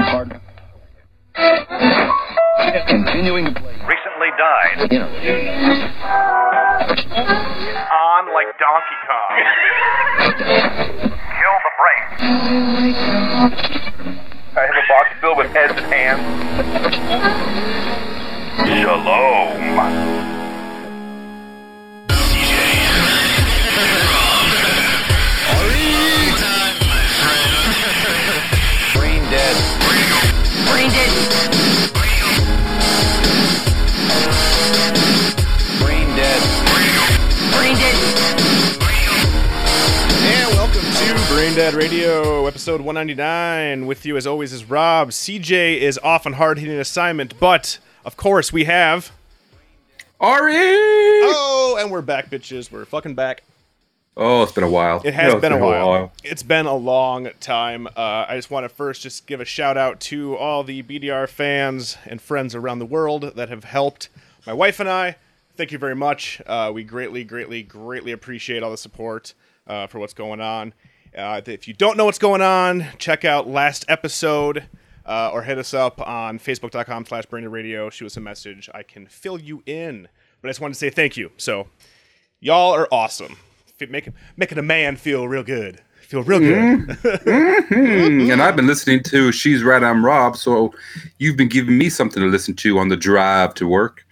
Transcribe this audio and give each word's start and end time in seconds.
part. 0.00 0.28
Continuing 2.88 3.46
to 3.46 3.52
play. 3.52 3.74
Recently 3.86 4.30
died. 4.38 4.88
You 4.90 4.98
know. 5.00 5.10
On 7.92 8.32
like 8.32 8.50
Donkey 8.58 8.98
Kong. 9.06 9.34
Kill 11.40 11.56
the 11.64 11.72
brain. 11.80 12.04
I 14.56 14.58
have 14.66 14.76
a 14.76 14.86
box 14.88 15.06
filled 15.20 15.38
with 15.38 15.50
heads 15.52 15.74
and 15.76 15.86
hands. 15.92 16.22
Shalom. 18.66 20.23
To 41.54 41.60
Brain 41.60 41.70
Dead 41.70 41.74
Radio, 41.74 42.46
episode 42.46 42.80
199. 42.80 43.86
With 43.86 44.04
you, 44.04 44.16
as 44.16 44.26
always, 44.26 44.52
is 44.52 44.64
Rob. 44.64 45.10
CJ 45.10 45.78
is 45.78 45.98
off 45.98 46.26
on 46.26 46.32
hard 46.32 46.58
hitting 46.58 46.78
assignment, 46.78 47.38
but 47.38 47.78
of 48.04 48.16
course, 48.16 48.52
we 48.52 48.64
have. 48.64 49.12
Ari! 50.20 50.54
Oh, 50.56 51.76
and 51.78 51.92
we're 51.92 52.02
back, 52.02 52.28
bitches. 52.28 52.72
We're 52.72 52.84
fucking 52.84 53.14
back. 53.14 53.44
Oh, 54.16 54.42
it's 54.42 54.50
been 54.50 54.64
a 54.64 54.70
while. 54.70 55.00
It 55.04 55.14
has 55.14 55.28
Yeah, 55.28 55.32
it's 55.32 55.40
been 55.40 55.52
a 55.52 55.58
while. 55.58 56.12
It's 56.24 56.42
been 56.42 56.66
a 56.66 56.74
long 56.74 57.28
time. 57.38 57.86
Uh, 57.86 58.26
I 58.28 58.34
just 58.34 58.50
want 58.50 58.64
to 58.64 58.68
first 58.68 59.02
just 59.02 59.26
give 59.26 59.40
a 59.40 59.44
shout 59.44 59.76
out 59.76 60.00
to 60.00 60.36
all 60.36 60.64
the 60.64 60.82
BDR 60.82 61.28
fans 61.28 61.96
and 62.06 62.20
friends 62.20 62.56
around 62.56 62.80
the 62.80 62.86
world 62.86 63.34
that 63.36 63.48
have 63.48 63.64
helped 63.64 64.08
my 64.46 64.52
wife 64.52 64.80
and 64.80 64.88
I. 64.88 65.16
Thank 65.56 65.70
you 65.70 65.78
very 65.78 65.96
much. 65.96 66.42
Uh, 66.46 66.72
we 66.74 66.82
greatly, 66.82 67.22
greatly, 67.22 67.62
greatly 67.62 68.10
appreciate 68.10 68.62
all 68.62 68.72
the 68.72 68.76
support 68.76 69.34
uh, 69.68 69.86
for 69.86 70.00
what's 70.00 70.14
going 70.14 70.40
on. 70.40 70.72
Uh, 71.16 71.40
if 71.46 71.68
you 71.68 71.74
don't 71.74 71.96
know 71.96 72.06
what's 72.06 72.18
going 72.18 72.42
on, 72.42 72.86
check 72.98 73.24
out 73.24 73.48
last 73.48 73.84
episode 73.88 74.64
uh, 75.06 75.30
or 75.32 75.42
hit 75.42 75.58
us 75.58 75.72
up 75.74 76.00
on 76.00 76.38
facebook.com 76.38 77.06
slash 77.06 77.24
radio. 77.30 77.90
Shoot 77.90 78.06
us 78.06 78.16
a 78.16 78.20
message. 78.20 78.68
I 78.74 78.82
can 78.82 79.06
fill 79.06 79.38
you 79.38 79.62
in. 79.66 80.08
But 80.42 80.48
I 80.48 80.50
just 80.50 80.60
wanted 80.60 80.74
to 80.74 80.78
say 80.80 80.90
thank 80.90 81.16
you. 81.16 81.30
So, 81.36 81.68
y'all 82.40 82.72
are 82.72 82.88
awesome. 82.90 83.36
F- 83.80 83.88
Making 84.36 84.58
a 84.58 84.62
man 84.62 84.96
feel 84.96 85.28
real 85.28 85.42
good. 85.42 85.80
Feel 86.02 86.22
real 86.22 86.38
good. 86.40 86.86
Mm, 86.88 88.30
And 88.32 88.42
I've 88.42 88.56
been 88.56 88.66
listening 88.66 89.02
to 89.04 89.32
She's 89.32 89.62
Right, 89.62 89.82
I'm 89.82 90.04
Rob, 90.04 90.36
so 90.36 90.72
you've 91.18 91.36
been 91.36 91.48
giving 91.48 91.78
me 91.78 91.88
something 91.88 92.22
to 92.22 92.28
listen 92.28 92.54
to 92.56 92.78
on 92.78 92.88
the 92.88 92.96
drive 92.96 93.54
to 93.54 93.66
work. 93.66 94.03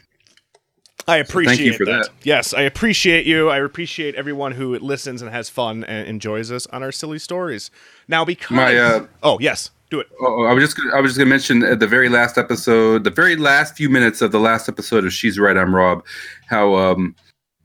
I 1.08 1.17
appreciate 1.17 1.61
you 1.61 1.72
for 1.75 1.84
that. 1.86 2.05
that. 2.05 2.11
Yes, 2.22 2.55
I 2.55 2.62
appreciate 2.62 3.27
you. 3.27 3.48
I 3.48 3.58
appreciate 3.58 4.14
everyone 4.14 4.53
who 4.53 4.78
listens 4.78 5.22
and 5.22 5.31
has 5.31 5.48
fun 5.50 5.84
and 5.84 6.06
enjoys 6.06 6.53
us 6.53 6.67
on 6.69 6.83
our 6.83 6.92
silly 6.92 7.19
stories. 7.19 7.70
Now, 8.08 8.25
because 8.25 8.56
My, 8.56 8.77
uh, 8.77 9.06
oh 9.23 9.39
yes, 9.41 9.70
do 9.91 10.00
it. 10.00 10.08
Oh, 10.20 10.45
I 10.45 10.53
was 10.53 10.64
just 10.64 10.77
gonna, 10.77 10.95
I 10.95 11.00
was 11.00 11.11
just 11.11 11.19
gonna 11.19 11.30
mention 11.30 11.62
at 11.62 11.80
the 11.80 11.86
very 11.86 12.08
last 12.08 12.39
episode, 12.39 13.05
the 13.05 13.11
very 13.11 13.36
last 13.36 13.77
few 13.77 13.89
minutes 13.89 14.23
of 14.23 14.33
the 14.33 14.41
last 14.41 14.69
episode 14.69 15.05
of 15.05 15.12
She's 15.12 15.39
Right, 15.39 15.56
I'm 15.56 15.75
Rob, 15.75 16.05
how 16.47 16.75
um 16.75 17.14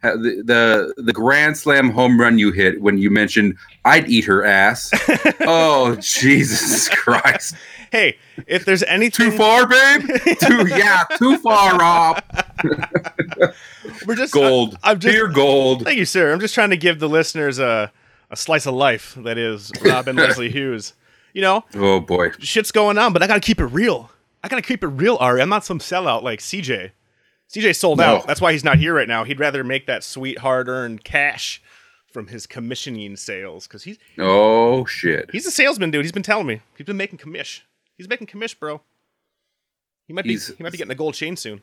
how 0.01 0.15
the, 0.15 0.43
the 0.45 1.03
the 1.03 1.13
grand 1.13 1.57
slam 1.57 1.89
home 1.89 2.19
run 2.19 2.37
you 2.37 2.51
hit 2.51 2.81
when 2.81 2.97
you 2.97 3.09
mentioned 3.09 3.55
I'd 3.85 4.09
eat 4.09 4.25
her 4.25 4.43
ass. 4.43 4.91
oh 5.41 5.95
Jesus 6.01 6.89
Christ! 6.89 7.55
Hey, 7.91 8.17
if 8.47 8.65
there's 8.65 8.83
anything, 8.83 9.31
Too 9.31 9.37
far, 9.37 9.67
babe. 9.67 10.01
Too 10.39 10.67
yeah, 10.69 11.03
too 11.17 11.37
far, 11.39 11.77
Rob. 11.77 12.23
we're 14.05 14.15
just 14.15 14.33
Gold. 14.33 14.77
I, 14.83 14.91
am 14.91 14.99
just 14.99 15.13
Pure 15.13 15.29
gold. 15.29 15.83
Thank 15.83 15.97
you, 15.97 16.05
sir. 16.05 16.31
I'm 16.33 16.39
just 16.39 16.53
trying 16.53 16.69
to 16.71 16.77
give 16.77 16.99
the 16.99 17.09
listeners 17.09 17.59
a 17.59 17.91
a 18.29 18.35
slice 18.35 18.65
of 18.65 18.73
life 18.73 19.15
that 19.19 19.37
is 19.37 19.71
Rob 19.85 20.07
and 20.07 20.17
Leslie 20.19 20.49
Hughes. 20.51 20.93
You 21.33 21.41
know, 21.41 21.63
Oh 21.75 21.99
boy. 21.99 22.31
shit's 22.39 22.71
going 22.71 22.97
on, 22.97 23.13
but 23.13 23.21
I 23.23 23.27
gotta 23.27 23.39
keep 23.39 23.59
it 23.59 23.65
real. 23.67 24.11
I 24.43 24.47
gotta 24.49 24.61
keep 24.61 24.83
it 24.83 24.87
real, 24.87 25.17
Ari. 25.19 25.41
I'm 25.41 25.49
not 25.49 25.63
some 25.65 25.79
sellout 25.79 26.23
like 26.23 26.39
CJ. 26.39 26.91
CJ 27.53 27.75
sold 27.75 27.99
No. 27.99 28.03
out. 28.17 28.27
That's 28.27 28.41
why 28.41 28.51
he's 28.51 28.63
not 28.63 28.79
here 28.79 28.93
right 28.93 29.07
now. 29.07 29.23
He'd 29.23 29.39
rather 29.39 29.63
make 29.63 29.85
that 29.87 30.03
sweet 30.03 30.39
hard-earned 30.39 31.03
cash 31.05 31.61
from 32.11 32.27
his 32.27 32.47
commissioning 32.47 33.15
sales 33.15 33.67
because 33.67 33.83
he's 33.83 33.97
Oh 34.17 34.83
shit. 34.85 35.29
he's 35.31 35.45
a 35.45 35.51
salesman, 35.51 35.91
dude. 35.91 36.03
He's 36.03 36.11
been 36.11 36.23
telling 36.23 36.47
me 36.47 36.61
he's 36.77 36.87
been 36.87 36.97
making 36.97 37.19
commish. 37.19 37.61
He's 37.97 38.07
making 38.07 38.27
commish, 38.27 38.57
bro. 38.57 38.81
He 40.07 40.13
might 40.13 40.23
be 40.23 40.31
He's- 40.31 40.51
he 40.57 40.63
might 40.63 40.71
be 40.71 40.77
getting 40.77 40.91
a 40.91 40.95
gold 40.95 41.13
chain 41.15 41.35
soon. 41.35 41.61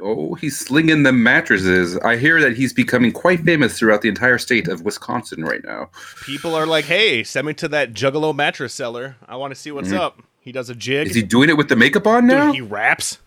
Oh, 0.00 0.34
he's 0.34 0.56
slinging 0.56 1.02
the 1.02 1.12
mattresses. 1.12 1.96
I 1.98 2.18
hear 2.18 2.40
that 2.40 2.56
he's 2.56 2.72
becoming 2.72 3.10
quite 3.10 3.40
famous 3.40 3.76
throughout 3.78 4.00
the 4.02 4.08
entire 4.08 4.38
state 4.38 4.68
of 4.68 4.82
Wisconsin 4.82 5.42
right 5.44 5.64
now. 5.64 5.90
People 6.24 6.54
are 6.54 6.66
like, 6.66 6.84
"Hey, 6.84 7.24
send 7.24 7.48
me 7.48 7.54
to 7.54 7.66
that 7.68 7.94
Juggalo 7.94 8.32
mattress 8.34 8.72
seller. 8.74 9.16
I 9.26 9.34
want 9.34 9.52
to 9.52 9.60
see 9.60 9.72
what's 9.72 9.90
up." 9.90 10.22
He 10.40 10.52
does 10.52 10.70
a 10.70 10.74
jig. 10.76 11.06
Mm-hmm. 11.06 11.10
Is 11.10 11.16
he 11.16 11.22
doing 11.22 11.48
it 11.48 11.56
with 11.56 11.68
the 11.68 11.74
makeup 11.74 12.06
on 12.06 12.28
Dude, 12.28 12.38
now? 12.38 12.52
he 12.52 12.60
raps. 12.60 13.18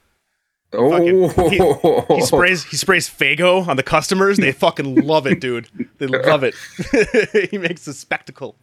oh, 0.71 1.27
He, 1.49 2.15
he 2.15 2.21
sprays 2.21 2.63
he 2.63 2.77
sprays 2.77 3.09
Faygo 3.09 3.67
on 3.67 3.75
the 3.75 3.83
customers. 3.83 4.37
They 4.37 4.53
fucking 4.53 4.95
love 5.05 5.27
it, 5.27 5.41
dude. 5.41 5.67
They 5.97 6.07
love 6.07 6.43
it. 6.45 6.55
he 7.51 7.57
makes 7.57 7.85
a 7.87 7.93
spectacle. 7.93 8.55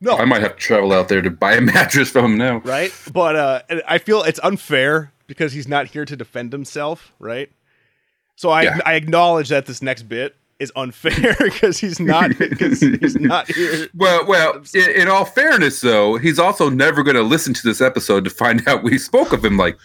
No, 0.00 0.16
I 0.16 0.24
might 0.24 0.40
have 0.42 0.52
to 0.52 0.58
travel 0.58 0.92
out 0.92 1.08
there 1.08 1.20
to 1.22 1.30
buy 1.30 1.54
a 1.54 1.60
mattress 1.74 2.10
from 2.10 2.24
him 2.24 2.38
now. 2.38 2.58
right? 2.60 2.92
But 3.12 3.36
uh, 3.36 3.62
I 3.86 3.98
feel 3.98 4.22
it's 4.22 4.40
unfair 4.42 5.12
because 5.26 5.52
he's 5.52 5.68
not 5.68 5.86
here 5.88 6.04
to 6.04 6.16
defend 6.16 6.52
himself, 6.52 7.12
right? 7.18 7.50
So 8.36 8.50
I 8.50 8.62
Yeah. 8.62 8.78
I 8.86 8.94
acknowledge 8.94 9.50
that 9.50 9.66
this 9.66 9.82
next 9.82 10.04
bit 10.04 10.36
is 10.58 10.72
unfair 10.76 11.36
because 11.40 11.78
he's 11.78 12.00
not 12.00 12.36
because 12.38 12.80
he's 12.80 13.16
not 13.16 13.46
here. 13.50 13.88
Well, 13.94 14.26
well. 14.26 14.62
In, 14.74 14.90
in 15.02 15.08
all 15.08 15.24
fairness, 15.26 15.80
though, 15.82 16.16
he's 16.16 16.38
also 16.38 16.68
never 16.70 17.02
going 17.02 17.16
to 17.16 17.22
listen 17.22 17.52
to 17.54 17.62
this 17.62 17.80
episode 17.80 18.24
to 18.24 18.30
find 18.30 18.66
out 18.68 18.82
we 18.82 18.96
spoke 18.98 19.32
of 19.32 19.44
him. 19.44 19.56
Like, 19.58 19.78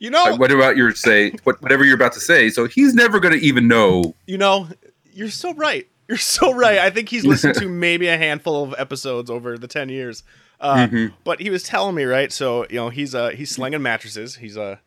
You 0.00 0.10
know, 0.10 0.24
like, 0.24 0.40
what 0.40 0.50
about 0.50 0.76
your 0.76 0.92
say? 0.94 1.32
What, 1.44 1.62
whatever 1.62 1.84
you're 1.84 1.94
about 1.94 2.12
to 2.14 2.20
say. 2.20 2.50
So 2.50 2.66
he's 2.66 2.94
never 2.94 3.20
going 3.20 3.34
to 3.38 3.40
even 3.44 3.68
know. 3.68 4.14
you 4.26 4.38
know, 4.38 4.68
you're 5.12 5.28
so 5.30 5.54
right. 5.54 5.86
You're 6.12 6.18
so 6.18 6.52
right. 6.52 6.76
I 6.78 6.90
think 6.90 7.08
he's 7.08 7.24
listened 7.24 7.54
to 7.54 7.68
maybe 7.86 8.06
a 8.08 8.18
handful 8.18 8.62
of 8.64 8.74
episodes 8.76 9.30
over 9.30 9.56
the 9.56 9.66
ten 9.66 9.88
years. 9.88 10.22
Uh, 10.60 10.76
Mm-hmm. 10.86 11.14
But 11.24 11.40
he 11.40 11.48
was 11.48 11.62
telling 11.62 11.94
me 11.94 12.04
right. 12.04 12.30
So 12.30 12.66
you 12.68 12.76
know, 12.76 12.90
he's 12.90 13.14
uh 13.14 13.30
he's 13.30 13.50
slinging 13.50 13.80
mattresses. 13.80 14.36
He's 14.36 14.58
a 14.58 14.80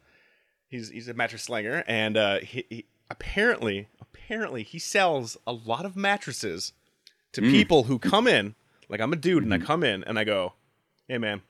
he's 0.68 0.90
he's 0.90 1.08
a 1.08 1.16
mattress 1.16 1.41
slinger, 1.44 1.84
and 1.88 2.16
uh, 2.16 2.40
he, 2.41 2.66
he 2.69 2.85
apparently 3.09 3.88
apparently 4.00 4.62
he 4.62 4.78
sells 4.78 5.35
a 5.47 5.52
lot 5.53 5.84
of 5.85 5.96
mattresses 5.96 6.74
to 7.34 7.41
Mm. 7.41 7.50
people 7.52 7.84
who 7.85 7.97
come 7.97 8.28
in. 8.28 8.53
Like 8.88 9.02
I'm 9.02 9.12
a 9.12 9.16
dude, 9.16 9.41
and 9.44 9.52
I 9.53 9.58
Mm-hmm. 9.58 9.66
come 9.66 9.84
in 9.84 10.03
and 10.03 10.19
I 10.19 10.24
go, 10.25 10.53
"Hey 11.08 11.18
man, 11.18 11.41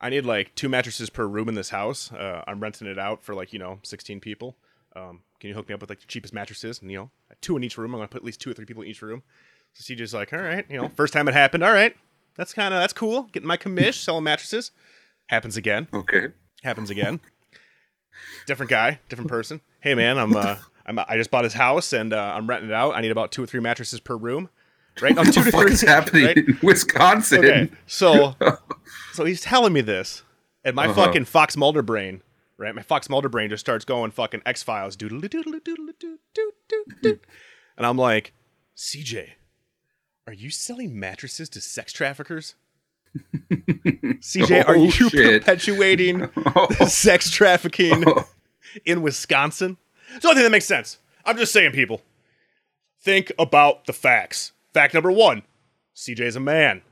I 0.00 0.08
need 0.08 0.24
like 0.24 0.54
two 0.54 0.68
mattresses 0.70 1.10
per 1.10 1.26
room 1.26 1.48
in 1.50 1.54
this 1.54 1.68
house. 1.70 2.10
Uh, 2.10 2.42
I'm 2.46 2.60
renting 2.60 2.88
it 2.88 2.98
out 2.98 3.22
for 3.22 3.34
like 3.34 3.52
you 3.52 3.58
know 3.58 3.80
16 3.82 4.18
people. 4.20 4.56
Um, 4.96 5.20
can 5.40 5.48
you 5.48 5.54
hook 5.54 5.68
me 5.68 5.74
up 5.74 5.80
with 5.80 5.90
like 5.90 6.00
the 6.00 6.06
cheapest 6.06 6.34
mattresses? 6.34 6.80
And 6.80 6.90
you 6.90 6.98
know, 6.98 7.10
two 7.40 7.56
in 7.56 7.64
each 7.64 7.78
room. 7.78 7.92
I'm 7.94 7.98
gonna 7.98 8.08
put 8.08 8.22
at 8.22 8.24
least 8.24 8.40
two 8.40 8.50
or 8.50 8.54
three 8.54 8.64
people 8.66 8.82
in 8.82 8.88
each 8.88 9.02
room. 9.02 9.22
So 9.74 9.82
CJ's 9.94 10.14
like, 10.14 10.32
all 10.32 10.40
right, 10.40 10.64
you 10.68 10.80
know, 10.80 10.88
first 10.96 11.12
time 11.12 11.28
it 11.28 11.34
happened. 11.34 11.62
All 11.62 11.72
right, 11.72 11.94
that's 12.36 12.52
kind 12.52 12.72
of 12.74 12.80
that's 12.80 12.92
cool. 12.92 13.24
Getting 13.32 13.46
my 13.46 13.56
commish, 13.56 13.94
selling 14.02 14.24
mattresses. 14.24 14.70
Happens 15.28 15.56
again. 15.56 15.88
Okay. 15.92 16.28
Happens 16.62 16.90
again. 16.90 17.20
different 18.46 18.70
guy, 18.70 19.00
different 19.08 19.30
person. 19.30 19.60
Hey 19.80 19.94
man, 19.94 20.18
I'm 20.18 20.34
uh, 20.34 20.56
I'm 20.86 20.98
I 20.98 21.16
just 21.16 21.30
bought 21.30 21.44
his 21.44 21.54
house 21.54 21.92
and 21.92 22.12
uh, 22.12 22.32
I'm 22.34 22.46
renting 22.48 22.70
it 22.70 22.74
out. 22.74 22.94
I 22.96 23.00
need 23.00 23.10
about 23.10 23.30
two 23.32 23.42
or 23.42 23.46
three 23.46 23.60
mattresses 23.60 24.00
per 24.00 24.16
room. 24.16 24.48
Right? 25.00 25.14
No, 25.14 25.22
two 25.22 25.44
to 25.44 25.50
What 25.52 25.62
three. 25.66 25.70
is 25.74 25.80
happening 25.82 26.24
right? 26.24 26.36
in 26.36 26.58
Wisconsin? 26.60 27.38
Okay, 27.38 27.70
so 27.86 28.34
so 29.12 29.24
he's 29.24 29.40
telling 29.40 29.72
me 29.72 29.80
this, 29.80 30.24
and 30.64 30.74
my 30.74 30.86
Uh-huh. 30.88 31.06
fucking 31.06 31.24
Fox 31.26 31.56
Mulder 31.56 31.82
brain, 31.82 32.20
right? 32.58 32.74
My 32.74 32.82
Fox 32.82 33.08
Mulder 33.08 33.28
brain 33.28 33.48
just 33.50 33.60
starts 33.60 33.84
going 33.84 34.10
fucking 34.10 34.42
X 34.44 34.62
Files, 34.62 34.96
doodle 34.96 35.20
doodle 35.20 35.52
doodle 35.64 35.88
doodle 36.34 37.18
and 37.76 37.86
I'm 37.86 37.96
like, 37.96 38.32
CJ, 38.76 39.30
are 40.26 40.32
you 40.32 40.50
selling 40.50 40.98
mattresses 40.98 41.48
to 41.50 41.60
sex 41.60 41.92
traffickers? 41.92 42.54
CJ, 43.50 44.66
are 44.68 44.76
Oh, 44.76 44.84
you 44.84 44.90
shit. 44.90 45.42
perpetuating 45.42 46.28
sex 46.86 47.30
trafficking 47.30 48.04
in 48.84 49.02
Wisconsin? 49.02 49.76
It's 50.14 50.22
the 50.22 50.28
only 50.28 50.38
thing 50.38 50.44
that 50.44 50.50
makes 50.50 50.66
sense. 50.66 50.98
I'm 51.24 51.36
just 51.36 51.52
saying, 51.52 51.72
people. 51.72 52.02
Think 53.00 53.30
about 53.38 53.86
the 53.86 53.92
facts. 53.92 54.52
Fact 54.74 54.92
number 54.94 55.10
one 55.12 55.42
CJ's 55.96 56.36
a 56.36 56.40
man. 56.40 56.82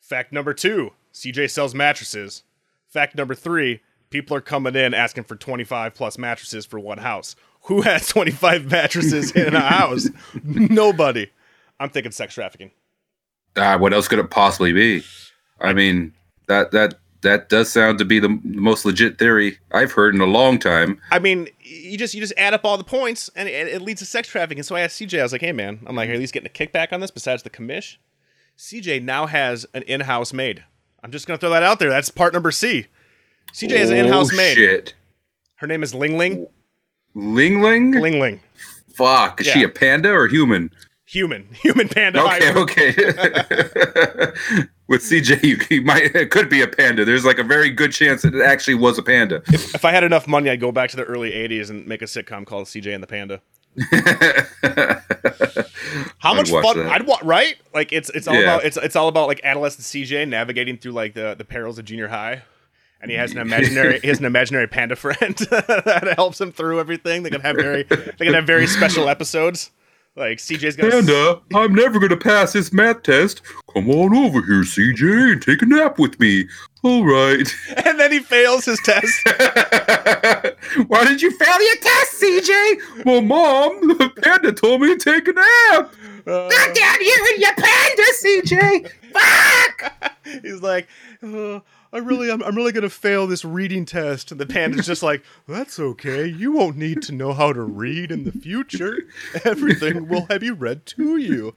Fact 0.00 0.32
number 0.32 0.54
two 0.54 0.92
CJ 1.12 1.50
sells 1.50 1.74
mattresses. 1.74 2.44
Fact 2.88 3.16
number 3.16 3.34
three 3.34 3.80
people 4.10 4.36
are 4.36 4.40
coming 4.40 4.74
in 4.74 4.92
asking 4.92 5.24
for 5.24 5.36
25 5.36 5.94
plus 5.94 6.18
mattresses 6.18 6.66
for 6.66 6.78
one 6.78 6.98
house. 6.98 7.36
Who 7.62 7.82
has 7.82 8.08
25 8.08 8.70
mattresses 8.70 9.32
in 9.32 9.54
a 9.54 9.60
house? 9.60 10.08
Nobody. 10.44 11.30
I'm 11.78 11.88
thinking 11.88 12.12
sex 12.12 12.34
trafficking. 12.34 12.72
Ah, 13.56 13.78
what 13.78 13.92
else 13.92 14.08
could 14.08 14.18
it 14.18 14.30
possibly 14.30 14.72
be? 14.72 15.02
I 15.60 15.72
mean, 15.72 16.14
that 16.46 16.70
that 16.72 16.94
that 17.22 17.48
does 17.48 17.70
sound 17.70 17.98
to 17.98 18.04
be 18.04 18.18
the, 18.18 18.28
the 18.28 18.60
most 18.60 18.84
legit 18.84 19.18
theory 19.18 19.58
I've 19.72 19.92
heard 19.92 20.14
in 20.14 20.20
a 20.20 20.26
long 20.26 20.58
time. 20.58 21.00
I 21.10 21.18
mean, 21.18 21.48
you 21.60 21.98
just 21.98 22.14
you 22.14 22.20
just 22.20 22.32
add 22.36 22.54
up 22.54 22.64
all 22.64 22.78
the 22.78 22.84
points, 22.84 23.28
and 23.34 23.48
it, 23.48 23.68
it 23.68 23.82
leads 23.82 24.00
to 24.00 24.06
sex 24.06 24.28
trafficking. 24.28 24.62
So 24.62 24.76
I 24.76 24.80
asked 24.80 25.00
CJ, 25.00 25.18
I 25.18 25.22
was 25.24 25.32
like, 25.32 25.40
"Hey, 25.40 25.52
man, 25.52 25.80
I'm 25.86 25.96
like, 25.96 26.08
are 26.08 26.12
you 26.12 26.16
at 26.16 26.20
least 26.20 26.32
getting 26.32 26.46
a 26.46 26.50
kickback 26.50 26.92
on 26.92 27.00
this 27.00 27.10
besides 27.10 27.42
the 27.42 27.50
commish?" 27.50 27.96
CJ 28.56 29.02
now 29.02 29.26
has 29.26 29.66
an 29.74 29.82
in-house 29.82 30.32
maid. 30.32 30.64
I'm 31.02 31.10
just 31.10 31.26
gonna 31.26 31.38
throw 31.38 31.50
that 31.50 31.62
out 31.62 31.78
there. 31.78 31.90
That's 31.90 32.10
part 32.10 32.32
number 32.32 32.50
C. 32.50 32.86
CJ 33.52 33.76
has 33.76 33.90
an 33.90 33.96
in-house 33.98 34.30
oh, 34.32 34.36
maid. 34.36 34.54
Shit. 34.54 34.94
Her 35.56 35.66
name 35.66 35.82
is 35.82 35.94
Ling 35.94 36.16
Ling. 36.16 36.46
Ling 37.14 37.60
Ling? 37.62 37.92
Ling 37.92 38.20
Ling. 38.20 38.40
Fuck. 38.94 39.40
Is 39.40 39.46
she 39.48 39.62
a 39.62 39.68
panda 39.68 40.10
or 40.12 40.26
human? 40.28 40.70
Human. 41.06 41.48
Human 41.62 41.88
panda. 41.88 42.22
Okay, 42.22 42.52
hybrid. 42.52 42.62
okay. 42.62 42.92
With 44.86 45.02
CJ, 45.02 45.42
you, 45.42 45.58
you 45.68 45.82
might 45.82 46.14
it 46.14 46.30
could 46.30 46.48
be 46.48 46.62
a 46.62 46.68
panda. 46.68 47.04
There's 47.04 47.24
like 47.24 47.38
a 47.38 47.44
very 47.44 47.70
good 47.70 47.90
chance 47.92 48.22
that 48.22 48.32
it 48.34 48.42
actually 48.42 48.74
was 48.74 48.96
a 48.96 49.02
panda. 49.02 49.42
If 49.48 49.84
I 49.84 49.90
had 49.90 50.04
enough 50.04 50.28
money, 50.28 50.50
I'd 50.50 50.60
go 50.60 50.70
back 50.72 50.90
to 50.90 50.96
the 50.96 51.04
early 51.04 51.32
'80s 51.32 51.68
and 51.70 51.86
make 51.86 52.02
a 52.02 52.04
sitcom 52.06 52.46
called 52.46 52.66
CJ 52.66 52.94
and 52.94 53.02
the 53.02 53.06
Panda. 53.08 53.40
How 56.18 56.34
much 56.34 56.50
fun? 56.50 56.76
that. 56.76 56.90
I'd 56.90 57.06
want 57.06 57.22
right. 57.22 57.56
Like 57.74 57.92
it's 57.92 58.10
it's 58.10 58.28
all 58.28 58.34
Yeah. 58.34 58.42
about 58.42 58.64
it's 58.64 58.76
it's 58.76 58.96
all 58.96 59.08
about 59.08 59.26
like 59.28 59.40
adolescent 59.42 59.84
CJ 59.84 60.28
navigating 60.28 60.76
through 60.76 60.92
like 60.92 61.14
the 61.14 61.34
the 61.36 61.44
perils 61.44 61.78
of 61.78 61.84
junior 61.84 62.08
high, 62.08 62.42
and 63.00 63.10
he 63.10 63.16
has 63.16 63.32
an 63.32 63.38
imaginary 63.38 64.00
he 64.00 64.08
has 64.08 64.18
an 64.18 64.24
imaginary 64.24 64.66
panda 64.66 64.96
friend 64.96 65.36
that 65.50 66.12
helps 66.16 66.40
him 66.40 66.52
through 66.52 66.80
everything. 66.80 67.22
They 67.22 67.30
can 67.30 67.40
have 67.40 67.56
very 67.56 67.82
they 67.84 68.24
can 68.24 68.34
have 68.34 68.46
very 68.46 68.66
special 68.66 69.08
episodes. 69.08 69.70
Like 70.16 70.38
CJ's 70.38 70.74
gonna 70.74 70.90
Panda, 70.90 71.40
I'm 71.54 71.72
never 71.72 72.00
gonna 72.00 72.16
pass 72.16 72.52
this 72.52 72.72
math 72.72 73.04
test. 73.04 73.42
Come 73.72 73.88
on 73.88 74.14
over 74.14 74.44
here, 74.44 74.62
CJ, 74.62 75.32
and 75.32 75.42
take 75.42 75.62
a 75.62 75.66
nap 75.66 76.00
with 76.00 76.18
me. 76.18 76.48
All 76.82 77.04
right. 77.04 77.48
and 77.86 77.98
then 77.98 78.10
he 78.10 78.18
fails 78.18 78.64
his 78.64 78.80
test. 78.80 79.14
Why 80.88 81.04
did 81.04 81.22
you 81.22 81.30
fail 81.30 81.62
your 81.62 81.76
test, 81.76 82.20
CJ? 82.20 83.04
Well, 83.04 83.22
Mom, 83.22 83.86
the 83.86 84.10
panda 84.22 84.52
told 84.52 84.80
me 84.80 84.88
to 84.88 84.98
take 84.98 85.28
a 85.28 85.32
nap. 85.32 85.94
Uh, 86.26 86.48
down 86.48 87.00
here 87.00 87.26
in 87.34 87.40
your 87.40 87.54
panda, 87.54 88.02
CJ. 88.24 88.90
Fuck! 89.12 90.12
He's 90.42 90.60
like, 90.60 90.88
uh, 91.22 91.60
I 91.92 91.98
really, 91.98 92.30
I'm, 92.30 92.40
I'm 92.44 92.54
really 92.54 92.70
gonna 92.70 92.88
fail 92.88 93.26
this 93.26 93.44
reading 93.44 93.84
test. 93.84 94.30
And 94.30 94.40
the 94.40 94.46
panda's 94.46 94.86
just 94.86 95.02
like, 95.02 95.24
that's 95.48 95.78
okay. 95.80 96.24
You 96.26 96.52
won't 96.52 96.76
need 96.76 97.02
to 97.02 97.12
know 97.12 97.32
how 97.32 97.52
to 97.52 97.62
read 97.62 98.12
in 98.12 98.22
the 98.24 98.30
future. 98.32 98.96
Everything 99.44 100.06
will 100.08 100.26
have 100.30 100.42
you 100.44 100.54
read 100.54 100.86
to 100.86 101.16
you. 101.16 101.56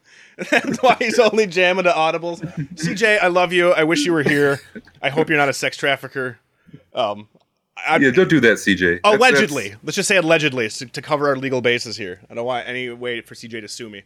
That's 0.50 0.77
why 0.81 0.95
he's 1.00 1.19
only 1.19 1.45
jamming 1.45 1.83
to 1.83 1.91
audibles. 1.91 2.39
CJ, 2.75 3.21
I 3.21 3.27
love 3.27 3.53
you. 3.53 3.74
I 3.74 3.83
wish 3.83 4.06
you 4.06 4.13
were 4.13 4.24
here. 4.24 4.59
I 5.03 5.09
hope 5.09 5.30
you're 5.30 5.38
not 5.38 5.50
a 5.50 5.53
sex 5.53 5.77
trafficker. 5.77 6.39
Um, 6.95 7.27
I, 7.77 7.97
Yeah, 7.97 8.09
don't 8.12 8.30
do 8.30 8.39
that, 8.39 8.57
CJ. 8.57 9.01
Allegedly. 9.03 9.63
that's- 9.69 9.83
Let's 9.83 9.95
just 9.97 10.07
say 10.07 10.18
allegedly 10.18 10.68
to, 10.69 10.85
to 10.88 11.01
cover 11.03 11.27
our 11.27 11.35
legal 11.35 11.62
bases 11.62 11.95
here. 11.97 12.21
I 12.30 12.33
don't 12.33 12.45
want 12.45 12.68
any 12.68 12.89
way 12.89 13.21
for 13.21 13.35
CJ 13.35 13.62
to 13.62 13.68
sue 13.68 13.89
me. 13.89 14.03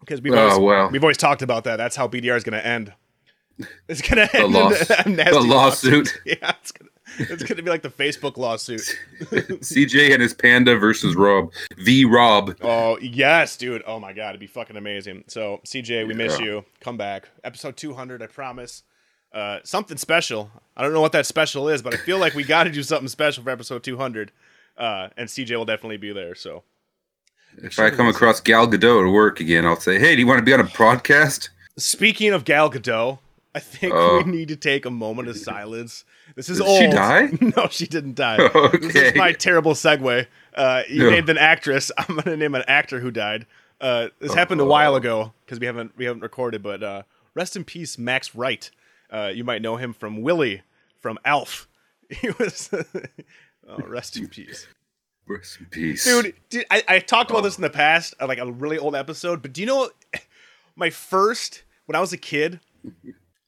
Because 0.00 0.20
we've, 0.20 0.34
Oh, 0.34 0.50
always, 0.50 0.92
we've 0.92 1.02
always 1.02 1.16
talked 1.16 1.40
about 1.40 1.64
that. 1.64 1.76
That's 1.76 1.96
how 1.96 2.06
BDR 2.08 2.36
is 2.36 2.44
going 2.44 2.60
to 2.60 2.66
end. 2.66 2.92
It's 3.88 4.00
going 4.02 4.26
to 4.28 4.36
end 4.36 4.52
loss- 4.52 4.90
in 4.90 5.12
a 5.12 5.16
nasty 5.16 5.32
the 5.32 5.40
lawsuit. 5.40 6.20
Yeah, 6.24 6.52
it's 6.60 6.72
going 6.72 6.88
to 6.88 6.94
it's 7.16 7.44
gonna 7.44 7.62
be 7.62 7.70
like 7.70 7.82
the 7.82 7.90
Facebook 7.90 8.36
lawsuit. 8.36 8.80
CJ 9.20 10.12
and 10.12 10.20
his 10.20 10.34
panda 10.34 10.76
versus 10.76 11.14
Rob. 11.14 11.52
V 11.78 12.04
Rob. 12.04 12.56
Oh, 12.60 12.98
yes, 12.98 13.56
dude. 13.56 13.84
Oh, 13.86 14.00
my 14.00 14.12
God. 14.12 14.30
It'd 14.30 14.40
be 14.40 14.48
fucking 14.48 14.76
amazing. 14.76 15.22
So, 15.28 15.60
CJ, 15.64 16.08
we 16.08 16.14
miss 16.14 16.40
you. 16.40 16.64
Come 16.80 16.96
back. 16.96 17.28
Episode 17.44 17.76
200, 17.76 18.20
I 18.22 18.26
promise. 18.26 18.82
Uh, 19.32 19.58
something 19.62 19.96
special. 19.96 20.50
I 20.76 20.82
don't 20.82 20.92
know 20.92 21.00
what 21.00 21.12
that 21.12 21.26
special 21.26 21.68
is, 21.68 21.82
but 21.82 21.94
I 21.94 21.98
feel 21.98 22.18
like 22.18 22.34
we 22.34 22.42
got 22.42 22.64
to 22.64 22.70
do 22.70 22.82
something 22.82 23.08
special 23.08 23.44
for 23.44 23.50
episode 23.50 23.84
200. 23.84 24.32
Uh, 24.76 25.08
and 25.16 25.28
CJ 25.28 25.56
will 25.56 25.64
definitely 25.64 25.98
be 25.98 26.12
there. 26.12 26.34
So, 26.34 26.64
If 27.58 27.78
I 27.78 27.90
come 27.90 28.08
across 28.08 28.40
Gal 28.40 28.66
Gadot 28.66 29.06
at 29.06 29.12
work 29.12 29.38
again, 29.38 29.64
I'll 29.64 29.78
say, 29.78 30.00
"Hey, 30.00 30.16
do 30.16 30.20
you 30.20 30.26
want 30.26 30.38
to 30.40 30.44
be 30.44 30.52
on 30.52 30.58
a 30.60 30.64
podcast?" 30.64 31.50
Speaking 31.78 32.32
of 32.32 32.44
Gal 32.44 32.70
Gadot, 32.70 33.18
I 33.54 33.60
think 33.60 33.92
Oh. 33.94 34.22
we 34.24 34.30
need 34.32 34.48
to 34.48 34.56
take 34.56 34.84
a 34.84 34.90
moment 34.90 35.28
of 35.28 35.36
silence. 35.36 36.04
This 36.34 36.48
is 36.48 36.58
Did 36.58 36.66
old. 36.66 36.80
she 36.80 36.86
die? 36.88 37.28
No, 37.56 37.68
she 37.70 37.86
didn't 37.86 38.14
die. 38.16 38.38
okay. 38.38 38.78
This 38.82 38.94
is 38.96 39.14
my 39.14 39.32
terrible 39.32 39.74
segue. 39.74 40.26
Uh, 40.54 40.82
you 40.88 41.04
Yeah. 41.04 41.10
named 41.10 41.28
an 41.28 41.38
actress. 41.38 41.92
I'm 41.98 42.16
gonna 42.16 42.36
name 42.36 42.54
an 42.54 42.64
actor 42.66 43.00
who 43.00 43.10
died. 43.10 43.46
Uh, 43.80 44.08
this 44.20 44.34
happened 44.34 44.60
a 44.60 44.64
while 44.64 44.96
ago 44.96 45.32
because 45.44 45.60
we 45.60 45.66
haven't 45.66 45.96
we 45.96 46.04
haven't 46.06 46.22
recorded. 46.22 46.62
But 46.62 46.82
uh, 46.82 47.02
rest 47.34 47.54
in 47.56 47.64
peace, 47.64 47.96
Max 47.98 48.34
Wright. 48.34 48.70
Uh, 49.10 49.30
you 49.34 49.44
might 49.44 49.62
know 49.62 49.76
him 49.76 49.92
from 49.92 50.22
Willie 50.22 50.62
from 51.00 51.18
Alf. 51.24 51.68
He 52.10 52.30
was. 52.38 52.70
oh, 52.72 53.76
rest 53.86 54.16
in 54.16 54.28
peace. 54.28 54.66
Rest 55.26 55.58
in 55.60 55.66
peace, 55.66 56.04
dude, 56.04 56.34
dude 56.50 56.66
I, 56.70 56.82
I 56.86 56.98
talked 56.98 57.30
about 57.30 57.42
this 57.44 57.56
in 57.56 57.62
the 57.62 57.70
past 57.70 58.12
uh, 58.20 58.26
like 58.26 58.36
a 58.38 58.50
really 58.52 58.76
old 58.76 58.94
episode 58.94 59.40
but 59.40 59.54
do 59.54 59.62
you 59.62 59.66
know 59.66 59.88
my 60.76 60.90
first 60.90 61.62
when 61.86 61.96
i 61.96 62.00
was 62.00 62.12
a 62.12 62.18
kid 62.18 62.60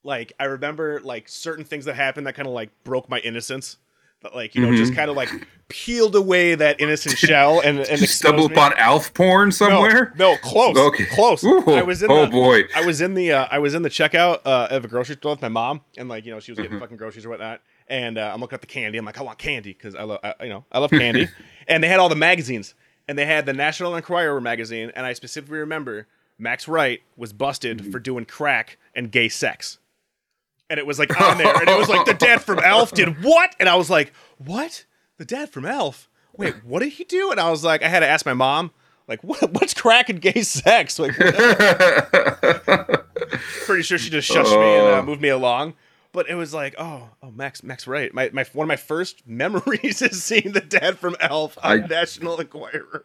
like 0.06 0.32
i 0.40 0.44
remember 0.44 1.00
like 1.02 1.28
certain 1.28 1.64
things 1.64 1.84
that 1.84 1.94
happened 1.94 2.26
that 2.26 2.34
kind 2.34 2.48
of 2.48 2.54
like 2.54 2.70
broke 2.84 3.08
my 3.10 3.18
innocence 3.20 3.76
that 4.22 4.34
like 4.34 4.54
you 4.54 4.62
know 4.64 4.74
just 4.74 4.94
kind 4.94 5.10
of 5.10 5.16
like 5.16 5.28
peeled 5.68 6.16
away 6.16 6.54
that 6.54 6.80
innocent 6.80 7.18
shell 7.26 7.60
and 7.60 7.80
and 7.80 8.00
You 8.00 8.06
stumble 8.06 8.46
upon 8.46 8.72
Alf 8.78 9.12
porn 9.12 9.52
somewhere. 9.52 10.14
No, 10.16 10.32
no, 10.32 10.36
close. 10.38 10.76
Okay. 10.76 11.04
close. 11.06 11.44
Ooh, 11.44 11.62
I 11.66 11.82
was 11.82 12.02
in. 12.02 12.10
oh, 12.10 12.24
the, 12.24 12.30
boy. 12.30 12.62
I 12.74 12.86
was 12.86 13.00
in 13.02 13.12
the. 13.14 13.32
Uh, 13.32 13.46
I 13.50 13.58
was 13.58 13.74
in 13.74 13.82
the 13.82 13.90
checkout 13.90 14.40
uh, 14.46 14.68
of 14.70 14.84
a 14.86 14.88
grocery 14.88 15.16
store 15.16 15.32
with 15.32 15.42
my 15.42 15.48
mom, 15.48 15.82
and 15.98 16.08
like 16.08 16.24
you 16.24 16.32
know, 16.32 16.40
she 16.40 16.50
was 16.52 16.56
Mm-hmm. 16.58 16.62
getting 16.64 16.80
fucking 16.80 16.96
groceries 16.96 17.26
or 17.26 17.30
whatnot. 17.30 17.60
And 17.88 18.16
uh, 18.16 18.30
I'm 18.32 18.40
looking 18.40 18.54
at 18.54 18.60
the 18.62 18.66
candy. 18.68 18.96
I'm 18.96 19.04
like, 19.04 19.18
I 19.18 19.22
want 19.22 19.38
candy 19.38 19.72
because 19.74 19.94
I 19.94 20.04
love, 20.04 20.20
you 20.40 20.48
know, 20.48 20.64
I 20.72 20.78
love 20.78 20.90
candy. 20.90 21.28
and 21.68 21.82
they 21.84 21.88
had 21.88 21.98
all 22.00 22.08
the 22.08 22.14
magazines, 22.16 22.74
and 23.06 23.18
they 23.18 23.26
had 23.26 23.44
the 23.44 23.52
National 23.52 23.96
Enquirer 23.96 24.40
magazine, 24.40 24.92
and 24.96 25.04
I 25.04 25.12
specifically 25.12 25.58
remember 25.58 26.06
Max 26.38 26.66
Wright 26.68 27.02
was 27.16 27.32
busted 27.34 27.78
Mm-hmm. 27.78 27.90
for 27.90 27.98
doing 27.98 28.24
crack 28.24 28.78
and 28.94 29.10
gay 29.12 29.28
sex. 29.28 29.78
And 30.68 30.78
it 30.80 30.86
was 30.86 30.98
like 30.98 31.20
on 31.20 31.38
there, 31.38 31.54
and 31.54 31.68
it 31.68 31.78
was 31.78 31.88
like 31.88 32.06
the 32.06 32.14
dad 32.14 32.42
from 32.42 32.58
Alf 32.58 32.92
did 32.92 33.22
what? 33.22 33.54
And 33.60 33.68
I 33.68 33.76
was 33.76 33.88
like, 33.88 34.12
what? 34.38 34.84
The 35.18 35.24
dad 35.24 35.50
from 35.50 35.64
Alf? 35.64 36.08
Wait, 36.36 36.54
what 36.64 36.80
did 36.82 36.92
he 36.94 37.04
do? 37.04 37.30
And 37.30 37.38
I 37.40 37.50
was 37.50 37.62
like, 37.64 37.82
I 37.82 37.88
had 37.88 38.00
to 38.00 38.06
ask 38.08 38.26
my 38.26 38.34
mom, 38.34 38.70
like, 39.08 39.22
what, 39.24 39.52
what's 39.52 39.72
cracking 39.74 40.16
gay 40.16 40.42
sex? 40.42 40.98
Like, 40.98 41.14
pretty 43.64 43.82
sure 43.82 43.98
she 43.98 44.10
just 44.10 44.30
shushed 44.30 44.50
me 44.50 44.76
and 44.76 44.86
uh, 44.86 44.98
Oh. 44.98 45.02
moved 45.02 45.20
me 45.22 45.28
along. 45.28 45.74
But 46.12 46.28
it 46.30 46.34
was 46.34 46.54
like, 46.54 46.74
oh, 46.78 47.10
oh, 47.22 47.30
Max, 47.30 47.62
Max, 47.62 47.86
right? 47.86 48.12
My, 48.14 48.30
my, 48.32 48.44
one 48.54 48.64
of 48.64 48.68
my 48.68 48.76
first 48.76 49.26
memories 49.26 50.00
is 50.02 50.22
seeing 50.22 50.52
the 50.52 50.60
dad 50.60 50.98
from 50.98 51.14
Alf 51.20 51.58
on 51.62 51.84
I- 51.84 51.86
National 51.86 52.40
Enquirer. 52.40 53.04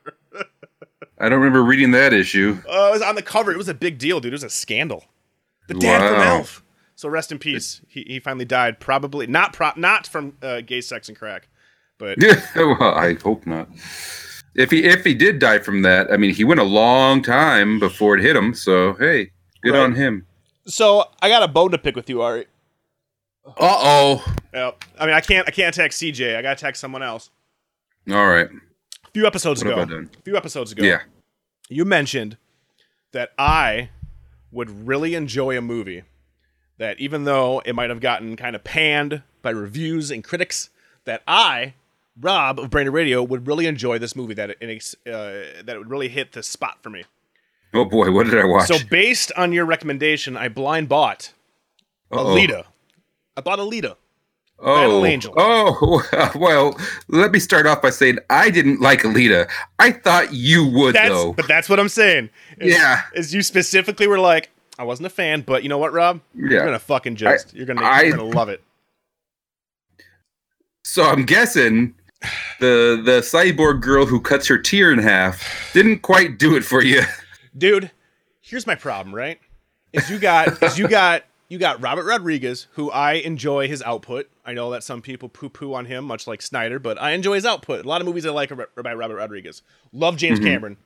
I 1.19 1.29
don't 1.29 1.39
remember 1.39 1.61
reading 1.63 1.91
that 1.91 2.13
issue. 2.13 2.57
Oh, 2.67 2.87
it 2.89 2.91
was 2.93 3.01
on 3.01 3.15
the 3.15 3.21
cover. 3.21 3.51
It 3.51 3.57
was 3.57 3.67
a 3.69 3.73
big 3.73 3.97
deal, 3.99 4.19
dude. 4.19 4.31
It 4.31 4.35
was 4.35 4.43
a 4.43 4.49
scandal. 4.49 5.05
The 5.67 5.75
dad 5.75 5.99
from 5.99 6.21
Alf. 6.21 6.63
So 7.01 7.09
rest 7.09 7.31
in 7.31 7.39
peace. 7.39 7.81
He, 7.87 8.03
he 8.07 8.19
finally 8.19 8.45
died. 8.45 8.79
Probably 8.79 9.25
not 9.25 9.53
pro- 9.53 9.71
not 9.75 10.05
from 10.05 10.37
uh, 10.43 10.61
gay 10.61 10.81
sex 10.81 11.09
and 11.09 11.17
crack, 11.17 11.47
but 11.97 12.19
well, 12.55 12.77
I 12.79 13.15
hope 13.15 13.47
not. 13.47 13.69
If 14.53 14.69
he 14.69 14.83
if 14.83 15.03
he 15.03 15.15
did 15.15 15.39
die 15.39 15.57
from 15.57 15.81
that, 15.81 16.11
I 16.11 16.17
mean, 16.17 16.31
he 16.31 16.43
went 16.43 16.59
a 16.59 16.63
long 16.63 17.23
time 17.23 17.79
before 17.79 18.15
it 18.19 18.21
hit 18.21 18.35
him. 18.35 18.53
So 18.53 18.93
hey, 18.93 19.31
good 19.63 19.73
Right. 19.73 19.79
on 19.81 19.95
him. 19.95 20.27
so 20.67 21.05
I 21.23 21.29
got 21.29 21.41
a 21.41 21.47
bone 21.47 21.71
to 21.71 21.79
pick 21.79 21.95
with 21.95 22.07
you, 22.07 22.21
Ari. 22.21 22.45
Uh 23.47 23.51
oh. 23.59 24.35
Yep. 24.53 24.85
I 24.99 25.05
mean, 25.07 25.15
I 25.15 25.21
can't 25.21 25.47
I 25.47 25.51
can't 25.51 25.75
attack 25.75 25.89
CJ. 25.89 26.35
I 26.37 26.43
got 26.43 26.49
to 26.59 26.63
attack 26.65 26.75
someone 26.75 27.01
else. 27.01 27.31
All 28.11 28.27
right. 28.27 28.47
A 28.47 29.09
few 29.11 29.25
episodes 29.25 29.63
What 29.63 29.71
ago. 29.71 29.79
have 29.79 29.89
I 29.89 29.91
done? 29.91 30.09
A 30.19 30.21
few 30.21 30.37
episodes 30.37 30.71
ago. 30.71 30.83
Yeah. 30.83 30.99
you 31.67 31.83
mentioned 31.83 32.37
that 33.11 33.31
I 33.39 33.89
would 34.51 34.85
really 34.87 35.15
enjoy 35.15 35.57
a 35.57 35.61
movie 35.61 36.03
that 36.81 36.99
even 36.99 37.25
though 37.25 37.61
it 37.63 37.75
might 37.75 37.89
have 37.91 37.99
gotten 37.99 38.35
kind 38.35 38.55
of 38.55 38.63
panned 38.63 39.21
by 39.43 39.51
reviews 39.51 40.09
and 40.09 40.23
critics, 40.23 40.71
that 41.05 41.21
I, 41.27 41.75
Rob 42.19 42.59
of 42.59 42.71
Brain 42.71 42.87
Dead 42.87 42.93
Radio, 42.93 43.21
would 43.21 43.45
really 43.45 43.67
enjoy 43.67 43.99
this 43.99 44.15
movie. 44.15 44.33
That 44.33 44.49
it, 44.49 44.57
it, 44.59 44.95
uh, 45.07 45.61
that 45.63 45.69
it 45.69 45.77
would 45.77 45.89
really 45.91 46.09
hit 46.09 46.31
the 46.31 46.41
spot 46.41 46.79
for 46.81 46.89
me. 46.89 47.03
Oh 47.73 47.85
boy, 47.85 48.11
what 48.11 48.25
did 48.25 48.39
I 48.39 48.45
watch? 48.45 48.67
So 48.67 48.77
based 48.89 49.31
on 49.37 49.53
your 49.53 49.65
recommendation, 49.65 50.35
I 50.35 50.49
blind 50.49 50.89
bought 50.89 51.33
Uh-oh. 52.11 52.25
Alita. 52.35 52.65
I 53.37 53.41
bought 53.41 53.59
Alita. 53.59 53.95
Oh, 54.59 54.75
Battle 54.75 55.05
Angel. 55.05 55.33
Oh, 55.37 56.31
well, 56.35 56.77
let 57.07 57.31
me 57.31 57.39
start 57.39 57.65
off 57.65 57.81
by 57.81 57.89
saying 57.91 58.17
I 58.29 58.49
didn't 58.49 58.81
like 58.81 59.01
Alita. 59.01 59.49
I 59.79 59.91
thought 59.91 60.33
you 60.33 60.65
would, 60.67 60.95
That's 60.95 61.09
though. 61.09 61.33
but 61.33 61.47
that's 61.47 61.67
what 61.69 61.79
I'm 61.79 61.89
saying. 61.89 62.29
Is, 62.59 62.73
Yeah. 62.75 63.01
is 63.15 63.33
you 63.33 63.41
specifically 63.41 64.05
were 64.07 64.19
like, 64.19 64.49
I 64.81 64.83
wasn't 64.83 65.05
a 65.05 65.11
fan, 65.11 65.41
but 65.41 65.61
you 65.61 65.69
know 65.69 65.77
what, 65.77 65.93
Rob? 65.93 66.21
Yeah. 66.33 66.49
You're 66.49 66.65
gonna 66.65 66.79
fucking 66.79 67.15
just 67.15 67.53
you're 67.53 67.67
gonna 67.67 67.83
I- 67.83 68.01
you're 68.01 68.17
gonna 68.17 68.29
love 68.29 68.49
it. 68.49 68.63
So 70.83 71.03
I'm 71.03 71.23
guessing 71.23 71.93
the 72.59 72.99
the 73.05 73.21
cyborg 73.21 73.81
girl 73.81 74.07
who 74.07 74.19
cuts 74.19 74.47
her 74.47 74.57
tear 74.57 74.91
in 74.91 74.97
half 74.97 75.71
didn't 75.73 75.99
quite 75.99 76.39
do 76.39 76.55
it 76.55 76.65
for 76.65 76.83
you. 76.83 77.01
dude 77.57 77.91
here's 78.41 78.65
my 78.65 78.75
problem 78.75 79.13
right 79.13 79.39
is 79.93 80.09
you 80.09 80.17
got 80.17 80.61
is 80.63 80.77
you 80.77 80.87
got 80.87 81.23
you 81.49 81.59
got 81.59 81.81
Robert 81.81 82.05
Rodriguez, 82.05 82.67
who 82.75 82.89
I 82.91 83.13
enjoy 83.13 83.67
his 83.67 83.81
output. 83.81 84.29
I 84.45 84.53
know 84.53 84.71
that 84.71 84.85
some 84.85 85.01
people 85.01 85.27
poo 85.27 85.49
poo 85.49 85.73
on 85.73 85.85
him, 85.85 86.05
much 86.05 86.25
like 86.25 86.41
Snyder, 86.41 86.79
but 86.79 86.99
I 86.99 87.11
enjoy 87.11 87.35
his 87.35 87.45
output. 87.45 87.83
A 87.83 87.87
lot 87.89 87.99
of 87.99 88.07
movies 88.07 88.25
I 88.25 88.29
like 88.29 88.53
are 88.53 88.67
by 88.81 88.93
Robert 88.93 89.17
Rodriguez. 89.17 89.61
Love 89.91 90.15
James 90.15 90.39
mm-hmm. 90.39 90.47
Cameron. 90.47 90.77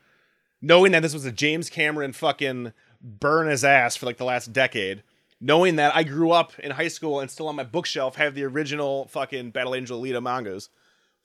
Knowing 0.64 0.92
that 0.94 1.04
this 1.04 1.14
was 1.14 1.24
a 1.24 1.32
James 1.32 1.70
Cameron 1.70 2.14
fucking 2.14 2.74
burn 3.06 3.48
his 3.48 3.64
ass 3.64 3.96
for 3.96 4.06
like 4.06 4.18
the 4.18 4.26
last 4.26 4.52
decade. 4.52 5.04
Knowing 5.40 5.76
that 5.76 5.96
I 5.96 6.04
grew 6.04 6.32
up 6.32 6.58
in 6.60 6.72
high 6.72 6.88
school 6.88 7.20
and 7.20 7.30
still 7.30 7.48
on 7.48 7.56
my 7.56 7.64
bookshelf 7.64 8.16
have 8.16 8.36
the 8.36 8.44
original 8.44 9.06
fucking 9.08 9.52
Battle 9.52 9.76
Angel 9.76 10.02
Alita 10.02 10.22
mangas. 10.22 10.70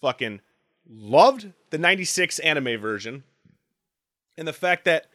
Fucking 0.00 0.40
loved 0.88 1.52
the 1.70 1.78
96 1.78 2.38
anime 2.40 2.78
version. 2.80 3.22
And 4.36 4.46
the 4.46 4.52
fact 4.52 4.84
that 4.84 5.06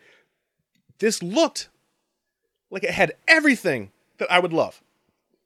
this 0.99 1.21
looked 1.21 1.69
like 2.69 2.83
it 2.83 2.91
had 2.91 3.13
everything 3.27 3.91
that 4.17 4.31
I 4.31 4.39
would 4.39 4.53
love. 4.53 4.81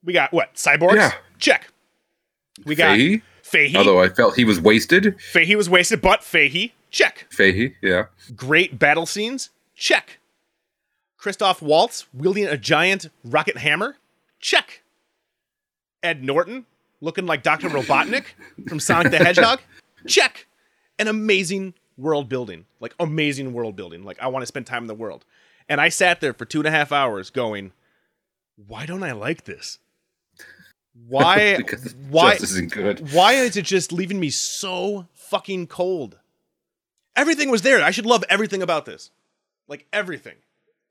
We 0.04 0.14
got 0.14 0.32
what? 0.32 0.56
Cyborgs? 0.56 0.96
Yeah. 0.96 1.12
Check. 1.38 1.72
We 2.66 2.76
got 2.76 2.96
Fahey? 2.96 3.22
Fahey. 3.42 3.76
Although 3.76 4.02
I 4.02 4.10
felt 4.10 4.36
he 4.36 4.46
was 4.46 4.62
wasted. 4.62 5.20
Fahey 5.20 5.56
was 5.56 5.70
wasted, 5.70 6.02
but 6.02 6.24
Fahey. 6.24 6.74
Check. 6.92 7.28
Fahey, 7.30 7.76
yeah. 7.82 8.06
Great 8.36 8.80
battle 8.80 9.06
scenes? 9.06 9.50
Check. 9.76 10.19
Christoph 11.20 11.62
Waltz 11.62 12.08
wielding 12.14 12.46
a 12.46 12.58
giant 12.58 13.10
rocket 13.26 13.58
hammer? 13.58 13.98
Check. 14.40 14.84
Ed 16.02 16.24
Norton 16.24 16.66
looking 17.02 17.26
like 17.26 17.44
Dr. 17.44 17.68
Robotnik 17.68 18.24
from 18.70 18.80
Sonic 18.80 19.12
the 19.12 19.18
Hedgehog? 19.26 19.60
Check. 20.08 20.48
An 20.98 21.10
amazing 21.10 21.74
world 21.98 22.30
building. 22.30 22.66
Like, 22.80 22.96
amazing 23.02 23.52
world 23.52 23.76
building. 23.76 24.04
Like, 24.04 24.18
I 24.22 24.28
want 24.28 24.44
to 24.44 24.48
spend 24.48 24.66
time 24.66 24.84
in 24.84 24.88
the 24.88 24.96
world. 24.96 25.26
And 25.68 25.82
I 25.82 25.90
sat 25.90 26.22
there 26.22 26.34
for 26.34 26.46
two 26.46 26.60
and 26.60 26.68
a 26.68 26.72
half 26.72 26.94
hours 26.94 27.30
going, 27.30 27.74
why 28.56 28.86
don't 28.86 29.04
I 29.04 29.12
like 29.12 29.44
this? 29.44 29.80
Why? 31.06 31.58
why? 32.10 32.36
isn't 32.36 32.72
good. 32.72 33.12
Why 33.12 33.34
is 33.34 33.58
it 33.58 33.66
just 33.66 33.92
leaving 33.92 34.22
me 34.22 34.30
so 34.30 35.08
fucking 35.14 35.68
cold? 35.68 36.18
Everything 37.18 37.52
was 37.52 37.62
there. 37.62 37.84
I 37.84 37.92
should 37.92 38.06
love 38.06 38.24
everything 38.30 38.62
about 38.62 38.86
this. 38.86 39.12
Like 39.68 39.86
everything. 39.92 40.36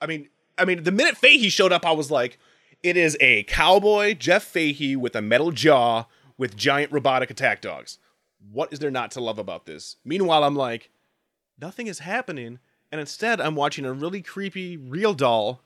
I 0.00 0.06
mean, 0.06 0.28
I 0.56 0.64
mean, 0.64 0.82
the 0.82 0.92
minute 0.92 1.16
Fahey 1.16 1.48
showed 1.48 1.72
up, 1.72 1.86
I 1.86 1.92
was 1.92 2.10
like, 2.10 2.38
it 2.82 2.96
is 2.96 3.16
a 3.20 3.42
cowboy 3.44 4.14
Jeff 4.14 4.44
Fahey 4.44 4.96
with 4.96 5.16
a 5.16 5.22
metal 5.22 5.50
jaw 5.50 6.04
with 6.36 6.56
giant 6.56 6.92
robotic 6.92 7.30
attack 7.30 7.60
dogs. 7.60 7.98
What 8.52 8.72
is 8.72 8.78
there 8.78 8.90
not 8.90 9.10
to 9.12 9.20
love 9.20 9.38
about 9.38 9.66
this? 9.66 9.96
Meanwhile, 10.04 10.44
I'm 10.44 10.54
like, 10.54 10.90
nothing 11.60 11.88
is 11.88 12.00
happening, 12.00 12.60
and 12.92 13.00
instead 13.00 13.40
I'm 13.40 13.56
watching 13.56 13.84
a 13.84 13.92
really 13.92 14.22
creepy 14.22 14.76
real 14.76 15.14
doll 15.14 15.62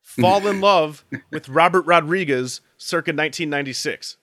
fall 0.00 0.46
in 0.46 0.60
love 0.60 1.04
with 1.32 1.48
Robert 1.48 1.84
Rodriguez 1.86 2.60
circa 2.76 3.10
1996. 3.10 4.16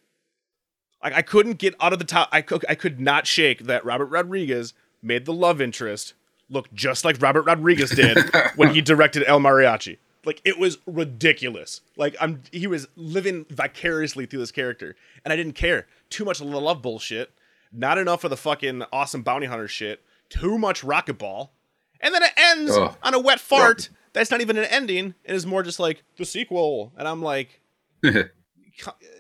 Like 1.04 1.14
I 1.14 1.22
couldn't 1.22 1.58
get 1.58 1.76
out 1.82 1.94
of 1.94 2.00
the 2.00 2.06
top. 2.06 2.30
I 2.32 2.42
could 2.42 2.64
I 2.70 2.76
could 2.76 3.00
not 3.00 3.28
shake 3.28 3.66
that 3.66 3.84
Robert 3.84 4.06
Rodriguez 4.06 4.74
made 5.02 5.26
the 5.26 5.34
love 5.34 5.60
interest 5.60 6.14
look 6.52 6.72
just 6.74 7.04
like 7.06 7.22
Robert 7.22 7.44
Rodriguez 7.44 7.90
did 7.92 8.18
when 8.56 8.74
he 8.74 8.82
directed 8.82 9.24
El 9.26 9.40
Mariachi. 9.40 9.98
Like 10.26 10.40
it 10.46 10.60
was 10.60 10.78
ridiculous. 10.86 11.82
Like 11.98 12.16
I'm 12.22 12.44
he 12.52 12.68
was 12.68 12.88
living 12.96 13.46
vicariously 13.50 14.28
through 14.28 14.40
this 14.40 14.52
character, 14.52 14.96
and 15.26 15.34
I 15.34 15.36
didn't 15.36 15.54
care. 15.54 15.88
Too 16.12 16.26
much 16.26 16.40
of 16.42 16.48
the 16.50 16.62
love 16.62 16.82
bullshit. 16.84 17.32
Not 17.74 17.98
enough 17.98 18.24
of 18.24 18.30
the 18.30 18.38
fucking 18.38 18.84
awesome 18.94 19.24
bounty 19.24 19.48
hunter 19.48 19.68
shit. 19.68 20.04
Too 20.30 20.58
much 20.60 20.84
rocket 20.84 21.18
ball. 21.18 21.54
And 22.02 22.14
then 22.14 22.22
it 22.24 22.32
ends 22.38 22.72
Ugh. 22.76 22.96
on 23.02 23.14
a 23.14 23.20
wet 23.20 23.40
fart. 23.40 23.90
That's 24.14 24.30
not 24.30 24.42
even 24.42 24.58
an 24.58 24.66
ending. 24.66 25.14
It 25.24 25.34
is 25.36 25.46
more 25.46 25.64
just 25.64 25.80
like 25.80 26.04
the 26.18 26.26
sequel. 26.26 26.92
And 26.98 27.08
I'm 27.08 27.22
like, 27.22 27.62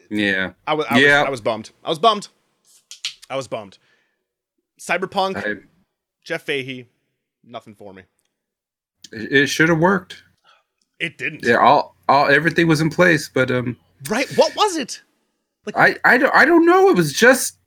yeah. 0.09 0.51
I 0.67 0.73
was, 0.73 0.85
I, 0.89 0.99
Yeah. 0.99 1.19
was, 1.21 1.27
I 1.27 1.29
was 1.29 1.41
bummed. 1.41 1.69
I 1.83 1.89
was 1.89 1.99
bummed. 1.99 2.27
I 3.29 3.35
was 3.35 3.47
bummed. 3.47 3.77
Cyberpunk, 4.79 5.37
I, 5.37 5.61
Jeff 6.23 6.41
Fahey, 6.43 6.87
nothing 7.43 7.75
for 7.75 7.93
me. 7.93 8.03
it 9.11 9.31
it 9.31 9.47
should 9.47 9.69
have 9.69 9.79
worked. 9.79 10.23
It 10.99 11.17
didn't. 11.17 11.43
Yeah, 11.43 11.57
all, 11.57 11.95
all 12.07 12.27
everything 12.29 12.67
was 12.67 12.81
in 12.81 12.89
place, 12.89 13.29
but 13.29 13.49
um 13.51 13.75
Right? 14.09 14.29
What 14.37 14.55
was 14.55 14.77
it? 14.77 15.01
I, 15.75 15.95
I, 16.03 16.17
don't, 16.17 16.33
I 16.33 16.43
don't 16.43 16.65
know. 16.65 16.89
It 16.89 16.95
was 16.95 17.13
just 17.13 17.57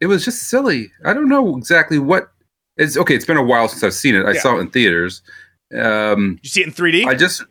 it 0.00 0.06
was 0.06 0.24
just 0.24 0.44
silly. 0.44 0.90
I 1.04 1.12
don't 1.14 1.28
know 1.28 1.56
exactly 1.56 1.98
what 1.98 2.30
it's 2.76 2.96
okay, 2.96 3.14
it's 3.14 3.24
been 3.24 3.36
a 3.36 3.42
while 3.42 3.66
since 3.68 3.82
I've 3.82 3.94
seen 3.94 4.14
it. 4.14 4.24
I 4.26 4.32
Yeah. 4.32 4.40
saw 4.40 4.56
it 4.56 4.60
in 4.60 4.70
theaters. 4.70 5.22
Um 5.74 6.38
you 6.42 6.48
see 6.48 6.60
it 6.62 6.68
in 6.68 6.72
3D? 6.72 7.06
I 7.06 7.14
just 7.14 7.42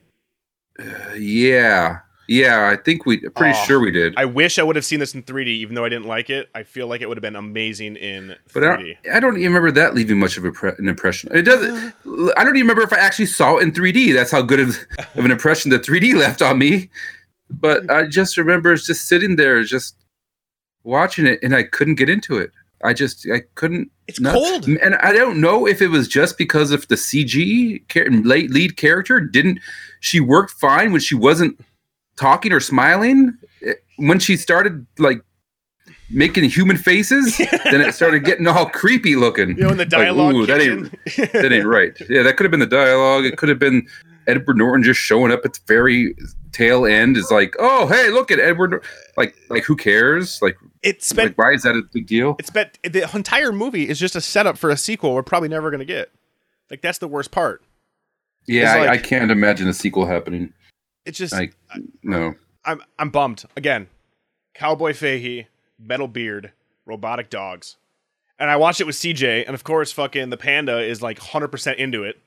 uh, 0.79 1.13
yeah. 1.17 1.99
Yeah, 2.27 2.69
I 2.69 2.75
think 2.75 3.05
we 3.05 3.19
pretty 3.19 3.57
Oh, 3.57 3.65
sure 3.65 3.79
we 3.79 3.89
did. 3.91 4.13
I 4.17 4.25
wish 4.25 4.59
I 4.59 4.63
would 4.63 4.75
have 4.75 4.83
seen 4.83 4.99
this 4.99 5.13
in 5.15 5.23
3D, 5.23 5.47
even 5.47 5.75
though 5.75 5.85
I 5.85 5.89
didn't 5.89 6.07
like 6.07 6.29
it. 6.29 6.49
I 6.53 6.63
feel 6.63 6.87
like 6.87 6.99
it 7.01 7.07
would 7.07 7.17
have 7.17 7.21
been 7.21 7.37
amazing 7.37 7.95
in 7.95 8.35
but 8.53 8.63
I 8.65 8.77
3D. 8.77 8.97
don't, 9.03 9.15
I 9.15 9.19
don't 9.21 9.37
even 9.37 9.47
remember 9.53 9.71
that 9.71 9.95
leaving 9.95 10.19
much 10.19 10.37
of 10.37 10.43
a 10.43 10.51
pre- 10.51 10.73
an 10.77 10.89
impression. 10.89 11.29
It 11.33 11.43
doesn't. 11.43 11.93
I 12.37 12.43
don't 12.43 12.55
even 12.57 12.67
remember 12.67 12.81
if 12.81 12.91
I 12.91 12.97
actually 12.99 13.27
saw 13.27 13.57
it 13.57 13.63
in 13.63 13.71
3D. 13.71 14.13
That's 14.13 14.31
how 14.31 14.41
good 14.41 14.59
of, 14.59 14.77
of 15.15 15.23
an 15.25 15.31
impression 15.31 15.71
the 15.71 15.79
3D 15.79 16.15
left 16.15 16.41
on 16.41 16.57
me. 16.59 16.89
But 17.49 17.89
I 17.89 18.05
just 18.07 18.35
remember 18.35 18.75
just 18.75 19.07
sitting 19.07 19.37
there, 19.37 19.63
just 19.63 19.95
watching 20.83 21.25
it, 21.25 21.39
and 21.41 21.55
I 21.55 21.63
couldn't 21.63 21.95
get 21.95 22.09
into 22.09 22.37
it. 22.37 22.51
I 22.83 22.93
just 22.93 23.25
I 23.33 23.41
couldn't. 23.55 23.89
It's 24.07 24.19
not- 24.19 24.33
cold. 24.33 24.67
and 24.67 24.95
I 24.95 25.11
don't 25.13 25.39
know 25.41 25.65
if 25.65 25.81
it 25.81 25.87
was 25.87 26.07
just 26.07 26.37
because 26.37 26.71
of 26.71 26.87
the 26.89 26.95
CG 26.95 28.25
late 28.25 28.51
lead 28.51 28.75
character 28.77 29.19
didn't. 29.21 29.59
She 30.01 30.19
worked 30.19 30.51
fine 30.51 30.91
when 30.91 31.01
she 31.01 31.15
wasn't 31.15 31.59
talking 32.17 32.51
or 32.51 32.59
smiling. 32.59 33.37
It- 33.61 33.83
When 33.97 34.19
she 34.19 34.35
started 34.37 34.85
like 34.99 35.21
making 36.09 36.43
human 36.49 36.77
faces, 36.77 37.37
then 37.65 37.81
it 37.81 37.93
started 37.93 38.23
getting 38.23 38.47
all 38.47 38.65
creepy 38.67 39.15
looking. 39.15 39.49
You 39.49 39.55
know, 39.63 39.67
when 39.69 39.77
the 39.77 39.83
Like, 39.85 39.89
dialogue 39.91 40.35
ooh, 40.35 40.45
that 40.45 40.61
ain't 40.61 40.91
that 41.33 41.51
ain't 41.51 41.65
right. 41.65 41.93
Yeah, 42.09 42.23
that 42.23 42.37
could 42.37 42.43
have 42.45 42.51
been 42.51 42.59
the 42.59 42.65
dialogue. 42.65 43.25
It 43.25 43.37
could 43.37 43.49
have 43.49 43.59
been 43.59 43.87
Edward 44.27 44.57
Norton 44.57 44.83
just 44.83 44.99
showing 44.99 45.31
up 45.31 45.41
at 45.45 45.53
the 45.53 45.59
very 45.67 46.13
tail 46.51 46.85
end. 46.85 47.17
Is 47.17 47.31
like, 47.31 47.55
oh 47.59 47.87
hey, 47.87 48.09
look 48.11 48.29
at 48.31 48.39
Edward. 48.39 48.71
Nor-" 48.71 48.81
Like, 49.17 49.35
like 49.49 49.63
who 49.63 49.75
cares? 49.75 50.39
Like, 50.41 50.57
It 50.83 51.01
spent 51.03 51.29
like 51.29 51.37
why 51.37 51.53
is 51.53 51.63
that 51.63 51.75
a 51.75 51.81
big 51.93 52.07
deal? 52.07 52.35
it's 52.39 52.49
the 52.51 53.09
entire 53.13 53.51
movie 53.51 53.87
is 53.89 53.99
just 53.99 54.15
a 54.15 54.21
setup 54.21 54.57
for 54.57 54.69
a 54.69 54.77
sequel 54.77 55.13
we're 55.13 55.23
probably 55.23 55.49
never 55.49 55.71
gonna 55.71 55.85
get. 55.85 56.11
Like 56.69 56.81
that's 56.81 56.97
the 56.99 57.07
worst 57.07 57.31
part. 57.31 57.63
Yeah, 58.47 58.77
it's 58.77 58.89
I, 58.89 58.93
I 58.93 58.97
can't 58.97 59.29
imagine 59.31 59.67
a 59.67 59.73
sequel 59.73 60.05
happening. 60.05 60.53
It's 61.07 61.17
just 61.17 61.33
Like, 61.33 61.53
no. 62.03 62.35
I'm 62.65 62.81
I'm 62.99 63.09
bummed 63.09 63.45
again. 63.55 63.87
Cowboy 64.53 64.93
Fahey, 64.93 65.47
metal 65.79 66.07
beard, 66.07 66.51
robotic 66.85 67.29
dogs, 67.29 67.77
and 68.39 68.49
I 68.49 68.57
watched 68.57 68.81
it 68.81 68.85
with 68.85 68.95
CJ, 68.95 69.45
and 69.45 69.53
of 69.53 69.63
course, 69.63 69.91
fucking 69.91 70.29
the 70.31 70.37
panda 70.37 70.79
is 70.81 71.01
like 71.01 71.17
100 71.19 71.47
percent 71.47 71.79
into 71.79 72.03
it. 72.03 72.19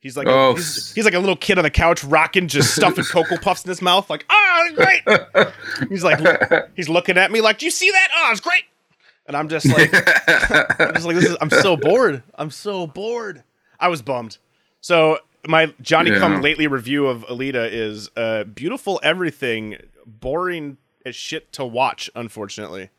He's 0.00 0.16
like, 0.16 0.26
a, 0.26 0.30
Oh. 0.32 0.54
he's, 0.54 0.92
he's 0.94 1.04
like 1.04 1.14
a 1.14 1.18
little 1.20 1.36
kid 1.36 1.58
on 1.58 1.64
the 1.64 1.70
couch, 1.70 2.02
rocking, 2.02 2.48
just 2.48 2.74
stuffing 2.74 3.04
cocoa 3.10 3.36
puffs 3.36 3.64
in 3.64 3.68
his 3.68 3.80
mouth, 3.82 4.08
like, 4.10 4.24
ah, 4.30 4.68
great. 4.74 5.02
He's 5.88 6.02
like, 6.02 6.18
he's 6.74 6.88
looking 6.88 7.16
at 7.18 7.30
me 7.30 7.40
like, 7.40 7.58
do 7.58 7.66
you 7.66 7.70
see 7.70 7.88
that? 7.90 8.08
Oh, 8.16 8.28
it's 8.32 8.40
great. 8.40 8.64
And 9.26 9.36
I'm 9.36 9.48
just 9.48 9.66
like, 9.66 9.92
I'm 10.80 10.94
just 10.94 11.06
like, 11.06 11.14
this 11.16 11.26
is. 11.26 11.36
I'm 11.40 11.50
so 11.50 11.76
bored. 11.76 12.22
I'm 12.34 12.50
so 12.50 12.86
bored. 12.88 13.44
I 13.78 13.86
was 13.88 14.02
bummed. 14.02 14.38
So 14.80 15.18
my 15.46 15.72
Johnny 15.80 16.10
Yeah. 16.10 16.18
Come 16.18 16.40
Lately 16.42 16.66
review 16.66 17.06
of 17.06 17.24
Alita 17.26 17.68
is 17.70 18.10
uh, 18.16 18.44
beautiful 18.44 19.00
everything, 19.02 19.76
boring 20.06 20.76
as 21.04 21.16
shit 21.16 21.52
to 21.54 21.64
watch. 21.64 22.10
Unfortunately, 22.14 22.90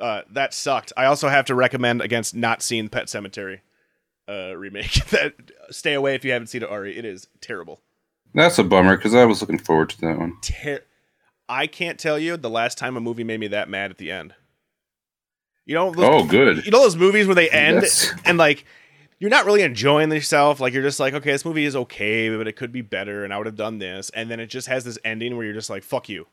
uh, 0.00 0.22
that 0.30 0.52
sucked. 0.54 0.92
I 0.96 1.04
also 1.06 1.28
have 1.28 1.44
to 1.46 1.54
recommend 1.54 2.00
against 2.02 2.34
not 2.34 2.62
seeing 2.62 2.88
Pet 2.88 3.06
Sematary 3.06 3.60
uh, 4.28 4.56
remake. 4.56 4.92
that 5.10 5.34
stay 5.70 5.94
away 5.94 6.14
if 6.14 6.24
you 6.24 6.32
haven't 6.32 6.48
seen 6.48 6.62
it 6.62 6.68
already. 6.68 6.96
It 6.96 7.04
is 7.04 7.28
terrible. 7.40 7.80
That's 8.34 8.58
a 8.58 8.64
bummer 8.64 8.96
because 8.96 9.14
I 9.14 9.24
was 9.24 9.40
looking 9.40 9.58
forward 9.58 9.90
to 9.90 10.00
that 10.00 10.18
one. 10.18 10.36
Ter- 10.42 10.82
I 11.48 11.66
can't 11.68 11.98
tell 12.00 12.18
you 12.18 12.36
the 12.36 12.50
last 12.50 12.78
time 12.78 12.96
a 12.96 13.00
movie 13.00 13.22
made 13.22 13.38
me 13.38 13.46
that 13.48 13.68
mad 13.68 13.90
at 13.92 13.98
the 13.98 14.10
end. 14.10 14.34
You 15.66 15.74
know, 15.74 15.92
those- 15.92 16.04
Oh, 16.04 16.24
good. 16.26 16.64
you 16.64 16.70
know 16.72 16.80
those 16.80 16.96
movies 16.96 17.26
where 17.26 17.34
they 17.36 17.48
end 17.50 17.82
Yes. 17.82 18.12
and 18.24 18.36
like 18.36 18.64
you're 19.18 19.30
not 19.30 19.46
really 19.46 19.62
enjoying 19.62 20.10
yourself. 20.12 20.60
Like 20.60 20.72
you're 20.72 20.82
just 20.82 21.00
like, 21.00 21.14
okay, 21.14 21.32
this 21.32 21.44
movie 21.44 21.64
is 21.64 21.76
okay, 21.76 22.34
but 22.36 22.46
it 22.48 22.56
could 22.56 22.72
be 22.72 22.82
better, 22.82 23.24
and 23.24 23.32
I 23.32 23.38
would 23.38 23.46
have 23.46 23.56
done 23.56 23.78
this. 23.78 24.10
And 24.10 24.30
then 24.30 24.40
it 24.40 24.46
just 24.46 24.66
has 24.68 24.84
this 24.84 24.98
ending 25.04 25.36
where 25.36 25.44
you're 25.44 25.54
just 25.54 25.70
like, 25.70 25.82
fuck 25.82 26.08
you. 26.08 26.26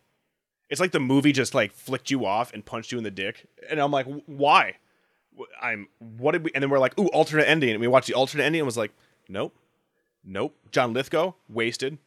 It's 0.69 0.79
like 0.81 0.91
the 0.91 0.99
movie 0.99 1.31
just 1.33 1.53
like 1.53 1.73
flicked 1.73 2.09
you 2.11 2.25
off 2.25 2.53
and 2.53 2.65
punched 2.65 2.91
you 2.91 2.97
in 2.97 3.03
the 3.03 3.11
dick, 3.11 3.45
and 3.69 3.79
I'm 3.79 3.91
like, 3.91 4.05
why? 4.25 4.75
I'm 5.61 5.87
what 5.99 6.31
did 6.33 6.43
we? 6.43 6.51
And 6.53 6.61
then 6.61 6.69
we're 6.69 6.79
like, 6.79 6.97
ooh, 6.99 7.07
alternate 7.07 7.47
ending, 7.47 7.71
and 7.71 7.79
we 7.81 7.87
watched 7.87 8.07
the 8.07 8.13
alternate 8.13 8.43
ending 8.45 8.61
and 8.61 8.65
was 8.65 8.77
like, 8.77 8.91
nope, 9.29 9.53
nope. 10.23 10.55
John 10.71 10.93
Lithgow 10.93 11.33
wasted, 11.49 11.97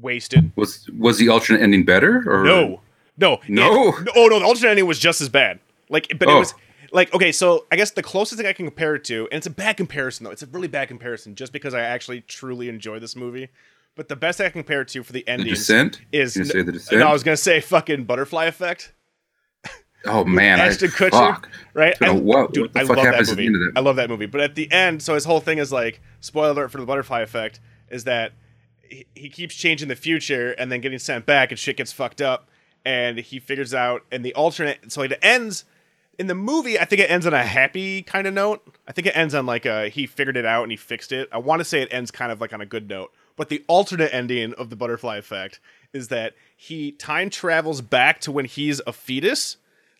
wasted. 0.00 0.52
Was 0.56 0.88
was 0.98 1.18
the 1.18 1.28
alternate 1.28 1.62
ending 1.62 1.84
better 1.84 2.22
or 2.26 2.44
No, 2.44 2.80
no, 3.16 3.40
No? 3.48 3.88
It- 3.98 4.08
oh 4.14 4.26
no, 4.28 4.38
the 4.38 4.44
alternate 4.44 4.70
ending 4.70 4.86
was 4.86 4.98
just 4.98 5.20
as 5.20 5.28
bad. 5.28 5.60
Like, 5.88 6.08
but 6.18 6.28
it 6.28 6.32
Oh. 6.34 6.38
was 6.40 6.54
like 6.96 7.12
okay. 7.14 7.30
So 7.30 7.66
I 7.70 7.76
guess 7.76 7.90
the 7.92 8.02
closest 8.02 8.38
thing 8.38 8.46
I 8.48 8.54
can 8.54 8.64
compare 8.66 8.94
it 8.94 9.04
to, 9.04 9.28
and 9.30 9.36
it's 9.36 9.46
a 9.46 9.50
bad 9.50 9.76
comparison 9.76 10.24
though. 10.24 10.30
It's 10.30 10.42
a 10.42 10.46
really 10.46 10.66
bad 10.66 10.88
comparison, 10.88 11.34
just 11.34 11.52
because 11.52 11.74
I 11.74 11.82
actually 11.82 12.22
truly 12.22 12.68
enjoy 12.68 12.98
this 12.98 13.14
movie. 13.14 13.48
But 13.94 14.08
the 14.08 14.16
best 14.16 14.40
I 14.40 14.44
can 14.44 14.62
compare 14.62 14.80
it 14.80 14.88
to 14.88 15.02
for 15.02 15.12
the 15.12 15.22
Descent. 15.22 16.00
is 16.10 16.34
say 16.34 16.62
the 16.62 16.72
Descent. 16.72 17.00
no, 17.00 17.08
I 17.08 17.12
was 17.12 17.22
gonna 17.22 17.36
say 17.36 17.60
fucking 17.60 18.04
butterfly 18.04 18.46
effect. 18.46 18.92
oh 20.06 20.24
man, 20.24 20.58
I, 20.58 20.66
Ashton 20.66 20.88
Kutcher, 20.88 21.10
fuck. 21.10 21.50
right? 21.74 21.94
I, 22.02 22.10
what- 22.10 22.54
dude, 22.54 22.74
what 22.74 22.82
I 22.82 22.86
love 22.86 22.96
that 22.96 23.04
happens 23.04 23.30
at 23.30 23.36
the 23.36 23.48
movie. 23.50 23.64
that? 23.66 23.72
I 23.76 23.80
love 23.80 23.96
that 23.96 24.08
movie. 24.08 24.26
But 24.26 24.40
at 24.40 24.54
the 24.54 24.72
end, 24.72 25.02
so 25.02 25.14
his 25.14 25.26
whole 25.26 25.40
thing 25.40 25.58
is 25.58 25.70
like 25.70 26.00
spoiler 26.20 26.50
alert 26.52 26.70
for 26.72 26.78
the 26.80 26.86
butterfly 26.86 27.20
effect 27.20 27.60
is 27.90 28.04
that 28.04 28.32
he, 28.80 29.06
he 29.14 29.28
keeps 29.28 29.54
changing 29.54 29.88
the 29.88 29.96
future 29.96 30.52
and 30.52 30.72
then 30.72 30.80
getting 30.80 30.98
sent 30.98 31.26
back 31.26 31.52
and 31.52 31.58
shit 31.58 31.76
gets 31.76 31.92
fucked 31.92 32.22
up 32.22 32.48
and 32.86 33.18
he 33.18 33.38
figures 33.38 33.74
out 33.74 34.02
in 34.10 34.22
the 34.22 34.32
alternate 34.34 34.90
so 34.90 35.02
it 35.02 35.12
ends 35.20 35.64
in 36.18 36.26
the 36.26 36.34
movie 36.34 36.78
i 36.78 36.84
think 36.84 37.00
it 37.00 37.10
ends 37.10 37.26
on 37.26 37.34
a 37.34 37.44
happy 37.44 38.02
kind 38.02 38.26
of 38.26 38.34
note. 38.34 38.62
I 38.88 38.92
think 38.92 39.06
it 39.06 39.16
ends 39.16 39.34
on 39.34 39.46
like 39.46 39.66
a 39.66 39.88
he 39.88 40.06
figured 40.06 40.36
it 40.36 40.46
out 40.46 40.62
and 40.62 40.70
he 40.70 40.76
fixed 40.76 41.12
it. 41.12 41.28
I 41.32 41.38
want 41.38 41.60
to 41.60 41.64
say 41.64 41.82
it 41.82 41.88
ends 41.92 42.10
kind 42.10 42.32
of 42.32 42.40
like 42.40 42.52
on 42.52 42.60
a 42.60 42.66
good 42.66 42.88
note. 42.88 43.12
But 43.36 43.48
the 43.48 43.64
alternate 43.66 44.14
ending 44.14 44.54
of 44.54 44.70
the 44.70 44.76
butterfly 44.76 45.16
effect 45.16 45.60
is 45.92 46.08
that 46.08 46.34
he 46.56 46.92
time 46.92 47.30
travels 47.30 47.80
back 47.80 48.20
to 48.20 48.32
when 48.32 48.44
he's 48.44 48.80
a 48.86 48.92
fetus 48.92 49.56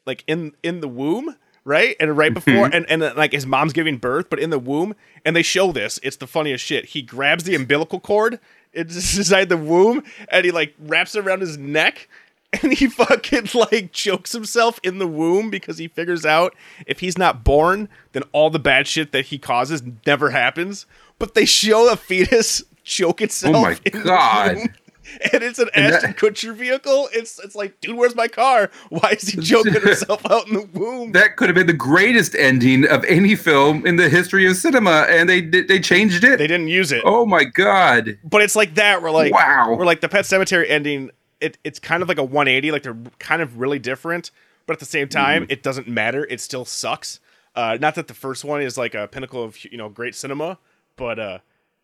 like 0.06 0.24
in 0.26 0.52
in 0.62 0.80
the 0.80 0.88
womb 0.88 1.36
right? 1.64 1.96
And 1.98 2.16
right 2.16 2.32
mm-hmm. 2.32 2.52
before 2.52 2.66
and, 2.72 2.88
and 2.88 3.16
like 3.16 3.32
his 3.32 3.44
mom's 3.44 3.72
giving 3.72 3.98
birth 3.98 4.30
but 4.30 4.38
in 4.38 4.50
the 4.50 4.58
womb 4.58 4.94
and 5.24 5.34
they 5.34 5.42
show 5.42 5.72
this. 5.72 5.98
It's 6.02 6.16
the 6.16 6.26
funniest 6.26 6.64
shit. 6.64 6.86
He 6.86 7.02
grabs 7.02 7.44
the 7.44 7.54
umbilical 7.54 8.00
cord 8.00 8.38
it's 8.72 9.16
inside 9.16 9.48
the 9.48 9.56
womb 9.56 10.02
and 10.30 10.44
he 10.44 10.52
like 10.52 10.74
wraps 10.78 11.14
it 11.14 11.24
around 11.24 11.40
his 11.40 11.58
neck 11.58 12.08
and 12.62 12.72
he 12.72 12.86
fucking 12.88 13.48
like 13.54 13.92
chokes 13.92 14.32
himself 14.32 14.78
in 14.82 14.98
the 14.98 15.06
womb 15.06 15.50
because 15.50 15.78
he 15.78 15.88
figures 15.88 16.24
out 16.24 16.54
if 16.86 17.00
he's 17.00 17.18
not 17.18 17.42
born 17.44 17.88
then 18.12 18.22
all 18.32 18.50
the 18.50 18.58
bad 18.58 18.86
shit 18.86 19.12
that 19.12 19.26
he 19.26 19.38
causes 19.38 19.82
never 20.06 20.30
happens 20.30 20.86
but 21.18 21.34
they 21.34 21.44
show 21.44 21.90
a 21.92 21.96
fetus 21.96 22.62
choke 22.84 23.20
itself 23.20 23.56
Oh 23.56 23.62
my 23.62 23.74
God. 24.02 24.56
womb, 24.56 24.68
and 25.32 25.42
it's 25.42 25.58
an 25.58 25.68
And 25.74 25.86
that- 25.86 26.04
Ashton 26.04 26.14
Kutcher 26.14 26.54
vehicle. 26.54 27.08
It's 27.12 27.38
it's 27.40 27.54
like, 27.56 27.80
dude, 27.80 27.96
where's 27.96 28.14
my 28.14 28.28
car? 28.28 28.70
Why 28.90 29.10
is 29.20 29.28
he 29.28 29.40
choking 29.40 29.72
himself 29.74 30.24
out 30.30 30.46
in 30.48 30.54
the 30.54 30.62
womb? 30.78 31.12
That 31.12 31.36
could 31.36 31.48
have 31.48 31.54
been 31.56 31.66
the 31.68 31.72
greatest 31.72 32.34
ending 32.36 32.86
of 32.88 33.04
any 33.04 33.34
film 33.36 33.84
in 33.86 33.96
the 33.96 34.08
history 34.08 34.48
of 34.48 34.56
cinema, 34.56 35.06
and 35.08 35.28
they 35.28 35.40
did- 35.40 35.68
they 35.68 35.78
changed 35.80 36.22
it. 36.24 36.38
they 36.38 36.46
didn't 36.46 36.68
use 36.68 36.90
it, 36.92 37.02
oh 37.04 37.24
my 37.26 37.44
god! 37.44 38.18
but 38.24 38.40
it's 38.42 38.54
like 38.56 38.74
that. 38.76 39.00
We're 39.02 39.10
like, 39.10 39.32
Wow. 39.32 39.74
we're 39.78 39.84
like 39.86 40.00
the 40.00 40.08
Pet 40.08 40.24
Sematary 40.24 40.68
ending. 40.70 41.10
It 41.40 41.58
it's 41.64 41.78
kind 41.78 42.02
of 42.02 42.08
like 42.08 42.18
a 42.18 42.24
180. 42.24 42.70
Like 42.72 42.82
they're 42.82 42.96
kind 43.18 43.42
of 43.42 43.58
really 43.58 43.78
different, 43.78 44.30
but 44.66 44.74
at 44.74 44.80
the 44.80 44.86
same 44.86 45.08
time, 45.08 45.42
Mm-hmm. 45.42 45.52
it 45.52 45.62
doesn't 45.62 45.88
matter. 45.88 46.24
It 46.30 46.40
still 46.40 46.64
sucks. 46.64 47.20
Uh, 47.54 47.78
not 47.80 47.94
that 47.94 48.06
the 48.08 48.14
first 48.14 48.44
one 48.44 48.60
is 48.62 48.76
like 48.78 48.94
a 48.94 49.08
pinnacle 49.08 49.42
of 49.42 49.62
you 49.64 49.76
know 49.78 49.88
great 49.88 50.14
cinema, 50.14 50.58
but 50.96 51.18
uh, 51.18 51.38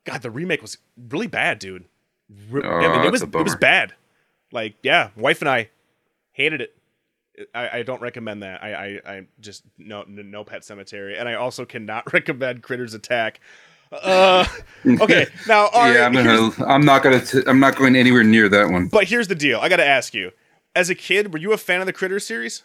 God, 0.04 0.22
the 0.22 0.30
remake 0.30 0.62
was 0.62 0.78
really 1.10 1.26
bad, 1.26 1.58
dude. 1.58 1.84
Re- 2.50 2.62
Oh, 2.64 2.68
I 2.70 2.96
mean, 2.96 3.06
it 3.06 3.12
was 3.12 3.22
it 3.22 3.32
was 3.34 3.56
bad. 3.56 3.94
Like, 4.52 4.74
yeah, 4.82 5.10
wife 5.16 5.40
and 5.40 5.48
I 5.48 5.70
hated 6.32 6.60
it. 6.60 6.76
I, 7.54 7.78
I 7.78 7.82
don't 7.82 8.02
recommend 8.02 8.42
that. 8.42 8.62
I, 8.62 8.74
I, 8.74 9.00
I 9.14 9.26
just 9.40 9.64
no 9.78 10.04
no 10.06 10.44
Pet 10.44 10.60
Sematary, 10.62 11.18
and 11.18 11.26
I 11.28 11.34
also 11.34 11.64
cannot 11.64 12.12
recommend 12.12 12.62
Critters 12.62 12.92
Attack. 12.94 13.40
Uh, 13.92 14.46
okay, 15.00 15.26
now 15.48 15.68
yeah, 15.74 16.06
I'm 16.06 16.12
gonna. 16.12 16.50
I'm 16.66 16.84
not 16.84 17.02
gonna. 17.02 17.20
T- 17.20 17.42
I'm 17.46 17.60
not 17.60 17.76
going 17.76 17.96
anywhere 17.96 18.24
near 18.24 18.48
that 18.48 18.70
one. 18.70 18.88
but 18.88 19.04
here's 19.04 19.28
the 19.28 19.34
deal. 19.34 19.60
I 19.60 19.68
got 19.68 19.76
to 19.76 19.86
ask 19.86 20.14
you. 20.14 20.30
As 20.74 20.88
a 20.88 20.94
kid, 20.94 21.32
were 21.34 21.38
you 21.38 21.52
a 21.52 21.58
fan 21.58 21.80
of 21.80 21.86
the 21.86 21.92
Critters 21.92 22.26
series? 22.26 22.62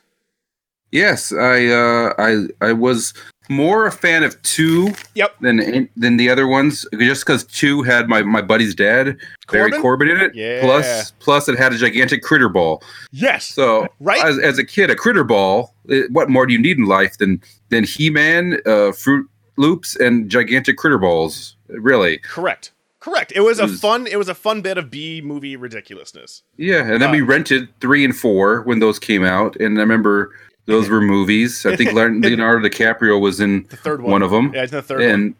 Yes, 0.91 1.34
I. 1.34 1.67
Uh, 1.67 2.13
I. 2.17 2.48
I 2.62 2.72
was 2.72 3.13
more 3.50 3.86
a 3.88 3.91
fan 3.91 4.24
of 4.24 4.41
two 4.43 4.93
Yep. 5.15 5.36
than 5.41 5.89
than 5.98 6.17
the 6.17 6.29
other 6.29 6.48
ones, 6.48 6.86
just 7.00 7.25
because 7.25 7.43
two 7.46 7.84
had 7.84 8.07
my 8.07 8.22
my 8.24 8.41
buddy's 8.41 8.74
dad, 8.74 9.17
Barry 9.51 9.72
Corbin? 9.72 9.81
Corbin, 9.81 10.10
in 10.10 10.17
it. 10.22 10.36
Yeah. 10.36 10.62
Plus, 10.62 11.12
plus 11.19 11.50
it 11.50 11.57
had 11.57 11.74
a 11.74 11.77
gigantic 11.77 12.24
critter 12.24 12.48
ball. 12.50 12.81
Yes. 13.12 13.46
So, 13.46 13.88
Right? 14.00 14.24
as, 14.24 14.38
as 14.39 14.57
a 14.57 14.63
kid, 14.65 14.89
a 14.89 14.96
critter 14.96 15.24
ball. 15.25 15.74
It, 15.89 16.09
what 16.11 16.29
more 16.29 16.46
do 16.46 16.53
you 16.53 16.59
need 16.61 16.77
in 16.77 16.85
life 16.85 17.18
than 17.18 17.42
than 17.70 17.83
He 17.83 18.09
Man, 18.09 18.59
uh, 18.66 18.92
Fruit 18.94 19.29
Loops, 19.57 19.96
and 19.96 20.29
gigantic 20.29 20.77
critter 20.77 20.98
balls? 20.98 21.55
Really? 21.67 22.17
Correct. 22.20 22.72
Correct. 23.00 23.31
It 23.35 23.41
was 23.41 23.59
a 23.59 23.63
It 23.63 23.70
was- 23.72 23.79
fun. 23.79 24.07
It 24.07 24.17
was 24.17 24.27
a 24.29 24.35
fun 24.35 24.61
bit 24.61 24.77
of 24.77 24.89
B 24.91 25.22
movie 25.22 25.55
ridiculousness. 25.55 26.43
Yeah, 26.57 26.83
and 26.91 27.01
then 27.01 27.11
we 27.11 27.22
Uh, 27.22 27.25
rented 27.25 27.70
three 27.79 28.03
and 28.03 28.15
four 28.15 28.61
when 28.63 28.79
those 28.79 29.00
came 29.00 29.24
out, 29.24 29.55
and 29.57 29.77
I 29.77 29.81
remember 29.81 30.31
those 30.65 30.89
were 30.89 31.00
movies. 31.01 31.65
I 31.65 31.75
think 31.75 31.91
Leonardo 31.93 32.67
DiCaprio 32.67 33.20
was 33.22 33.39
in 33.39 33.65
The 33.70 33.77
third 33.77 34.01
one. 34.01 34.11
one 34.11 34.22
of 34.24 34.31
them, 34.31 34.51
Yeah, 34.53 34.63
it's 34.63 34.72
the 34.72 34.81
third 34.81 35.01
and 35.01 35.35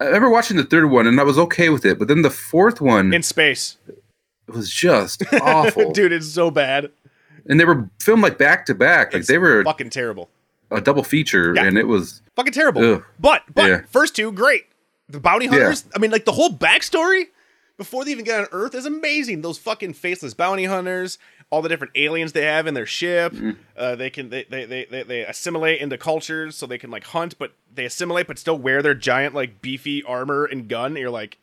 I 0.00 0.06
remember 0.06 0.30
watching 0.30 0.56
the 0.56 0.64
third 0.64 0.86
one, 0.90 1.06
and 1.06 1.20
I 1.20 1.24
was 1.24 1.38
okay 1.38 1.68
with 1.68 1.84
it. 1.84 1.98
But 1.98 2.08
then 2.08 2.22
the 2.22 2.30
fourth 2.30 2.80
one 2.80 2.90
one 3.10 3.14
in 3.14 3.22
space. 3.22 3.76
It 4.48 4.54
was 4.54 4.70
just 4.70 5.22
awful, 5.42 5.92
Dude, 5.92 6.10
it's 6.12 6.26
so 6.32 6.50
bad. 6.50 6.90
and 7.46 7.60
they 7.60 7.64
were 7.66 7.88
filmed 8.00 8.22
like 8.22 8.38
back 8.38 8.64
to 8.66 8.74
back, 8.74 9.12
like 9.12 9.20
It's 9.20 9.28
they 9.28 9.38
were 9.38 9.62
fucking 9.62 9.90
terrible. 9.90 10.28
A 10.70 10.80
double 10.80 11.02
feature, 11.04 11.54
Yeah. 11.54 11.64
and 11.64 11.76
it 11.78 11.86
was 11.86 12.22
Fucking 12.36 12.52
terrible. 12.52 12.84
Ugh. 12.84 13.04
But 13.18 13.42
but 13.52 13.68
Yeah. 13.68 13.80
first 13.90 14.16
two 14.16 14.32
great. 14.32 14.66
The 15.08 15.20
bounty 15.20 15.46
hunters. 15.46 15.84
I 15.94 15.98
mean, 15.98 16.10
like 16.10 16.24
the 16.24 16.32
whole 16.32 16.50
backstory 16.50 17.24
before 17.76 18.04
they 18.04 18.12
even 18.12 18.24
get 18.24 18.38
on 18.40 18.46
Earth 18.52 18.74
is 18.74 18.86
amazing. 18.86 19.42
Those 19.42 19.58
fucking 19.58 19.94
faceless 19.94 20.34
bounty 20.34 20.66
hunters, 20.66 21.18
all 21.50 21.62
the 21.62 21.68
different 21.68 21.92
aliens 21.96 22.32
they 22.32 22.44
have 22.44 22.66
in 22.66 22.74
their 22.74 22.86
ship. 22.86 23.32
Mm-hmm. 23.32 23.50
Uh, 23.76 23.96
they 23.96 24.08
can 24.10 24.30
they, 24.30 24.44
they, 24.44 24.66
they, 24.66 25.02
they, 25.02 25.22
assimilate 25.24 25.80
into 25.80 25.98
cultures 25.98 26.54
so 26.56 26.66
they 26.66 26.78
can 26.78 26.90
like 26.90 27.04
hunt, 27.04 27.38
but 27.38 27.52
they 27.74 27.84
assimilate 27.86 28.26
but 28.28 28.38
still 28.38 28.56
wear 28.56 28.82
their 28.82 28.94
giant 28.94 29.34
like 29.34 29.60
beefy 29.60 30.02
armor 30.04 30.44
and 30.44 30.68
gun. 30.68 30.94
you're 30.94 31.10
like, 31.10 31.38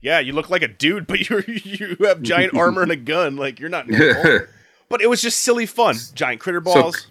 yeah, 0.00 0.18
you 0.18 0.32
look 0.32 0.48
like 0.48 0.62
a 0.62 0.68
dude, 0.68 1.06
but 1.08 1.28
you 1.28 1.42
you 1.46 1.96
have 2.06 2.22
giant 2.22 2.54
armor 2.56 2.82
and 2.82 2.92
a 2.92 2.96
gun. 2.96 3.36
Like 3.36 3.60
you're 3.60 3.68
not 3.68 3.86
normal. 3.88 4.46
but 4.88 5.02
it 5.02 5.10
was 5.10 5.20
just 5.20 5.42
silly 5.42 5.66
fun. 5.66 5.96
Giant 6.14 6.40
critter 6.40 6.60
balls. 6.60 7.06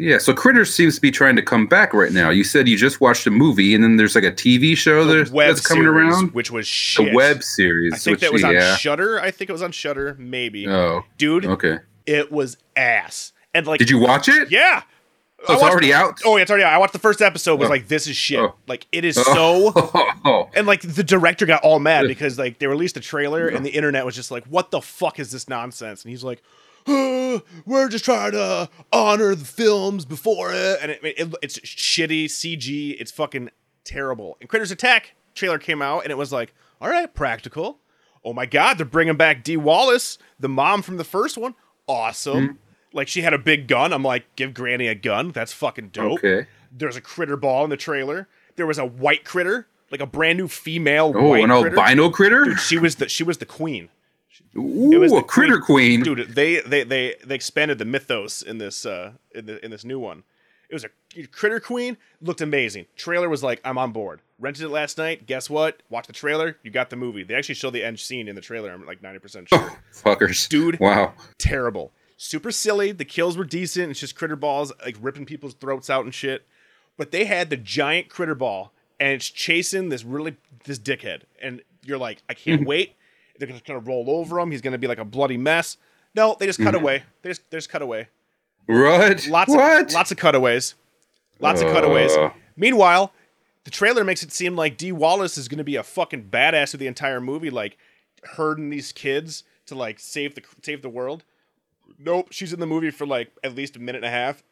Yeah. 0.00 0.18
So 0.18 0.32
Critters 0.32 0.74
seems 0.74 0.94
to 0.96 1.00
be 1.00 1.10
trying 1.10 1.36
to 1.36 1.42
come 1.42 1.66
back 1.66 1.92
right 1.94 2.12
now. 2.12 2.30
You 2.30 2.44
said 2.44 2.68
you 2.68 2.76
just 2.76 3.00
watched 3.00 3.26
a 3.26 3.30
movie, 3.30 3.74
and 3.74 3.84
then 3.84 3.96
there's 3.96 4.14
like 4.14 4.24
a 4.24 4.32
TV 4.32 4.76
show 4.76 5.04
The 5.04 5.16
that's, 5.16 5.30
that's 5.30 5.66
coming 5.66 5.84
series, 5.84 6.14
around. 6.14 6.34
which 6.34 6.50
was 6.50 6.66
shit. 6.66 7.06
The 7.06 7.14
web 7.14 7.42
series. 7.42 7.92
I 7.94 7.96
think 7.98 8.14
which, 8.16 8.20
that 8.22 8.32
was 8.32 8.44
on 8.44 8.54
yeah. 8.54 8.76
Shudder. 8.76 9.20
I 9.20 9.30
think 9.30 9.50
it 9.50 9.52
was 9.52 9.62
on 9.62 9.72
Shudder, 9.72 10.16
maybe. 10.18 10.66
Oh, 10.68 11.02
Dude, 11.18 11.44
okay. 11.46 11.78
it 12.06 12.32
was 12.32 12.56
ass. 12.76 13.32
And 13.54 13.66
like, 13.66 13.78
Did 13.78 13.90
you 13.90 13.98
watch 13.98 14.28
it? 14.28 14.50
Yeah. 14.50 14.82
Oh, 15.48 15.54
it's 15.54 15.62
already 15.62 15.94
out. 15.94 16.20
Oh 16.24 16.36
yeah, 16.36 16.42
it's 16.42 16.50
already 16.50 16.64
out. 16.64 16.72
I 16.74 16.78
watched 16.78 16.92
the 16.92 16.98
first 16.98 17.22
episode. 17.22 17.58
Was 17.58 17.68
Oh. 17.68 17.70
like, 17.70 17.88
this 17.88 18.06
is 18.06 18.14
shit. 18.14 18.38
Oh. 18.40 18.54
Like 18.66 18.86
it 18.92 19.06
is 19.06 19.16
oh. 19.18 19.72
so. 19.72 19.72
Oh, 20.22 20.50
And 20.54 20.66
like 20.66 20.82
the 20.82 21.02
director 21.02 21.46
got 21.46 21.62
all 21.62 21.78
mad 21.78 22.06
because 22.08 22.38
like 22.38 22.58
they 22.58 22.66
released 22.66 22.96
a 22.98 23.00
trailer 23.00 23.48
and 23.48 23.64
the 23.64 23.70
internet 23.70 24.04
was 24.04 24.14
just 24.14 24.30
like, 24.30 24.44
"What 24.44 24.70
the 24.70 24.82
fuck 24.82 25.18
is 25.18 25.30
this 25.32 25.48
nonsense?" 25.48 26.04
And 26.04 26.10
he's 26.10 26.22
like, 26.22 26.42
"We're 27.66 27.88
just 27.88 28.04
trying 28.04 28.32
to 28.32 28.68
honor 28.92 29.34
the 29.34 29.44
films 29.44 30.04
before 30.04 30.52
it," 30.52 30.78
and 30.82 30.90
it, 30.90 31.00
it, 31.02 31.34
it's 31.42 31.58
shitty 31.60 32.26
CG. 32.26 32.96
It's 32.98 33.10
fucking 33.10 33.50
terrible. 33.84 34.36
And 34.40 34.48
Critters 34.48 34.70
Attack 34.70 35.14
trailer 35.34 35.58
came 35.58 35.80
out 35.82 36.02
and 36.02 36.10
it 36.10 36.18
was 36.18 36.32
like, 36.32 36.54
"All 36.80 36.88
right, 36.88 37.12
practical." 37.12 37.78
Oh 38.24 38.32
my 38.32 38.44
god, 38.46 38.76
they're 38.78 38.84
bringing 38.86 39.16
back 39.16 39.42
Dee 39.42 39.56
Wallace, 39.56 40.18
the 40.38 40.48
mom 40.48 40.82
from 40.82 40.96
the 40.98 41.04
first 41.04 41.38
one. 41.38 41.54
Awesome. 41.86 42.46
Hmm. 42.46 42.54
Like 42.92 43.08
she 43.08 43.22
had 43.22 43.32
a 43.32 43.38
big 43.38 43.66
gun. 43.68 43.92
I'm 43.92 44.02
like, 44.02 44.34
give 44.36 44.52
Granny 44.52 44.88
a 44.88 44.94
gun. 44.94 45.30
That's 45.30 45.52
fucking 45.52 45.88
dope. 45.90 46.18
okay. 46.18 46.46
There's 46.72 46.96
a 46.96 47.00
critter 47.00 47.36
ball 47.36 47.64
in 47.64 47.70
the 47.70 47.76
trailer. 47.76 48.28
There 48.56 48.66
was 48.66 48.78
a 48.78 48.84
white 48.84 49.24
critter, 49.24 49.68
like 49.90 50.00
a 50.00 50.06
brand 50.06 50.38
new 50.38 50.48
female 50.48 51.12
white 51.12 51.20
Critter. 51.20 51.52
Oh, 51.52 51.56
an 51.56 51.62
critter. 51.62 51.78
albino 51.78 52.10
critter? 52.10 52.44
Dude, 52.44 52.60
she 52.60 52.78
was 52.78 52.96
the 52.96 53.08
she 53.08 53.22
was 53.24 53.38
the 53.38 53.46
queen. 53.46 53.88
Ooh, 54.56 54.98
was 54.98 55.12
a 55.12 55.16
the 55.16 55.22
critter 55.22 55.60
queen. 55.60 56.02
Dude, 56.02 56.34
they 56.34 56.60
they 56.60 56.82
they 56.82 57.16
they 57.24 57.34
expanded 57.34 57.78
the 57.78 57.84
mythos 57.84 58.42
in 58.42 58.58
this 58.58 58.84
uh 58.84 59.12
in, 59.32 59.46
the, 59.46 59.64
in 59.64 59.70
this 59.70 59.84
new 59.84 59.98
one. 59.98 60.24
It 60.68 60.74
was 60.74 60.84
a 60.84 61.26
critter 61.26 61.58
queen. 61.58 61.96
Looked 62.20 62.40
amazing. 62.40 62.86
Trailer 62.94 63.28
was 63.28 63.42
like, 63.42 63.60
I'm 63.64 63.76
on 63.76 63.90
board. 63.90 64.20
Rented 64.38 64.64
it 64.64 64.68
last 64.68 64.98
night. 64.98 65.26
Guess 65.26 65.50
what? 65.50 65.82
Watch 65.90 66.06
the 66.06 66.12
trailer. 66.12 66.58
You 66.62 66.70
got 66.70 66.90
the 66.90 66.96
movie. 66.96 67.24
They 67.24 67.34
actually 67.34 67.56
show 67.56 67.70
the 67.70 67.82
end 67.82 67.98
scene 67.98 68.28
in 68.28 68.36
the 68.36 68.40
trailer. 68.40 68.70
I'm 68.70 68.86
like 68.86 69.02
90% 69.02 69.48
sure. 69.48 69.82
Fuckers. 69.92 70.48
Dude. 70.48 70.78
Wow. 70.78 71.14
terrible. 71.38 71.90
Super 72.16 72.52
silly. 72.52 72.92
The 72.92 73.04
kills 73.04 73.36
were 73.36 73.44
decent. 73.44 73.90
It's 73.90 73.98
just 73.98 74.14
critter 74.14 74.36
balls 74.36 74.72
like 74.84 74.96
ripping 75.00 75.26
people's 75.26 75.54
throats 75.54 75.90
out 75.90 76.04
and 76.04 76.14
shit. 76.14 76.46
But 76.96 77.10
they 77.10 77.24
had 77.24 77.50
the 77.50 77.56
giant 77.56 78.08
critter 78.08 78.36
ball 78.36 78.72
and 79.00 79.14
it's 79.14 79.28
chasing 79.28 79.88
this 79.88 80.04
really 80.04 80.36
this 80.64 80.78
dickhead. 80.78 81.22
And 81.42 81.62
you're 81.82 81.98
like, 81.98 82.22
I 82.28 82.34
can't 82.34 82.64
wait. 82.64 82.94
They're 83.40 83.48
just 83.48 83.64
gonna 83.64 83.80
roll 83.80 84.10
over 84.10 84.38
him. 84.38 84.50
He's 84.50 84.60
gonna 84.60 84.78
be 84.78 84.86
like 84.86 84.98
a 84.98 85.04
bloody 85.04 85.38
mess. 85.38 85.78
No, 86.14 86.36
they 86.38 86.46
just 86.46 86.60
cut 86.60 86.74
away. 86.74 87.04
They 87.22 87.30
just 87.30 87.50
they 87.50 87.56
just 87.56 87.70
cut 87.70 87.80
away. 87.82 88.08
What? 88.66 89.26
Lots 89.26 89.50
what? 89.50 89.86
of 89.86 89.92
lots 89.92 90.10
of 90.10 90.18
cutaways. 90.18 90.74
Lots 91.40 91.62
of 91.62 91.72
cutaways. 91.72 92.12
Uh. 92.12 92.30
Meanwhile, 92.54 93.12
the 93.64 93.70
trailer 93.70 94.04
makes 94.04 94.22
it 94.22 94.30
seem 94.30 94.56
like 94.56 94.76
Dee 94.76 94.92
Wallace 94.92 95.38
is 95.38 95.48
gonna 95.48 95.64
be 95.64 95.76
a 95.76 95.82
fucking 95.82 96.28
badass 96.30 96.74
of 96.74 96.80
the 96.80 96.86
entire 96.86 97.20
movie, 97.20 97.50
like 97.50 97.78
herding 98.36 98.68
these 98.68 98.92
kids 98.92 99.42
to 99.66 99.74
like 99.74 99.98
save 99.98 100.34
the 100.34 100.42
save 100.62 100.82
the 100.82 100.90
world. 100.90 101.24
Nope, 101.98 102.28
she's 102.30 102.52
in 102.52 102.60
the 102.60 102.66
movie 102.66 102.90
for 102.90 103.06
like 103.06 103.32
at 103.42 103.54
least 103.54 103.74
a 103.76 103.78
minute 103.78 104.04
and 104.04 104.06
a 104.06 104.10
half. 104.10 104.42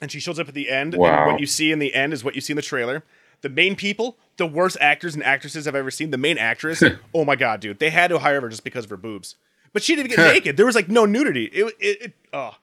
And 0.00 0.10
she 0.10 0.20
shows 0.20 0.38
up 0.38 0.48
at 0.48 0.54
the 0.54 0.70
end. 0.70 0.94
Wow. 0.94 1.24
And 1.24 1.32
what 1.32 1.40
you 1.40 1.46
see 1.46 1.72
in 1.72 1.78
the 1.78 1.94
end 1.94 2.12
is 2.12 2.24
what 2.24 2.34
you 2.34 2.40
see 2.40 2.52
in 2.52 2.56
the 2.56 2.62
trailer. 2.62 3.04
The 3.42 3.48
main 3.48 3.76
people, 3.76 4.16
the 4.36 4.46
worst 4.46 4.76
actors 4.80 5.14
and 5.14 5.22
actresses 5.24 5.66
I've 5.66 5.74
ever 5.74 5.90
seen. 5.90 6.10
The 6.10 6.18
main 6.18 6.38
actress, 6.38 6.82
oh 7.14 7.24
my 7.24 7.36
god, 7.36 7.60
dude, 7.60 7.78
they 7.78 7.90
had 7.90 8.08
to 8.08 8.18
hire 8.18 8.40
her 8.40 8.48
just 8.48 8.64
because 8.64 8.84
of 8.84 8.90
her 8.90 8.96
boobs. 8.96 9.36
But 9.72 9.82
she 9.82 9.94
didn't 9.94 10.10
get 10.10 10.32
naked. 10.32 10.56
There 10.56 10.66
was 10.66 10.74
like 10.74 10.88
no 10.88 11.04
nudity. 11.04 11.44
It 11.46 11.74
it, 11.78 12.02
it 12.02 12.12
oh, 12.32 12.56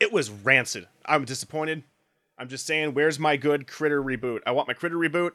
it 0.00 0.12
was 0.12 0.30
rancid. 0.30 0.88
I'm 1.04 1.24
disappointed. 1.24 1.84
I'm 2.38 2.48
just 2.48 2.66
saying, 2.66 2.92
where's 2.92 3.18
my 3.18 3.36
good 3.36 3.66
critter 3.66 4.02
reboot? 4.02 4.40
I 4.46 4.50
want 4.50 4.68
my 4.68 4.74
critter 4.74 4.96
reboot, 4.96 5.32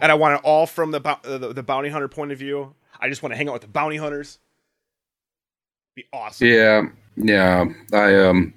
and 0.00 0.12
I 0.12 0.14
want 0.14 0.36
it 0.36 0.40
all 0.44 0.66
from 0.66 0.92
the 0.92 1.00
uh, 1.04 1.38
the, 1.38 1.52
the 1.52 1.62
bounty 1.62 1.88
hunter 1.88 2.08
point 2.08 2.32
of 2.32 2.38
view. 2.38 2.74
I 3.00 3.08
just 3.08 3.22
want 3.22 3.32
to 3.32 3.36
hang 3.36 3.48
out 3.48 3.54
with 3.54 3.62
the 3.62 3.68
bounty 3.68 3.96
hunters. 3.96 4.38
Be 5.94 6.04
awesome. 6.12 6.48
Yeah, 6.48 6.82
yeah. 7.16 7.64
I 7.92 8.14
um, 8.20 8.54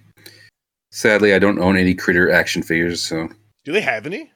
sadly, 0.91 1.34
I 1.34 1.39
don't 1.39 1.60
own 1.60 1.78
any 1.78 1.95
critter 1.95 2.32
action 2.32 2.62
figures, 2.62 3.02
so. 3.02 3.30
Do 3.63 3.71
they 3.71 3.82
have 3.82 4.06
any? 4.06 4.32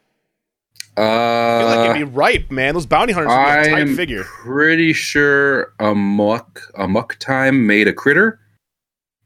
I 0.96 1.58
feel 1.58 1.66
like 1.68 1.78
Uh, 1.78 1.90
it'd 1.94 1.96
be 1.96 2.12
ripe, 2.16 2.50
man. 2.50 2.74
Those 2.74 2.86
bounty 2.86 3.12
hunters 3.12 3.30
would 3.30 3.74
be 3.76 3.82
a 3.82 3.86
tight 3.86 3.96
figure. 3.96 4.24
pretty 4.24 4.92
sure 4.92 5.72
a 5.78 5.94
muck 5.94 6.60
a 6.76 6.86
muck 6.86 7.16
Time 7.18 7.66
made 7.66 7.88
a 7.88 7.92
critter, 7.92 8.38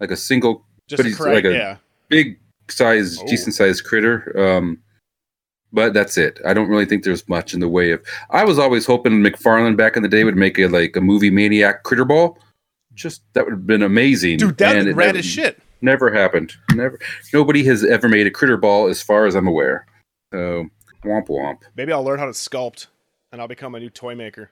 like 0.01 0.11
a 0.11 0.17
single 0.17 0.65
Just 0.89 1.03
a 1.05 1.25
like 1.25 1.45
a- 1.45 1.53
yeah. 1.53 1.77
big 2.09 2.39
size, 2.69 3.19
Oh. 3.21 3.27
decent 3.27 3.55
sized 3.55 3.85
critter. 3.85 4.33
Um, 4.39 4.79
but 5.73 5.93
that's 5.93 6.17
it. 6.17 6.39
I 6.47 6.55
don't 6.55 6.69
really 6.69 6.87
think 6.87 7.03
there's 7.05 7.29
much 7.29 7.53
in 7.53 7.61
the 7.61 7.69
way 7.69 7.91
of. 7.91 8.01
I 8.31 8.45
was 8.45 8.59
always 8.59 8.87
hoping 8.87 9.15
McFarlane 9.23 9.77
back 9.77 9.97
in 9.97 10.03
the 10.03 10.09
day 10.09 10.23
would 10.25 10.37
make 10.37 10.59
a 10.59 10.67
like 10.69 10.95
a 10.97 11.01
movie 11.01 11.31
maniac 11.31 11.83
critter 11.83 12.05
ball. 12.05 12.39
Just 12.95 13.23
that 13.35 13.45
would 13.45 13.53
have 13.53 13.67
been 13.67 13.83
amazing, 13.83 14.39
Dude, 14.39 14.57
that 14.59 14.77
And 14.77 14.97
rad 14.97 15.07
never, 15.07 15.19
as 15.19 15.27
shit. 15.27 15.61
Never 15.83 16.11
happened. 16.13 16.55
Never. 16.75 16.99
Nobody 17.35 17.63
has 17.65 17.85
ever 17.85 18.09
made 18.09 18.27
a 18.27 18.31
critter 18.31 18.57
ball, 18.57 18.87
as 18.89 19.03
far 19.03 19.27
as 19.27 19.35
I'm 19.35 19.47
aware. 19.47 19.85
So 20.33 20.71
womp 21.07 21.29
womp. 21.29 21.59
Maybe 21.77 21.93
I'll 21.93 22.05
learn 22.05 22.19
how 22.19 22.27
to 22.27 22.33
sculpt, 22.33 22.87
and 23.33 23.41
I'll 23.41 23.49
become 23.49 23.75
a 23.75 23.81
new 23.81 23.91
toy 23.91 24.15
maker. 24.15 24.51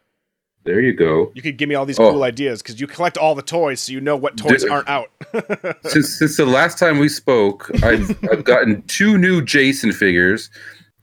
There 0.64 0.80
you 0.80 0.94
go. 0.94 1.30
You 1.34 1.42
could 1.42 1.58
give 1.58 1.68
me 1.68 1.74
all 1.74 1.84
these 1.84 1.98
Oh. 1.98 2.10
cool 2.12 2.22
ideas 2.22 2.62
because 2.62 2.80
you 2.80 2.86
collect 2.86 3.18
all 3.18 3.34
the 3.34 3.42
toys, 3.42 3.80
so 3.80 3.92
you 3.92 4.00
know 4.00 4.16
what 4.16 4.38
toys 4.38 4.62
Dude. 4.62 4.70
aren't 4.70 4.88
out. 4.88 5.10
since 5.84 6.18
since 6.18 6.36
the 6.38 6.46
last 6.46 6.78
time 6.78 6.98
we 6.98 7.08
spoke, 7.10 7.70
I've 7.82 8.10
I've 8.32 8.44
gotten 8.44 8.80
two 8.82 9.18
new 9.18 9.42
Jason 9.42 9.92
figures. 9.92 10.48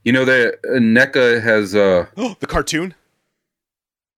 You 0.04 0.14
know 0.14 0.26
that 0.26 0.56
uh, 0.68 0.80
NECA 0.80 1.44
has 1.44 1.76
uh 1.76 2.08
the 2.40 2.48
cartoon, 2.48 2.96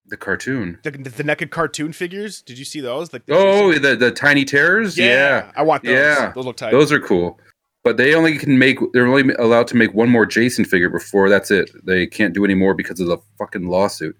the 0.06 0.16
cartoon. 0.16 0.78
the, 0.82 0.90
the 0.92 1.24
naked 1.24 1.50
cartoon 1.50 1.92
figures. 1.92 2.40
Did 2.40 2.58
you 2.58 2.64
see 2.64 2.80
those? 2.80 3.12
Like, 3.12 3.26
the- 3.26 3.34
Oh, 3.34 3.72
the 3.78 3.96
the 3.96 4.10
tiny 4.10 4.46
terrors. 4.46 4.96
Yeah, 4.96 5.50
I 5.56 5.62
want 5.62 5.82
those. 5.82 5.92
Yeah. 5.92 6.32
those 6.34 6.46
look 6.46 6.56
tight. 6.56 6.70
those 6.72 6.90
are 6.90 7.00
cool. 7.00 7.38
But 7.84 7.98
they 7.98 8.14
only 8.14 8.38
can 8.38 8.58
make 8.58 8.78
they're 8.92 9.06
only 9.06 9.34
allowed 9.34 9.66
to 9.68 9.76
make 9.76 9.92
one 9.94 10.08
more 10.08 10.24
Jason 10.26 10.64
figure 10.64 10.88
before 10.88 11.28
that's 11.28 11.50
it. 11.50 11.70
They 11.84 12.06
can't 12.06 12.32
do 12.34 12.44
any 12.44 12.54
more 12.54 12.74
because 12.74 12.98
of 12.98 13.06
the 13.08 13.18
fucking 13.38 13.68
lawsuit. 13.68 14.16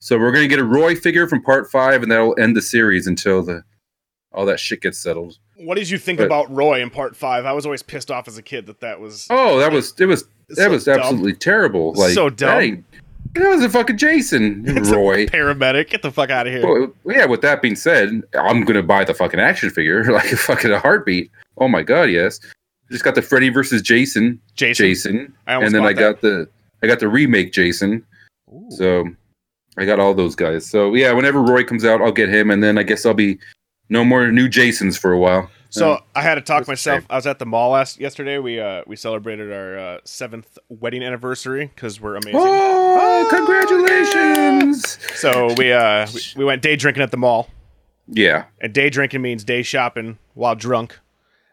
So 0.00 0.18
we're 0.18 0.32
gonna 0.32 0.48
get 0.48 0.58
a 0.58 0.64
Roy 0.64 0.96
figure 0.96 1.28
from 1.28 1.42
part 1.42 1.70
five, 1.70 2.02
and 2.02 2.10
that'll 2.10 2.34
end 2.40 2.56
the 2.56 2.62
series 2.62 3.06
until 3.06 3.42
the 3.42 3.62
all 4.32 4.46
that 4.46 4.58
shit 4.58 4.80
gets 4.80 4.98
settled. 4.98 5.36
what 5.58 5.74
did 5.76 5.90
you 5.90 5.98
think 5.98 6.18
but- 6.18 6.24
about 6.24 6.50
Roy 6.50 6.80
in 6.80 6.88
Part 6.88 7.14
Five? 7.14 7.44
I 7.44 7.52
was 7.52 7.66
always 7.66 7.82
pissed 7.82 8.10
off 8.10 8.26
as 8.28 8.38
a 8.38 8.42
kid 8.42 8.64
that 8.66 8.80
that 8.80 8.98
was 8.98 9.26
Oh, 9.28 9.58
that 9.58 9.70
was 9.70 9.92
it 10.00 10.06
was 10.06 10.24
that 10.48 10.56
So 10.56 10.70
was 10.70 10.84
dumb. 10.84 10.98
absolutely 11.00 11.34
terrible. 11.34 11.92
Like 11.92 12.14
So 12.14 12.30
dumb. 12.30 12.84
That, 13.34 13.42
that 13.42 13.48
was 13.50 13.62
a 13.62 13.68
fucking 13.68 13.98
Jason 13.98 14.64
It's 14.66 14.90
Roy. 14.90 15.26
paramedic. 15.26 15.90
Get 15.90 16.00
the 16.02 16.10
fuck 16.10 16.30
out 16.30 16.46
of 16.46 16.52
here. 16.54 16.62
Well, 16.66 16.92
yeah. 17.14 17.26
With 17.26 17.42
that 17.42 17.60
being 17.60 17.76
said, 17.76 18.22
I'm 18.34 18.64
gonna 18.64 18.82
buy 18.82 19.04
the 19.04 19.12
fucking 19.14 19.38
action 19.38 19.68
figure 19.68 20.02
like 20.12 20.32
a 20.32 20.36
fucking 20.38 20.72
heartbeat. 20.72 21.30
Oh 21.58 21.68
my 21.68 21.82
god, 21.82 22.04
yes. 22.04 22.40
Just 22.92 23.02
got 23.04 23.14
the 23.16 23.22
Freddy 23.22 23.48
versus 23.48 23.82
Jason, 23.82 24.40
Jason. 24.54 24.86
Jason, 24.86 25.34
I 25.48 25.54
and 25.60 25.74
then 25.74 25.82
I 25.82 25.92
that. 25.92 25.98
got 25.98 26.20
the 26.20 26.48
I 26.82 26.86
got 26.86 27.00
the 27.00 27.08
remake 27.08 27.52
Jason. 27.52 28.04
So 28.70 29.04
I 29.78 29.84
got 29.86 29.98
all 29.98 30.14
those 30.14 30.36
guys. 30.36 30.64
So 30.68 30.94
yeah, 30.94 31.10
whenever 31.12 31.40
Roy 31.42 31.64
comes 31.64 31.84
out, 31.84 32.00
I'll 32.00 32.12
get 32.12 32.28
him, 32.28 32.50
and 32.50 32.62
then 32.62 32.76
I 32.78 32.82
guess 32.84 33.04
I'll 33.06 33.14
be 33.14 33.38
no 33.88 34.04
more 34.04 34.30
new 34.30 34.48
Jasons 34.48 34.96
for 34.98 35.10
a 35.12 35.18
while. 35.18 35.50
So 35.70 35.92
Yeah. 35.92 35.98
I 36.14 36.20
had 36.22 36.34
to 36.34 36.42
talk 36.42 36.68
myself. 36.68 37.04
I 37.08 37.16
was 37.16 37.26
at 37.26 37.38
the 37.38 37.46
mall 37.46 37.70
last 37.70 37.98
yesterday. 37.98 38.38
We 38.38 38.60
uh 38.60 38.82
we 38.86 38.94
celebrated 38.96 39.50
our 39.50 39.78
uh, 39.78 39.98
seventh 40.04 40.58
wedding 40.68 41.02
anniversary 41.02 41.70
because 41.74 41.98
we're 41.98 42.16
amazing. 42.16 42.40
Oh, 42.42 43.26
congratulations! 43.30 44.98
So 45.18 45.54
we 45.56 45.72
uh 45.72 46.06
we, 46.14 46.20
we 46.36 46.44
went 46.44 46.60
day 46.62 46.76
drinking 46.76 47.02
at 47.02 47.10
the 47.10 47.16
mall, 47.16 47.48
Yeah. 48.06 48.44
and 48.60 48.72
day 48.74 48.90
drinking 48.90 49.22
means 49.22 49.44
day 49.44 49.62
shopping 49.62 50.18
while 50.34 50.54
drunk. 50.54 50.98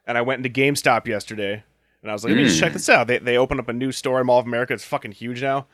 And 0.09 0.17
I 0.17 0.21
went 0.23 0.43
into 0.45 0.49
GameStop 0.61 1.05
yesterday, 1.05 1.63
and 2.01 2.09
I 2.09 2.13
was 2.13 2.23
like, 2.23 2.31
let 2.31 2.37
me 2.37 2.43
Hmm. 2.43 2.47
just 2.49 2.59
check 2.59 2.73
this 2.73 2.89
out. 2.89 3.05
They 3.07 3.19
they 3.19 3.37
opened 3.37 3.59
up 3.59 3.69
a 3.69 3.73
new 3.73 3.91
store 3.91 4.19
in 4.19 4.25
Mall 4.25 4.39
of 4.39 4.47
America. 4.47 4.73
It's 4.73 4.83
fucking 4.83 5.11
huge 5.11 5.41
now, 5.43 5.67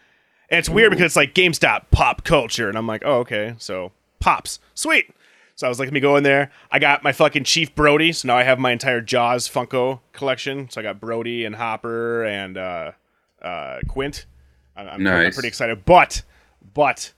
and 0.50 0.60
it's 0.60 0.68
weird 0.68 0.90
because 0.92 1.06
it's 1.06 1.16
like 1.16 1.34
GameStop 1.34 1.86
pop 1.90 2.26
culture, 2.26 2.68
and 2.68 2.78
I'm 2.78 2.86
like, 2.86 3.02
oh 3.06 3.20
okay, 3.20 3.56
so 3.58 3.94
pops, 4.20 4.60
sweet. 4.74 5.06
So 5.56 5.66
I 5.66 5.70
was 5.70 5.80
like, 5.80 5.88
let 5.88 5.94
me 5.94 6.02
go 6.02 6.18
in 6.18 6.24
there. 6.24 6.52
I 6.70 6.80
got 6.80 7.02
my 7.02 7.14
fucking 7.14 7.46
Chief 7.46 7.74
Brody, 7.74 8.12
so 8.12 8.28
now 8.28 8.36
I 8.36 8.44
have 8.44 8.60
my 8.60 8.72
entire 8.74 9.00
Jaws 9.00 9.48
Funko 9.48 10.02
collection. 10.12 10.70
So 10.70 10.82
I 10.82 10.84
got 10.84 11.00
Brody 11.00 11.46
and 11.46 11.56
Hopper 11.56 12.26
and 12.26 12.58
uh, 12.58 12.92
uh, 13.42 13.80
Quint. 13.88 14.26
I'm, 14.76 14.90
I'm, 14.90 15.08
I'm 15.08 15.32
pretty 15.32 15.48
excited, 15.48 15.86
but 15.86 16.24
but 16.74 17.14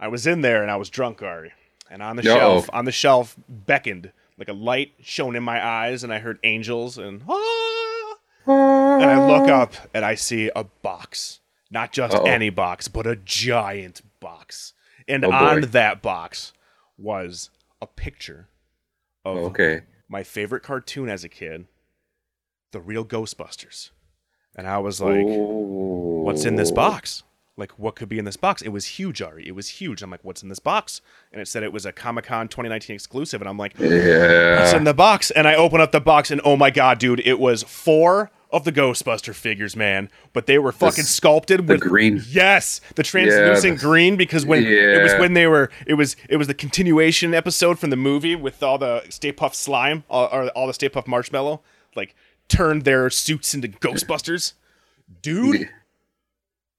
I 0.00 0.08
was 0.08 0.26
in 0.26 0.40
there 0.40 0.62
and 0.62 0.70
I 0.72 0.74
was 0.74 0.90
drunk, 0.90 1.22
Ari, 1.22 1.52
and 1.88 2.02
on 2.02 2.16
the 2.16 2.22
Uh-oh. 2.28 2.36
shelf, 2.38 2.70
on 2.72 2.86
the 2.86 2.92
shelf, 2.92 3.36
beckoned 3.48 4.10
like 4.40 4.48
a 4.48 4.52
light 4.54 4.94
shone 5.02 5.36
in 5.36 5.42
my 5.44 5.64
eyes, 5.64 6.02
and 6.02 6.12
I 6.12 6.18
heard 6.18 6.38
angels 6.42 6.96
and 6.98 7.22
ah, 7.28 8.16
and 8.46 9.10
I 9.10 9.24
look 9.28 9.46
up 9.48 9.74
and 9.94 10.04
I 10.04 10.14
see 10.16 10.50
a 10.56 10.64
box, 10.64 11.40
not 11.70 11.92
just 11.92 12.16
Uh-oh. 12.16 12.24
any 12.24 12.50
box, 12.50 12.88
but 12.88 13.06
a 13.06 13.14
giant 13.16 14.00
box, 14.18 14.72
and 15.06 15.24
Oh, 15.24 15.30
on 15.30 15.60
that 15.60 16.00
box 16.02 16.52
was 16.98 17.50
a 17.82 17.86
picture 17.86 18.48
of 19.24 19.36
Okay. 19.36 19.82
my 20.08 20.22
favorite 20.22 20.62
cartoon 20.62 21.08
as 21.10 21.22
a 21.22 21.28
kid, 21.28 21.66
the 22.72 22.80
real 22.80 23.04
Ghostbusters, 23.04 23.90
and 24.56 24.66
I 24.66 24.78
was 24.78 25.00
like, 25.02 25.26
"What's 25.26 26.44
in 26.46 26.56
this 26.56 26.70
Oh. 26.72 26.74
box?" 26.76 27.22
Like, 27.60 27.78
what 27.78 27.94
could 27.94 28.08
be 28.08 28.18
in 28.18 28.24
this 28.24 28.36
box? 28.36 28.62
It 28.62 28.70
was 28.70 28.86
huge, 28.86 29.22
Ari. 29.22 29.46
It 29.46 29.54
was 29.54 29.68
huge. 29.68 30.02
I'm 30.02 30.10
like, 30.10 30.24
what's 30.24 30.42
in 30.42 30.48
this 30.48 30.58
box? 30.58 31.00
And 31.32 31.40
it 31.40 31.46
said 31.46 31.62
it 31.62 31.72
was 31.72 31.86
a 31.86 31.92
Comic 31.92 32.24
Con 32.24 32.48
2019 32.48 32.94
exclusive. 32.94 33.40
And 33.40 33.48
I'm 33.48 33.56
like, 33.58 33.76
what's 33.78 33.92
Yeah. 33.92 34.76
in 34.76 34.84
the 34.84 34.94
box? 34.94 35.30
And 35.30 35.46
I 35.46 35.54
open 35.54 35.80
up 35.80 35.92
the 35.92 36.00
box, 36.00 36.30
and 36.32 36.40
oh 36.44 36.56
my 36.56 36.70
god, 36.70 36.98
dude, 36.98 37.20
it 37.20 37.38
was 37.38 37.62
four 37.62 38.30
of 38.52 38.64
the 38.64 38.72
Ghostbuster 38.72 39.32
figures, 39.32 39.76
man. 39.76 40.10
But 40.32 40.46
they 40.46 40.58
were 40.58 40.72
fucking 40.72 41.04
s- 41.04 41.08
sculpted 41.10 41.68
the 41.68 41.74
with 41.74 41.82
green. 41.82 42.20
Yes, 42.28 42.80
the 42.96 43.04
translucent 43.04 43.78
the- 43.78 43.86
green 43.86 44.16
because 44.16 44.44
when 44.44 44.64
it 44.66 45.00
was 45.02 45.12
when 45.20 45.34
they 45.34 45.46
were 45.46 45.70
it 45.86 45.94
was 45.94 46.16
it 46.28 46.36
was 46.36 46.48
the 46.48 46.54
continuation 46.54 47.32
episode 47.32 47.78
from 47.78 47.90
the 47.90 47.96
movie 47.96 48.34
with 48.34 48.60
all 48.60 48.76
the 48.76 49.04
Stay 49.08 49.32
Puft 49.32 49.54
slime 49.54 50.02
all, 50.10 50.28
or 50.32 50.48
all 50.48 50.66
the 50.66 50.74
Stay 50.74 50.88
Puft 50.88 51.06
marshmallow 51.06 51.60
like 51.94 52.16
turned 52.48 52.82
their 52.82 53.08
suits 53.08 53.54
into 53.54 53.68
Ghostbusters, 53.68 54.54
dude. 55.22 55.68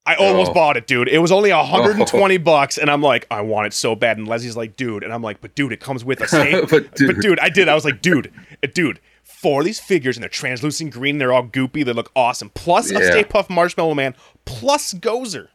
I 0.05 0.15
almost 0.15 0.51
Oh. 0.51 0.53
bought 0.55 0.77
it, 0.77 0.87
dude. 0.87 1.07
It 1.07 1.19
was 1.19 1.31
only 1.31 1.51
120 1.53 2.37
bucks, 2.37 2.77
and 2.77 2.89
I'm 2.89 3.01
like, 3.03 3.27
I 3.29 3.41
want 3.41 3.67
it 3.67 3.73
so 3.73 3.95
bad. 3.95 4.17
And 4.17 4.27
Leslie's 4.27 4.57
like, 4.57 4.75
dude, 4.75 5.03
and 5.03 5.13
I'm 5.13 5.21
like, 5.21 5.41
but 5.41 5.53
dude, 5.55 5.71
it 5.71 5.79
comes 5.79 6.03
with 6.03 6.21
a 6.21 6.27
snake. 6.29 6.69
But, 6.69 6.95
dude- 6.95 7.15
but 7.15 7.21
dude, 7.21 7.39
I 7.39 7.49
did. 7.49 7.69
I 7.69 7.75
was 7.75 7.85
like, 7.85 8.01
dude, 8.01 8.33
uh, 8.63 8.67
dude, 8.73 8.99
four 9.23 9.61
of 9.61 9.65
these 9.65 9.79
figures, 9.79 10.17
and 10.17 10.23
they're 10.23 10.29
translucent 10.29 10.91
green. 10.91 11.17
They're 11.19 11.31
all 11.33 11.43
goopy. 11.45 11.85
They 11.85 11.93
look 11.93 12.11
awesome. 12.15 12.49
Plus 12.55 12.89
a 12.89 12.95
Yeah. 12.95 13.11
Stay 13.11 13.23
Puft 13.23 13.49
Marshmallow 13.51 13.93
Man. 13.93 14.15
Plus 14.45 14.93
Gozer. 14.95 15.49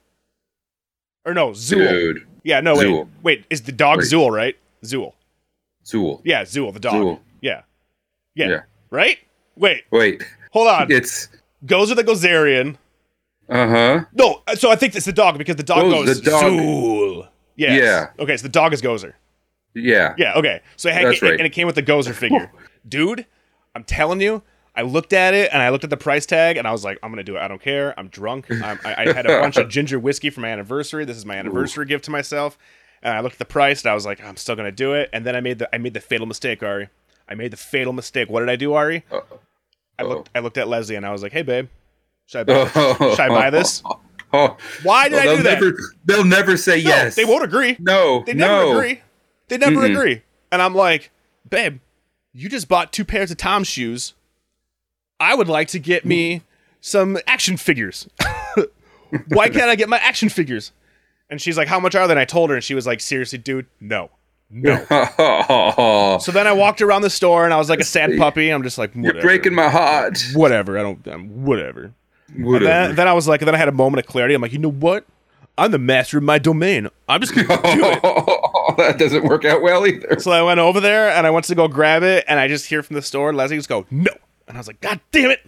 Or 1.24 1.34
no, 1.34 1.50
Zuul. 1.50 1.88
Dude. 1.88 2.26
Yeah, 2.44 2.60
no, 2.60 2.74
wait. 2.76 2.86
Zuul. 2.86 3.08
Wait, 3.24 3.44
is 3.50 3.62
the 3.62 3.72
dog 3.72 3.98
Wait. 3.98 4.06
Zuul, 4.06 4.30
right? 4.30 4.56
Zuul. 4.84 5.12
Zuul. 5.84 6.20
Yeah, 6.24 6.42
Zuul, 6.42 6.72
the 6.72 6.78
dog. 6.78 6.94
Zuul. 6.94 7.18
Yeah. 7.40 7.62
yeah. 8.36 8.48
Yeah. 8.48 8.60
Right? 8.90 9.18
Wait, 9.56 9.82
Wait. 9.90 10.22
hold 10.52 10.68
on. 10.68 10.90
It's 10.92 11.28
Gozer 11.64 11.96
the 11.96 12.04
Gozerian. 12.04 12.76
Uh 13.48 13.68
huh. 13.68 14.04
No, 14.12 14.42
so 14.54 14.70
I 14.70 14.76
think 14.76 14.94
it's 14.96 15.06
the 15.06 15.12
dog 15.12 15.38
because 15.38 15.56
the 15.56 15.62
dog 15.62 15.84
Oh, 15.84 15.90
goes 16.04 16.20
the 16.20 16.30
dog- 16.30 16.42
Zuul. 16.44 17.28
Yes. 17.56 17.80
Yeah. 17.82 18.22
Okay, 18.22 18.36
so 18.36 18.42
the 18.42 18.48
dog 18.48 18.72
is 18.74 18.82
Gozer. 18.82 19.14
Yeah. 19.74 20.14
Yeah, 20.18 20.34
okay. 20.36 20.60
So 20.76 20.88
it 20.88 20.94
had, 20.94 21.06
That's 21.06 21.22
right. 21.22 21.32
and 21.34 21.42
it 21.42 21.50
came 21.50 21.66
with 21.66 21.74
the 21.76 21.82
Gozer 21.82 22.12
figure. 22.14 22.50
Dude, 22.88 23.26
I'm 23.74 23.84
telling 23.84 24.20
you, 24.20 24.42
I 24.74 24.82
looked 24.82 25.12
at 25.12 25.32
it 25.34 25.50
and 25.52 25.62
I 25.62 25.68
looked 25.70 25.84
at 25.84 25.90
the 25.90 25.96
price 25.96 26.26
tag 26.26 26.56
and 26.56 26.66
I 26.68 26.72
was 26.72 26.84
like, 26.84 26.98
I'm 27.02 27.10
gonna 27.10 27.22
do 27.22 27.36
it. 27.36 27.40
I 27.40 27.48
don't 27.48 27.60
care. 27.62 27.98
I'm 27.98 28.08
drunk. 28.08 28.46
I'm, 28.50 28.78
I, 28.84 28.94
I 29.08 29.12
had 29.12 29.26
a 29.26 29.40
bunch 29.40 29.56
of 29.56 29.68
ginger 29.70 29.98
whiskey 29.98 30.28
for 30.30 30.40
my 30.40 30.48
anniversary. 30.48 31.04
This 31.04 31.16
is 31.16 31.24
my 31.26 31.36
anniversary 31.36 31.86
gift 31.86 32.04
to 32.06 32.10
myself. 32.10 32.58
And 33.02 33.14
I 33.16 33.20
looked 33.20 33.34
at 33.34 33.38
the 33.38 33.44
price 33.46 33.82
and 33.84 33.90
I 33.90 33.94
was 33.94 34.04
like, 34.04 34.22
I'm 34.24 34.36
still 34.36 34.56
gonna 34.56 34.72
do 34.72 34.92
it. 34.94 35.08
And 35.12 35.24
then 35.24 35.36
I 35.36 35.40
made 35.40 35.58
the 35.60 35.74
I 35.74 35.78
made 35.78 35.94
the 35.94 36.00
fatal 36.00 36.26
mistake, 36.26 36.62
Ari. 36.62 36.88
I 37.28 37.34
made 37.34 37.50
the 37.52 37.56
fatal 37.56 37.92
mistake. 37.92 38.28
What 38.28 38.40
did 38.40 38.48
I 38.50 38.56
do, 38.56 38.74
Ari? 38.74 39.04
I 39.98 40.02
looked 40.02 40.30
I 40.34 40.40
looked 40.40 40.58
at 40.58 40.68
Leslie 40.68 40.96
and 40.96 41.06
I 41.06 41.12
was 41.12 41.22
like, 41.22 41.32
Hey 41.32 41.42
babe, 41.42 41.68
should 42.26 42.48
I 42.50 42.64
buy, 42.64 42.68
should 43.10 43.20
I 43.20 43.28
buy 43.28 43.50
this? 43.50 43.82
Oh. 44.32 44.56
Why 44.82 45.08
did 45.08 45.18
I 45.18 45.24
they'll 45.26 45.36
do 45.38 45.42
that? 45.44 45.60
never, 45.62 45.76
They'll 46.04 46.24
never 46.24 46.56
say 46.56 46.82
No, 46.82 46.88
yes. 46.90 47.14
they 47.14 47.24
won't 47.24 47.44
agree. 47.44 47.76
No. 47.78 48.22
They 48.26 48.34
never 48.34 48.52
no. 48.52 48.76
agree. 48.76 49.00
They 49.48 49.56
never 49.58 49.76
Mm-mm. 49.76 49.92
agree. 49.92 50.22
And 50.52 50.60
I'm 50.60 50.74
like, 50.74 51.10
babe, 51.48 51.78
you 52.32 52.48
just 52.48 52.68
bought 52.68 52.92
two 52.92 53.04
pairs 53.04 53.30
of 53.30 53.36
Tom's 53.36 53.68
shoes. 53.68 54.14
I 55.18 55.34
would 55.34 55.48
like 55.48 55.68
to 55.68 55.78
get 55.78 56.04
me 56.04 56.42
some 56.80 57.16
action 57.26 57.56
figures. 57.56 58.08
Why 59.28 59.48
can't 59.48 59.70
I 59.70 59.76
get 59.76 59.88
my 59.88 59.98
action 59.98 60.28
figures? 60.28 60.72
And 61.30 61.40
she's 61.40 61.56
like, 61.56 61.68
How 61.68 61.80
much 61.80 61.94
are 61.94 62.06
they? 62.06 62.12
And 62.12 62.20
I 62.20 62.24
told 62.24 62.50
her, 62.50 62.56
and 62.56 62.64
she 62.64 62.74
was 62.74 62.86
like, 62.86 63.00
Seriously, 63.00 63.38
dude, 63.38 63.66
no. 63.80 64.10
No. 64.50 64.76
So 66.20 66.30
then 66.32 66.46
I 66.46 66.52
walked 66.52 66.82
around 66.82 67.02
the 67.02 67.10
store 67.10 67.44
and 67.44 67.54
I 67.54 67.56
was 67.56 67.68
like 67.70 67.80
a 67.80 67.84
sad 67.84 68.10
puppy. 68.18 68.50
I'm 68.50 68.62
just 68.62 68.76
like, 68.78 68.92
You're 68.94 69.20
breaking 69.20 69.54
my 69.54 69.68
heart. 69.68 70.22
Whatever. 70.34 70.78
I 70.78 70.82
don't, 70.82 71.06
I'm, 71.06 71.44
whatever. 71.44 71.92
Then, 72.28 72.94
then 72.96 73.08
I 73.08 73.12
was 73.12 73.28
like, 73.28 73.40
then 73.40 73.54
I 73.54 73.58
had 73.58 73.68
a 73.68 73.72
moment 73.72 74.04
of 74.04 74.10
clarity. 74.10 74.34
I'm 74.34 74.42
like, 74.42 74.52
you 74.52 74.58
know 74.58 74.70
what? 74.70 75.06
I'm 75.58 75.70
the 75.70 75.78
master 75.78 76.18
of 76.18 76.24
my 76.24 76.38
domain. 76.38 76.88
I'm 77.08 77.20
just 77.20 77.34
going 77.34 77.46
to 77.46 77.54
do 77.56 77.60
it. 77.84 78.02
that 78.76 78.96
doesn't 78.98 79.24
work 79.24 79.44
out 79.44 79.62
well 79.62 79.86
either. 79.86 80.18
So 80.20 80.30
I 80.32 80.42
went 80.42 80.60
over 80.60 80.80
there 80.80 81.10
and 81.10 81.26
I 81.26 81.30
went 81.30 81.46
to 81.46 81.54
go 81.54 81.66
grab 81.66 82.02
it, 82.02 82.24
and 82.28 82.38
I 82.38 82.46
just 82.48 82.66
hear 82.66 82.82
from 82.82 82.94
the 82.96 83.02
store, 83.02 83.32
Leslie 83.32 83.56
just 83.56 83.68
go, 83.68 83.86
no. 83.90 84.10
And 84.48 84.56
I 84.56 84.60
was 84.60 84.66
like, 84.66 84.80
God 84.80 85.00
damn 85.12 85.30
it. 85.30 85.40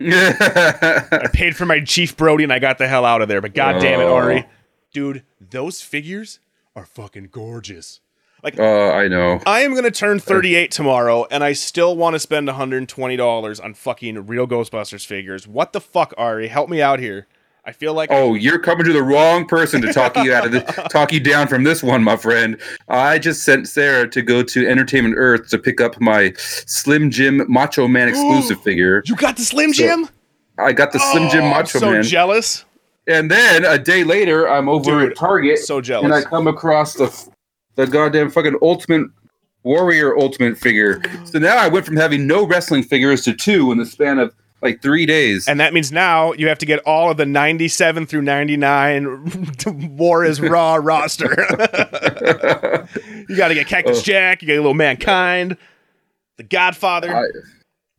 I 0.04 1.28
paid 1.32 1.56
for 1.56 1.64
my 1.64 1.80
Chief 1.80 2.16
Brody 2.16 2.42
and 2.44 2.52
I 2.52 2.58
got 2.58 2.78
the 2.78 2.88
hell 2.88 3.04
out 3.04 3.22
of 3.22 3.28
there. 3.28 3.40
But 3.40 3.54
God 3.54 3.80
damn 3.80 4.00
it, 4.00 4.04
Oh. 4.04 4.14
Ari. 4.16 4.46
Dude, 4.92 5.22
those 5.40 5.80
figures 5.80 6.38
are 6.76 6.84
fucking 6.84 7.28
gorgeous. 7.30 8.00
Like, 8.42 8.58
uh, 8.58 8.90
I 8.92 9.06
know. 9.08 9.40
I 9.46 9.60
am 9.60 9.70
going 9.72 9.84
to 9.84 9.90
turn 9.92 10.18
38 10.18 10.70
tomorrow, 10.72 11.26
and 11.30 11.44
I 11.44 11.52
still 11.52 11.96
want 11.96 12.14
to 12.14 12.18
spend 12.18 12.48
$120 12.48 13.64
on 13.64 13.74
fucking 13.74 14.26
real 14.26 14.46
Ghostbusters 14.48 15.06
figures. 15.06 15.46
What 15.46 15.72
the 15.72 15.80
fuck, 15.80 16.12
Ari? 16.18 16.48
Help 16.48 16.68
me 16.68 16.82
out 16.82 16.98
here. 16.98 17.26
I 17.64 17.70
feel 17.70 17.94
like. 17.94 18.10
Oh, 18.10 18.34
you're 18.34 18.58
coming 18.58 18.84
to 18.86 18.92
the 18.92 19.02
wrong 19.04 19.46
person 19.46 19.80
to 19.82 19.92
talk 19.92 20.16
you 20.16 20.34
out 20.34 20.44
of 20.44 20.50
this, 20.50 20.64
talk 20.90 21.12
you 21.12 21.20
down 21.20 21.46
from 21.46 21.62
this 21.62 21.80
one, 21.80 22.02
my 22.02 22.16
friend. 22.16 22.60
I 22.88 23.20
just 23.20 23.44
sent 23.44 23.68
Sarah 23.68 24.08
to 24.10 24.20
go 24.20 24.42
to 24.42 24.68
Entertainment 24.68 25.14
Earth 25.16 25.48
to 25.50 25.58
pick 25.58 25.80
up 25.80 26.00
my 26.00 26.32
Slim 26.36 27.08
Jim 27.12 27.44
Macho 27.48 27.86
Man 27.86 28.08
exclusive 28.08 28.60
figure. 28.62 29.04
You 29.06 29.14
got 29.14 29.36
the 29.36 29.44
Slim 29.44 29.72
Jim? 29.72 30.08
I 30.58 30.72
got 30.72 30.90
the 30.90 30.98
Slim 30.98 31.30
Jim 31.30 31.44
Oh, 31.44 31.46
I'm 31.46 31.50
Macho 31.52 31.78
so 31.78 31.92
Man, 31.92 32.02
jealous. 32.02 32.64
and 33.06 33.30
then 33.30 33.64
a 33.64 33.78
day 33.78 34.02
later, 34.02 34.48
I'm 34.50 34.68
over 34.68 35.00
Dude, 35.02 35.12
at 35.12 35.16
Target, 35.16 35.58
so 35.60 35.80
jealous. 35.80 36.04
and 36.06 36.12
I 36.12 36.22
come 36.22 36.48
across 36.48 36.94
the 36.94 37.06
the 37.76 37.86
goddamn 37.86 38.30
fucking 38.30 38.58
Ultimate 38.62 39.10
Warrior 39.62 40.18
Ultimate 40.18 40.58
figure. 40.58 41.00
So 41.24 41.38
now 41.38 41.56
I 41.56 41.68
went 41.68 41.86
from 41.86 41.96
having 41.96 42.26
no 42.26 42.46
wrestling 42.46 42.82
figures 42.82 43.22
to 43.24 43.32
two 43.32 43.70
in 43.72 43.78
the 43.78 43.86
span 43.86 44.18
of 44.18 44.34
like 44.60 44.80
three 44.82 45.06
days. 45.06 45.48
And 45.48 45.58
that 45.60 45.72
means 45.74 45.90
now 45.90 46.32
you 46.34 46.46
have 46.48 46.58
to 46.58 46.66
get 46.66 46.78
all 46.80 47.10
of 47.10 47.16
the 47.16 47.26
97 47.26 48.06
through 48.06 48.22
99 48.22 49.56
War 49.96 50.24
is 50.24 50.40
Raw 50.40 50.74
roster. 50.82 51.30
you 53.28 53.36
got 53.36 53.48
to 53.48 53.54
get 53.54 53.66
Cactus 53.66 53.98
Oh. 53.98 54.02
Jack, 54.02 54.42
you 54.42 54.48
got 54.48 54.54
a 54.54 54.56
little 54.56 54.74
Mankind, 54.74 55.56
The 56.36 56.42
Godfather. 56.44 57.14
I, 57.14 57.24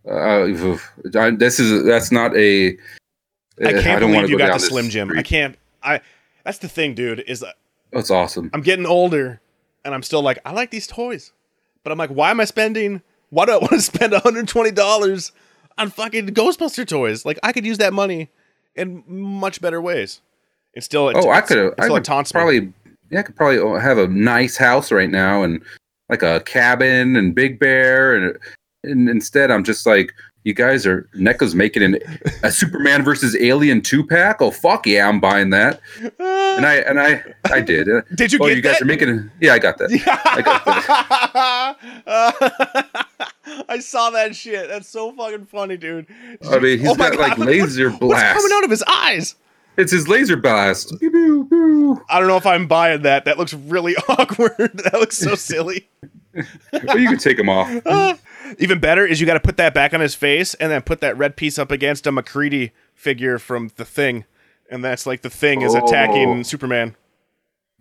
uh. 0.09 0.77
I- 1.19 1.31
this 1.31 1.59
is 1.59 1.86
that's 1.86 2.12
not 2.12 2.36
a. 2.36 2.77
I 3.63 3.71
can't 3.73 4.01
don't 4.01 4.12
wanna 4.13 4.27
believe 4.27 4.29
you 4.31 4.38
go 4.38 4.47
got 4.47 4.53
the 4.59 4.65
Slim 4.65 4.89
Jim. 4.89 5.12
I 5.17 5.21
can't. 5.23 5.55
I. 5.81 6.01
That's 6.43 6.57
the 6.57 6.67
thing, 6.67 6.93
dude. 6.95 7.19
Is 7.27 7.39
that 7.41 7.55
That's 7.91 8.09
awesome. 8.12 8.49
I'm 8.53 8.62
getting 8.62 8.86
older, 8.86 9.39
and 9.85 9.93
I'm 9.93 10.03
still 10.03 10.21
like, 10.21 10.39
I 10.45 10.51
like 10.51 10.71
these 10.71 10.87
toys, 10.87 11.31
but 11.83 11.91
I'm 11.91 11.97
like, 11.97 12.09
why 12.09 12.31
am 12.31 12.39
I 12.39 12.45
spending? 12.45 13.01
Why 13.29 13.45
do 13.45 13.53
I 13.53 13.57
want 13.61 13.71
to 13.71 13.81
spend 13.81 14.11
120 14.13 14.71
dollars 14.71 15.31
on 15.77 15.89
fucking 15.89 16.27
Ghostbuster 16.29 16.87
toys? 16.87 17.25
Like, 17.25 17.39
I 17.43 17.51
could 17.51 17.65
use 17.65 17.77
that 17.79 17.93
money 17.93 18.29
in 18.75 19.03
much 19.07 19.61
better 19.61 19.81
ways. 19.81 20.21
And 20.75 20.83
still, 20.83 21.09
it, 21.09 21.17
Oh, 21.17 21.29
I 21.29 21.41
could 21.41 21.57
have. 21.57 21.73
I 21.79 21.87
could 21.87 22.03
taunts 22.03 22.33
me. 22.33 22.37
probably. 22.39 22.73
Yeah, 23.11 23.19
I 23.19 23.23
could 23.23 23.35
probably 23.35 23.79
have 23.79 23.97
a 23.99 24.07
nice 24.07 24.57
house 24.57 24.91
right 24.91 25.09
now 25.09 25.43
and 25.43 25.61
like 26.09 26.23
a 26.23 26.39
cabin 26.41 27.15
and 27.15 27.35
Big 27.35 27.59
Bear 27.59 28.15
and 28.15 28.37
and 28.83 29.09
instead 29.09 29.51
I'm 29.51 29.63
just 29.63 29.85
like. 29.85 30.13
You 30.45 30.53
guys 30.53 30.86
are 30.86 31.08
NECA's 31.15 31.56
making 31.56 31.84
an, 31.84 31.99
a 32.43 32.51
Superman 32.51 33.03
versus 33.03 33.36
Alien 33.39 33.82
two 33.82 34.06
pack. 34.06 34.41
Oh 34.41 34.51
fuck 34.51 34.86
yeah, 34.86 35.08
I'm 35.08 35.19
buying 35.21 35.51
that. 35.51 35.79
And 36.19 36.65
I 36.65 36.75
and 36.86 36.99
I 36.99 37.23
I 37.45 37.62
did. 37.62 37.88
Did 38.15 38.34
you 38.34 38.39
oh, 38.41 38.47
you 38.47 38.62
guys 38.62 38.73
that? 38.73 38.82
are 38.82 38.86
making. 38.86 39.32
Yeah, 39.39 39.53
I 39.53 39.60
got 39.60 39.77
that. 39.77 39.89
I 40.36 40.41
got 40.41 40.65
that. 42.06 42.88
I 43.69 43.79
saw 43.79 44.10
that 44.12 44.36
shit. 44.36 44.67
That's 44.67 44.88
so 44.89 45.12
fucking 45.13 45.45
funny, 45.45 45.77
dude. 45.77 46.08
I 46.49 46.60
mean, 46.60 46.79
he's 46.79 46.89
Oh 46.89 46.95
got 46.95 47.15
like 47.17 47.38
laser 47.38 47.89
what- 47.91 48.01
What's 48.01 48.13
blast. 48.21 48.36
coming 48.38 48.51
out 48.58 48.63
of 48.63 48.69
his 48.69 48.84
eyes? 48.88 49.36
It's 49.77 49.91
his 49.91 50.08
laser 50.08 50.38
blast. 50.38 50.93
Pew, 50.99 51.10
pew, 51.10 51.45
pew. 51.49 52.01
I 52.10 52.19
don't 52.19 52.27
know 52.27 52.38
if 52.38 52.45
I'm 52.45 52.67
buying 52.67 53.01
that. 53.03 53.25
That 53.25 53.38
looks 53.39 53.53
really 53.53 53.95
awkward. 54.10 54.58
That 54.84 54.93
looks 54.93 55.17
so 55.17 55.34
silly. 55.36 55.89
well, 56.84 56.97
you 56.99 57.08
can 57.10 57.17
take 57.17 57.39
him 57.39 57.49
off. 57.49 57.69
Even 58.59 58.79
better 58.79 59.05
is 59.05 59.19
you 59.19 59.25
got 59.27 59.33
to 59.33 59.39
put 59.39 59.57
that 59.57 59.73
back 59.73 59.93
on 59.93 59.99
his 59.99 60.15
face 60.15 60.53
and 60.55 60.71
then 60.71 60.81
put 60.81 61.01
that 61.01 61.17
red 61.17 61.35
piece 61.35 61.57
up 61.59 61.71
against 61.71 62.07
a 62.07 62.11
MacReady 62.11 62.71
figure 62.95 63.39
from 63.39 63.71
The 63.75 63.85
Thing. 63.85 64.25
And 64.69 64.83
that's 64.83 65.05
like 65.05 65.21
The 65.21 65.29
Thing 65.29 65.61
is 65.61 65.75
Oh. 65.75 65.83
attacking 65.85 66.43
Superman. 66.43 66.95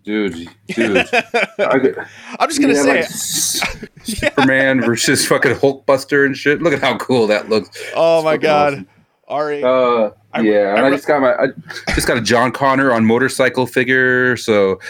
Dude, 0.04 0.48
dude. 0.68 0.96
I, 1.14 2.06
I'm 2.40 2.48
just 2.48 2.60
going 2.60 2.74
to 2.74 2.84
yeah, 2.84 3.02
say 3.06 3.60
like 3.60 3.88
Superman 4.02 4.80
versus 4.80 5.24
fucking 5.26 5.52
Hulkbuster 5.52 6.26
and 6.26 6.36
shit. 6.36 6.60
Look 6.60 6.72
at 6.72 6.80
how 6.80 6.96
cool 6.98 7.28
that 7.28 7.48
looks. 7.48 7.70
Oh 7.94 8.22
my 8.22 8.36
God. 8.36 8.72
awesome. 8.72 8.88
Ari. 9.28 9.62
Uh, 9.62 10.10
I- 10.32 10.40
yeah, 10.40 10.74
and 10.74 10.84
I 10.84 10.88
I, 10.88 10.90
just 10.90 11.06
got 11.06 11.20
my 11.22 11.32
I 11.34 11.48
just 11.94 12.08
got 12.08 12.16
a 12.16 12.20
John 12.20 12.50
Connor 12.52 12.90
on 12.92 13.04
motorcycle 13.04 13.66
figure. 13.66 14.36
So, 14.36 14.80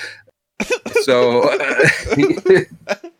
so 1.02 1.42
Uh, 1.50 1.88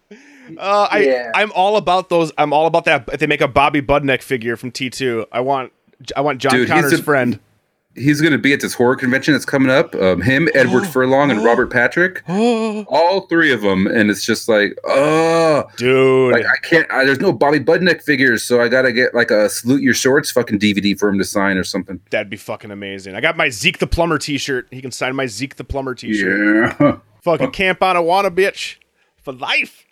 I 0.61 1.01
Yeah. 1.01 1.31
I'm 1.35 1.53
all 1.53 1.77
about 1.77 2.09
those. 2.09 2.33
I'm 2.39 2.53
all 2.53 2.67
about 2.67 2.85
that. 2.87 3.09
If 3.13 3.21
they 3.21 3.27
make 3.27 3.41
a 3.41 3.49
Bobby 3.49 3.83
Budnick 3.83 4.23
figure 4.23 4.57
from 4.57 4.71
T2, 4.73 5.27
I 5.33 5.41
want 5.41 5.73
I 6.17 6.21
want 6.21 6.41
John 6.41 6.53
Dude, 6.53 6.63
he's 6.63 6.71
Connor's 6.71 6.93
a- 6.95 7.03
friend. 7.03 7.39
he's 7.95 8.21
going 8.23 8.33
to 8.33 8.39
be 8.39 8.53
at 8.55 8.61
this 8.63 8.73
horror 8.75 8.97
convention 8.97 9.35
that's 9.35 9.45
coming 9.45 9.71
up. 9.71 9.95
Um, 9.95 10.23
him, 10.23 10.49
Edward 10.55 10.87
Furlong, 10.93 11.31
and 11.31 11.45
Robert 11.45 11.67
Patrick. 11.71 12.23
All 12.29 13.21
three 13.29 13.53
of 13.53 13.61
them, 13.61 13.87
and 13.87 14.11
it's 14.11 14.25
just 14.25 14.49
like, 14.49 14.77
oh, 14.85 15.65
Dude, 15.77 16.33
like 16.33 16.47
I 16.47 16.57
can't. 16.63 16.91
I, 16.91 17.05
there's 17.05 17.21
no 17.21 17.33
Bobby 17.33 17.61
Budnick 17.61 18.03
figures, 18.03 18.43
so 18.43 18.61
I 18.61 18.69
gotta 18.69 18.93
get 18.93 19.15
like 19.15 19.31
a 19.31 19.49
salute 19.49 19.83
your 19.83 19.95
shorts 19.95 20.31
fucking 20.31 20.59
DVD 20.59 20.99
for 20.99 21.09
him 21.09 21.19
to 21.19 21.25
sign 21.25 21.57
or 21.59 21.65
something. 21.65 22.01
that'd 22.11 22.31
be 22.31 22.37
fucking 22.39 22.71
amazing. 22.71 23.15
I 23.15 23.21
got 23.21 23.37
my 23.37 23.49
Zeke 23.51 23.79
the 23.79 23.87
Plumber 23.87 24.19
T-shirt. 24.19 24.69
He 24.71 24.81
can 24.81 24.91
sign 24.91 25.15
my 25.15 25.27
Zeke 25.27 25.57
the 25.57 25.65
Plumber 25.65 25.95
T-shirt. 25.95 26.75
Yeah. 26.81 26.97
Fucking 27.23 27.51
Camp 27.53 27.79
Anawanna 27.81 28.31
bitch 28.31 28.77
for 29.23 29.33
life. 29.33 29.85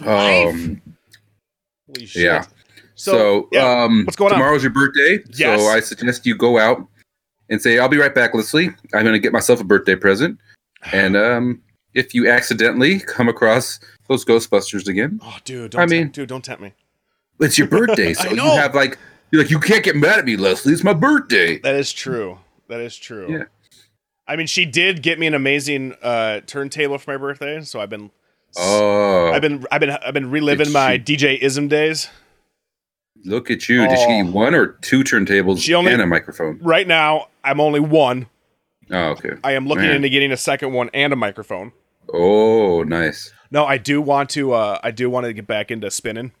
Um. 0.00 0.80
Holy 1.86 2.06
shit. 2.06 2.22
Yeah. 2.24 2.42
So, 2.96 3.12
So, 3.12 3.48
yeah, 3.52 3.82
um, 3.84 4.04
what's 4.04 4.16
going 4.16 4.32
on? 4.32 4.38
tomorrow's 4.38 4.62
your 4.62 4.72
birthday. 4.72 5.18
Yes. 5.34 5.60
So 5.60 5.66
I 5.66 5.80
suggest 5.80 6.24
you 6.26 6.36
go 6.36 6.58
out 6.58 6.86
and 7.50 7.60
say, 7.60 7.78
"I'll 7.78 7.88
be 7.88 7.96
right 7.98 8.14
back, 8.14 8.34
Leslie. 8.34 8.68
I'm 8.94 9.02
going 9.02 9.12
to 9.12 9.18
get 9.18 9.32
myself 9.32 9.60
a 9.60 9.64
birthday 9.64 9.96
present." 9.96 10.38
And 10.92 11.16
um, 11.16 11.62
if 11.94 12.12
you 12.12 12.28
accidentally 12.30 13.00
come 13.00 13.26
across 13.26 13.80
those 14.06 14.22
Ghostbusters 14.22 14.86
again, 14.86 15.18
Oh, 15.22 15.38
dude, 15.44 15.70
don't 15.70 15.80
I 15.80 15.86
mean- 15.86 16.08
dude, 16.10 16.28
don't 16.28 16.44
tempt 16.44 16.60
me. 16.62 16.74
it's 17.40 17.56
your 17.56 17.68
birthday, 17.68 18.12
so 18.14 18.28
you 18.30 18.42
have 18.42 18.74
like 18.74 18.98
you're 19.30 19.40
like 19.42 19.50
you 19.50 19.58
can't 19.58 19.82
get 19.82 19.96
mad 19.96 20.18
at 20.18 20.26
me, 20.26 20.36
Leslie. 20.36 20.74
It's 20.74 20.84
my 20.84 20.92
birthday. 20.92 21.56
That 21.60 21.74
is 21.76 21.90
true. 21.90 22.38
That 22.68 22.80
is 22.80 22.96
true. 22.96 23.26
Yeah. 23.30 23.44
I 24.28 24.36
mean, 24.36 24.46
she 24.46 24.66
did 24.66 25.02
get 25.02 25.18
me 25.18 25.26
an 25.26 25.32
amazing 25.34 25.94
uh, 26.02 26.40
turntable 26.46 26.98
for 26.98 27.12
my 27.12 27.16
birthday, 27.16 27.62
so 27.62 27.80
I've 27.80 27.90
been, 27.90 28.10
Oh, 28.56 29.30
I've 29.32 29.42
been, 29.42 29.64
I've 29.72 29.80
been, 29.80 29.90
I've 29.90 30.14
been 30.14 30.30
reliving 30.30 30.72
my 30.72 30.98
DJ 30.98 31.40
Izzim 31.42 31.68
days. 31.68 32.08
look 33.24 33.50
at 33.50 33.68
you. 33.68 33.86
Did 33.88 33.98
she 33.98 34.06
get 34.06 34.26
Oh. 34.26 34.30
one 34.32 34.54
or 34.54 34.66
two 34.82 35.02
turntables 35.02 35.60
She 35.62 35.74
only- 35.74 35.92
and 35.92 36.02
a 36.02 36.06
microphone? 36.06 36.58
Right 36.62 36.86
now, 36.86 37.28
I'm 37.42 37.58
only 37.60 37.80
one. 37.80 38.26
Oh, 38.90 39.08
okay. 39.12 39.30
I 39.42 39.52
am 39.52 39.66
looking 39.66 39.86
Man. 39.86 39.96
into 39.96 40.08
getting 40.10 40.30
a 40.30 40.36
second 40.36 40.72
one 40.74 40.90
and 40.92 41.12
a 41.12 41.16
microphone. 41.16 41.72
Oh, 42.12 42.82
nice. 42.82 43.32
No, 43.50 43.64
I 43.64 43.78
do 43.78 44.02
want 44.02 44.28
to. 44.30 44.52
Uh, 44.52 44.78
I 44.84 44.90
do 44.90 45.08
want 45.08 45.24
to 45.24 45.32
get 45.32 45.46
back 45.46 45.70
into 45.70 45.90
spinning. 45.90 46.32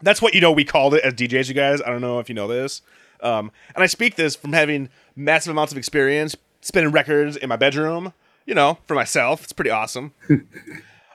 That's 0.00 0.22
what 0.22 0.32
you 0.34 0.40
know 0.40 0.52
we 0.52 0.64
called 0.64 0.94
it 0.94 1.02
as 1.02 1.14
DJs, 1.14 1.48
you 1.48 1.54
guys. 1.54 1.82
I 1.82 1.86
don't 1.90 2.00
know 2.02 2.20
if 2.20 2.28
you 2.28 2.34
know 2.36 2.46
this. 2.46 2.82
Um, 3.20 3.50
and 3.74 3.82
I 3.82 3.86
speak 3.86 4.14
this 4.14 4.36
from 4.36 4.52
having 4.52 4.90
massive 5.16 5.50
amounts 5.50 5.72
of 5.72 5.78
experience 5.78 6.36
spinning 6.60 6.92
records 6.92 7.36
in 7.36 7.48
my 7.48 7.56
bedroom. 7.56 8.12
You 8.44 8.54
know, 8.54 8.78
for 8.86 8.94
myself, 8.94 9.42
it's 9.42 9.52
pretty 9.52 9.70
awesome. 9.70 10.12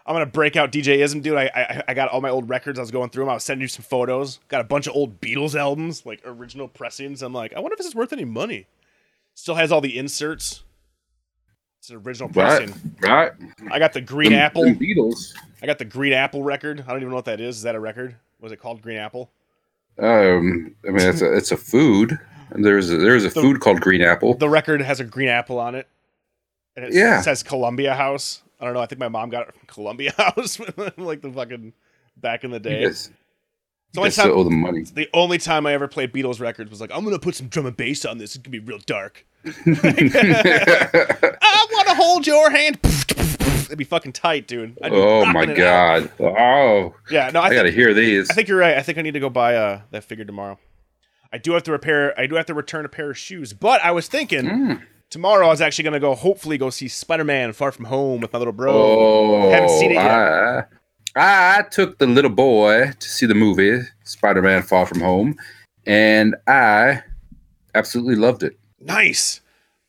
I'm 0.05 0.15
gonna 0.15 0.25
break 0.25 0.55
out 0.55 0.71
DJ 0.71 0.97
Izzim, 0.99 1.21
dude. 1.21 1.35
I, 1.37 1.49
I 1.55 1.83
I 1.89 1.93
got 1.93 2.09
all 2.09 2.21
my 2.21 2.29
old 2.29 2.49
records. 2.49 2.79
I 2.79 2.81
was 2.81 2.91
going 2.91 3.09
through 3.09 3.23
them. 3.25 3.29
I 3.29 3.33
was 3.35 3.43
sending 3.43 3.61
you 3.61 3.67
some 3.67 3.83
photos. 3.83 4.39
Got 4.47 4.61
a 4.61 4.63
bunch 4.65 4.87
of 4.87 4.95
old 4.95 5.21
Beatles 5.21 5.55
albums, 5.55 6.05
like 6.05 6.21
original 6.25 6.67
pressings. 6.67 7.21
I'm 7.21 7.33
like, 7.33 7.53
I 7.53 7.59
wonder 7.59 7.73
if 7.73 7.77
this 7.77 7.87
is 7.87 7.95
worth 7.95 8.11
any 8.13 8.25
money. 8.25 8.65
Still 9.35 9.55
has 9.55 9.71
all 9.71 9.81
the 9.81 9.97
inserts. 9.97 10.63
It's 11.79 11.89
an 11.89 11.97
original 11.97 12.29
Right, 12.29 12.65
pressing. 12.67 12.95
right. 13.01 13.31
I 13.71 13.79
got 13.79 13.93
the 13.93 14.01
Green 14.01 14.31
Them- 14.31 14.39
Apple. 14.41 14.63
them 14.65 14.77
Beatles. 14.77 15.33
I 15.63 15.65
got 15.65 15.79
the 15.79 15.85
Green 15.85 16.13
Apple 16.13 16.43
record. 16.43 16.81
I 16.81 16.89
don't 16.91 16.97
even 16.97 17.09
know 17.09 17.15
what 17.15 17.25
that 17.25 17.41
is. 17.41 17.57
Is 17.57 17.61
that 17.63 17.73
a 17.75 17.79
record? 17.79 18.15
Was 18.39 18.51
it 18.51 18.57
called 18.57 18.81
Green 18.81 18.97
Apple? 18.97 19.31
Um, 19.99 20.75
I 20.87 20.91
mean, 20.91 21.07
it's 21.07 21.21
a 21.21 21.35
it's 21.35 21.51
a 21.51 21.57
food. 21.57 22.19
And 22.51 22.65
there's 22.65 22.89
a, 22.91 22.97
there's 22.97 23.23
a 23.23 23.29
The- 23.29 23.41
food 23.41 23.61
called 23.61 23.79
green 23.79 24.01
apple. 24.01 24.33
The 24.33 24.49
record 24.49 24.81
has 24.81 24.99
a 24.99 25.05
green 25.05 25.29
apple 25.29 25.57
on 25.57 25.73
it. 25.73 25.87
And 26.75 26.85
it 26.85 26.93
Yeah. 26.93 27.21
says 27.21 27.43
Columbia 27.43 27.93
House. 27.95 28.41
I 28.61 28.65
don't 28.65 28.73
know. 28.75 28.79
I 28.79 28.85
think 28.85 28.99
my 28.99 29.09
mom 29.09 29.29
got 29.29 29.47
it 29.49 29.55
from 29.55 29.67
Columbia 29.67 30.13
House, 30.17 30.59
like 30.97 31.21
the 31.21 31.31
fucking 31.33 31.73
back 32.15 32.43
in 32.43 32.51
the 32.51 32.59
day. 32.59 32.81
Yes. 32.81 33.09
the 33.93 34.09
still 34.11 34.25
time 34.25 34.33
owe 34.37 34.43
them 34.43 34.61
money. 34.61 34.83
the 34.83 35.09
only 35.13 35.39
time 35.39 35.65
I 35.65 35.73
ever 35.73 35.87
played 35.87 36.13
Beatles 36.13 36.39
records 36.39 36.69
was 36.69 36.79
like, 36.79 36.91
I'm 36.93 37.03
gonna 37.03 37.17
put 37.19 37.35
some 37.35 37.47
drum 37.47 37.65
and 37.65 37.75
bass 37.75 38.05
on 38.05 38.19
this. 38.19 38.35
It's 38.35 38.43
gonna 38.45 38.51
be 38.51 38.59
real 38.59 38.77
dark. 38.85 39.25
I 39.45 39.51
want 41.71 41.87
to 41.87 41.95
hold 41.95 42.27
your 42.27 42.51
hand. 42.51 42.77
It'd 43.65 43.77
be 43.77 43.83
fucking 43.85 44.11
tight, 44.13 44.47
dude. 44.47 44.77
Oh 44.83 45.25
my 45.25 45.43
it 45.43 45.49
out. 45.51 45.57
god! 45.57 46.11
Oh, 46.19 46.93
Yeah, 47.09 47.29
no, 47.33 47.39
I, 47.39 47.45
I 47.45 47.49
think, 47.49 47.59
gotta 47.59 47.71
hear 47.71 47.93
these. 47.93 48.29
I 48.29 48.33
think 48.33 48.49
you're 48.49 48.57
right. 48.57 48.77
I 48.77 48.81
think 48.81 48.97
I 48.97 49.01
need 49.01 49.13
to 49.13 49.19
go 49.21 49.29
buy 49.29 49.55
uh, 49.55 49.81
that 49.91 50.03
figure 50.03 50.25
tomorrow. 50.25 50.59
I 51.31 51.37
do 51.37 51.53
have 51.53 51.63
to 51.63 51.71
repair. 51.71 52.17
I 52.19 52.27
do 52.27 52.35
have 52.35 52.45
to 52.47 52.53
return 52.53 52.83
a 52.85 52.89
pair 52.89 53.11
of 53.11 53.17
shoes, 53.17 53.53
but 53.53 53.81
I 53.81 53.91
was 53.91 54.07
thinking 54.09 54.45
Hmm. 54.47 54.73
Tomorrow 55.11 55.45
I 55.45 55.49
was 55.49 55.61
actually 55.61 55.83
gonna 55.83 55.99
go. 55.99 56.15
Hopefully, 56.15 56.57
go 56.57 56.71
see 56.71 56.87
Spider 56.87 57.23
Man 57.23 57.53
Far 57.53 57.71
From 57.71 57.85
Home 57.85 58.21
with 58.21 58.33
my 58.33 58.39
little 58.39 58.53
bro. 58.53 58.73
Oh, 58.73 59.51
Haven't 59.51 59.69
seen 59.69 59.91
it 59.91 59.95
yet. 59.95 60.69
I, 61.15 61.59
I 61.59 61.61
took 61.69 61.99
the 61.99 62.07
little 62.07 62.31
boy 62.31 62.91
to 62.99 63.07
see 63.09 63.27
the 63.27 63.35
movie 63.35 63.81
Spider 64.03 64.41
Man 64.41 64.63
Far 64.63 64.87
From 64.87 65.01
Home, 65.01 65.35
and 65.85 66.35
I 66.47 67.03
absolutely 67.75 68.15
loved 68.15 68.41
it. 68.43 68.57
Nice. 68.79 69.41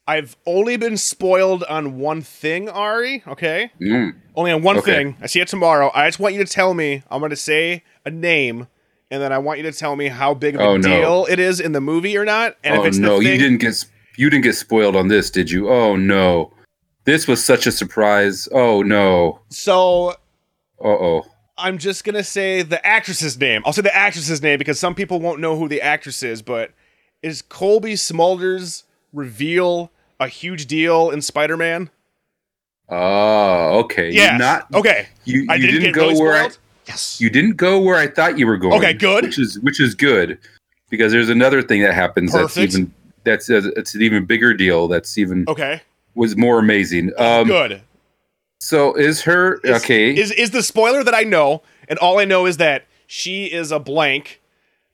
I've 0.07 0.37
only 0.47 0.77
been 0.77 0.97
spoiled 0.97 1.63
on 1.65 1.99
one 1.99 2.23
thing, 2.23 2.69
Ari. 2.69 3.23
Okay, 3.27 3.71
Mm. 3.81 4.15
only 4.35 4.51
on 4.51 4.63
one 4.63 4.77
Okay. 4.79 4.93
thing. 4.95 5.17
I 5.23 5.27
see 5.29 5.41
it 5.41 5.47
tomorrow. 5.49 5.91
I 5.95 6.09
just 6.09 6.19
want 6.19 6.35
you 6.35 6.45
to 6.45 6.53
tell 6.53 6.75
me. 6.75 7.03
I'm 7.11 7.21
gonna 7.21 7.37
say 7.37 7.85
a 8.05 8.11
name, 8.11 8.67
and 9.13 9.23
then 9.23 9.33
I 9.33 9.39
want 9.39 9.59
you 9.61 9.63
to 9.71 9.73
tell 9.73 9.95
me 9.95 10.09
how 10.09 10.35
big 10.35 10.57
of 10.57 10.61
a 10.61 10.65
Oh, 10.65 10.77
no. 10.77 10.83
deal 10.83 11.27
it 11.31 11.39
is 11.39 11.61
in 11.61 11.71
the 11.71 11.81
movie 11.81 12.17
or 12.19 12.25
not. 12.25 12.57
And 12.65 12.77
oh 12.77 12.81
if 12.83 12.89
it's 12.89 12.99
no, 12.99 13.19
the 13.21 13.27
you 13.27 13.39
didn't 13.39 13.59
get 13.59 13.85
you 14.17 14.31
didn't 14.31 14.45
get 14.45 14.55
spoiled 14.55 14.97
on 14.97 15.09
this, 15.09 15.31
did 15.31 15.51
you? 15.51 15.69
Oh 15.71 15.97
no, 15.97 16.53
this 17.05 17.27
was 17.27 17.45
such 17.45 17.67
a 17.67 17.73
surprise. 17.73 18.49
Oh 18.53 18.83
no. 18.83 19.41
So 19.49 20.11
Uh 20.81 20.89
oh. 20.89 21.27
I'm 21.59 21.79
just 21.79 22.05
gonna 22.05 22.25
say 22.25 22.63
the 22.63 22.85
actress's 22.85 23.39
name. 23.39 23.63
I'll 23.65 23.73
say 23.73 23.83
the 23.83 23.95
actress's 23.95 24.43
name 24.43 24.59
because 24.59 24.79
some 24.79 24.95
people 24.95 25.21
won't 25.21 25.41
know 25.41 25.57
who 25.57 25.69
the 25.69 25.81
actress 25.81 26.23
is. 26.23 26.43
But 26.43 26.71
is 27.23 27.43
Cobie 27.43 27.95
Smulders 27.95 28.85
reveal 29.13 29.91
a 30.19 30.29
huge 30.29 30.67
deal 30.67 31.11
in 31.11 31.23
Spider-Man? 31.23 31.91
Oh, 32.89 33.81
okay. 33.81 34.11
Yeah. 34.11 34.37
Not 34.37 34.73
okay. 34.75 35.09
You, 35.25 35.47
I 35.49 35.57
didn't, 35.57 35.75
didn't, 35.75 35.83
get 35.83 35.95
go 35.95 36.09
really 36.09 36.21
where 36.21 36.33
I, 36.35 36.39
spoiled. 36.49 36.59
yes. 36.89 37.21
you 37.21 37.31
didn't 37.31 37.57
go 37.57 37.81
where 37.81 37.97
I 37.97 38.07
thought 38.07 38.39
you 38.39 38.47
were 38.47 38.59
going. 38.59 38.75
Okay, 38.75 38.93
good. 38.93 39.25
Which 39.25 39.39
is 39.39 39.59
which 39.61 39.81
is 39.81 39.95
good 39.95 40.39
because 40.91 41.13
there's 41.13 41.29
another 41.31 41.63
thing 41.63 41.83
that 41.83 41.95
happens 41.95 42.33
Perfect. 42.33 42.55
that's 42.55 42.75
even 42.77 42.93
that's 43.25 43.49
a, 43.51 43.69
it's 43.79 43.95
an 43.95 44.03
even 44.03 44.25
bigger 44.25 44.55
deal. 44.55 44.89
That's 44.89 45.17
even 45.19 45.45
okay. 45.49 45.83
was 46.15 46.37
more 46.37 46.59
amazing. 46.59 47.13
Um, 47.19 47.47
good. 47.47 47.83
So 48.61 48.95
is 48.95 49.23
her 49.23 49.59
Is- 49.65 49.83
okay? 49.83 50.15
Is 50.17 50.31
is 50.33 50.51
the 50.51 50.63
spoiler 50.63 51.03
that 51.05 51.15
I 51.15 51.23
know, 51.23 51.63
and 51.89 51.99
all 51.99 52.19
I 52.19 52.25
know 52.25 52.47
is 52.47 52.57
that 52.59 52.87
she 53.07 53.47
is 53.47 53.73
a 53.73 53.79
blank. 53.79 54.41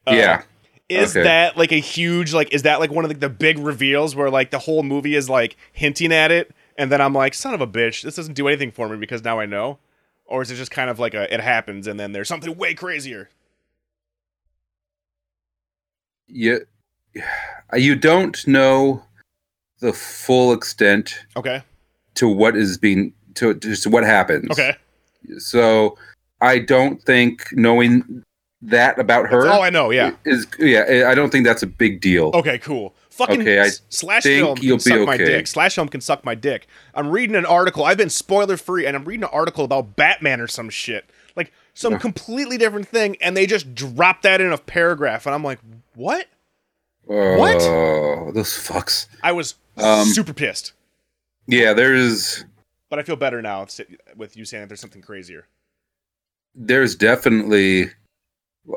Uh, 0.06 0.12
yeah. 0.14 0.42
Is 0.88 1.14
Okay. 1.14 1.22
that 1.24 1.58
like 1.58 1.70
a 1.70 1.80
huge 1.80 2.32
like? 2.32 2.52
Is 2.54 2.62
that 2.62 2.80
like 2.80 2.90
one 2.90 3.04
of 3.04 3.10
the, 3.10 3.16
the 3.16 3.28
big 3.28 3.58
reveals 3.58 4.16
where 4.16 4.30
like 4.30 4.50
the 4.50 4.58
whole 4.58 4.82
movie 4.82 5.14
is 5.14 5.28
like 5.28 5.54
hinting 5.72 6.12
at 6.14 6.30
it, 6.30 6.50
and 6.78 6.90
then 6.90 7.02
I'm 7.02 7.12
like, 7.12 7.34
son 7.34 7.52
of 7.52 7.60
a 7.60 7.66
bitch, 7.66 8.00
this 8.02 8.16
doesn't 8.16 8.32
do 8.34 8.48
anything 8.48 8.70
for 8.70 8.88
me 8.88 8.96
because 8.96 9.22
now 9.22 9.38
I 9.38 9.44
know, 9.44 9.78
or 10.24 10.40
is 10.40 10.50
it 10.50 10.54
just 10.54 10.70
kind 10.70 10.88
of 10.88 10.98
like 10.98 11.12
a 11.12 11.32
it 11.32 11.40
happens 11.40 11.86
and 11.86 12.00
then 12.00 12.12
there's 12.12 12.26
something 12.28 12.56
way 12.56 12.72
crazier? 12.72 13.28
You 16.26 16.66
you 17.76 17.94
don't 17.96 18.46
know 18.46 19.02
the 19.80 19.92
full 19.92 20.52
extent 20.52 21.14
Okay. 21.36 21.62
to 22.14 22.28
what 22.28 22.56
is 22.56 22.78
being 22.78 23.12
to 23.34 23.54
just 23.54 23.86
what 23.86 24.04
happens. 24.04 24.50
Okay. 24.50 24.74
So 25.38 25.96
I 26.40 26.58
don't 26.58 27.02
think 27.02 27.46
knowing 27.52 28.24
that 28.62 28.98
about 28.98 29.28
her 29.28 29.42
That's 29.42 29.54
all 29.54 29.62
I 29.62 29.70
know. 29.70 29.90
Yeah. 29.90 30.12
is 30.24 30.46
yeah. 30.58 31.04
I 31.08 31.14
don't 31.14 31.30
think 31.30 31.46
that's 31.46 31.62
a 31.62 31.66
big 31.66 32.00
deal. 32.00 32.30
Okay. 32.34 32.58
Cool. 32.58 32.94
Fucking 33.10 33.40
Okay, 33.40 33.60
I 33.60 33.70
slash 33.88 34.22
film 34.22 34.56
can 34.56 34.78
suck 34.78 35.04
my 35.04 35.16
dick. 35.16 35.48
Slash 35.48 35.74
film 35.74 35.88
can 35.88 36.00
suck 36.00 36.24
my 36.24 36.36
dick. 36.36 36.68
I'm 36.94 37.10
reading 37.10 37.34
an 37.34 37.44
article. 37.46 37.84
I've 37.84 37.96
been 37.96 38.10
spoiler 38.10 38.56
free, 38.56 38.86
and 38.86 38.96
I'm 38.96 39.04
reading 39.04 39.24
an 39.24 39.30
article 39.32 39.64
about 39.64 39.96
Batman 39.96 40.40
or 40.40 40.46
some 40.46 40.70
shit, 40.70 41.10
like 41.34 41.52
some 41.74 41.98
completely 41.98 42.58
different 42.58 42.86
thing, 42.86 43.16
and 43.20 43.36
they 43.36 43.44
just 43.44 43.74
drop 43.74 44.22
that 44.22 44.40
in 44.40 44.52
a 44.52 44.58
paragraph, 44.58 45.26
and 45.26 45.34
I'm 45.34 45.42
like, 45.42 45.58
what? 45.96 46.26
What? 47.08 47.56
Oh, 47.62 48.30
those 48.32 48.50
fucks. 48.50 49.06
I 49.22 49.32
was 49.32 49.54
Um, 49.78 50.06
super 50.08 50.34
pissed, 50.34 50.72
Yeah, 51.46 51.72
there's 51.72 52.44
but 52.90 52.98
I 52.98 53.02
feel 53.02 53.16
better 53.16 53.40
now 53.40 53.66
with- 54.16 54.36
you 54.36 54.44
saying 54.44 54.62
that 54.64 54.68
there's 54.68 54.80
something 54.80 55.02
crazier. 55.02 55.46
there's 56.54 56.94
definitely 56.96 57.90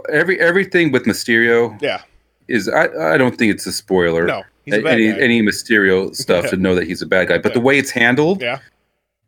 every 0.09 0.39
everything 0.39 0.91
with 0.91 1.03
Mysterio 1.05 1.77
Yeah. 1.81 2.01
is 2.47 2.69
I 2.69 3.13
I 3.13 3.17
don't 3.17 3.37
think 3.37 3.51
it's 3.53 3.65
a 3.65 3.73
spoiler. 3.73 4.25
No, 4.25 4.43
he's 4.63 4.75
a 4.75 4.81
bad 4.81 4.93
any 4.93 5.11
guy. 5.11 5.17
any 5.19 5.41
Mysterio 5.41 6.15
stuff 6.15 6.49
to 6.51 6.57
know 6.57 6.75
that 6.75 6.85
he's 6.87 7.01
a 7.01 7.05
bad 7.07 7.27
guy, 7.27 7.37
but 7.39 7.49
Yeah. 7.51 7.55
the 7.55 7.59
way 7.61 7.77
it's 7.79 7.91
handled 7.91 8.41
Yeah. 8.41 8.59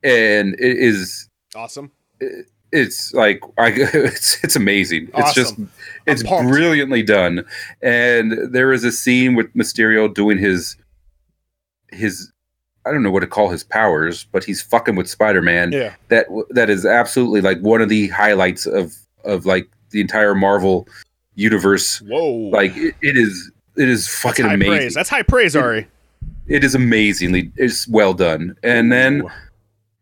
and 0.04 0.54
it 0.60 0.78
is 0.78 1.28
Awesome. 1.56 1.92
It's 2.74 3.14
like 3.14 3.42
I 3.58 3.68
it's 3.76 4.44
it's 4.44 4.56
amazing. 4.56 5.10
It's 5.16 5.34
just 5.34 5.56
it's 6.06 6.24
brilliantly 6.24 7.04
done. 7.04 7.46
And 7.82 8.34
there 8.54 8.74
is 8.74 8.84
a 8.84 8.92
scene 8.92 9.36
with 9.36 9.54
Mysterio 9.54 10.14
doing 10.14 10.38
his 10.38 10.76
his 11.92 12.32
I 12.86 12.92
don't 12.92 13.04
know 13.04 13.12
what 13.12 13.22
to 13.22 13.28
call 13.28 13.50
his 13.50 13.64
powers, 13.64 14.26
but 14.34 14.44
he's 14.44 14.62
fucking 14.62 14.96
with 14.96 15.10
Spider-Man. 15.10 15.72
Yeah. 15.72 15.94
That 16.10 16.26
that 16.50 16.70
is 16.70 16.86
absolutely 16.86 17.40
like 17.42 17.60
one 17.62 17.82
of 17.82 17.90
the 17.90 18.08
highlights 18.10 18.66
of 18.66 18.94
of 19.24 19.46
like 19.46 19.70
the 19.92 20.02
entire 20.02 20.36
Marvel 20.36 20.88
universe. 21.36 22.02
Whoa. 22.02 22.30
Like 22.30 22.76
it, 22.76 22.96
it 23.02 23.16
is 23.16 23.52
it 23.78 23.88
is 23.88 24.06
That's 24.06 24.20
fucking 24.22 24.46
high 24.46 24.54
amazing. 24.56 24.76
praise. 24.76 24.94
That's 24.96 25.10
high 25.10 25.24
praise, 25.24 25.56
Ari. 25.56 25.88
It 26.48 26.64
is 26.64 26.76
amazingly 26.76 27.52
it's 27.56 27.88
well 27.88 28.14
done. 28.14 28.56
And 28.64 28.92
then 28.92 29.22
Ooh. 29.22 29.30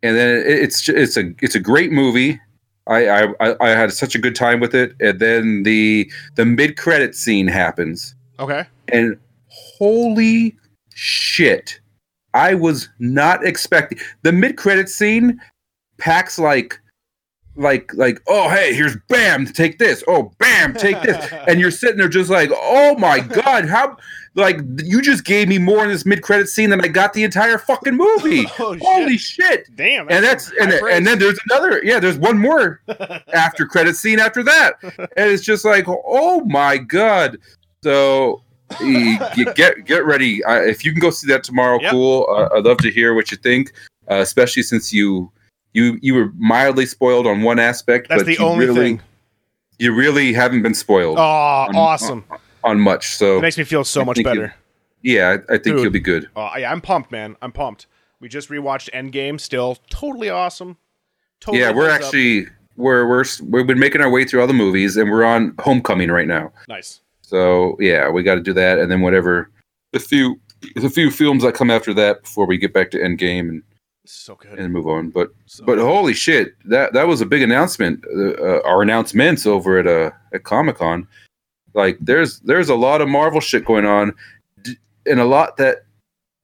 and 0.01 0.15
then 0.17 0.37
it- 0.37 0.47
it's 0.47 0.89
it's 0.89 1.17
a 1.17 1.33
it's 1.41 1.55
a 1.55 1.59
great 1.59 1.91
movie. 1.91 2.39
I, 2.87 3.07
I 3.39 3.55
I- 3.59 3.69
had 3.69 3.91
such 3.93 4.15
a 4.15 4.19
good 4.19 4.35
time 4.35 4.59
with 4.59 4.73
it, 4.75 4.95
and 4.99 5.19
then 5.19 5.63
the 5.63 6.11
the 6.35 6.45
mid 6.45 6.77
credit 6.77 7.15
scene 7.15 7.47
happens, 7.47 8.15
Okay. 8.39 8.65
and 8.89 9.17
holy 9.47 10.55
shit, 10.93 11.79
I 12.33 12.53
was 12.55 12.89
not 12.99 13.45
expecting 13.45 13.99
the 14.23 14.31
mid 14.31 14.57
credit 14.57 14.89
scene 14.89 15.39
packs 15.97 16.39
like 16.39 16.79
like 17.55 17.91
like 17.95 18.21
oh 18.27 18.49
hey 18.49 18.73
here's 18.73 18.95
bam 19.09 19.45
take 19.45 19.77
this. 19.77 20.03
Oh 20.07 20.31
bam 20.39 20.73
take 20.73 21.01
this. 21.01 21.31
And 21.47 21.59
you're 21.59 21.71
sitting 21.71 21.97
there 21.97 22.07
just 22.09 22.29
like 22.29 22.49
oh 22.53 22.95
my 22.97 23.19
god 23.19 23.65
how 23.67 23.97
like 24.35 24.61
you 24.85 25.01
just 25.01 25.25
gave 25.25 25.49
me 25.49 25.57
more 25.57 25.83
in 25.83 25.89
this 25.89 26.05
mid 26.05 26.21
credit 26.21 26.47
scene 26.47 26.69
than 26.69 26.79
I 26.79 26.87
got 26.87 27.11
the 27.13 27.23
entire 27.25 27.57
fucking 27.57 27.95
movie. 27.95 28.45
Oh, 28.59 28.77
holy 28.81 29.17
shit. 29.17 29.67
Damn. 29.75 30.07
and 30.09 30.23
that's 30.23 30.51
and, 30.61 30.71
and 30.71 31.05
then 31.05 31.19
there's 31.19 31.39
another 31.49 31.81
yeah 31.83 31.99
there's 31.99 32.17
one 32.17 32.37
more 32.37 32.81
after 33.33 33.65
credit 33.65 33.95
scene 33.97 34.19
after 34.19 34.43
that. 34.43 34.73
And 34.81 35.29
it's 35.29 35.43
just 35.43 35.65
like 35.65 35.85
oh 35.87 36.45
my 36.45 36.77
god. 36.77 37.37
So 37.83 38.43
get 39.35 39.55
get, 39.55 39.85
get 39.85 40.05
ready. 40.05 40.41
Uh, 40.45 40.61
if 40.61 40.85
you 40.85 40.91
can 40.91 41.01
go 41.01 41.09
see 41.09 41.27
that 41.27 41.43
tomorrow 41.43 41.79
Yep. 41.81 41.91
cool. 41.91 42.27
Uh, 42.29 42.47
i'd 42.57 42.63
love 42.63 42.77
to 42.77 42.91
hear 42.91 43.13
what 43.13 43.31
you 43.31 43.37
think 43.37 43.73
uh, 44.09 44.15
especially 44.15 44.63
since 44.63 44.93
you 44.93 45.29
you 45.73 45.97
you 46.01 46.13
were 46.13 46.31
mildly 46.37 46.85
spoiled 46.85 47.27
on 47.27 47.41
one 47.41 47.59
aspect 47.59 48.09
That's 48.09 48.21
but 48.23 48.27
the 48.27 48.37
only 48.39 48.65
really 48.65 48.79
thing. 48.81 49.01
you 49.79 49.93
really 49.93 50.33
haven't 50.33 50.61
been 50.63 50.73
spoiled 50.73 51.17
Oh, 51.17 51.21
on- 51.21 51.75
awesome. 51.75 52.25
on 52.63 52.79
much 52.79 53.15
so 53.15 53.37
It 53.37 53.41
makes 53.41 53.57
me 53.57 53.63
feel 53.63 53.83
so 53.83 54.01
I 54.01 54.03
much 54.05 54.23
better. 54.23 54.53
yeah 55.01 55.29
i, 55.49 55.53
I 55.53 55.57
think 55.57 55.63
Dude. 55.63 55.79
you'll 55.83 55.91
be 55.91 55.99
good 55.99 56.29
Oh, 56.35 56.49
yeah, 56.57 56.71
I'm 56.71 56.81
pumped, 56.81 57.11
man. 57.11 57.35
I'm 57.41 57.51
pumped. 57.51 57.87
We 58.19 58.29
just 58.29 58.49
rewatched 58.49 58.89
Endgame. 58.91 59.39
Still 59.39 59.77
totally 59.89 60.29
awesome. 60.29 60.77
Totally 61.39 61.61
yeah 61.63 61.71
we're 61.71 61.89
holds 61.89 61.95
up. 61.95 62.05
actually 62.07 62.47
we're 62.77 63.07
we're 63.07 63.23
we've 63.49 63.65
been 63.67 63.79
making 63.79 64.01
our 64.01 64.09
way 64.09 64.25
through 64.25 64.41
all 64.41 64.47
the 64.47 64.53
movies 64.53 64.95
and 64.97 65.09
we're 65.09 65.23
on 65.23 65.55
homecoming 65.59 66.11
right 66.11 66.27
now 66.27 66.51
nice. 66.67 66.99
So 67.21 67.77
yeah, 67.79 68.09
we 68.09 68.23
got 68.23 68.35
to 68.35 68.41
do 68.41 68.51
that, 68.53 68.77
and 68.77 68.91
then 68.91 68.99
whatever 69.01 69.49
the 69.93 69.99
few 69.99 70.39
the 70.75 70.89
few 70.89 71.09
films 71.09 71.43
that 71.43 71.53
come 71.55 71.71
after 71.71 71.93
that 71.93 72.23
before 72.23 72.45
we 72.45 72.57
get 72.57 72.73
back 72.73 72.91
to 72.91 72.97
Endgame 72.99 73.47
and, 73.49 73.63
So 74.05 74.35
good. 74.35 74.57
and 74.57 74.73
move 74.73 74.87
on. 74.87 75.09
But 75.09 75.31
So 75.45 75.63
but 75.65 75.75
good. 75.75 75.85
holy 75.85 76.13
shit, 76.13 76.55
that 76.65 76.93
that 76.93 77.07
was 77.07 77.21
a 77.21 77.25
big 77.25 77.41
announcement. 77.41 78.03
Uh, 78.15 78.31
uh, 78.31 78.61
our 78.65 78.81
announcements 78.81 79.45
over 79.45 79.77
at 79.77 79.87
uh 79.87 80.11
at 80.33 80.43
Comic 80.43 80.77
Con, 80.77 81.07
like 81.73 81.97
there's 82.01 82.39
there's 82.41 82.69
a 82.69 82.75
lot 82.75 83.01
of 83.01 83.07
Marvel 83.09 83.39
shit 83.39 83.63
going 83.65 83.85
on, 83.85 84.13
and 85.05 85.19
a 85.19 85.25
lot 85.25 85.57
that 85.57 85.85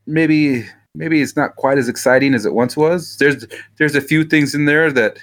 maybe 0.05 0.66
maybe 0.95 1.22
it's 1.22 1.36
not 1.36 1.55
quite 1.55 1.78
as 1.78 1.89
exciting 1.89 2.34
as 2.34 2.45
it 2.45 2.53
once 2.53 2.78
was. 2.78 3.18
There's 3.18 3.45
there's 3.78 3.95
a 3.95 4.01
few 4.01 4.24
things 4.24 4.53
in 4.53 4.66
there 4.66 4.91
that 4.91 5.18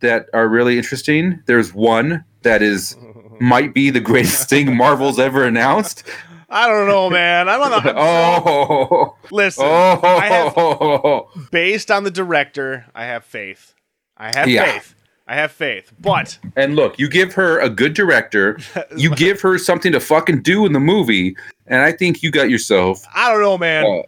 that 0.00 0.28
are 0.32 0.48
really 0.48 0.76
interesting. 0.78 1.42
There's 1.46 1.74
one 1.74 2.24
that 2.42 2.62
is 2.62 2.96
might 3.40 3.74
be 3.74 3.90
the 3.90 4.00
greatest 4.00 4.48
thing 4.48 4.76
Marvel's 4.76 5.18
ever 5.18 5.44
announced. 5.44 6.04
I 6.50 6.66
don't 6.66 6.88
know, 6.88 7.08
man. 7.10 7.48
I 7.48 7.56
don't 7.56 7.84
know. 7.84 7.92
Oh, 7.96 9.16
Listen, 9.30 9.64
I 9.66 10.26
have 10.26 10.54
oh, 10.56 11.30
based 11.50 11.90
on 11.90 12.04
the 12.04 12.10
director, 12.10 12.86
I 12.94 13.04
have 13.04 13.24
faith. 13.24 13.74
I 14.16 14.32
have 14.34 14.48
Yeah. 14.48 14.64
faith. 14.72 14.94
I 15.26 15.34
have 15.36 15.52
faith. 15.52 15.92
But 16.00 16.38
And 16.56 16.74
look, 16.74 16.98
you 16.98 17.08
give 17.08 17.34
her 17.34 17.60
a 17.60 17.70
good 17.70 17.94
director, 17.94 18.58
you 18.96 19.14
give 19.14 19.40
her 19.42 19.58
something 19.58 19.92
to 19.92 20.00
fucking 20.00 20.42
do 20.42 20.66
in 20.66 20.72
the 20.72 20.80
movie, 20.80 21.36
and 21.68 21.80
I 21.82 21.92
think 21.92 22.22
you 22.22 22.32
got 22.32 22.50
yourself. 22.50 23.04
I 23.14 23.30
don't 23.32 23.40
know, 23.40 23.56
man. 23.56 23.84
Uh, 23.86 24.02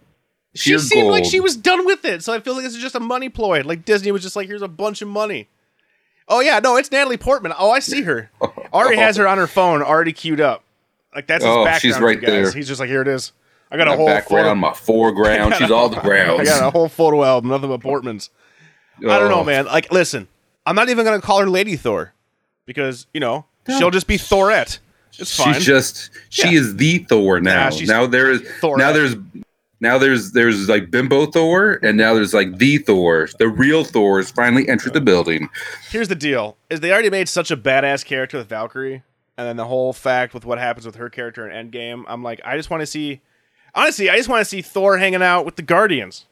she 0.54 0.76
seemed 0.78 1.08
like 1.10 1.24
she 1.24 1.40
was 1.40 1.56
done 1.56 1.86
with 1.86 2.04
it. 2.04 2.22
So 2.22 2.32
I 2.32 2.40
feel 2.40 2.54
like 2.54 2.64
this 2.64 2.74
is 2.74 2.82
just 2.82 2.94
a 2.94 3.00
money 3.00 3.28
ploy. 3.28 3.62
Like 3.62 3.84
Disney 3.84 4.10
was 4.10 4.20
just 4.22 4.36
like, 4.36 4.48
here's 4.48 4.60
a 4.62 4.68
bunch 4.68 5.00
of 5.00 5.08
money. 5.08 5.48
Oh 6.28 6.40
yeah, 6.40 6.58
no, 6.58 6.76
it's 6.76 6.90
Natalie 6.90 7.16
Portman. 7.16 7.52
Oh, 7.58 7.70
I 7.70 7.78
see 7.78 8.02
her. 8.02 8.30
Already 8.72 8.96
has 8.96 9.16
her 9.16 9.26
on 9.28 9.38
her 9.38 9.46
phone, 9.46 9.82
already 9.82 10.12
queued 10.12 10.40
up. 10.40 10.64
Like 11.14 11.26
that's 11.26 11.44
his 11.44 11.50
Oh, 11.50 11.64
background. 11.64 11.80
she's 11.82 11.98
right 12.00 12.20
there. 12.20 12.50
He's 12.52 12.68
just 12.68 12.80
like, 12.80 12.88
here 12.88 13.02
it 13.02 13.08
is. 13.08 13.32
I 13.70 13.76
got 13.76 13.88
a 13.88 13.96
whole 13.96 14.06
background, 14.06 14.44
photo. 14.46 14.54
my 14.54 14.72
foreground. 14.74 15.54
She's 15.58 15.70
all 15.70 15.88
the 15.88 15.96
I 15.98 16.44
got 16.44 16.62
a 16.62 16.70
whole 16.70 16.88
photo 16.90 17.24
album, 17.24 17.48
nothing 17.50 17.70
but 17.70 17.80
Portman's. 17.80 18.28
I 18.98 19.18
don't 19.18 19.30
know, 19.30 19.40
Oh. 19.40 19.44
man. 19.44 19.64
Like, 19.64 19.90
listen, 19.90 20.28
I'm 20.66 20.74
not 20.76 20.90
even 20.90 21.04
gonna 21.06 21.22
call 21.22 21.40
her 21.40 21.48
Lady 21.48 21.76
Thor 21.76 22.12
because 22.66 23.06
you 23.14 23.20
know 23.20 23.46
she'll 23.78 23.90
just 23.90 24.06
be 24.06 24.18
Thorette. 24.18 24.78
It's 25.18 25.34
fine. 25.36 25.54
She's 25.54 25.64
just 25.64 26.10
she 26.28 26.48
Yeah. 26.52 26.58
is 26.60 26.76
the 26.76 26.98
Thor 26.98 27.40
now. 27.40 27.70
Yeah, 27.70 27.86
now 27.86 28.06
there 28.06 28.30
is 28.30 28.42
Thorette. 28.60 28.78
now 28.78 28.92
there's 28.92 29.16
now 29.80 29.96
there's 29.98 30.32
there's 30.32 30.68
like 30.68 30.90
bimbo 30.90 31.26
Thor 31.26 31.80
and 31.82 31.96
now 31.96 32.12
there's 32.14 32.34
like 32.34 32.58
the 32.58 32.76
Thor. 32.78 33.28
The 33.38 33.48
real 33.48 33.84
Thor 33.84 34.18
has 34.18 34.30
finally 34.30 34.68
entered 34.68 34.92
the 34.92 35.00
building. 35.00 35.48
Here's 35.90 36.08
the 36.08 36.14
deal: 36.14 36.56
is 36.68 36.80
they 36.80 36.92
already 36.92 37.10
made 37.10 37.28
such 37.30 37.50
a 37.50 37.56
badass 37.56 38.04
character 38.04 38.36
with 38.36 38.48
Valkyrie, 38.50 39.02
and 39.36 39.48
then 39.48 39.56
the 39.56 39.66
whole 39.66 39.92
fact 39.92 40.34
with 40.34 40.44
what 40.44 40.58
happens 40.58 40.86
with 40.86 40.96
her 40.96 41.08
character 41.08 41.48
in 41.48 41.70
Endgame. 41.70 42.04
I'm 42.06 42.22
like, 42.22 42.40
I 42.44 42.56
just 42.56 42.70
want 42.70 42.80
to 42.82 42.86
see. 42.86 43.20
Honestly, 43.74 44.10
I 44.10 44.16
just 44.16 44.28
want 44.28 44.40
to 44.42 44.44
see 44.44 44.60
Thor 44.60 44.98
hanging 44.98 45.22
out 45.22 45.46
with 45.46 45.56
the 45.56 45.62
Guardians. 45.62 46.26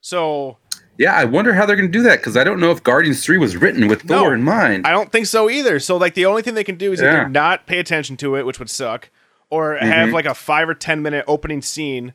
So 0.00 0.58
Yeah, 0.96 1.14
I 1.14 1.24
wonder 1.24 1.54
how 1.54 1.66
they're 1.66 1.76
going 1.76 1.90
to 1.90 1.98
do 1.98 2.04
that 2.04 2.20
because 2.20 2.36
I 2.36 2.44
don't 2.44 2.60
know 2.60 2.70
if 2.70 2.82
Guardians 2.82 3.24
Three 3.24 3.38
was 3.38 3.56
written 3.56 3.88
with 3.88 4.04
No, 4.04 4.20
Thor 4.20 4.34
in 4.34 4.42
mind. 4.42 4.86
I 4.86 4.92
don't 4.92 5.10
think 5.10 5.26
so 5.26 5.50
either. 5.50 5.80
So 5.80 5.96
like 5.96 6.14
the 6.14 6.26
only 6.26 6.42
thing 6.42 6.54
they 6.54 6.62
can 6.64 6.76
do 6.76 6.92
is 6.92 7.00
Yeah. 7.00 7.22
either 7.22 7.28
not 7.28 7.66
pay 7.66 7.78
attention 7.78 8.16
to 8.18 8.36
it, 8.36 8.46
which 8.46 8.58
would 8.58 8.70
suck, 8.70 9.10
or 9.50 9.74
have 9.76 10.06
mm-hmm. 10.06 10.14
like 10.14 10.26
a 10.26 10.34
five 10.34 10.68
or 10.68 10.74
ten 10.74 11.02
minute 11.02 11.24
opening 11.26 11.62
scene 11.62 12.12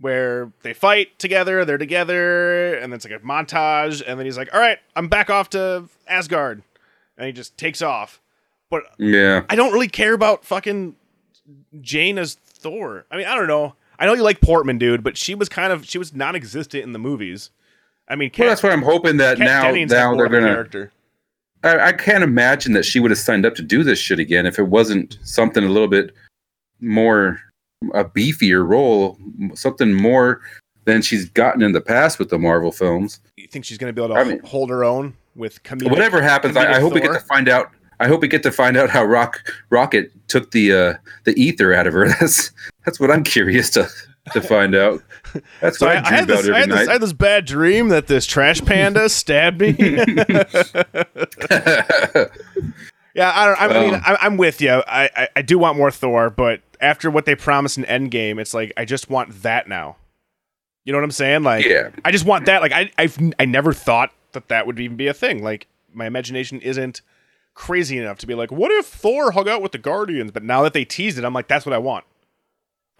where 0.00 0.52
they 0.62 0.74
fight 0.74 1.18
together, 1.18 1.64
they're 1.64 1.78
together, 1.78 2.74
and 2.74 2.92
then 2.92 2.96
it's 2.98 3.04
like 3.08 3.20
a 3.20 3.24
montage, 3.24 4.02
and 4.06 4.18
then 4.18 4.26
he's 4.26 4.36
like, 4.36 4.52
"All 4.54 4.60
right, 4.60 4.78
I'm 4.94 5.08
back 5.08 5.30
off 5.30 5.50
to 5.50 5.88
Asgard," 6.06 6.62
and 7.16 7.26
he 7.26 7.32
just 7.32 7.56
takes 7.56 7.82
off. 7.82 8.20
But 8.70 8.84
yeah, 8.98 9.44
I 9.48 9.56
don't 9.56 9.72
really 9.72 9.88
care 9.88 10.12
about 10.12 10.44
fucking 10.44 10.94
Jane 11.80 12.18
as 12.18 12.34
Thor. 12.34 13.06
I 13.10 13.16
mean, 13.16 13.26
I 13.26 13.34
don't 13.34 13.46
know. 13.46 13.74
I 13.98 14.06
know 14.06 14.12
you 14.12 14.22
like 14.22 14.40
Portman, 14.40 14.78
dude, 14.78 15.02
but 15.02 15.16
she 15.16 15.34
was 15.34 15.48
kind 15.48 15.72
of 15.72 15.86
she 15.86 15.98
was 15.98 16.14
non-existent 16.14 16.84
in 16.84 16.92
the 16.92 16.98
movies. 16.98 17.50
I 18.08 18.16
mean, 18.16 18.30
well, 18.38 18.48
that's 18.48 18.62
why 18.62 18.70
I'm 18.70 18.82
hoping 18.82 19.18
that 19.18 19.38
Kat 19.38 19.46
now 19.46 19.62
Dennings 19.64 19.90
now 19.90 20.14
they're 20.14 20.28
gonna. 20.28 20.46
character. 20.46 20.92
I, 21.64 21.88
I 21.88 21.92
can't 21.92 22.22
imagine 22.22 22.72
that 22.74 22.84
she 22.84 23.00
would 23.00 23.10
have 23.10 23.18
signed 23.18 23.44
up 23.44 23.54
to 23.56 23.62
do 23.62 23.82
this 23.82 23.98
shit 23.98 24.18
again 24.20 24.46
if 24.46 24.58
it 24.58 24.68
wasn't 24.68 25.18
something 25.24 25.64
a 25.64 25.68
little 25.68 25.88
bit 25.88 26.14
more 26.80 27.40
a 27.94 28.04
beefier 28.04 28.66
role, 28.66 29.18
something 29.54 29.92
more 29.94 30.40
than 30.84 31.02
she's 31.02 31.28
gotten 31.30 31.62
in 31.62 31.72
the 31.72 31.80
past 31.80 32.18
with 32.18 32.30
the 32.30 32.38
Marvel 32.38 32.72
films. 32.72 33.20
You 33.36 33.46
think 33.46 33.64
she's 33.64 33.78
gonna 33.78 33.92
be 33.92 34.02
able 34.02 34.14
to 34.14 34.20
I 34.20 34.24
mean- 34.24 34.40
hold 34.44 34.70
her 34.70 34.84
own 34.84 35.14
with 35.34 35.62
comedic? 35.62 35.90
Whatever 35.90 36.22
happens, 36.22 36.56
I, 36.56 36.74
I 36.74 36.80
hope 36.80 36.94
we 36.94 37.00
get 37.00 37.12
to 37.12 37.20
find 37.20 37.48
out. 37.48 37.72
I 38.00 38.06
hope 38.08 38.20
we 38.22 38.28
get 38.28 38.42
to 38.44 38.52
find 38.52 38.76
out 38.76 38.90
how 38.90 39.04
Rock 39.04 39.52
Rocket 39.70 40.12
took 40.28 40.50
the 40.52 40.72
uh, 40.72 40.94
the 41.24 41.32
ether 41.40 41.72
out 41.74 41.86
of 41.86 41.94
her. 41.94 42.08
That's 42.20 42.52
that's 42.84 43.00
what 43.00 43.10
I'm 43.10 43.24
curious 43.24 43.70
to 43.70 43.88
to 44.32 44.40
find 44.42 44.74
out. 44.74 45.02
That's 45.60 45.78
So 45.78 45.86
what 45.86 45.96
I, 45.96 46.00
I, 46.00 46.02
I 46.02 46.02
dream 46.02 46.14
had 46.14 46.24
about 46.30 46.36
this, 46.42 46.46
I 46.46 46.48
every 46.48 46.60
had 46.60 46.70
this, 46.70 46.88
I 46.88 46.92
had 46.92 47.02
this 47.02 47.12
bad 47.12 47.44
dream 47.46 47.88
that 47.88 48.06
this 48.06 48.26
trash 48.26 48.62
panda 48.64 49.08
stabbed 49.10 49.60
me. 49.60 49.70
yeah, 53.14 53.32
I 53.34 53.46
don't. 53.46 53.60
I 53.60 53.68
mean, 53.80 53.94
Um, 53.94 54.02
I, 54.04 54.18
I'm 54.20 54.36
with 54.36 54.60
you. 54.60 54.70
I, 54.86 55.10
I 55.16 55.28
I 55.36 55.42
do 55.42 55.58
want 55.58 55.76
more 55.76 55.90
Thor, 55.90 56.30
but 56.30 56.60
after 56.80 57.10
what 57.10 57.24
they 57.24 57.34
promised 57.34 57.78
in 57.78 57.84
Endgame, 57.84 58.40
it's 58.40 58.54
like 58.54 58.72
I 58.76 58.84
just 58.84 59.10
want 59.10 59.42
that 59.42 59.68
now. 59.68 59.96
You 60.84 60.92
know 60.92 60.98
what 60.98 61.04
I'm 61.04 61.10
saying? 61.10 61.42
Like, 61.42 61.66
Yeah. 61.66 61.90
I 62.04 62.10
just 62.12 62.24
want 62.24 62.46
that. 62.46 62.62
Like, 62.62 62.72
I 62.72 62.90
I've 62.96 63.18
I 63.38 63.44
never 63.44 63.72
thought 63.72 64.12
that 64.32 64.48
that 64.48 64.66
would 64.66 64.78
even 64.80 64.96
be 64.96 65.06
a 65.06 65.14
thing. 65.14 65.42
Like, 65.42 65.66
my 65.92 66.06
imagination 66.06 66.60
isn't 66.60 67.02
crazy 67.58 67.98
enough 67.98 68.18
to 68.18 68.26
be 68.26 68.34
like, 68.34 68.52
what 68.52 68.70
if 68.70 68.86
Thor 68.86 69.32
hung 69.32 69.48
out 69.48 69.60
with 69.60 69.72
the 69.72 69.78
Guardians? 69.78 70.30
But 70.30 70.44
now 70.44 70.62
that 70.62 70.72
they 70.72 70.84
teased 70.84 71.18
it, 71.18 71.24
I'm 71.24 71.34
like, 71.34 71.48
that's 71.48 71.66
what 71.66 71.72
I 71.72 71.78
want. 71.78 72.04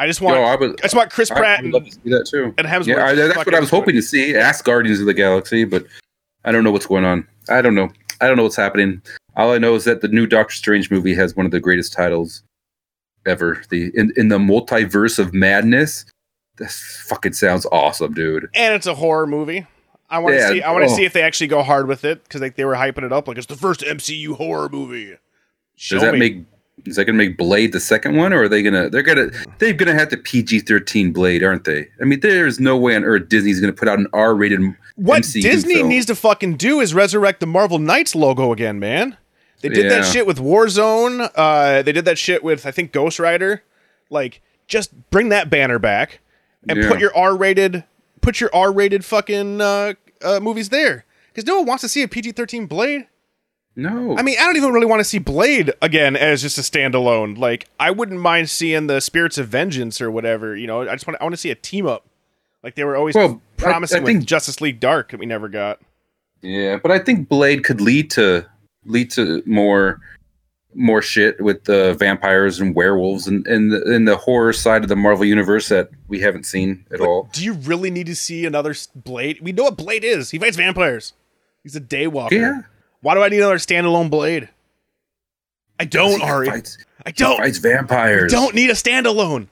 I 0.01 0.07
just 0.07 0.21
want. 0.21 0.37
Yo, 0.37 0.43
I, 0.43 0.55
I 0.55 0.83
just 0.83 0.95
want 0.97 1.11
Chris 1.11 1.31
Pratt 1.31 1.61
would 1.61 1.67
and 1.67 1.75
love 1.75 1.85
to 1.85 1.93
see 1.93 2.11
that 2.11 2.27
too. 2.29 2.55
and 2.59 2.67
Hemsworth 2.67 2.87
Yeah, 2.87 3.05
I, 3.05 3.15
that's 3.15 3.37
what 3.37 3.55
I 3.55 3.61
was 3.61 3.71
hoping 3.71 3.95
to 3.95 4.03
see. 4.03 4.37
Ask 4.37 4.65
Guardians 4.65 5.01
of 5.01 5.07
the 5.07 5.15
Galaxy, 5.15 5.65
but 5.65 5.87
I 6.45 6.53
don't 6.53 6.65
know 6.65 6.73
what's 6.73 6.87
going 6.87 7.05
on. 7.05 7.27
I 7.49 7.63
don't 7.63 7.75
know. 7.75 7.89
I 8.21 8.27
don't 8.27 8.37
know 8.37 8.43
what's 8.43 8.57
happening. 8.57 9.01
All 9.37 9.53
I 9.53 9.59
know 9.59 9.75
is 9.77 9.85
that 9.85 10.01
the 10.01 10.09
new 10.09 10.27
Doctor 10.27 10.55
Strange 10.55 10.91
movie 10.91 11.15
has 11.15 11.37
one 11.37 11.47
of 11.47 11.53
the 11.53 11.61
greatest 11.61 11.93
titles 11.93 12.43
ever. 13.27 13.63
The 13.71 13.93
in, 13.95 14.13
in 14.17 14.29
the 14.29 14.39
multiverse 14.39 15.19
of 15.19 15.33
madness. 15.33 16.05
This 16.57 17.05
fucking 17.09 17.35
sounds 17.35 17.65
awesome, 17.71 18.13
dude. 18.13 18.49
and 18.55 18.75
it's 18.75 18.87
a 18.89 18.95
horror 18.97 19.29
movie. 19.29 19.67
I 20.11 20.19
want 20.21 20.35
to 20.35 20.41
Yeah, 20.41 20.49
see. 20.51 20.63
I 20.63 20.73
want 20.73 20.87
to 20.87 20.93
oh. 20.93 20.97
see 20.97 21.05
if 21.05 21.13
they 21.13 21.23
actually 21.23 21.49
go 21.49 21.63
hard 21.63 21.87
with 21.87 22.05
it 22.05 22.23
because 22.25 22.41
like 22.41 22.57
they 22.57 22.65
were 22.65 22.75
hyping 22.75 23.05
it 23.05 23.13
up 23.13 23.29
like 23.29 23.37
it's 23.37 23.47
the 23.47 23.57
first 23.57 23.81
MCU 23.81 24.35
horror 24.37 24.69
movie. 24.69 25.17
Show 25.77 25.97
Does 25.97 26.03
that 26.03 26.13
me. 26.15 26.19
make 26.19 26.37
is 26.87 26.97
that 26.97 27.05
gonna 27.07 27.19
make 27.19 27.37
Blade 27.37 27.73
the 27.73 27.81
second 27.81 28.17
one, 28.17 28.33
or 28.33 28.43
are 28.45 28.49
they 28.49 28.63
gonna 28.63 28.89
they're 28.89 29.03
gonna 29.03 29.31
they're 29.59 29.73
gonna 29.73 29.95
have 29.95 30.09
to 30.11 30.17
PG 30.17 30.61
thirteen 30.61 31.13
Blade, 31.13 31.43
aren't 31.45 31.65
they? 31.65 31.89
I 32.01 32.05
mean, 32.05 32.21
there's 32.21 32.61
no 32.61 32.77
way 32.77 32.95
on 32.97 33.05
earth 33.05 33.29
Disney's 33.29 33.61
gonna 33.61 33.73
put 33.73 33.89
out 33.89 33.99
an 33.99 34.07
R 34.13 34.35
rated. 34.35 34.61
what 34.97 35.23
MCU 35.25 35.43
Disney 35.43 35.75
film. 35.75 35.89
needs 35.89 36.07
to 36.07 36.15
fucking 36.15 36.57
do 36.57 36.81
is 36.81 36.95
resurrect 36.95 37.41
the 37.41 37.47
Marvel 37.47 37.79
Knights 37.79 38.15
logo 38.15 38.53
again, 38.53 38.79
man. 38.79 39.17
They 39.61 39.69
did 39.71 39.91
that 39.91 40.05
shit 40.05 40.25
with 40.25 40.39
Warzone. 40.39 41.31
Uh, 41.35 41.83
they 41.83 41.91
did 41.91 42.05
that 42.05 42.17
shit 42.17 42.45
with 42.45 42.65
I 42.65 42.71
think 42.71 42.93
Ghost 42.93 43.19
Rider. 43.19 43.65
Like, 44.09 44.41
just 44.69 45.11
bring 45.11 45.31
that 45.31 45.51
banner 45.51 45.81
back 45.81 46.21
and 46.69 46.79
Yeah. 46.81 46.89
put 46.89 47.01
your 47.01 47.15
R-rated, 47.17 47.83
put 48.29 48.43
your 48.43 48.51
R-rated 48.55 49.07
fucking 49.07 49.59
uh, 49.59 49.95
uh, 50.23 50.39
movies 50.39 50.69
there. 50.69 51.07
Because 51.33 51.47
no 51.47 51.57
one 51.59 51.67
wants 51.67 51.81
to 51.81 51.89
see 51.89 52.03
a 52.03 52.09
PG-13 52.09 52.69
Blade. 52.69 53.07
No, 53.75 54.19
I 54.19 54.23
mean, 54.23 54.37
I 54.39 54.45
don't 54.45 54.57
even 54.59 54.73
really 54.73 54.85
want 54.87 55.01
to 55.01 55.05
see 55.05 55.19
Blade 55.19 55.73
again 55.81 56.15
as 56.15 56.43
just 56.43 56.59
a 56.59 56.61
standalone. 56.61 57.39
Like, 57.39 57.67
I 57.81 57.91
wouldn't 57.91 58.21
mind 58.21 58.51
seeing 58.51 58.87
the 58.87 59.01
Spirits 59.01 59.39
of 59.39 59.49
Vengeance 59.49 60.01
or 60.03 60.11
whatever. 60.11 60.55
You 60.57 60.67
know, 60.67 60.83
I 60.83 60.93
just 60.95 61.07
want 61.07 61.17
to, 61.17 61.23
I 61.23 61.25
want 61.25 61.33
to 61.33 61.37
see 61.39 61.51
a 61.51 61.55
team 61.55 61.87
up, 61.87 62.05
like 62.63 62.75
they 62.75 62.85
were 62.85 62.97
always 62.97 63.15
Well, 63.15 63.41
I- 63.59 63.63
promising 63.63 64.03
I 64.03 64.05
think- 64.05 64.19
with 64.19 64.27
Justice 64.27 64.61
League 64.61 64.79
Dark 64.81 65.13
that 65.13 65.21
we 65.21 65.25
never 65.27 65.49
got. 65.49 65.81
Yeah, 66.43 66.77
but 66.83 66.91
I 66.91 66.99
think 66.99 67.29
Blade 67.31 67.65
could 67.65 67.81
lead 67.81 68.11
to 68.11 68.45
lead 68.85 69.11
to 69.13 69.43
more 69.47 70.01
more 70.79 71.03
shit 71.03 71.41
with 71.41 71.65
the 71.65 71.95
vampires 71.99 72.61
and 72.61 72.75
werewolves 72.75 73.27
and 73.27 73.47
and 73.47 73.71
the, 73.73 73.83
and 73.95 74.07
the 74.09 74.17
horror 74.17 74.53
side 74.53 74.83
of 74.83 74.89
the 74.89 74.97
Marvel 74.97 75.25
universe 75.25 75.69
that 75.69 75.91
we 76.07 76.21
haven't 76.21 76.45
seen 76.47 76.87
at 76.93 77.01
all. 77.01 77.29
Do 77.33 77.45
you 77.45 77.55
really 77.55 77.91
need 77.91 78.07
to 78.07 78.15
see 78.17 78.47
another 78.47 78.75
Blade? 78.95 79.41
We 79.43 79.53
know 79.53 79.65
what 79.65 79.77
Blade 79.77 80.05
is. 80.05 80.31
He 80.31 80.39
fights 80.39 80.57
vampires. 80.57 81.13
He's 81.63 81.77
a 81.77 81.81
daywalker. 81.81 82.31
Yeah. 82.33 82.63
Why 83.01 83.15
do 83.15 83.23
I 83.23 83.29
need 83.29 83.39
another 83.39 83.57
standalone 83.57 84.11
Blade? 84.11 84.49
I 85.81 85.85
don't, 85.85 86.21
Ari. 86.23 86.47
fights, 86.49 86.79
I 87.07 87.11
don't. 87.13 87.39
fights 87.39 87.59
vampires. 87.59 88.33
Don't 88.33 88.55
need 88.55 88.71
a 88.71 88.75
standalone. 88.75 89.49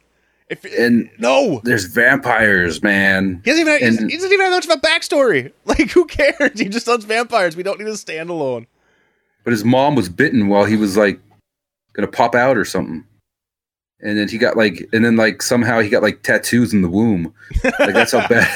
If 0.48 0.64
And 0.78 1.10
no, 1.18 1.60
there's 1.64 1.84
vampires, 1.86 2.82
man. 2.82 3.40
He 3.44 3.50
doesn't 3.50 3.60
even 3.66 3.72
have, 3.72 3.82
And- 4.00 4.10
he 4.10 4.16
doesn't 4.16 4.32
even 4.32 4.46
have 4.46 4.52
much 4.52 4.64
of 4.64 4.70
a 4.72 4.76
backstory. 4.80 5.52
Like, 5.64 5.90
who 5.90 6.04
cares? 6.06 6.58
He 6.58 6.68
just 6.68 6.86
loves 6.86 7.04
vampires. 7.04 7.56
We 7.56 7.62
don't 7.64 7.78
need 7.80 7.88
a 7.88 7.92
standalone. 7.92 8.66
But 9.46 9.52
his 9.52 9.64
mom 9.64 9.94
was 9.94 10.08
bitten 10.08 10.48
while 10.48 10.64
he 10.64 10.76
was 10.76 10.96
like 10.96 11.20
gonna 11.94 12.08
pop 12.08 12.34
out 12.34 12.56
or 12.58 12.64
something. 12.64 13.04
And 14.00 14.18
then 14.18 14.28
he 14.28 14.36
got 14.38 14.56
like, 14.58 14.86
and 14.92 15.02
then 15.04 15.16
like 15.16 15.40
somehow 15.40 15.80
he 15.80 15.88
got 15.88 16.02
like 16.02 16.22
tattoos 16.22 16.74
in 16.74 16.82
the 16.82 16.88
womb. 16.88 17.32
Like 17.64 17.94
that's 17.94 18.12
how 18.12 18.26
bad, 18.28 18.46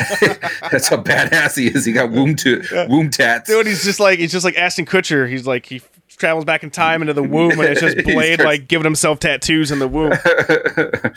that's 0.71 0.89
how 0.89 0.99
badass 0.99 1.57
he 1.57 1.69
is. 1.69 1.85
He 1.87 1.93
got 1.93 2.11
womb 2.11 2.35
to 2.37 2.63
womb 2.91 3.09
tats. 3.09 3.49
Dude, 3.49 3.67
he's 3.67 3.83
just 3.85 4.01
like 4.01 4.19
he's 4.19 4.33
just 4.33 4.45
like 4.45 4.57
Ashton 4.57 4.85
Kutcher. 4.85 5.27
He's 5.29 5.47
like 5.47 5.65
he 5.65 5.81
travels 6.09 6.45
back 6.45 6.63
in 6.63 6.71
time 6.71 7.01
into 7.03 7.15
the 7.15 7.23
womb, 7.23 7.53
and 7.53 7.61
it's 7.63 7.81
just 7.81 7.97
Blade 8.05 8.35
starts- 8.35 8.45
like 8.45 8.69
giving 8.69 8.85
himself 8.85 9.19
tattoos 9.21 9.71
in 9.71 9.79
the 9.79 9.89
womb. 9.89 10.13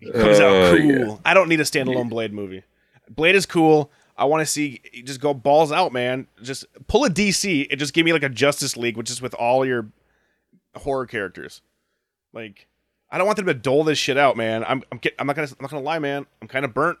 He 0.00 0.10
comes 0.12 0.38
Oh, 0.40 0.72
out 0.72 0.76
cool. 0.78 0.86
yeah. 0.90 1.16
I 1.24 1.32
don't 1.34 1.48
need 1.48 1.60
a 1.60 1.64
standalone 1.64 2.10
Blade 2.10 2.32
movie. 2.32 2.62
Blade 3.08 3.34
is 3.34 3.46
cool. 3.46 3.90
I 4.18 4.24
want 4.24 4.40
to 4.40 4.46
see 4.46 4.80
just 5.04 5.20
go 5.20 5.34
balls 5.34 5.72
out, 5.72 5.92
man. 5.92 6.26
Just 6.42 6.64
pull 6.86 7.04
a 7.04 7.10
DC 7.10 7.66
and 7.70 7.78
just 7.78 7.92
give 7.92 8.04
me 8.04 8.12
like 8.12 8.22
a 8.22 8.28
Justice 8.28 8.76
League, 8.76 8.96
which 8.96 9.10
is 9.10 9.20
with 9.20 9.34
all 9.34 9.64
your 9.64 9.88
horror 10.74 11.06
characters. 11.06 11.62
Like, 12.32 12.66
I 13.10 13.18
don't 13.18 13.26
want 13.26 13.36
them 13.36 13.46
to 13.46 13.54
dole 13.54 13.84
this 13.84 13.98
shit 13.98 14.16
out, 14.16 14.36
man. 14.36 14.64
I'm 14.64 14.82
I'm, 14.90 14.98
get, 14.98 15.14
I'm 15.18 15.26
not 15.26 15.36
gonna 15.36 15.48
I'm 15.48 15.56
not 15.60 15.70
gonna 15.70 15.82
lie, 15.82 15.98
man. 15.98 16.26
I'm 16.40 16.48
kind 16.48 16.64
of 16.64 16.72
burnt 16.72 16.98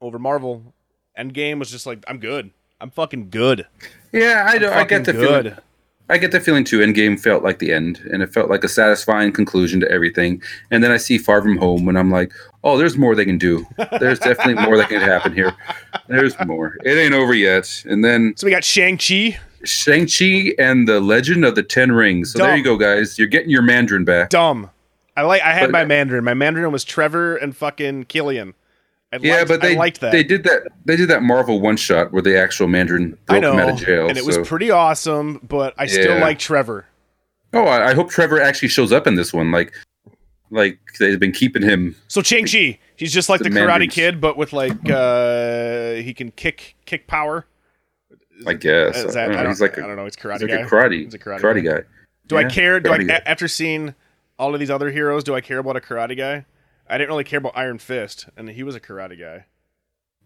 over 0.00 0.18
Marvel. 0.18 0.74
Endgame 1.18 1.58
was 1.58 1.70
just 1.70 1.86
like 1.86 2.02
I'm 2.08 2.18
good. 2.18 2.50
I'm 2.80 2.90
fucking 2.90 3.30
good. 3.30 3.66
Yeah, 4.12 4.46
I, 4.48 4.58
do, 4.58 4.68
I 4.68 4.84
get 4.84 5.04
the 5.04 5.12
good. 5.12 5.44
feeling. 5.44 5.58
I 6.10 6.18
get 6.18 6.32
the 6.32 6.40
feeling 6.40 6.64
too. 6.64 6.80
Endgame 6.80 7.18
felt 7.18 7.42
like 7.42 7.58
the 7.60 7.72
end, 7.72 7.98
and 8.12 8.22
it 8.22 8.32
felt 8.32 8.50
like 8.50 8.62
a 8.62 8.68
satisfying 8.68 9.32
conclusion 9.32 9.80
to 9.80 9.90
everything. 9.90 10.42
And 10.70 10.84
then 10.84 10.90
I 10.90 10.98
see 10.98 11.16
Far 11.16 11.40
From 11.40 11.56
Home, 11.56 11.88
and 11.88 11.98
I'm 11.98 12.10
like, 12.10 12.30
oh, 12.62 12.76
there's 12.76 12.98
more 12.98 13.14
they 13.14 13.24
can 13.24 13.38
do. 13.38 13.66
There's 14.00 14.18
definitely 14.18 14.62
more 14.64 14.76
that 14.76 14.90
can 14.90 15.00
happen 15.00 15.32
here. 15.32 15.54
There's 16.08 16.34
more. 16.44 16.76
It 16.84 16.98
ain't 16.98 17.14
over 17.14 17.32
yet. 17.32 17.84
And 17.86 18.04
then 18.04 18.34
So 18.36 18.46
we 18.46 18.50
got 18.50 18.64
Shang 18.64 18.98
Chi 18.98 19.38
Shang 19.64 20.06
Chi 20.06 20.52
and 20.58 20.86
the 20.86 21.00
Legend 21.00 21.42
of 21.44 21.54
the 21.54 21.62
Ten 21.62 21.90
Rings. 21.92 22.32
So 22.32 22.38
there 22.40 22.54
you 22.56 22.62
go, 22.64 22.76
guys. 22.76 23.18
You're 23.18 23.28
getting 23.28 23.48
your 23.48 23.62
Mandarin 23.62 24.04
back. 24.04 24.28
Dumb. 24.28 24.70
I 25.16 25.22
like. 25.22 25.40
I 25.42 25.52
had 25.54 25.66
But- 25.66 25.72
my 25.72 25.84
Mandarin. 25.86 26.22
My 26.24 26.34
Mandarin 26.34 26.70
was 26.70 26.84
Trevor 26.84 27.36
and 27.36 27.56
fucking 27.56 28.04
Killian. 28.04 28.52
I 29.14 29.18
Yeah, 29.26 29.36
liked, 29.36 29.48
but 29.48 29.60
they 29.60 29.74
I 29.74 29.78
liked 29.78 30.00
that. 30.00 30.12
they 30.12 30.22
did 30.24 30.44
that. 30.44 30.62
They 30.84 30.96
did 30.96 31.08
that 31.10 31.22
Marvel 31.22 31.60
one 31.60 31.76
shot 31.76 32.12
where 32.12 32.22
the 32.22 32.38
actual 32.38 32.66
Mandarin 32.68 33.16
I 33.28 33.32
broke 33.38 33.42
know, 33.42 33.52
him 33.54 33.58
out 33.60 33.68
of 33.70 33.76
jail. 33.78 34.08
and 34.08 34.18
it 34.18 34.24
so- 34.24 34.38
was 34.38 34.48
pretty 34.48 34.70
awesome. 34.70 35.40
But 35.48 35.74
I 35.78 35.86
still 35.86 36.18
like 36.20 36.38
Trevor. 36.38 36.86
oh, 37.52 37.64
I, 37.64 37.90
I 37.90 37.94
hope 37.94 38.10
Trevor 38.10 38.40
actually 38.40 38.68
shows 38.68 38.92
up 38.92 39.06
in 39.06 39.14
this 39.14 39.32
one. 39.32 39.50
Like, 39.52 39.72
like 40.50 40.78
they've 40.98 41.18
been 41.20 41.32
keeping 41.32 41.62
him. 41.62 41.94
So 42.08 42.22
Shang 42.22 42.46
Chi, 42.46 42.78
he's 42.96 43.12
just 43.12 43.28
like 43.28 43.40
the, 43.40 43.44
The 43.44 43.50
Karate 43.60 43.66
Mandarins. 43.66 43.94
Kid, 43.94 44.20
but 44.20 44.36
with 44.36 44.52
like 44.52 44.72
uh 44.90 45.92
he 45.94 46.12
can 46.14 46.30
kick 46.32 46.76
kick 46.84 47.06
power. 47.06 47.46
I 48.46 48.54
guess 48.54 48.96
Is 48.96 49.16
I 49.16 49.26
don't 49.26 49.36
I, 49.36 49.42
don't, 49.44 49.52
he's 49.52 49.60
like 49.60 49.78
I 49.78 49.82
a, 49.82 49.86
don't 49.86 49.96
know. 49.96 50.04
He's 50.04 50.16
karate 50.16 50.40
he's 50.40 50.42
like 50.42 50.50
guy. 50.50 50.56
a 50.56 50.66
karate 50.68 51.04
He's 51.04 51.14
a 51.14 51.18
karate 51.18 51.40
karate, 51.40 51.64
guy. 51.64 51.76
guy. 51.78 51.82
Do 52.26 52.36
I 52.36 52.44
care? 52.44 52.80
Do 52.80 52.92
I 52.92 52.98
guy. 53.02 53.22
after 53.26 53.46
seeing 53.48 53.94
all 54.38 54.52
of 54.54 54.60
these 54.60 54.70
other 54.70 54.90
heroes? 54.90 55.22
Do 55.24 55.34
I 55.36 55.40
care 55.40 55.58
about 55.58 55.76
a 55.76 55.80
karate 55.80 56.16
guy? 56.16 56.44
I 56.88 56.98
didn't 56.98 57.08
really 57.10 57.24
care 57.24 57.38
about 57.38 57.56
Iron 57.56 57.78
Fist, 57.78 58.26
and 58.36 58.48
he 58.48 58.62
was 58.62 58.74
a 58.74 58.80
karate 58.80 59.18
guy. 59.18 59.46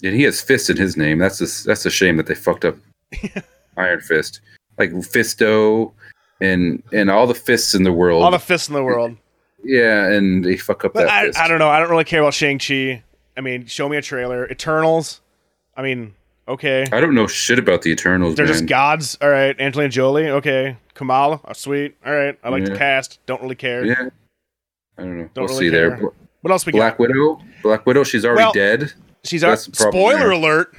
And 0.02 0.14
he 0.14 0.22
has 0.24 0.40
fist 0.40 0.70
in 0.70 0.76
his 0.76 0.96
name. 0.96 1.18
That's 1.18 1.40
a, 1.40 1.66
that's 1.66 1.84
a 1.86 1.90
shame 1.90 2.16
that 2.18 2.26
they 2.26 2.34
fucked 2.34 2.64
up 2.64 2.76
Iron 3.76 4.00
Fist, 4.00 4.40
like 4.78 4.90
Fisto, 4.90 5.92
and 6.40 6.82
and 6.92 7.10
all 7.10 7.26
the 7.26 7.34
fists 7.34 7.74
in 7.74 7.82
the 7.82 7.92
world. 7.92 8.22
All 8.22 8.30
the 8.30 8.38
fists 8.38 8.68
in 8.68 8.74
the 8.74 8.82
world. 8.84 9.16
yeah, 9.64 10.06
and 10.10 10.44
they 10.44 10.56
fuck 10.56 10.84
up 10.84 10.92
But 10.94 11.06
that 11.06 11.10
I, 11.10 11.26
fist. 11.26 11.38
I 11.40 11.48
don't 11.48 11.58
know. 11.58 11.68
I 11.68 11.78
don't 11.80 11.90
really 11.90 12.04
care 12.04 12.20
about 12.20 12.34
Shang 12.34 12.58
Chi. 12.58 13.02
I 13.36 13.40
mean, 13.40 13.66
show 13.66 13.88
me 13.88 13.96
a 13.96 14.02
trailer. 14.02 14.48
Eternals. 14.50 15.20
I 15.76 15.82
mean, 15.82 16.14
okay. 16.48 16.86
I 16.92 17.00
don't 17.00 17.14
know 17.14 17.26
shit 17.28 17.58
about 17.58 17.82
the 17.82 17.90
Eternals, 17.90 18.34
They're 18.34 18.46
man. 18.46 18.52
just 18.54 18.66
gods. 18.66 19.16
All 19.20 19.28
right. 19.30 19.58
Angelina 19.60 19.88
Jolie. 19.90 20.28
Okay. 20.28 20.76
Kamala. 20.94 21.40
Oh, 21.44 21.52
sweet. 21.52 21.96
All 22.04 22.12
right. 22.12 22.36
I 22.42 22.48
like 22.48 22.64
the 22.64 22.76
cast. 22.76 23.20
Don't 23.26 23.40
really 23.42 23.54
care. 23.54 23.84
yeah, 23.84 24.08
I 24.98 25.02
don't 25.02 25.18
know. 25.18 25.30
Don't 25.34 25.44
we'll 25.44 25.58
really 25.60 25.68
see 25.68 25.70
care. 25.70 25.90
there. 25.90 26.10
What 26.48 26.54
else 26.54 26.64
we 26.66 26.72
got? 26.72 26.78
Black 26.78 26.98
Widow. 26.98 27.40
Black 27.62 27.84
Widow. 27.84 28.04
She's 28.04 28.24
already 28.24 28.44
Well- 28.44 28.52
dead. 28.54 28.92
She's 29.24 29.44
our 29.44 29.50
That's 29.50 29.66
the 29.66 29.72
problem 29.72 30.00
spoiler 30.16 30.30
alert. 30.30 30.74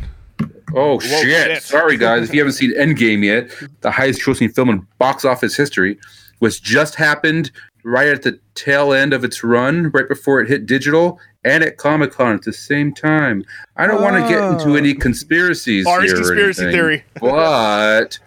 Oh 0.73 0.99
shit. 0.99 1.27
shit. 1.27 1.61
Sorry 1.61 1.95
guys, 1.95 2.27
if 2.27 2.33
you 2.33 2.39
haven't 2.39 2.53
seen 2.53 2.73
Endgame 2.75 3.23
yet, 3.23 3.51
the 3.81 3.91
highest 3.91 4.21
grossing 4.21 4.51
film 4.53 4.69
in 4.69 4.87
box 4.97 5.25
office 5.25 5.55
history, 5.55 5.99
which 6.39 6.63
just 6.63 6.95
happened 6.95 7.51
right 7.83 8.07
at 8.07 8.23
the 8.23 8.39
tail 8.55 8.93
end 8.93 9.13
of 9.13 9.23
its 9.23 9.43
run, 9.43 9.91
right 9.91 10.07
before 10.07 10.41
it 10.41 10.47
hit 10.47 10.65
digital 10.65 11.19
and 11.43 11.63
at 11.63 11.77
Comic 11.77 12.11
Con 12.13 12.33
at 12.33 12.41
the 12.41 12.53
same 12.53 12.91
time. 12.93 13.43
I 13.77 13.85
don't 13.85 14.01
want 14.01 14.15
to 14.15 14.27
get 14.27 14.43
into 14.43 14.71
Oh. 14.71 14.75
any 14.75 14.95
conspiracies 14.95 15.85
or 15.85 15.99
conspiracy 15.99 16.63
anything, 16.63 16.71
theory. 16.71 17.03
But 17.21 18.17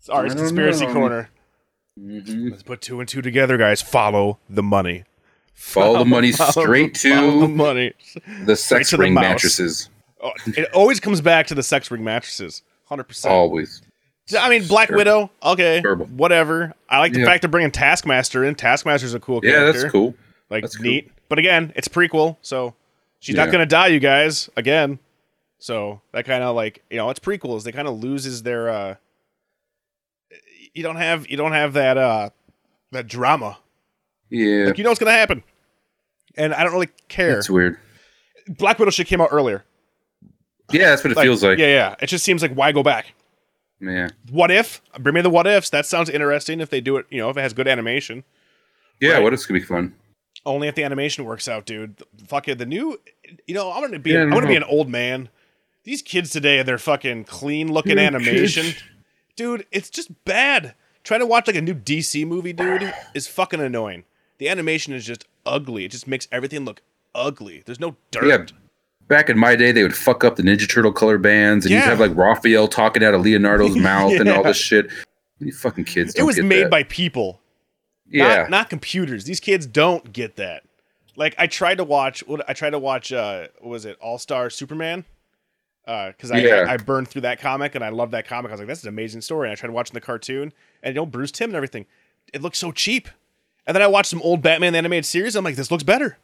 It's 0.00 0.08
Ari's 0.08 0.34
conspiracy 0.34 0.86
know. 0.86 0.92
corner. 0.92 1.28
Mhm. 2.00 2.50
Let's 2.50 2.62
put 2.64 2.80
two 2.80 2.98
and 3.00 3.08
two 3.08 3.22
together, 3.22 3.56
guys. 3.56 3.82
Follow 3.82 4.38
the 4.50 4.62
money. 4.64 5.04
Follow 5.62 5.98
the 6.00 6.04
money 6.04 6.32
straight 6.32 6.96
follow 6.98 7.40
the 7.40 7.46
to 7.46 7.48
money. 7.48 7.92
the 8.44 8.56
sex 8.56 8.90
to 8.90 8.96
the 8.96 9.02
ring 9.02 9.14
mouse. 9.14 9.22
mattresses. 9.22 9.88
Oh, 10.20 10.32
it 10.46 10.70
always 10.74 11.00
comes 11.00 11.20
back 11.20 11.46
to 11.48 11.54
the 11.54 11.62
sex 11.62 11.90
ring 11.90 12.04
mattresses. 12.04 12.62
Hundred 12.84 13.04
percent. 13.04 13.32
Always. 13.32 13.82
I 14.38 14.48
mean, 14.50 14.66
Black 14.66 14.88
Terrible. 14.88 14.98
Widow. 15.22 15.30
Okay, 15.42 15.80
Terrible. 15.80 16.06
whatever. 16.06 16.74
I 16.88 16.98
like 16.98 17.12
the 17.12 17.20
Yeah. 17.20 17.26
fact 17.26 17.42
they're 17.42 17.50
bringing 17.50 17.70
Taskmaster 17.70 18.44
in. 18.44 18.54
Taskmaster's 18.54 19.14
a 19.14 19.20
cool 19.20 19.40
Yeah, 19.42 19.52
character. 19.52 19.66
Yeah, 19.78 19.82
that's 19.82 19.92
cool. 19.92 20.14
Like 20.50 20.62
That's 20.62 20.76
cool. 20.76 20.84
neat. 20.86 21.10
But 21.28 21.38
again, 21.38 21.72
it's 21.76 21.88
prequel, 21.88 22.36
so 22.42 22.74
she's 23.20 23.34
not 23.34 23.50
gonna 23.50 23.66
die, 23.66 23.88
you 23.88 23.98
guys. 24.00 24.48
Again, 24.56 24.98
so 25.58 26.00
that 26.12 26.24
kind 26.24 26.42
of 26.44 26.54
like 26.54 26.82
you 26.90 26.98
know, 26.98 27.08
it's 27.10 27.20
prequels. 27.20 27.64
They 27.64 27.72
kind 27.72 27.88
of 27.88 28.02
loses 28.02 28.42
their. 28.42 28.68
uh 28.68 28.94
You 30.74 30.82
don't 30.82 30.96
have 30.96 31.28
you 31.28 31.36
don't 31.36 31.52
have 31.52 31.72
that 31.74 31.96
uh 31.98 32.30
that 32.92 33.06
drama. 33.06 33.58
Yeah. 34.30 34.66
Like 34.66 34.78
you 34.78 34.84
know 34.84 34.90
what's 34.90 35.00
gonna 35.00 35.12
happen, 35.12 35.42
and 36.36 36.54
I 36.54 36.64
don't 36.64 36.72
really 36.72 36.90
care. 37.08 37.38
It's 37.38 37.50
weird. 37.50 37.78
Black 38.48 38.78
Widow 38.78 38.90
should 38.90 39.06
came 39.06 39.20
out 39.20 39.28
earlier. 39.32 39.64
Yeah, 40.72 40.90
that's 40.90 41.04
what 41.04 41.10
it 41.12 41.16
Like, 41.16 41.24
feels 41.24 41.42
like. 41.44 41.58
Yeah, 41.58 41.66
yeah. 41.66 41.94
It 42.00 42.06
just 42.06 42.24
seems 42.24 42.42
like 42.42 42.52
why 42.54 42.72
go 42.72 42.82
back? 42.82 43.14
yeah. 43.80 44.08
What 44.30 44.50
if? 44.50 44.80
Bring 44.98 45.14
me 45.14 45.20
the 45.22 45.30
what 45.30 45.46
ifs. 45.46 45.70
That 45.70 45.86
sounds 45.86 46.08
interesting 46.08 46.60
if 46.60 46.70
they 46.70 46.80
do 46.80 46.96
it. 46.96 47.06
You 47.10 47.18
know, 47.18 47.30
if 47.30 47.36
it 47.36 47.40
has 47.40 47.52
good 47.52 47.68
animation. 47.68 48.24
Yeah, 49.00 49.12
Right. 49.14 49.22
what 49.22 49.32
else 49.32 49.44
could 49.44 49.54
be 49.54 49.60
fun? 49.60 49.94
Only 50.46 50.68
if 50.68 50.74
the 50.74 50.84
animation 50.84 51.24
works 51.24 51.46
out, 51.48 51.66
dude. 51.66 52.02
Fuck 52.26 52.48
it. 52.48 52.58
The 52.58 52.66
new, 52.66 52.98
you 53.46 53.54
know, 53.54 53.70
I'm 53.72 53.80
gonna 53.82 53.98
be, 53.98 54.10
Yeah, 54.10 54.22
I'm 54.22 54.30
gonna 54.30 54.46
be 54.46 54.56
an 54.56 54.64
old 54.64 54.88
man. 54.88 55.28
These 55.84 56.02
kids 56.02 56.30
today, 56.30 56.62
they're 56.62 56.78
fucking 56.78 57.24
clean 57.24 57.72
looking 57.72 57.98
animation, 57.98 58.64
kids. 58.66 58.82
dude. 59.36 59.66
It's 59.72 59.90
just 59.90 60.24
bad. 60.24 60.74
Trying 61.04 61.20
to 61.20 61.26
watch 61.26 61.48
like 61.48 61.56
a 61.56 61.60
new 61.62 61.74
DC 61.74 62.24
movie, 62.24 62.52
dude, 62.52 62.92
is 63.14 63.26
fucking 63.26 63.60
annoying. 63.60 64.04
The 64.38 64.48
animation 64.48 64.92
is 64.94 65.04
just 65.04 65.26
ugly. 65.46 65.84
It 65.84 65.90
just 65.90 66.06
makes 66.06 66.28
everything 66.32 66.64
look 66.64 66.82
ugly. 67.14 67.62
There's 67.66 67.80
no 67.80 67.96
dirt. 68.10 68.24
Yeah. 68.26 68.56
Back 69.08 69.28
in 69.28 69.38
my 69.38 69.56
day, 69.56 69.72
they 69.72 69.82
would 69.82 69.96
fuck 69.96 70.24
up 70.24 70.36
the 70.36 70.42
Ninja 70.42 70.68
Turtle 70.68 70.92
color 70.92 71.18
bands, 71.18 71.66
and 71.66 71.72
Yeah. 71.72 71.80
you'd 71.80 71.88
have 71.88 72.00
like 72.00 72.16
Raphael 72.16 72.68
talking 72.68 73.04
out 73.04 73.14
of 73.14 73.20
Leonardo's 73.22 73.76
mouth 73.76 74.12
and 74.12 74.28
all 74.28 74.42
this 74.44 74.56
shit. 74.56 74.90
You 75.38 75.52
fucking 75.52 75.84
kids. 75.84 76.14
it 76.14 76.22
was 76.22 76.40
made 76.40 76.64
that. 76.64 76.70
by 76.70 76.84
people. 76.84 77.40
yeah. 78.08 78.42
not, 78.42 78.50
not 78.50 78.70
computers. 78.70 79.24
These 79.24 79.40
kids 79.40 79.66
don't 79.66 80.12
get 80.12 80.36
that. 80.36 80.62
Like 81.16 81.34
I 81.36 81.46
tried 81.46 81.76
to 81.78 81.84
watch 81.84 82.26
what 82.26 82.48
I 82.48 82.54
tried 82.54 82.70
to 82.70 82.78
watch 82.78 83.12
uh 83.12 83.48
what 83.60 83.70
was 83.70 83.84
it 83.84 83.98
All 84.00 84.18
Star 84.18 84.48
Superman 84.48 85.04
Uh, 85.86 86.08
because 86.12 86.30
I, 86.30 86.38
Yeah. 86.38 86.64
I 86.68 86.74
I 86.74 86.76
burned 86.78 87.08
through 87.08 87.22
that 87.22 87.38
comic 87.40 87.74
and 87.74 87.84
I 87.84 87.90
loved 87.90 88.12
that 88.12 88.26
comic. 88.26 88.50
I 88.50 88.54
was 88.54 88.60
like, 88.60 88.68
that's 88.68 88.82
an 88.84 88.88
amazing 88.88 89.20
story. 89.20 89.48
And 89.48 89.52
I 89.52 89.56
tried 89.56 89.72
watching 89.72 89.92
the 89.94 90.00
cartoon 90.00 90.52
and 90.82 90.94
you 90.94 91.00
know 91.00 91.04
Bruce 91.06 91.30
Timm 91.32 91.50
and 91.50 91.56
everything. 91.56 91.84
It 92.32 92.40
looked 92.40 92.56
so 92.56 92.72
cheap. 92.72 93.08
And 93.66 93.74
then 93.74 93.82
I 93.82 93.86
watched 93.86 94.10
some 94.10 94.22
old 94.22 94.42
Batman 94.42 94.72
the 94.72 94.78
animated 94.78 95.06
series. 95.06 95.36
I'm 95.36 95.44
like, 95.44 95.56
this 95.56 95.70
looks 95.70 95.82
better. 95.84 96.18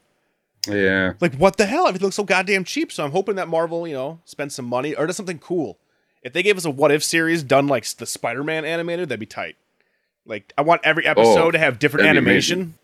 yeah. 0.68 1.12
Like 1.20 1.34
what 1.36 1.56
the 1.56 1.66
hell? 1.66 1.86
Everything 1.86 2.06
looks 2.06 2.16
so 2.16 2.24
goddamn 2.24 2.64
cheap. 2.64 2.90
So 2.92 3.04
I'm 3.04 3.12
hoping 3.12 3.36
that 3.36 3.48
Marvel, 3.48 3.86
you 3.86 3.94
know, 3.94 4.20
spends 4.24 4.54
some 4.54 4.64
money 4.66 4.94
or 4.94 5.06
does 5.06 5.16
something 5.16 5.38
cool. 5.38 5.78
If 6.22 6.32
they 6.32 6.42
gave 6.42 6.56
us 6.56 6.64
a 6.64 6.70
what 6.70 6.90
if 6.90 7.04
series 7.04 7.42
done 7.44 7.68
like 7.68 7.86
the 7.86 8.06
Spider 8.06 8.42
Man 8.42 8.64
animated, 8.64 9.08
that'd 9.08 9.20
be 9.20 9.26
tight. 9.26 9.56
Like 10.26 10.52
I 10.58 10.62
want 10.62 10.80
every 10.84 11.06
episode 11.06 11.52
to 11.52 11.58
have 11.58 11.78
different 11.78 12.06
Oh, 12.06 12.10
animation. 12.10 12.74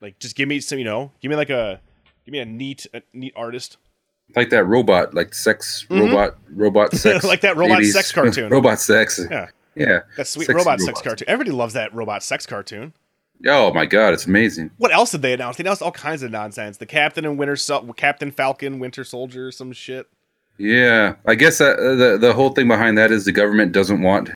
Like 0.00 0.18
just 0.18 0.34
give 0.36 0.48
me 0.48 0.58
some, 0.60 0.78
you 0.78 0.84
know, 0.84 1.12
give 1.20 1.28
me 1.30 1.36
like 1.36 1.50
a 1.50 1.80
give 2.24 2.32
me 2.32 2.38
a 2.38 2.44
neat 2.46 2.86
a 2.94 3.02
neat 3.12 3.34
artist. 3.36 3.76
Like 4.34 4.48
that 4.50 4.64
robot, 4.64 5.12
like 5.12 5.34
sex 5.34 5.86
robot, 5.90 6.38
robot 6.50 6.92
sex. 6.96 7.18
Mm-hmm. 7.18 7.26
Like 7.26 7.42
that 7.42 7.56
robot 7.56 7.80
80s 7.82 7.92
sex 7.92 8.10
cartoon. 8.10 8.48
robot 8.50 8.80
sex. 8.80 9.20
Yeah. 9.30 9.48
Yeah. 9.76 10.00
That 10.16 10.26
sweet 10.26 10.48
robot 10.48 10.80
sex 10.80 11.00
cartoon. 11.02 11.28
Everybody 11.28 11.54
loves 11.54 11.74
that 11.74 11.94
robot 11.94 12.22
sex 12.22 12.46
cartoon. 12.46 12.94
Oh 13.46 13.72
my 13.72 13.86
god, 13.86 14.14
it's 14.14 14.26
amazing. 14.26 14.70
What 14.78 14.92
else 14.92 15.10
did 15.10 15.22
they 15.22 15.32
announce? 15.32 15.56
They 15.56 15.62
announced 15.64 15.82
all 15.82 15.90
kinds 15.92 16.22
of 16.22 16.30
nonsense. 16.30 16.76
The 16.76 16.86
Captain 16.86 17.24
and 17.24 17.38
Winter 17.38 17.56
Sol- 17.56 17.92
Captain 17.94 18.30
Falcon, 18.30 18.78
Winter 18.78 19.04
Soldier, 19.04 19.50
some 19.50 19.72
shit. 19.72 20.06
Yeah, 20.58 21.14
I 21.26 21.34
guess 21.34 21.58
that, 21.58 21.78
uh, 21.78 21.94
the 21.96 22.18
the 22.18 22.32
whole 22.34 22.50
thing 22.50 22.68
behind 22.68 22.96
that 22.98 23.10
is 23.10 23.24
the 23.24 23.32
government 23.32 23.72
doesn't 23.72 24.00
want 24.02 24.30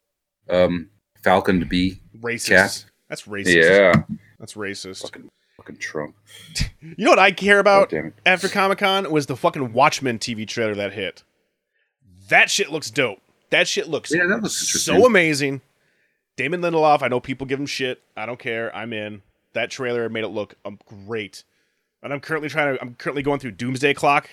um, 0.50 0.88
Falcon 1.22 1.60
to 1.60 1.66
be 1.66 2.00
Racist. 2.20 2.48
Cap. 2.48 2.90
That's 3.08 3.22
racist. 3.22 3.54
yeah, 3.54 3.92
That's 4.40 4.54
racist. 4.54 5.02
fucking 5.02 5.30
fucking 5.56 5.76
Trump. 5.76 6.14
You 6.80 7.04
know 7.04 7.10
what 7.10 7.18
I 7.18 7.32
care 7.32 7.56
Oh, 7.56 7.60
about 7.60 7.92
it. 7.92 8.14
after 8.24 8.48
Comic 8.48 8.78
Con 8.78 9.10
was 9.10 9.26
the 9.26 9.34
fucking 9.36 9.72
Watchmen 9.72 10.18
TV 10.20 10.46
trailer 10.46 10.74
that 10.76 10.92
hit. 10.92 11.24
That 12.28 12.48
shit 12.48 12.70
looks 12.70 12.90
dope. 12.90 13.18
That 13.50 13.66
shit 13.66 13.88
looks 13.88 14.12
Yeah, 14.14 14.26
that 14.26 14.40
looks 14.42 14.54
so 14.56 15.04
amazing. 15.04 15.62
Damon 16.36 16.60
Lindelof, 16.60 17.02
I 17.02 17.08
know 17.08 17.20
people 17.20 17.46
give 17.46 17.58
him 17.58 17.66
shit. 17.66 18.02
I 18.16 18.26
don't 18.26 18.38
care. 18.38 18.74
I'm 18.74 18.92
in. 18.92 19.22
That 19.54 19.70
trailer 19.70 20.08
made 20.08 20.24
it 20.24 20.28
look 20.28 20.54
um, 20.64 20.78
great. 20.84 21.44
And 22.02 22.12
I'm 22.12 22.20
currently 22.20 22.48
trying 22.48 22.74
to. 22.74 22.82
I'm 22.82 22.94
currently 22.94 23.22
going 23.22 23.40
through 23.40 23.52
Doomsday 23.52 23.94
Clock. 23.94 24.28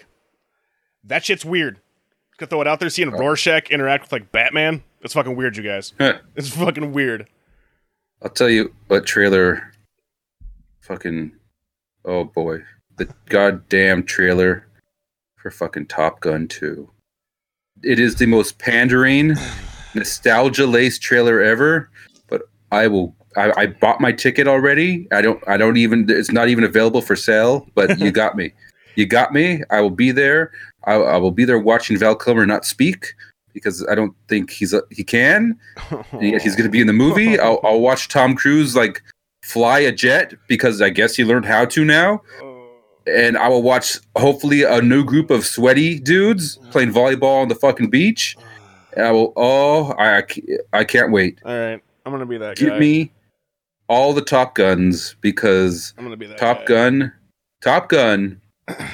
That 1.03 1.23
shit's 1.23 1.45
weird. 1.45 1.79
Could 2.37 2.49
throw 2.49 2.61
it 2.61 2.67
out 2.67 2.79
there, 2.79 2.89
seeing 2.89 3.11
Rorschach 3.11 3.69
interact 3.69 4.03
with 4.03 4.11
like 4.11 4.31
Batman. 4.31 4.83
It's 5.01 5.13
fucking 5.13 5.35
weird, 5.35 5.57
you 5.57 5.63
guys. 5.63 5.93
It's 6.35 6.49
fucking 6.49 6.93
weird. 6.93 7.27
I'll 8.21 8.29
tell 8.29 8.49
you 8.49 8.73
what 8.87 9.05
trailer. 9.05 9.71
Fucking, 10.81 11.31
oh 12.05 12.25
boy, 12.25 12.59
the 12.97 13.07
goddamn 13.27 14.03
trailer 14.03 14.67
for 15.35 15.51
fucking 15.51 15.87
Top 15.87 16.21
Gun 16.21 16.47
2. 16.47 16.89
It 17.83 17.99
is 17.99 18.15
the 18.15 18.25
most 18.25 18.57
pandering, 18.57 19.35
nostalgia 19.95 20.65
laced 20.65 21.01
trailer 21.01 21.41
ever. 21.41 21.89
But 22.27 22.43
I 22.71 22.87
will. 22.87 23.15
I, 23.35 23.51
I 23.57 23.67
bought 23.67 23.99
my 23.99 24.11
ticket 24.11 24.47
already. 24.47 25.07
I 25.11 25.21
don't. 25.21 25.43
I 25.47 25.57
don't 25.57 25.77
even. 25.77 26.05
It's 26.09 26.31
not 26.31 26.49
even 26.49 26.63
available 26.63 27.01
for 27.01 27.15
sale. 27.15 27.67
But 27.75 27.99
you 27.99 28.11
got 28.23 28.35
me. 28.35 28.53
You 28.95 29.05
got 29.05 29.33
me. 29.33 29.63
I 29.69 29.81
will 29.81 29.89
be 29.89 30.11
there. 30.11 30.51
I, 30.85 30.93
I 30.93 31.17
will 31.17 31.31
be 31.31 31.45
there 31.45 31.59
watching 31.59 31.97
Val 31.97 32.15
Kilmer 32.15 32.45
not 32.45 32.65
speak 32.65 33.13
because 33.53 33.85
I 33.87 33.95
don't 33.95 34.13
think 34.27 34.51
he's 34.51 34.73
a, 34.73 34.81
he 34.89 35.03
can. 35.03 35.57
He's 36.19 36.55
going 36.55 36.65
to 36.65 36.69
be 36.69 36.81
in 36.81 36.87
the 36.87 36.93
movie. 36.93 37.39
I'll, 37.39 37.59
I'll 37.63 37.79
watch 37.79 38.09
Tom 38.09 38.35
Cruise 38.35 38.75
like 38.75 39.01
fly 39.43 39.79
a 39.79 39.91
jet 39.91 40.33
because 40.47 40.81
I 40.81 40.89
guess 40.89 41.15
he 41.15 41.23
learned 41.23 41.45
how 41.45 41.65
to 41.65 41.85
now. 41.85 42.21
Oh. 42.41 42.69
And 43.05 43.37
I 43.37 43.49
will 43.49 43.61
watch 43.61 43.99
hopefully 44.15 44.63
a 44.63 44.81
new 44.81 45.03
group 45.03 45.29
of 45.29 45.45
sweaty 45.45 45.99
dudes 45.99 46.57
playing 46.71 46.91
volleyball 46.91 47.41
on 47.41 47.47
the 47.49 47.55
fucking 47.55 47.89
beach. 47.89 48.35
Oh. 48.39 48.43
I 48.97 49.11
will. 49.11 49.33
Oh, 49.35 49.93
I 49.97 50.23
I 50.73 50.83
can't 50.83 51.11
wait. 51.11 51.39
All 51.45 51.51
right, 51.51 51.81
I'm 52.05 52.11
gonna 52.11 52.25
be 52.25 52.37
that 52.37 52.55
guy. 52.57 52.59
Give 52.65 52.69
guy. 52.73 52.79
me 52.79 53.11
all 53.87 54.13
the 54.13 54.21
Top 54.21 54.55
Guns 54.55 55.15
because 55.21 55.93
I'm 55.97 56.03
gonna 56.03 56.17
be 56.17 56.27
that 56.27 56.37
Top 56.37 56.59
guy. 56.59 56.65
Gun, 56.65 57.13
Top 57.61 57.89
Gun 57.89 58.39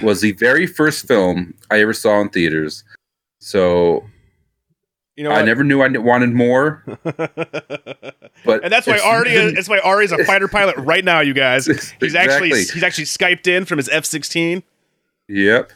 was 0.02 0.22
the 0.22 0.32
very 0.34 0.66
first 0.68 1.08
film 1.08 1.54
I 1.72 1.80
ever 1.82 1.94
saw 1.94 2.20
in 2.22 2.30
theaters. 2.30 2.84
So 3.40 4.04
You 5.16 5.24
know 5.24 5.32
I 5.32 5.38
what? 5.40 5.46
never 5.46 5.64
knew 5.64 5.82
I 5.82 5.88
wanted 5.98 6.32
more, 6.32 6.84
but 7.04 8.64
and 8.64 8.72
that's 8.72 8.88
why 8.88 9.00
Ari. 9.00 9.32
Is, 9.32 9.54
that's 9.54 9.70
why 9.70 9.80
Ari 9.80 10.06
is 10.06 10.12
a 10.12 10.24
fighter 10.26 10.48
pilot 10.48 10.76
right 10.78 11.06
now, 11.06 11.20
you 11.20 11.34
guys. 11.34 11.66
He's 12.00 12.16
actually 12.16 12.50
he's 12.50 12.84
actually 12.84 13.06
skyped 13.06 13.48
in 13.48 13.66
from 13.66 13.78
his 13.78 13.88
F-16. 13.90 14.64
Yep, 15.28 15.72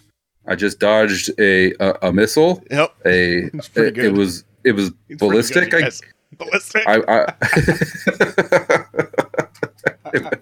I 0.45 0.55
just 0.55 0.79
dodged 0.79 1.31
a 1.39 1.73
a, 1.79 2.09
a 2.09 2.13
missile. 2.13 2.63
Yep, 2.69 2.95
A 3.05 3.45
it, 3.45 3.97
it 3.97 4.13
was 4.13 4.43
it 4.63 4.73
was 4.73 4.91
pretty 5.07 5.15
ballistic. 5.15 5.71
good, 5.71 5.83
I, 5.83 5.85
yes. 5.85 6.01
ballistic. 6.37 6.83
I, 6.87 7.01
I 7.07 7.33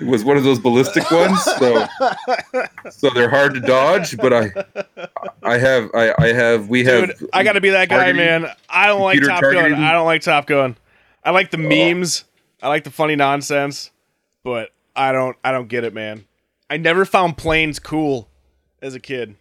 it 0.00 0.06
was 0.06 0.24
one 0.24 0.36
of 0.36 0.44
those 0.44 0.58
ballistic 0.58 1.10
ones, 1.10 1.42
so 1.42 1.86
so 2.90 3.10
they're 3.10 3.30
hard 3.30 3.54
to 3.54 3.60
dodge. 3.60 4.16
But 4.16 4.32
I 4.32 4.52
I 5.42 5.58
have 5.58 5.90
I, 5.94 6.14
I 6.18 6.32
have 6.32 6.68
we 6.68 6.84
have 6.84 7.18
Dude, 7.18 7.30
I 7.32 7.42
got 7.42 7.52
to 7.52 7.60
be 7.60 7.70
that 7.70 7.88
guy, 7.88 8.12
targeting- 8.12 8.42
man. 8.42 8.50
I 8.68 8.86
don't 8.86 9.02
like 9.02 9.20
Top 9.22 9.42
Gun. 9.42 9.74
I 9.74 9.92
don't 9.92 10.06
like 10.06 10.22
Top 10.22 10.46
Gun. 10.46 10.76
I 11.24 11.30
like 11.30 11.50
the 11.50 11.58
oh. 11.58 11.68
memes. 11.94 12.24
I 12.62 12.68
like 12.68 12.84
the 12.84 12.90
funny 12.90 13.16
nonsense, 13.16 13.90
but 14.42 14.70
I 14.94 15.12
don't. 15.12 15.36
I 15.44 15.52
don't 15.52 15.68
get 15.68 15.84
it, 15.84 15.92
man. 15.92 16.24
I 16.70 16.78
never 16.78 17.04
found 17.04 17.36
planes 17.36 17.78
cool 17.78 18.28
as 18.82 18.94
a 18.94 19.00
kid. 19.00 19.36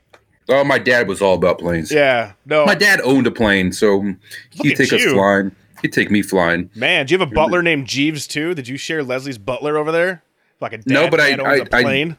Oh, 0.48 0.64
my 0.64 0.78
dad 0.78 1.08
was 1.08 1.22
all 1.22 1.34
about 1.34 1.60
planes. 1.60 1.92
Yeah, 1.92 2.34
no, 2.46 2.66
My 2.66 2.76
dad 2.76 3.02
owned 3.04 3.26
a 3.28 3.32
plane, 3.32 3.72
so 3.72 3.98
Look 3.98 4.16
he'd 4.52 4.76
take 4.76 4.94
us 4.94 5.04
flying. 5.04 5.56
He'd 5.82 5.92
take 5.94 6.12
me 6.12 6.22
flying. 6.22 6.70
man. 6.76 7.06
Do 7.06 7.14
you 7.14 7.20
have 7.20 7.28
a 7.30 7.34
butler 7.34 7.62
named 7.64 7.88
Jeeves 7.88 8.28
too? 8.28 8.54
Did 8.54 8.68
you 8.68 8.78
share 8.78 9.04
Leslie's 9.04 9.38
butler 9.38 9.78
over 9.78 9.92
there? 9.92 10.24
Like 10.62 10.74
a 10.74 10.78
dad, 10.78 10.88
No, 10.88 11.10
but 11.10 11.20
I- 11.20 11.30
dad 11.36 11.40
I- 11.42 11.78
I- 11.78 11.84
plane. 11.84 12.18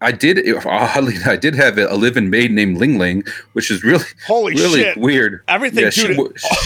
I 0.00 0.12
did. 0.12 0.38
Oddly, 0.66 1.14
I 1.24 1.36
did 1.36 1.54
have 1.54 1.78
a, 1.78 1.94
living 1.94 2.28
maid 2.28 2.50
named 2.50 2.76
Ling 2.76 2.98
Ling, 2.98 3.24
which 3.54 3.70
is 3.70 3.82
really, 3.82 4.04
Holy 4.26 4.52
really 4.52 4.82
shit. 4.82 4.98
weird. 4.98 5.40
Everything, 5.48 5.84
Yeah, 5.84 5.90
she, 5.90 6.14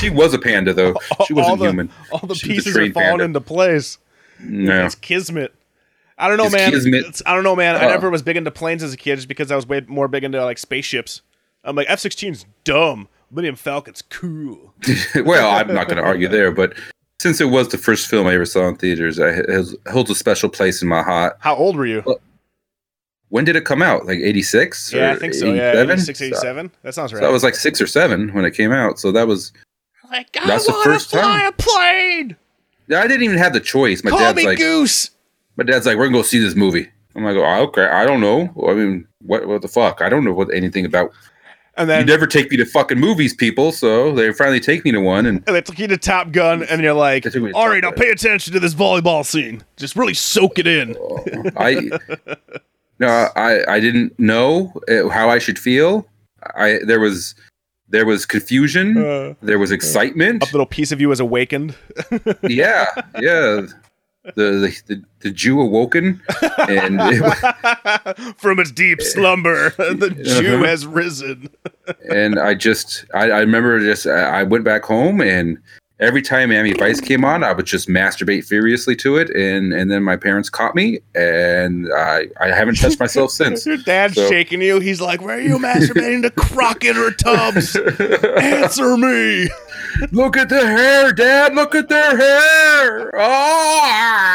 she 0.00 0.10
was 0.10 0.34
a 0.34 0.38
panda 0.40 0.72
though. 0.72 0.94
She 1.26 1.34
wasn't 1.34 1.60
the, 1.60 1.66
human. 1.66 1.90
All 2.10 2.26
the 2.26 2.34
She 2.34 2.48
pieces 2.48 2.76
are 2.76 2.80
falling 2.90 2.92
panda. 2.92 3.24
into 3.24 3.40
place. 3.40 3.98
No. 4.40 4.84
It's 4.86 4.96
kismet. 4.96 5.54
I 6.18 6.28
don't 6.28 6.36
know, 6.36 6.50
man. 6.50 6.70
kismet. 6.72 7.22
I 7.26 7.34
don't 7.34 7.44
know, 7.44 7.54
man. 7.56 7.76
I 7.76 7.84
Uh. 7.86 7.88
never 7.88 8.10
was 8.10 8.22
big 8.22 8.36
into 8.36 8.50
planes 8.50 8.82
as 8.82 8.92
a 8.92 8.96
kid, 8.96 9.16
just 9.16 9.28
because 9.28 9.50
I 9.52 9.56
was 9.56 9.66
way 9.66 9.82
more 9.86 10.08
big 10.08 10.24
into 10.24 10.44
like 10.44 10.58
spaceships. 10.58 11.22
I'm 11.64 11.76
like 11.76 11.86
F 11.88 12.00
16's 12.00 12.44
dumb. 12.64 13.08
Millennium 13.30 13.56
Falcon's 13.56 14.02
cool. 14.02 14.72
well, 15.24 15.50
I'm 15.54 15.72
not 15.74 15.86
going 15.86 15.98
to 15.98 16.02
argue 16.02 16.28
there, 16.28 16.50
but 16.50 16.72
since 17.20 17.40
it 17.40 17.46
was 17.46 17.68
the 17.68 17.76
first 17.78 18.06
film 18.08 18.26
I 18.26 18.34
ever 18.34 18.46
saw 18.46 18.66
in 18.68 18.76
theaters, 18.76 19.18
I, 19.18 19.28
it 19.28 19.66
holds 19.90 20.08
a 20.10 20.14
special 20.14 20.48
place 20.48 20.80
in 20.82 20.88
my 20.88 21.02
heart. 21.02 21.36
How 21.40 21.54
old 21.54 21.76
were 21.76 21.84
you? 21.86 22.02
When 23.28 23.44
did 23.44 23.56
it 23.56 23.64
come 23.66 23.82
out? 23.82 24.06
Like 24.06 24.18
86? 24.20 24.92
yeah, 24.94 25.12
I 25.12 25.16
think 25.16 25.34
so. 25.34 25.52
Yeah, 25.52 25.72
87? 25.72 25.90
86, 25.90 26.22
87. 26.22 26.70
That 26.82 26.94
sounds 26.94 27.12
right. 27.12 27.20
So 27.22 27.28
I 27.28 27.30
was 27.32 27.42
like 27.44 27.54
six 27.54 27.80
or 27.80 27.86
seven 27.86 28.32
when 28.32 28.44
it 28.46 28.52
came 28.52 28.72
out. 28.72 28.98
So 28.98 29.12
that 29.12 29.26
was. 29.26 29.52
like, 30.10 30.32
that's 30.32 30.66
the 30.66 30.72
first 30.84 31.10
fly 31.10 31.20
time. 31.20 31.46
a 31.48 31.52
plane. 31.52 32.36
I 32.96 33.06
didn't 33.06 33.24
even 33.24 33.36
have 33.36 33.52
the 33.52 33.60
choice. 33.60 34.02
My 34.02 34.10
Call 34.10 34.20
dad's 34.20 34.36
me 34.36 34.46
like, 34.46 34.58
Goose. 34.58 35.10
My 35.58 35.64
dad's 35.64 35.84
like, 35.84 35.98
we're 35.98 36.06
gonna 36.06 36.18
go 36.18 36.22
see 36.22 36.38
this 36.38 36.54
movie. 36.54 36.88
I'm 37.14 37.24
like, 37.24 37.36
oh, 37.36 37.62
okay, 37.64 37.86
I 37.86 38.06
don't 38.06 38.20
know. 38.20 38.54
I 38.68 38.74
mean, 38.74 39.06
what 39.22 39.46
what 39.46 39.60
the 39.60 39.68
fuck? 39.68 40.00
I 40.00 40.08
don't 40.08 40.24
know 40.24 40.32
what 40.32 40.54
anything 40.54 40.86
about. 40.86 41.10
And 41.76 41.90
then 41.90 42.00
You 42.00 42.06
never 42.06 42.26
take 42.26 42.50
me 42.50 42.56
to 42.56 42.64
fucking 42.64 42.98
movies, 42.98 43.34
people. 43.34 43.72
So 43.72 44.12
they 44.12 44.32
finally 44.32 44.60
take 44.60 44.84
me 44.84 44.92
to 44.92 45.00
one, 45.00 45.26
and 45.26 45.42
and 45.46 45.56
they 45.56 45.60
took 45.60 45.78
you 45.78 45.88
to 45.88 45.98
Top 45.98 46.30
Gun, 46.32 46.62
and 46.62 46.80
you're 46.80 46.94
like, 46.94 47.24
They 47.24 47.30
took 47.30 47.42
me 47.42 47.50
to 47.50 47.56
all 47.56 47.80
now 47.80 47.90
pay 47.90 48.10
attention 48.10 48.52
to 48.54 48.60
this 48.60 48.74
volleyball 48.74 49.26
scene. 49.26 49.62
Just 49.76 49.96
really 49.96 50.14
soak 50.14 50.58
it 50.58 50.66
in. 50.68 50.96
I 51.56 51.90
no, 53.00 53.28
I 53.36 53.64
I 53.68 53.80
didn't 53.80 54.18
know 54.18 54.72
uh, 54.88 55.08
how 55.08 55.28
I 55.28 55.38
should 55.38 55.58
feel. 55.58 56.06
I 56.54 56.78
there 56.86 57.00
was 57.00 57.34
there 57.88 58.06
was 58.06 58.26
confusion. 58.26 58.98
Uh, 58.98 59.34
there 59.42 59.58
was 59.58 59.72
excitement. 59.72 60.42
a 60.42 60.52
little 60.52 60.66
piece 60.66 60.92
of 60.92 61.00
you 61.00 61.08
was 61.08 61.20
awakened. 61.20 61.74
yeah, 62.42 62.86
yeah. 63.18 63.66
The, 64.36 64.74
the 64.86 65.02
the 65.20 65.30
Jew 65.30 65.60
awoken, 65.60 66.20
and 66.68 67.00
it, 67.02 68.38
From 68.38 68.60
its 68.60 68.70
deep 68.70 69.00
slumber, 69.02 69.70
the 69.78 70.10
Jew 70.10 70.54
Uh-huh. 70.56 70.64
has 70.64 70.86
risen. 70.86 71.48
and 72.10 72.38
I 72.38 72.54
just 72.54 73.04
I, 73.14 73.30
I 73.30 73.40
remember 73.40 73.80
just 73.80 74.06
I 74.06 74.40
I 74.40 74.42
went 74.44 74.64
back 74.64 74.84
home 74.84 75.20
and 75.20 75.58
every 76.00 76.22
time 76.22 76.50
Miami 76.50 76.72
Vice 76.72 77.00
came 77.00 77.24
on, 77.24 77.42
I 77.44 77.52
would 77.52 77.66
just 77.66 77.88
masturbate 77.88 78.44
furiously 78.44 78.94
to 78.96 79.16
it, 79.16 79.30
and 79.30 79.72
and 79.72 79.90
then 79.90 80.02
my 80.02 80.16
parents 80.16 80.48
caught 80.50 80.74
me, 80.74 81.00
and 81.14 81.88
I 81.92 82.26
I 82.40 82.48
haven't 82.48 82.76
touched 82.76 83.00
myself 83.00 83.30
since. 83.40 83.66
Your 83.66 83.76
dad's 83.78 84.14
So- 84.14 84.28
shaking 84.28 84.62
you. 84.62 84.80
He's 84.80 85.00
like, 85.00 85.20
"Where 85.22 85.36
are 85.36 85.40
you 85.40 85.58
masturbating 85.58 86.22
to 86.22 86.30
Crockett 86.30 86.96
or 86.96 87.10
Tubbs? 87.12 87.76
Answer 87.76 88.96
me!" 88.96 89.48
Look 90.12 90.36
at 90.36 90.48
the 90.48 90.64
hair, 90.66 91.12
Dad. 91.12 91.54
Look 91.54 91.74
at 91.74 91.88
their 91.88 92.16
hair. 92.16 93.10
Ah! 93.16 94.34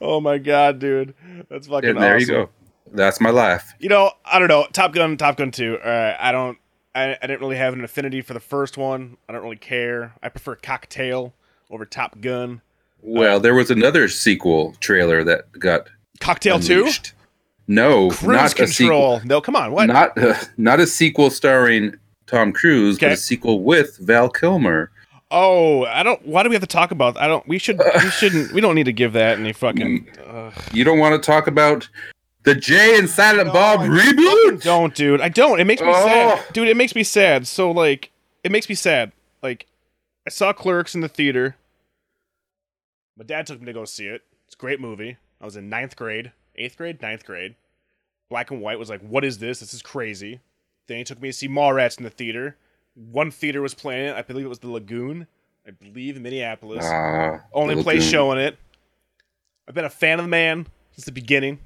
Oh 0.00 0.20
my 0.20 0.38
god, 0.38 0.78
dude, 0.78 1.14
that's 1.48 1.66
fucking 1.66 1.90
And 1.90 2.02
there 2.02 2.18
you 2.18 2.26
go. 2.26 2.48
That's 2.92 3.20
my 3.20 3.30
laugh. 3.30 3.74
You 3.80 3.88
know, 3.88 4.12
I 4.24 4.38
don't 4.38 4.48
know. 4.48 4.66
Top 4.72 4.92
Gun, 4.92 5.16
Top 5.16 5.36
Gun 5.36 5.50
Two. 5.50 5.78
All 5.84 5.90
right, 5.90 6.16
I 6.18 6.32
don't. 6.32 6.56
I, 6.94 7.16
I 7.20 7.26
didn't 7.26 7.40
really 7.40 7.56
have 7.56 7.72
an 7.74 7.82
affinity 7.84 8.20
for 8.22 8.34
the 8.34 8.40
first 8.40 8.76
one. 8.78 9.16
I 9.28 9.32
don't 9.32 9.42
really 9.42 9.56
care. 9.56 10.12
I 10.22 10.28
prefer 10.28 10.54
Cocktail 10.56 11.34
over 11.70 11.84
Top 11.84 12.20
Gun. 12.20 12.60
Well, 13.02 13.40
there 13.40 13.54
was 13.54 13.70
another 13.70 14.08
sequel 14.08 14.74
trailer 14.80 15.24
that 15.24 15.50
got 15.58 15.88
Cocktail 16.20 16.60
Two. 16.60 16.88
No, 17.66 18.10
Cruise 18.10 18.22
not 18.22 18.60
a 18.60 18.66
sequel. 18.66 19.20
No, 19.24 19.40
come 19.40 19.56
on. 19.56 19.72
What? 19.72 19.86
Not 19.86 20.16
uh, 20.18 20.34
not 20.56 20.80
a 20.80 20.86
sequel 20.86 21.30
starring 21.30 21.96
Tom 22.26 22.52
Cruise, 22.52 22.98
but 22.98 23.06
Okay. 23.06 23.14
a 23.14 23.16
sequel 23.16 23.62
with 23.62 23.96
Val 23.98 24.28
Kilmer. 24.28 24.90
oh, 25.30 25.84
I 25.86 26.02
don't. 26.02 26.24
Why 26.26 26.42
do 26.42 26.48
we 26.50 26.54
have 26.54 26.62
to 26.62 26.66
talk 26.66 26.90
about? 26.90 27.16
I 27.18 27.26
don't. 27.26 27.46
We 27.48 27.58
should. 27.58 27.78
We 28.02 28.10
shouldn't. 28.10 28.52
We 28.52 28.60
don't 28.60 28.74
need 28.74 28.84
to 28.84 28.92
give 28.92 29.14
that 29.14 29.38
any 29.38 29.52
fucking. 29.52 30.06
Uh, 30.26 30.50
You 30.72 30.84
don't 30.84 30.98
want 30.98 31.20
to 31.20 31.24
talk 31.26 31.46
about 31.46 31.88
the 32.44 32.54
Jay 32.54 32.96
and 32.98 33.08
Silent 33.08 33.52
Bob 33.52 33.80
reboot? 33.80 34.62
don't, 34.62 34.94
dude. 34.94 35.20
I 35.20 35.28
don't. 35.28 35.60
It 35.60 35.64
makes 35.64 35.82
me 35.82 35.88
Oh. 35.90 36.04
sad, 36.06 36.52
dude. 36.52 36.68
It 36.68 36.76
makes 36.76 36.94
me 36.94 37.02
sad. 37.02 37.46
So 37.46 37.70
like, 37.70 38.10
it 38.42 38.50
makes 38.52 38.68
me 38.68 38.74
sad. 38.74 39.12
Like, 39.42 39.66
I 40.26 40.30
saw 40.30 40.52
Clerks 40.52 40.94
in 40.94 41.00
the 41.00 41.08
theater. 41.08 41.56
My 43.16 43.24
dad 43.24 43.46
took 43.46 43.60
me 43.60 43.66
to 43.66 43.72
go 43.72 43.84
see 43.84 44.06
it. 44.06 44.22
It's 44.46 44.54
a 44.54 44.58
great 44.58 44.80
movie. 44.80 45.16
I 45.40 45.44
was 45.44 45.56
in 45.56 45.68
ninth 45.68 45.96
grade, 45.96 46.32
eighth 46.56 46.76
grade, 46.76 47.00
ninth 47.02 47.24
grade. 47.24 47.54
Black 48.30 48.50
and 48.50 48.60
white 48.60 48.78
was 48.78 48.88
like, 48.88 49.00
what 49.02 49.24
is 49.24 49.38
this? 49.38 49.60
This 49.60 49.74
is 49.74 49.82
crazy. 49.82 50.40
Then 50.86 50.98
he 50.98 51.04
took 51.04 51.20
me 51.20 51.28
to 51.28 51.32
see 51.32 51.48
Mallrats 51.48 51.98
in 51.98 52.04
the 52.04 52.10
theater. 52.10 52.56
One 52.94 53.30
theater 53.30 53.60
was 53.62 53.74
playing 53.74 54.08
it. 54.08 54.16
I 54.16 54.22
believe 54.22 54.46
it 54.46 54.48
was 54.48 54.58
the 54.60 54.70
Lagoon. 54.70 55.26
I 55.66 55.70
believe 55.70 56.16
in 56.16 56.22
Minneapolis. 56.22 56.84
Ah, 56.86 57.40
Only 57.52 57.82
place 57.82 58.04
showing 58.04 58.38
it. 58.38 58.58
I've 59.68 59.74
been 59.74 59.84
a 59.84 59.90
fan 59.90 60.18
of 60.18 60.24
the 60.24 60.30
man 60.30 60.66
since 60.92 61.04
the 61.06 61.12
beginning. 61.12 61.58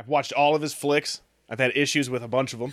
I've 0.00 0.08
watched 0.08 0.32
all 0.32 0.54
of 0.54 0.62
his 0.62 0.72
flicks. 0.72 1.20
I've 1.50 1.58
had 1.58 1.76
issues 1.76 2.08
with 2.08 2.22
a 2.24 2.28
bunch 2.28 2.54
of 2.54 2.58
them. 2.58 2.72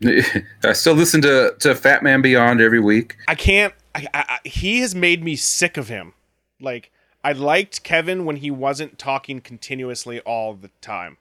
I 0.64 0.72
still 0.72 0.94
listen 0.94 1.20
to, 1.20 1.54
to 1.58 1.74
Fat 1.74 2.02
Man 2.02 2.22
Beyond 2.22 2.62
every 2.62 2.80
week. 2.80 3.16
I 3.28 3.34
can't. 3.34 3.74
I, 3.94 4.08
I, 4.14 4.38
he 4.48 4.80
has 4.80 4.94
made 4.94 5.22
me 5.22 5.36
sick 5.36 5.76
of 5.76 5.88
him. 5.88 6.14
Like 6.58 6.90
I 7.22 7.32
liked 7.32 7.82
Kevin 7.82 8.24
when 8.24 8.36
he 8.36 8.50
wasn't 8.50 8.98
talking 8.98 9.42
continuously 9.42 10.20
all 10.20 10.54
the 10.54 10.70
time, 10.80 11.18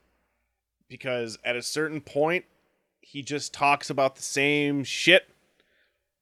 because 0.88 1.38
at 1.44 1.58
a 1.58 1.62
certain 1.62 2.00
point, 2.00 2.46
he 3.02 3.22
just 3.22 3.54
talks 3.54 3.90
about 3.90 4.16
the 4.16 4.24
same 4.24 4.86
shit 4.86 5.28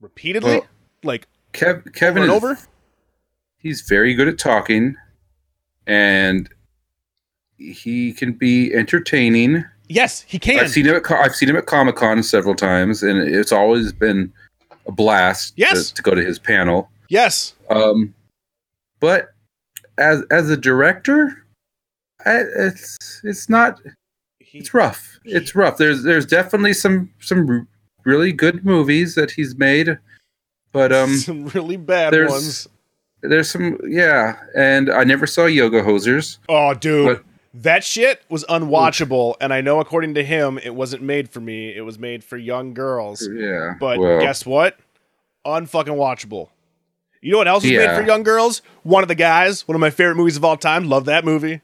repeatedly, 0.02 0.52
Well, 0.52 0.68
like 1.04 1.28
Kev, 1.54 1.94
Kevin 1.94 2.24
over 2.24 2.50
and 2.50 2.58
is, 2.58 2.64
over. 2.64 2.70
he's 3.58 3.82
very 3.82 4.16
good 4.16 4.28
at 4.28 4.40
talking 4.40 4.96
and 5.86 6.50
he 7.58 8.14
can 8.14 8.34
be 8.34 8.74
entertaining. 8.74 9.64
Yes, 9.88 10.22
he 10.22 10.40
can. 10.40 10.60
I've 10.60 10.72
seen 10.72 10.86
him 10.88 10.96
at 10.96 11.10
I've 11.12 11.36
seen 11.36 11.50
him 11.50 11.56
at 11.58 11.66
Comic 11.68 11.96
Con 11.96 12.24
several 12.24 12.56
times, 12.56 13.04
and 13.04 13.20
it's 13.20 13.52
always 13.52 13.94
been 13.94 14.32
a 14.88 14.92
blast 14.92 15.54
Yes. 15.56 15.90
to, 15.90 15.96
to 15.96 16.02
go 16.02 16.16
to 16.16 16.24
his 16.24 16.40
panel. 16.40 16.90
yes, 17.10 17.54
Um, 17.70 18.14
but 19.00 19.34
as 19.98 20.24
as 20.32 20.50
a 20.50 20.58
director, 20.58 21.46
I, 22.26 22.42
it's 22.58 23.22
it's 23.24 23.48
not 23.50 23.80
it's 24.54 24.74
rough. 24.74 25.20
It's 25.24 25.54
rough. 25.56 25.78
There's 25.78 26.04
there's 26.04 26.26
definitely 26.26 26.74
some 26.74 27.12
some 27.20 27.68
really 28.06 28.32
good 28.32 28.66
movies 28.66 29.16
that 29.16 29.32
he's 29.32 29.56
made, 29.58 29.98
but 30.72 30.92
um, 30.92 31.16
some 31.18 31.46
really 31.48 31.78
bad 31.78 32.12
there's 32.14 32.32
ones. 32.32 32.68
there's 33.22 33.50
some 33.52 33.78
yeah. 33.88 34.36
And 34.56 34.90
I 34.90 35.04
never 35.04 35.28
saw 35.28 35.46
Yoga 35.46 35.82
Hosers. 35.84 36.40
Oh, 36.50 36.74
dude. 36.74 37.24
That 37.62 37.86
shit 37.86 38.22
was 38.30 38.44
unwatchable, 38.50 39.36
and 39.40 39.54
I 39.54 39.62
know 39.62 39.80
according 39.80 40.16
to 40.16 40.24
him, 40.24 40.58
it 40.58 40.76
wasn't 40.76 41.04
made 41.04 41.30
for 41.30 41.40
me. 41.40 41.74
It 41.74 41.82
was 41.82 41.98
made 41.98 42.22
for 42.24 42.36
young 42.36 42.74
girls. 42.74 43.28
Yeah, 43.34 43.76
But 43.80 43.98
well, 44.00 44.20
guess 44.20 44.46
what? 44.46 44.78
unfucking 45.46 45.96
watchable. 45.96 46.50
You 47.22 47.32
know 47.32 47.38
what 47.38 47.48
else 47.48 47.64
is 47.64 47.72
made 47.72 47.96
for 47.96 48.04
young 48.06 48.24
girls? 48.24 48.62
One 48.84 49.04
of 49.04 49.08
the 49.08 49.16
guys, 49.16 49.68
one 49.68 49.76
of 49.76 49.80
my 49.80 49.90
favorite 49.90 50.16
movies 50.16 50.38
of 50.38 50.44
all 50.44 50.58
time. 50.58 50.90
Love 50.90 51.06
that 51.06 51.24
movie. 51.24 51.62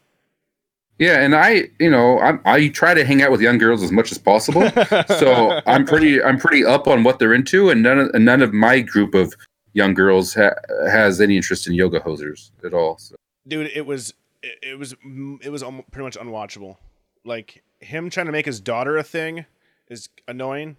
Yeah, 0.98 1.20
and 1.24 1.36
I, 1.36 1.70
you 1.80 1.90
know, 1.90 2.20
I, 2.20 2.38
I 2.46 2.68
try 2.70 2.94
to 2.94 3.04
hang 3.04 3.22
out 3.24 3.32
with 3.32 3.42
young 3.42 3.58
girls 3.58 3.82
as 3.82 3.92
much 3.92 4.12
as 4.12 4.18
possible. 4.18 4.70
so 5.08 5.60
I'm 5.66 5.86
pretty, 5.86 6.22
I'm 6.22 6.38
pretty 6.38 6.64
up 6.64 6.88
on 6.88 7.04
what 7.04 7.20
they're 7.20 7.34
into, 7.34 7.70
and 7.70 7.82
none 7.84 8.00
of 8.00 8.10
and 8.14 8.24
none 8.24 8.42
of 8.42 8.54
my 8.54 8.82
group 8.82 9.14
of 9.16 9.34
young 9.74 9.94
girls 9.94 10.36
ha- 10.36 10.54
has 10.90 11.20
any 11.20 11.36
interest 11.36 11.68
in 11.68 11.74
yoga 11.74 12.00
hosers 12.00 12.52
at 12.64 12.74
all. 12.74 12.98
So. 12.98 13.16
Dude, 13.48 13.72
it 13.74 13.86
was 13.86 14.14
it, 14.44 14.60
it 14.62 14.80
was 14.80 14.96
it 15.42 15.50
was 15.50 15.64
pretty 15.92 16.04
much 16.04 16.18
unwatchable. 16.18 16.78
Like 17.24 17.64
him 17.80 18.10
trying 18.10 18.26
to 18.28 18.32
make 18.32 18.46
his 18.46 18.60
daughter 18.60 18.98
a 18.98 19.04
thing 19.04 19.46
is 19.88 20.10
annoying. 20.28 20.78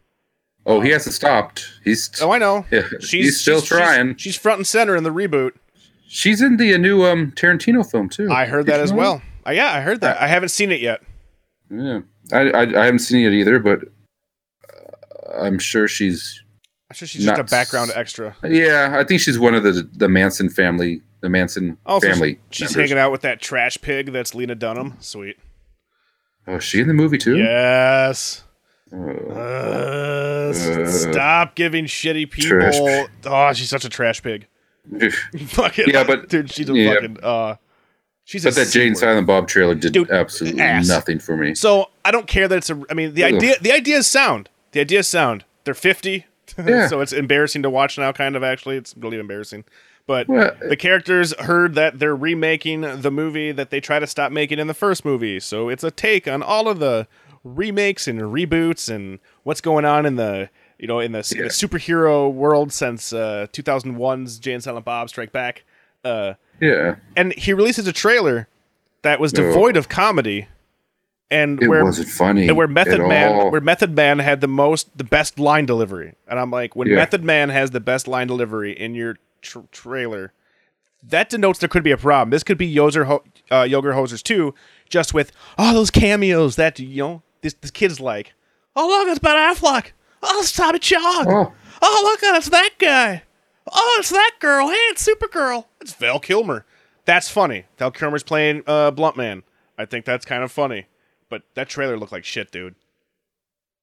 Oh, 0.65 0.81
he 0.81 0.91
hasn't 0.91 1.15
stopped. 1.15 1.69
He's 1.85 2.11
Oh, 2.21 2.31
I 2.31 2.39
know. 2.39 2.65
Yeah, 2.71 2.83
he's 3.01 3.41
still 3.41 3.61
trying. 3.61 4.17
She's, 4.17 4.37
front 4.37 4.59
and 4.59 4.67
center 4.67 4.95
in 4.95 5.03
the 5.03 5.11
reboot. 5.11 5.53
she's 6.07 6.41
in 6.41 6.57
the 6.57 6.75
uh, 6.75 6.79
new 6.79 7.05
um 7.05 7.33
Tarantino 7.33 7.89
film 7.89 8.09
too. 8.09 8.31
I 8.31 8.47
heard 8.47 8.67
that 8.67 8.77
Did 8.77 8.83
as 8.85 8.91
you 8.91 8.97
know 8.97 9.03
well. 9.03 9.23
Uh, 9.47 9.51
yeah, 9.51 9.73
I 9.73 9.81
heard 9.81 10.01
that. 10.03 10.21
I 10.21 10.29
haven't 10.29 10.51
seen 10.51 10.71
it 10.71 10.81
yet. 10.81 11.03
Yeah, 11.71 12.01
I, 12.33 12.51
I 12.51 12.61
I 12.63 12.85
haven't 12.85 13.01
seen 13.01 13.27
it 13.27 13.33
either, 13.33 13.59
but 13.59 13.83
uh, 14.73 15.41
I'm 15.43 15.59
sure 15.59 15.89
she's. 15.89 16.43
I'm 16.91 16.95
sure 16.95 17.09
she's 17.09 17.25
just 17.25 17.41
a 17.41 17.45
background 17.45 17.91
extra. 17.95 18.37
Yeah, 18.45 18.95
I 18.99 19.05
think 19.05 19.21
she's 19.21 19.39
one 19.39 19.55
of 19.55 19.63
the 19.65 19.89
the 19.95 20.09
Manson 20.09 20.49
family, 20.49 21.01
the 21.23 21.31
Manson 21.31 21.79
Oh, 21.87 21.99
so 22.01 22.11
family. 22.11 22.39
she's 22.51 22.75
members. 22.77 22.91
hanging 22.91 23.01
out 23.03 23.11
with 23.13 23.23
that 23.23 23.41
trash 23.41 23.79
pig 23.81 24.13
that's 24.13 24.35
Lena 24.35 24.55
Dunham. 24.55 24.97
Sweet. 25.01 25.39
Oh, 26.47 26.59
she 26.59 26.81
in 26.81 26.89
the 26.89 26.95
movie 26.95 27.19
too? 27.19 27.39
Yes. 27.39 28.45
Oh. 28.93 28.99
Uh, 29.31 30.53
Uh, 30.53 30.53
stop 30.53 31.55
giving 31.55 31.87
shitty 31.87 32.31
people. 32.31 33.07
Oh, 33.25 33.53
she's 33.55 33.71
such 33.71 33.85
a 33.85 33.89
trash 33.89 34.23
pig. 34.23 34.47
fucking 35.47 35.87
Yeah, 35.89 36.05
but- 36.05 36.29
dude, 36.29 36.51
she's 36.53 36.69
a 36.69 36.75
yeah. 36.75 36.95
fucking 36.95 37.19
uh, 37.23 37.55
she's 38.25 38.45
But 38.45 38.55
that 38.57 38.69
Jane. 38.71 38.95
Silent 38.95 39.27
Bob 39.27 39.49
trailer 39.49 39.75
did 39.75 39.93
Dude, 39.93 40.11
absolutely 40.11 40.61
ass. 40.61 40.89
nothing 40.89 41.19
for 41.21 41.37
me. 41.37 41.55
So 41.55 41.91
I 42.05 42.11
don't 42.11 42.27
care 42.27 42.49
that 42.49 42.59
it's 42.59 42.69
a. 42.71 42.83
I 42.91 42.95
mean, 42.95 43.15
the 43.15 43.25
Ugh. 43.25 43.35
idea. 43.35 43.55
The 43.61 43.73
idea 43.73 43.97
is 43.99 44.07
sound. 44.07 44.49
The 44.73 44.81
idea 44.81 44.99
is 44.99 45.09
sound. 45.09 45.45
They're 45.65 45.73
fifty, 45.75 46.27
Yeah. 46.59 46.89
so 46.89 47.01
it's 47.01 47.13
embarrassing 47.13 47.63
to 47.63 47.71
watch 47.71 47.97
now. 47.97 48.11
Kind 48.13 48.35
of 48.37 48.43
actually, 48.43 48.77
it's 48.77 48.95
really 48.97 49.19
embarrassing. 49.19 49.65
But 50.07 50.29
Well, 50.29 50.51
the 50.69 50.77
characters 50.77 51.33
heard 51.39 51.75
that 51.77 51.99
they're 51.99 52.17
remaking 52.17 52.81
the 52.81 53.11
movie 53.11 53.53
that 53.53 53.71
they 53.71 53.81
try 53.81 53.99
to 53.99 54.07
stop 54.07 54.33
making 54.33 54.59
in 54.59 54.67
the 54.67 54.75
first 54.75 55.05
movie, 55.05 55.39
so 55.41 55.69
it's 55.69 55.85
a 55.85 55.91
take 55.91 56.27
on 56.27 56.43
all 56.43 56.69
of 56.69 56.79
the 56.81 57.07
remakes 57.45 58.07
and 58.09 58.21
reboots 58.21 58.93
and 58.93 59.19
what's 59.43 59.61
going 59.61 59.85
on 59.85 60.05
in 60.07 60.17
the 60.17 60.49
you 60.79 60.87
know 60.89 60.99
in 61.01 61.13
the, 61.13 61.19
Yeah. 61.37 61.45
the 61.45 61.49
superhero 61.49 62.33
world 62.33 62.73
since 62.73 63.13
uh, 63.13 63.47
2001's 63.53 64.39
Jay 64.39 64.53
and 64.53 64.63
Silent 64.63 64.85
Bob 64.85 65.09
Strike 65.09 65.33
Back. 65.33 65.65
Uh, 66.05 66.35
Yeah, 66.61 66.97
and 67.17 67.33
he 67.35 67.53
releases 67.53 67.87
a 67.87 67.93
trailer 67.93 68.49
that 69.03 69.19
was 69.21 69.33
devoid 69.33 69.77
of 69.77 69.89
comedy 69.89 70.47
and 71.31 71.63
it 71.63 71.69
where 71.69 71.85
wasn't 71.85 72.09
funny. 72.09 72.47
and 72.49 72.57
where 72.57 72.69
Method 72.69 73.01
Man 73.01 73.33
all. 73.33 73.51
where 73.51 73.61
Method 73.61 73.95
Man 73.97 74.19
had 74.19 74.41
the 74.41 74.49
most 74.49 74.97
the 74.99 75.05
best 75.05 75.39
line 75.39 75.65
delivery. 75.67 76.15
And 76.29 76.39
I'm 76.39 76.51
like, 76.51 76.77
when 76.77 76.89
Yeah. 76.89 76.97
Method 76.97 77.25
Man 77.25 77.49
has 77.51 77.71
the 77.71 77.81
best 77.81 78.07
line 78.09 78.27
delivery 78.27 78.73
in 78.73 78.95
your 78.95 79.17
tr- 79.43 79.61
trailer, 79.71 80.33
that 81.03 81.29
denotes 81.29 81.59
there 81.59 81.69
could 81.69 81.83
be 81.85 81.91
a 81.91 81.97
problem. 81.97 82.31
This 82.31 82.43
could 82.43 82.59
be 82.59 82.73
Yoser 82.75 83.05
Ho- 83.07 83.25
uh, 83.51 83.63
Yoger 83.65 83.95
Hosers 83.95 84.23
too, 84.23 84.55
just 84.89 85.13
with 85.13 85.33
all 85.59 85.75
those 85.75 85.91
cameos 85.91 86.57
that 86.57 86.79
you 86.79 87.03
know 87.03 87.23
this 87.43 87.55
this 87.61 87.71
kid's 87.71 88.01
like, 88.01 88.33
oh 88.77 88.87
look, 88.89 89.09
it's 89.09 89.19
Ben 89.19 89.37
Affleck. 89.37 89.93
Oh, 90.23 90.41
it's 90.41 90.53
Tommy 90.53 90.79
Chong. 90.79 91.27
Oh. 91.29 91.53
Oh, 91.83 92.01
look 92.05 92.23
at 92.23 92.37
it's 92.37 92.49
that 92.51 92.71
guy. 92.79 93.25
Oh, 93.71 93.97
it's 93.99 94.11
that 94.11 94.33
girl. 94.41 94.69
Hey, 94.69 94.75
it's 94.91 95.07
Supergirl. 95.07 95.67
It's 95.81 95.93
Val 95.95 96.21
Kilmer. 96.21 96.65
That's 97.05 97.29
funny. 97.29 97.65
Val 97.79 97.91
Kilmer's 97.91 98.23
playing 98.23 98.63
uh, 98.67 98.93
Blunt 98.93 99.17
Man. 99.17 99.43
I 99.77 99.85
think 99.85 100.05
that's 100.05 100.25
kind 100.25 100.45
of 100.45 100.53
funny. 100.53 100.87
But 101.29 101.43
that 101.55 101.69
trailer 101.69 101.97
looked 101.97 102.13
like 102.13 102.25
shit, 102.25 102.53
dude. 102.53 102.77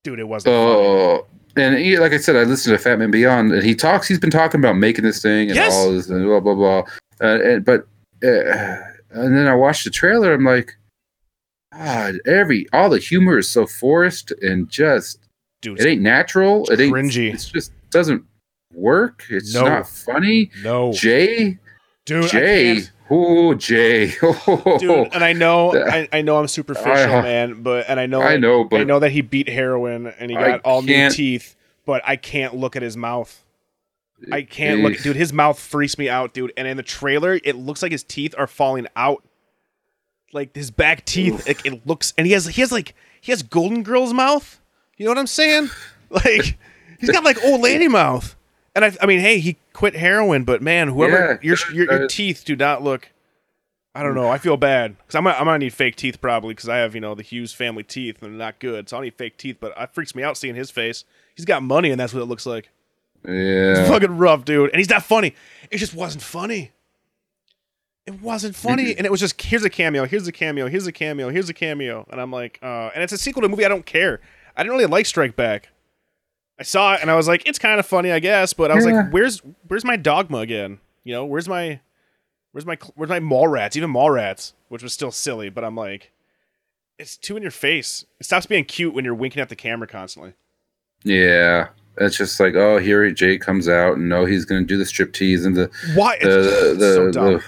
Dude, 0.04 0.20
it 0.20 0.28
wasn't. 0.28 0.56
funny. 0.56 1.24
And 1.56 1.78
he, 1.78 1.98
like 1.98 2.14
I 2.14 2.18
said, 2.18 2.36
I 2.36 2.44
listened 2.44 2.78
to 2.78 2.82
Fat 2.84 3.00
Man 3.00 3.12
Beyond, 3.12 3.52
and 3.52 3.64
he 3.64 3.76
talks. 3.76 4.08
He's 4.08 4.20
been 4.20 4.30
talking 4.30 4.60
about 4.62 4.78
making 4.78 5.04
this 5.04 5.22
thing 5.22 5.48
and 5.50 5.56
Yes. 5.56 5.74
all 5.74 5.92
this 5.92 6.10
and 6.10 6.26
blah 6.26 6.40
blah 6.40 6.54
blah. 6.56 6.84
Uh, 7.22 7.42
and, 7.44 7.66
but 7.66 7.82
uh, 8.24 8.78
and 9.12 9.36
then 9.36 9.48
I 9.48 9.56
watched 9.56 9.84
the 9.84 9.90
trailer. 9.90 10.34
I'm 10.34 10.46
like, 10.46 10.76
God, 11.74 12.16
every 12.26 12.68
all 12.74 12.90
the 12.90 13.00
humor 13.00 13.38
is 13.38 13.50
so 13.50 13.66
forced 13.66 14.32
and 14.42 14.70
just 14.70 15.20
Dude, 15.62 15.80
it 15.80 15.86
ain't 15.88 16.02
natural. 16.02 16.70
It 16.70 16.80
ain't 16.80 16.94
cringy. 16.94 17.34
It 17.34 17.50
just 17.54 17.72
doesn't 17.92 18.24
work. 18.74 19.24
It's 19.30 19.54
No. 19.54 19.64
not 19.66 19.88
funny. 19.90 20.52
no, 20.64 20.94
Jay, 20.94 21.58
dude, 22.06 22.30
Jay. 22.30 22.84
oh 23.12 23.54
Jay, 23.56 24.08
dude. 24.80 25.10
And 25.14 25.24
I 25.24 25.34
know, 25.34 25.74
I, 25.76 26.08
I 26.12 26.22
know, 26.22 26.38
I'm 26.38 26.48
superficial, 26.48 27.16
I- 27.16 27.22
man. 27.22 27.62
But 27.64 27.86
and 27.90 28.00
I 28.00 28.06
know, 28.06 28.22
I 28.22 28.38
know, 28.38 28.64
but 28.64 28.82
I 28.82 28.84
know 28.84 29.00
that 29.00 29.12
he 29.12 29.22
beat 29.22 29.50
heroin 29.50 30.08
and 30.08 30.30
he 30.32 30.38
got 30.38 30.62
all 30.62 30.82
new 30.82 31.10
teeth. 31.10 31.56
But 31.86 32.04
I 32.06 32.18
can't 32.18 32.56
look 32.56 32.76
at 32.76 32.82
his 32.84 32.96
mouth. 32.96 33.44
I 34.32 34.44
can't 34.44 34.82
look, 34.82 34.94
Eh. 34.94 35.02
dude. 35.02 35.16
His 35.16 35.32
mouth 35.34 35.58
freaks 35.60 35.98
me 35.98 36.08
out, 36.10 36.34
dude. 36.34 36.52
And 36.58 36.68
in 36.68 36.78
the 36.78 36.84
trailer, 36.84 37.40
it 37.44 37.56
looks 37.56 37.82
like 37.82 37.92
his 37.92 38.04
teeth 38.04 38.36
are 38.38 38.48
falling 38.48 38.86
out, 38.96 39.24
like 40.34 40.54
his 40.56 40.70
back 40.72 41.06
teeth. 41.06 41.48
It, 41.48 41.66
it 41.66 41.88
looks, 41.88 42.14
and 42.18 42.28
he 42.28 42.34
has 42.34 42.46
he 42.46 42.62
has 42.62 42.72
like 42.72 42.94
he 43.22 43.32
has 43.32 43.42
Golden 43.44 43.82
Girl's 43.82 44.14
mouth. 44.14 44.60
You 44.98 45.06
know 45.06 45.12
what 45.12 45.18
I'm 45.18 45.28
saying? 45.28 45.70
Like 46.12 46.58
he's 47.00 47.12
got 47.12 47.24
like 47.24 47.38
old 47.44 47.62
lady 47.62 47.88
mouth. 47.88 48.36
And 48.76 48.86
I, 48.86 48.96
I 49.02 49.06
mean, 49.06 49.20
hey, 49.20 49.40
he 49.40 49.58
quit 49.74 49.96
heroin, 49.96 50.44
but 50.44 50.62
man, 50.62 50.90
whoever 50.90 51.40
Yeah, 51.42 51.50
your, 51.50 51.58
your 51.74 51.92
your 51.92 52.04
uh, 52.06 52.08
teeth 52.08 52.44
do 52.46 52.56
not 52.56 52.84
look. 52.84 53.12
I 53.96 54.04
don't 54.04 54.16
know. 54.16 54.30
I 54.30 54.38
feel 54.38 54.56
bad 54.56 54.98
because 54.98 55.16
I'm 55.16 55.28
I'm 55.28 55.46
gonna 55.46 55.58
need 55.58 55.74
fake 55.74 55.96
teeth 55.96 56.22
probably 56.22 56.54
because 56.54 56.70
I 56.70 56.78
have 56.78 56.94
you 56.94 57.02
know 57.02 57.16
the 57.16 57.24
Hughes 57.24 57.54
family 57.54 57.84
teeth 57.84 58.22
and 58.22 58.32
they're 58.32 58.46
not 58.46 58.60
good. 58.60 58.88
So 58.88 58.98
I'll 58.98 59.04
need 59.04 59.16
fake 59.16 59.38
teeth. 59.38 59.58
But 59.60 59.74
it 59.78 59.94
freaks 59.94 60.14
me 60.14 60.24
out 60.24 60.38
seeing 60.38 60.56
his 60.56 60.70
face. 60.70 61.06
He's 61.36 61.46
got 61.46 61.64
money 61.64 61.90
and 61.90 62.00
that's 62.00 62.14
what 62.14 62.22
it 62.22 62.26
looks 62.26 62.46
like. 62.46 62.70
yeah. 63.26 63.80
it's 63.80 63.90
Fucking 63.90 64.18
rough, 64.18 64.46
dude. 64.46 64.70
And 64.70 64.80
he's 64.80 64.90
not 64.90 65.04
funny. 65.04 65.36
It 65.72 65.78
just 65.78 65.96
wasn't 65.96 66.24
funny. 66.24 66.72
It 68.06 68.22
wasn't 68.22 68.56
funny. 68.56 68.96
And 68.96 69.06
it 69.06 69.12
was 69.12 69.20
just 69.20 69.42
here's 69.42 69.64
a 69.64 69.70
cameo, 69.70 70.06
here's 70.06 70.28
a 70.28 70.32
cameo, 70.32 70.68
here's 70.68 70.88
a 70.88 70.92
cameo, 70.92 71.30
here's 71.30 71.50
a 71.50 71.54
cameo. 71.54 72.08
And 72.12 72.22
I'm 72.22 72.32
like, 72.32 72.60
uh, 72.62 72.90
and 72.94 73.04
it's 73.04 73.14
a 73.14 73.18
sequel 73.18 73.42
to 73.42 73.46
a 73.48 73.50
movie 73.50 73.66
I 73.66 73.70
don't 73.70 73.86
care. 73.86 74.22
I 74.56 74.64
didn't 74.64 74.74
really 74.74 74.88
like 74.88 75.06
Strike 75.06 75.36
Back. 75.36 75.70
I 76.60 76.64
saw 76.64 76.94
it 76.96 77.02
and 77.02 77.10
I 77.10 77.16
was 77.16 77.28
like, 77.28 77.48
it's 77.48 77.58
kind 77.60 77.80
of 77.80 77.86
funny, 77.86 78.12
I 78.12 78.20
guess. 78.20 78.54
But 78.54 78.70
I 78.72 78.76
was 78.76 78.86
Yeah. 78.86 79.04
like, 79.04 79.14
where's 79.14 79.42
where's 79.68 79.86
my 79.86 79.96
dogma 79.96 80.40
again? 80.40 80.80
You 81.04 81.14
know, 81.14 81.26
where's 81.26 81.48
my 81.48 81.80
where's 82.52 82.66
my 82.66 82.78
where's 82.96 83.10
my 83.10 83.20
Mallrats? 83.20 83.76
Even 83.78 83.92
Mallrats, 83.92 84.54
which 84.68 84.84
was 84.84 84.94
still 84.94 85.12
silly, 85.12 85.50
but 85.50 85.64
I'm 85.64 85.76
like, 85.76 86.12
it's 86.98 87.16
too 87.16 87.38
in 87.38 87.42
your 87.42 87.52
face. 87.52 88.06
It 88.20 88.26
stops 88.26 88.46
being 88.46 88.66
cute 88.66 88.94
when 88.94 89.06
you're 89.06 89.16
winking 89.16 89.42
at 89.42 89.50
the 89.50 89.56
camera 89.56 89.88
constantly. 89.88 90.34
Yeah. 91.04 91.70
It's 91.98 92.18
just 92.18 92.40
like, 92.40 92.56
oh, 92.56 92.78
here 92.78 93.10
Jay 93.12 93.38
comes 93.38 93.68
out, 93.68 93.98
and 93.98 94.08
no, 94.08 94.26
he's 94.26 94.46
going 94.46 94.62
to 94.62 94.68
do 94.68 94.78
the 94.78 94.84
striptease 94.86 95.46
and 95.46 95.56
the 95.56 95.70
Why? 95.96 96.16
It's 96.16 96.24
the 96.26 96.76
the, 96.78 96.94
so 96.94 97.12
dumb. 97.12 97.44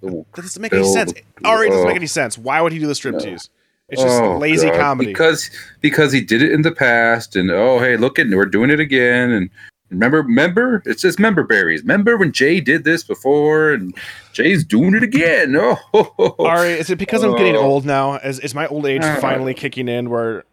the, 0.00 0.08
the 0.10 0.24
That 0.34 0.42
doesn't 0.42 0.62
make 0.62 0.72
any 0.72 0.82
Bill- 0.82 0.92
sense. 0.92 1.12
Ari 1.44 1.68
doesn't 1.68 1.84
make 1.84 1.92
oh. 1.92 1.96
any 1.96 2.06
sense. 2.06 2.38
Why 2.38 2.60
would 2.62 2.72
he 2.72 2.78
do 2.78 2.86
the 2.86 2.94
striptease? 2.94 3.48
It's 3.90 4.02
just 4.02 4.22
Oh, 4.22 4.38
lazy 4.38 4.68
God. 4.68 4.78
comedy. 4.80 5.12
because 5.12 5.50
because 5.80 6.12
he 6.12 6.20
did 6.20 6.42
it 6.42 6.52
in 6.52 6.62
the 6.62 6.72
past, 6.72 7.36
and 7.36 7.50
oh 7.50 7.78
hey, 7.78 7.96
look 7.96 8.18
at 8.18 8.28
we're 8.28 8.44
doing 8.46 8.70
it 8.70 8.78
again, 8.80 9.30
and 9.30 9.50
remember 9.90 10.22
remember 10.22 10.82
it's 10.86 11.02
just 11.02 11.18
member 11.18 11.42
berries. 11.42 11.80
Remember 11.82 12.16
when 12.16 12.30
Jay 12.32 12.60
did 12.60 12.84
this 12.84 13.02
before, 13.02 13.72
and 13.72 13.94
Jay's 14.32 14.64
doing 14.64 14.94
it 14.94 15.02
again. 15.02 15.56
Oh, 15.60 15.74
ho, 15.92 16.02
ho, 16.16 16.34
ho. 16.38 16.44
Ari, 16.46 16.72
is 16.74 16.88
it 16.90 16.98
because 16.98 17.22
I'm 17.24 17.36
getting 17.36 17.56
Oh. 17.56 17.62
old 17.62 17.84
now? 17.84 18.14
Is, 18.16 18.38
is 18.38 18.54
my 18.54 18.66
old 18.68 18.86
age 18.86 19.02
Uh, 19.02 19.20
finally 19.20 19.54
kicking 19.54 19.88
in 19.88 20.08
where 20.08 20.44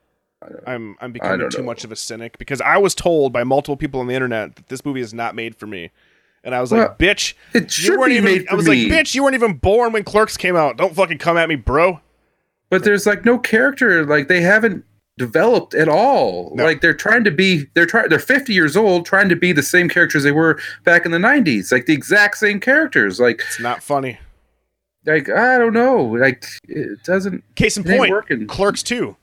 I'm 0.66 0.96
I'm 1.02 1.12
becoming 1.12 1.50
too 1.50 1.60
know. 1.60 1.64
much 1.66 1.84
of 1.84 1.92
a 1.92 1.96
cynic? 1.96 2.38
Because 2.38 2.62
I 2.62 2.78
was 2.78 2.96
told 2.96 3.34
by 3.34 3.44
multiple 3.44 3.78
people 3.78 4.00
on 4.00 4.08
the 4.08 4.14
internet 4.16 4.56
that 4.56 4.68
this 4.70 4.84
movie 4.86 5.02
is 5.02 5.14
not 5.14 5.36
made 5.36 5.56
for 5.56 5.68
me. 5.68 5.92
And 6.44 6.56
I 6.56 6.62
was 6.62 6.72
Well, 6.72 6.82
like, 6.82 6.98
bitch, 6.98 7.34
it 7.54 7.78
you 7.80 7.98
weren't 8.00 8.12
be 8.12 8.16
even 8.18 8.24
made 8.24 8.48
I 8.50 8.56
was 8.56 8.68
me. 8.68 8.90
like, 8.90 8.94
bitch, 9.06 9.14
you 9.16 9.24
weren't 9.24 9.36
even 9.36 9.54
born 9.58 9.92
when 9.92 10.04
Clerks 10.04 10.38
came 10.38 10.56
out. 10.56 10.78
Don't 10.78 10.96
fucking 10.96 11.18
come 11.18 11.36
at 11.38 11.50
me, 11.50 11.56
bro. 11.56 12.00
But 12.70 12.84
there's 12.84 13.06
like 13.06 13.26
no 13.26 13.38
character. 13.40 14.06
Like 14.06 14.28
they 14.28 14.42
haven't 14.42 14.84
developed 15.18 15.74
at 15.74 15.90
all. 15.90 16.52
No. 16.56 16.64
Like 16.64 16.82
they're 16.82 16.94
trying 16.94 17.24
to 17.24 17.32
be 17.32 17.66
they're 17.74 17.86
trying 17.86 18.10
they're 18.10 18.20
50 18.20 18.54
years 18.54 18.78
old 18.78 19.06
trying 19.06 19.30
to 19.30 19.36
be 19.36 19.52
the 19.52 19.64
same 19.64 19.90
characters 19.90 20.24
they 20.24 20.32
were 20.32 20.60
back 20.84 21.06
in 21.06 21.12
the 21.12 21.18
90s. 21.18 21.72
Like 21.72 21.86
the 21.88 21.94
exact 21.94 22.38
same 22.38 22.60
characters. 22.60 23.20
Like 23.20 23.42
It's 23.48 23.60
not 23.60 23.82
funny. 23.82 24.20
like 25.06 25.30
I 25.30 25.58
don't 25.58 25.74
know. 25.74 26.04
Like 26.04 26.46
it 26.68 27.04
doesn't 27.04 27.44
Case 27.56 27.78
in 27.78 27.84
point, 27.84 28.12
working. 28.12 28.46
Clerks 28.48 28.84
2. 28.84 29.16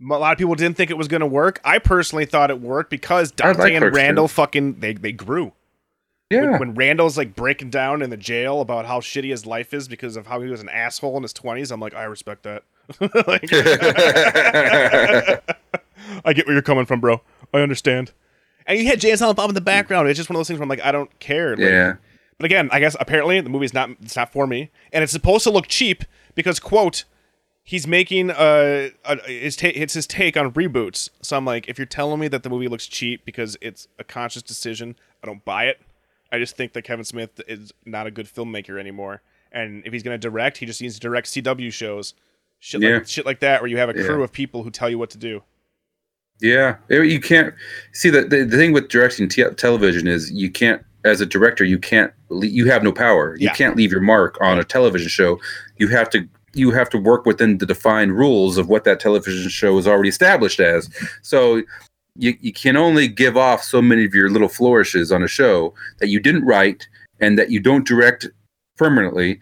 A 0.00 0.04
lot 0.14 0.32
of 0.32 0.38
people 0.38 0.54
didn't 0.54 0.76
think 0.76 0.90
it 0.90 0.96
was 0.96 1.08
going 1.08 1.22
to 1.22 1.26
work. 1.26 1.60
I 1.64 1.78
personally 1.80 2.24
thought 2.24 2.50
it 2.50 2.60
worked 2.60 2.88
because 2.88 3.32
I 3.42 3.48
like 3.48 3.56
Dante 3.56 3.74
and 3.74 3.82
Clerks 3.82 3.96
2. 3.96 4.00
Randall 4.00 4.28
fucking 4.28 4.80
they 4.80 4.92
they 4.94 5.12
grew. 5.12 5.52
Yeah. 6.30 6.42
when, 6.42 6.58
when 6.58 6.74
Randall's 6.74 7.16
like 7.16 7.34
breaking 7.34 7.70
down 7.70 8.02
in 8.02 8.10
the 8.10 8.16
jail 8.16 8.60
about 8.60 8.86
how 8.86 9.00
shitty 9.00 9.30
his 9.30 9.46
life 9.46 9.72
is 9.72 9.88
because 9.88 10.16
of 10.16 10.26
how 10.26 10.40
he 10.40 10.50
was 10.50 10.60
an 10.60 10.68
asshole 10.68 11.16
in 11.16 11.22
his 11.22 11.32
twenties, 11.32 11.70
I'm 11.70 11.80
like, 11.80 11.94
I 11.94 12.04
respect 12.04 12.42
that. 12.44 12.64
Like, 13.00 13.52
I 16.24 16.32
get 16.32 16.46
where 16.46 16.54
you're 16.54 16.62
coming 16.62 16.86
from, 16.86 17.00
bro. 17.00 17.20
I 17.52 17.60
understand. 17.60 18.12
And 18.66 18.78
you 18.78 18.86
had 18.86 19.04
and 19.04 19.18
Silent 19.18 19.36
Bob 19.36 19.50
in 19.50 19.54
the 19.54 19.60
background. 19.60 20.08
It's 20.08 20.16
just 20.16 20.30
one 20.30 20.36
of 20.36 20.40
those 20.40 20.48
things 20.48 20.58
where 20.58 20.64
I'm 20.64 20.68
like, 20.68 20.82
I 20.82 20.92
don't 20.92 21.18
care. 21.20 21.50
Like, 21.50 21.58
Yeah. 21.58 21.94
But 22.38 22.44
again, 22.44 22.68
I 22.70 22.78
guess 22.78 22.96
apparently 23.00 23.40
the 23.40 23.50
movie's 23.50 23.74
not 23.74 23.90
it's 24.00 24.16
not 24.16 24.32
for 24.32 24.46
me, 24.46 24.70
and 24.92 25.02
it's 25.02 25.12
supposed 25.12 25.44
to 25.44 25.50
look 25.50 25.66
cheap 25.66 26.04
because 26.34 26.60
quote 26.60 27.04
he's 27.64 27.86
making 27.86 28.30
uh 28.30 28.90
a, 29.04 29.16
his 29.26 29.56
ta- 29.56 29.72
it's 29.74 29.94
his 29.94 30.06
take 30.06 30.36
on 30.36 30.52
reboots. 30.52 31.10
So 31.20 31.36
I'm 31.36 31.44
like, 31.44 31.68
if 31.68 31.78
you're 31.78 31.86
telling 31.86 32.20
me 32.20 32.28
that 32.28 32.44
the 32.44 32.48
movie 32.48 32.68
looks 32.68 32.86
cheap 32.86 33.24
because 33.24 33.56
it's 33.60 33.88
a 33.98 34.04
conscious 34.04 34.42
decision, 34.42 34.94
I 35.22 35.26
don't 35.26 35.44
buy 35.44 35.64
it. 35.64 35.80
I 36.30 36.38
just 36.38 36.56
think 36.56 36.72
that 36.74 36.82
Kevin 36.82 37.04
Smith 37.04 37.40
is 37.48 37.72
not 37.86 38.06
a 38.06 38.10
good 38.10 38.26
filmmaker 38.26 38.78
anymore, 38.78 39.22
and 39.52 39.82
if 39.86 39.92
he's 39.92 40.02
gonna 40.02 40.18
direct, 40.18 40.58
he 40.58 40.66
just 40.66 40.80
needs 40.82 40.94
to 40.94 41.00
direct 41.00 41.26
CW 41.28 41.72
shows, 41.72 42.14
shit 42.58 42.82
Yeah. 42.82 42.94
like 42.96 43.06
shit 43.08 43.26
like 43.26 43.40
that, 43.40 43.60
where 43.62 43.70
you 43.70 43.78
have 43.78 43.88
a 43.88 43.94
crew 43.94 44.18
Yeah. 44.18 44.24
of 44.24 44.32
people 44.32 44.62
who 44.62 44.70
tell 44.70 44.90
you 44.90 44.98
what 44.98 45.10
to 45.10 45.18
do. 45.18 45.42
Yeah, 46.40 46.76
you 46.88 47.18
can't 47.20 47.52
see 47.92 48.10
the, 48.10 48.22
the 48.22 48.44
the 48.44 48.56
thing 48.56 48.72
with 48.72 48.88
directing 48.88 49.28
te- 49.28 49.50
television 49.56 50.06
is 50.06 50.30
you 50.30 50.50
can't 50.50 50.82
as 51.04 51.20
a 51.20 51.26
director 51.26 51.64
you 51.64 51.78
can't 51.78 52.12
you 52.30 52.66
have 52.70 52.82
no 52.84 52.92
power. 52.92 53.36
You 53.38 53.46
Yeah. 53.46 53.54
can't 53.54 53.76
leave 53.76 53.90
your 53.90 54.00
mark 54.00 54.36
on 54.40 54.58
a 54.58 54.64
television 54.64 55.08
show. 55.08 55.40
You 55.78 55.88
have 55.88 56.08
to 56.10 56.28
you 56.54 56.70
have 56.70 56.88
to 56.90 56.98
work 56.98 57.26
within 57.26 57.58
the 57.58 57.66
defined 57.66 58.16
rules 58.16 58.56
of 58.56 58.68
what 58.68 58.84
that 58.84 59.00
television 59.00 59.48
show 59.50 59.76
is 59.78 59.86
already 59.86 60.08
established 60.08 60.60
as. 60.60 60.88
So 61.22 61.62
you 62.18 62.36
you 62.40 62.52
can 62.52 62.76
only 62.76 63.08
give 63.08 63.36
off 63.36 63.62
so 63.62 63.80
many 63.80 64.04
of 64.04 64.14
your 64.14 64.28
little 64.28 64.48
flourishes 64.48 65.10
on 65.12 65.22
a 65.22 65.28
show 65.28 65.74
that 65.98 66.08
you 66.08 66.20
didn't 66.20 66.44
write 66.44 66.88
and 67.20 67.38
that 67.38 67.50
you 67.50 67.60
don't 67.60 67.86
direct 67.86 68.26
permanently. 68.76 69.40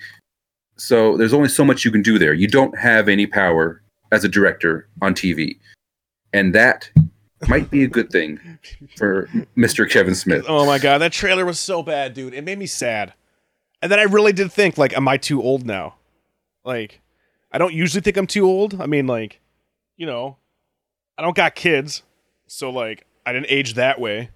So 0.76 1.16
there's 1.16 1.32
only 1.32 1.48
so 1.48 1.64
much 1.64 1.84
you 1.84 1.90
can 1.90 2.02
do 2.02 2.18
there. 2.18 2.34
You 2.34 2.48
don't 2.48 2.76
have 2.78 3.08
any 3.08 3.26
power 3.26 3.82
as 4.12 4.24
a 4.24 4.28
director 4.28 4.88
on 5.00 5.14
TV. 5.14 5.58
And 6.32 6.54
that 6.54 6.90
might 7.48 7.70
be 7.70 7.82
a 7.82 7.88
good 7.88 8.10
thing 8.10 8.38
for 8.96 9.28
Mr. 9.56 9.88
Kevin 9.88 10.14
Smith. 10.14 10.44
Oh 10.48 10.66
my 10.66 10.78
god, 10.78 10.98
that 10.98 11.12
trailer 11.12 11.44
was 11.44 11.58
so 11.58 11.82
bad, 11.82 12.14
dude. 12.14 12.34
It 12.34 12.44
made 12.44 12.58
me 12.58 12.66
sad. 12.66 13.14
And 13.82 13.92
then 13.92 13.98
I 13.98 14.04
really 14.04 14.32
did 14.32 14.52
think, 14.52 14.78
like, 14.78 14.96
am 14.96 15.06
I 15.08 15.16
too 15.16 15.42
old 15.42 15.66
now? 15.66 15.96
Like, 16.64 17.00
I 17.52 17.58
don't 17.58 17.74
usually 17.74 18.00
think 18.00 18.16
I'm 18.16 18.26
too 18.26 18.46
old. 18.46 18.80
I 18.80 18.86
mean, 18.86 19.06
like, 19.06 19.40
you 19.96 20.06
know, 20.06 20.38
I 21.16 21.22
don't 21.22 21.36
got 21.36 21.54
kids, 21.54 22.02
so 22.46 22.70
like, 22.70 23.06
I 23.24 23.32
didn't 23.32 23.46
age 23.50 23.74
that 23.74 24.00
way. 24.00 24.30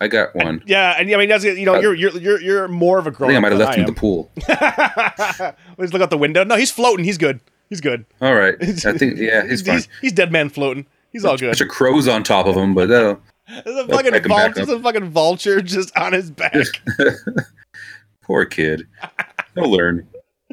I 0.00 0.08
got 0.08 0.34
one. 0.34 0.62
Yeah, 0.66 0.94
and 0.98 1.12
I 1.12 1.16
mean, 1.18 1.28
that's 1.28 1.44
you 1.44 1.66
know, 1.66 1.78
you're 1.78 1.94
you're 1.94 2.16
you're 2.16 2.40
you're 2.40 2.68
more 2.68 2.98
of 2.98 3.06
a 3.06 3.10
I 3.10 3.12
grown. 3.12 3.28
think 3.30 3.36
I 3.36 3.40
might 3.40 3.52
have 3.52 3.60
left 3.60 3.74
him 3.74 3.80
in 3.80 3.86
the 3.86 3.92
pool. 3.92 4.30
Let's 5.78 5.92
look 5.92 6.00
out 6.00 6.08
the 6.08 6.16
window. 6.16 6.42
No, 6.42 6.56
he's 6.56 6.70
floating. 6.70 7.04
He's 7.04 7.18
good. 7.18 7.40
He's 7.68 7.82
good. 7.82 8.06
All 8.20 8.34
right. 8.34 8.54
I 8.86 8.96
think, 8.96 9.18
yeah, 9.18 9.46
he's 9.46 9.62
fine. 9.62 9.76
He's, 9.76 9.88
he's 10.00 10.12
dead 10.12 10.32
man 10.32 10.48
floating. 10.48 10.86
He's 11.12 11.24
all 11.24 11.36
good. 11.36 11.48
bunch 11.48 11.60
of 11.60 11.68
crows 11.68 12.08
on 12.08 12.22
top 12.22 12.46
of 12.46 12.56
him, 12.56 12.74
but 12.74 12.90
uh, 12.90 13.16
There's 13.64 13.76
a 13.76 13.88
fucking 13.88 14.12
pick 14.12 14.24
him 14.24 14.28
back 14.30 14.54
vulture. 14.54 14.66
There's 14.66 14.78
a 14.78 14.82
fucking 14.82 15.10
vulture 15.10 15.60
just 15.60 15.96
on 15.96 16.12
his 16.12 16.30
back. 16.30 16.54
poor 18.22 18.44
kid. 18.46 18.86
He'll 19.54 19.70
learn. 19.70 20.06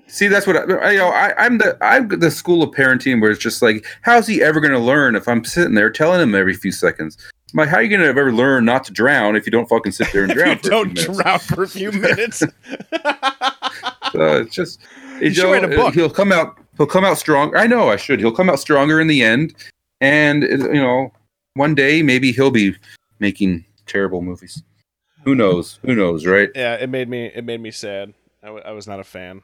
See, 0.07 0.27
that's 0.27 0.47
what 0.47 0.55
I, 0.57 0.91
you 0.91 0.97
know. 0.97 1.09
I, 1.09 1.33
I'm 1.37 1.57
the 1.57 1.77
I'm 1.81 2.07
the 2.07 2.31
school 2.31 2.63
of 2.63 2.71
parenting 2.71 3.21
where 3.21 3.29
it's 3.29 3.39
just 3.41 3.61
like, 3.61 3.85
how's 4.01 4.25
he 4.25 4.41
ever 4.41 4.59
going 4.61 4.73
to 4.73 4.79
learn 4.79 5.15
if 5.15 5.27
I'm 5.27 5.43
sitting 5.43 5.73
there 5.73 5.89
telling 5.89 6.21
him 6.21 6.33
every 6.33 6.53
few 6.53 6.71
seconds? 6.71 7.17
I'm 7.53 7.57
like, 7.57 7.69
how 7.69 7.77
are 7.77 7.81
you 7.83 7.89
going 7.89 8.01
to 8.01 8.07
ever 8.07 8.31
learn 8.31 8.65
not 8.65 8.83
to 8.85 8.93
drown 8.93 9.35
if 9.35 9.45
you 9.45 9.51
don't 9.51 9.67
fucking 9.67 9.91
sit 9.91 10.11
there 10.13 10.23
and 10.23 10.31
drown? 10.33 10.57
for 10.59 10.69
don't 10.69 10.93
drown 10.93 11.39
for 11.39 11.63
a 11.63 11.67
few 11.67 11.91
minutes. 11.93 12.39
So 12.39 14.37
it's 14.37 14.55
just 14.55 14.79
You 15.21 15.31
know, 15.31 15.53
a 15.53 15.67
book. 15.67 15.93
He'll 15.93 16.09
come 16.09 16.31
out. 16.31 16.59
He'll 16.77 16.85
come 16.85 17.03
out 17.03 17.17
strong. 17.17 17.55
I 17.55 17.65
know. 17.67 17.89
I 17.89 17.95
should. 17.95 18.19
He'll 18.19 18.31
come 18.31 18.49
out 18.49 18.59
stronger 18.59 19.01
in 19.01 19.07
the 19.07 19.23
end, 19.23 19.55
and 19.99 20.43
you 20.43 20.73
know, 20.75 21.11
one 21.55 21.73
day 21.73 22.03
maybe 22.03 22.31
he'll 22.31 22.51
be 22.51 22.75
making 23.19 23.65
terrible 23.87 24.21
movies. 24.21 24.61
Who 25.23 25.33
knows? 25.33 25.79
Who 25.83 25.95
knows? 25.95 26.25
Right? 26.25 26.49
yeah, 26.55 26.75
it 26.75 26.89
made 26.89 27.09
me 27.09 27.25
it 27.33 27.43
made 27.43 27.61
me 27.61 27.71
sad. 27.71 28.13
I, 28.43 28.47
w- 28.47 28.63
I 28.63 28.71
was 28.71 28.87
not 28.87 28.99
a 28.99 29.03
fan. 29.03 29.41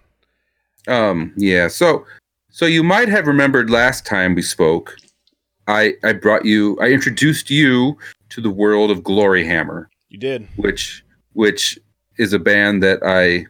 Um. 0.88 1.34
Yeah. 1.38 1.68
So, 1.68 2.06
so 2.50 2.66
you 2.66 2.84
might 2.84 3.10
have 3.10 3.28
remembered 3.28 3.70
last 3.70 4.06
time 4.06 4.36
we 4.36 4.42
spoke. 4.42 4.96
I 5.68 5.94
I 6.04 6.14
brought 6.14 6.46
you. 6.46 6.78
I 6.82 6.88
introduced 6.88 7.50
you 7.50 7.98
to 8.30 8.42
the 8.42 8.50
world 8.50 8.92
of 8.92 9.04
Glory 9.04 9.46
Hammer, 9.46 9.90
You 10.10 10.18
did. 10.18 10.48
which 10.58 11.04
which 11.34 11.80
is 12.18 12.34
a 12.34 12.40
band 12.40 12.84
that 12.84 13.00
I 13.04 13.46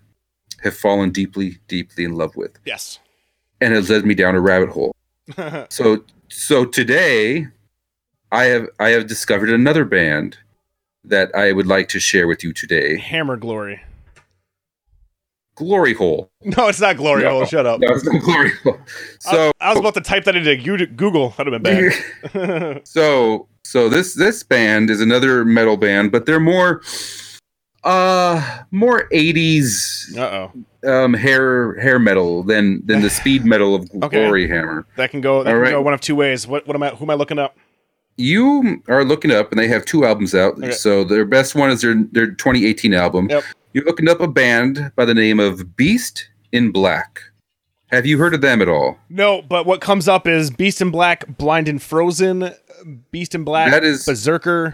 have 0.62 0.76
fallen 0.76 1.12
deeply, 1.12 1.58
deeply 1.68 2.04
in 2.06 2.14
love 2.14 2.36
with, 2.36 2.58
Yes. 2.66 3.00
and 3.60 3.74
has 3.74 3.90
led 3.90 4.06
me 4.06 4.14
down 4.16 4.36
a 4.36 4.40
rabbit 4.42 4.70
hole. 4.70 4.96
so 5.70 6.04
so 6.28 6.66
today 6.66 7.48
i 8.34 8.44
have 8.46 8.68
i 8.80 8.90
have 8.90 9.08
discovered 9.08 9.50
another 9.50 9.86
band 9.86 10.38
that 11.06 11.34
i 11.34 11.54
would 11.54 11.66
like 11.68 11.88
to 11.88 11.98
share 12.00 12.28
with 12.28 12.44
you 12.44 12.52
today 12.52 12.98
Hammer 12.98 13.38
Glory. 13.38 13.82
Glory 15.56 15.94
hole 15.94 16.32
No, 16.44 16.68
it's 16.68 16.80
not 16.82 16.98
Glory 16.98 17.24
No. 17.24 17.30
Hole. 17.32 17.46
Shut 17.46 17.66
up. 17.66 17.80
no, 17.80 17.88
it's 17.92 18.04
not 18.06 18.22
glory 18.22 18.52
hole 18.64 18.78
so 19.20 19.52
I 19.62 19.70
was 19.70 19.80
about 19.80 19.94
to 19.96 20.02
type 20.02 20.24
that 20.26 20.36
into 20.36 20.56
Google. 20.88 21.30
That'd 21.38 21.54
have 21.54 21.62
been 21.64 21.92
bad. 22.34 22.82
so 22.88 23.48
so 23.64 23.88
this 23.90 24.14
this 24.16 24.44
band 24.44 24.90
is 24.90 25.00
another 25.02 25.46
metal 25.46 25.78
band 25.78 26.12
but 26.12 26.26
they're 26.26 26.40
more 26.40 26.82
uh 27.84 28.60
more 28.72 29.08
80s 29.10 30.18
uh 30.18 30.48
oh. 30.86 31.04
um 31.04 31.14
hair 31.14 31.76
hair 31.82 32.00
metal 32.00 32.42
than 32.44 32.82
than 32.86 33.02
the 33.02 33.10
speed 33.10 33.44
metal 33.54 33.76
of 33.76 33.90
Okay. 34.04 34.22
glory 34.24 34.48
hammer 34.48 34.86
That 34.96 35.12
can 35.12 35.20
go. 35.22 35.44
That 35.44 35.50
All 35.50 35.56
can 35.56 35.62
right. 35.62 35.72
go 35.72 35.82
one 35.82 35.94
of 35.94 36.00
two 36.02 36.16
ways. 36.16 36.48
What 36.48 36.66
what 36.66 36.76
am 36.76 36.84
I? 36.84 36.90
Who 36.92 37.04
am 37.06 37.10
I 37.10 37.16
looking 37.16 37.40
up? 37.40 37.58
you 38.16 38.84
are 38.90 39.04
looking 39.04 39.32
up 39.32 39.52
and 39.52 39.58
they 39.60 39.68
have 39.68 39.84
two 39.86 40.06
albums 40.06 40.36
out 40.36 40.54
Okay. 40.60 40.70
so 40.72 41.04
their 41.04 41.26
best 41.26 41.56
one 41.56 41.72
is 41.72 41.82
their 41.82 41.96
their 42.12 42.28
2018 42.28 42.94
album 42.94 43.28
Yep. 43.30 43.44
You're 43.74 43.86
looking 43.86 44.08
up 44.10 44.22
a 44.22 44.28
band 44.28 44.92
by 44.96 45.06
the 45.06 45.14
name 45.14 45.40
of 45.40 45.76
beast 45.76 46.28
in 46.52 46.72
black 46.72 47.22
have 47.88 48.06
you 48.08 48.18
heard 48.18 48.34
of 48.34 48.42
them 48.42 48.62
at 48.62 48.68
all 48.68 48.98
No, 49.10 49.42
but 49.44 49.66
what 49.68 49.80
comes 49.82 50.08
up 50.08 50.28
is 50.28 50.50
Beast 50.50 50.82
in 50.82 50.90
Black, 50.90 51.38
Blind 51.38 51.68
and 51.68 51.80
Frozen, 51.80 52.52
Beast 53.12 53.36
in 53.36 53.44
Black, 53.44 53.70
That 53.70 53.84
is- 53.84 54.04
Berserker, 54.08 54.74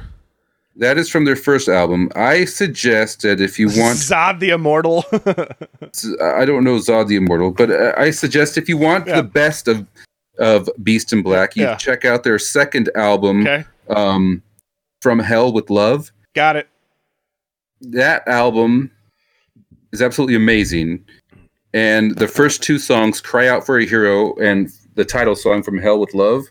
that 0.77 0.97
is 0.97 1.09
from 1.09 1.25
their 1.25 1.35
first 1.35 1.67
album 1.67 2.09
i 2.15 2.45
suggest 2.45 3.23
that 3.23 3.41
if 3.41 3.59
you 3.59 3.67
want 3.75 3.97
Zod 3.97 4.39
the 4.39 4.51
Immortal. 4.51 5.03
i 6.39 6.45
don't 6.45 6.63
know 6.63 6.77
zod 6.77 7.07
the 7.07 7.15
immortal 7.17 7.51
but 7.51 7.69
uh, 7.71 7.91
i 7.97 8.09
suggest 8.11 8.57
if 8.57 8.69
you 8.69 8.77
want 8.77 9.07
Yeah. 9.07 9.17
the 9.17 9.23
best 9.23 9.67
of 9.67 9.85
of 10.37 10.69
beast 10.81 11.11
in 11.11 11.21
black 11.21 11.55
you 11.57 11.63
Yeah. 11.63 11.75
check 11.75 12.05
out 12.05 12.23
their 12.23 12.39
second 12.39 12.89
album 12.95 13.41
okay, 13.45 13.65
um 13.89 14.41
from 15.01 15.19
hell 15.19 15.51
with 15.51 15.69
love 15.69 16.11
got 16.33 16.55
it. 16.55 16.69
That 17.81 18.27
album 18.27 18.91
is 19.91 20.01
absolutely 20.01 20.35
amazing. 20.35 21.03
And 21.73 22.15
the 22.17 22.27
first 22.27 22.63
two 22.63 22.79
songs, 22.79 23.21
Cry 23.21 23.47
Out 23.47 23.65
for 23.65 23.77
a 23.77 23.85
Hero 23.85 24.35
and 24.35 24.69
the 24.95 25.05
title 25.05 25.35
song 25.35 25.61
from 25.63 25.77
Hell 25.77 25.99
with 25.99 26.13
Love, 26.13 26.45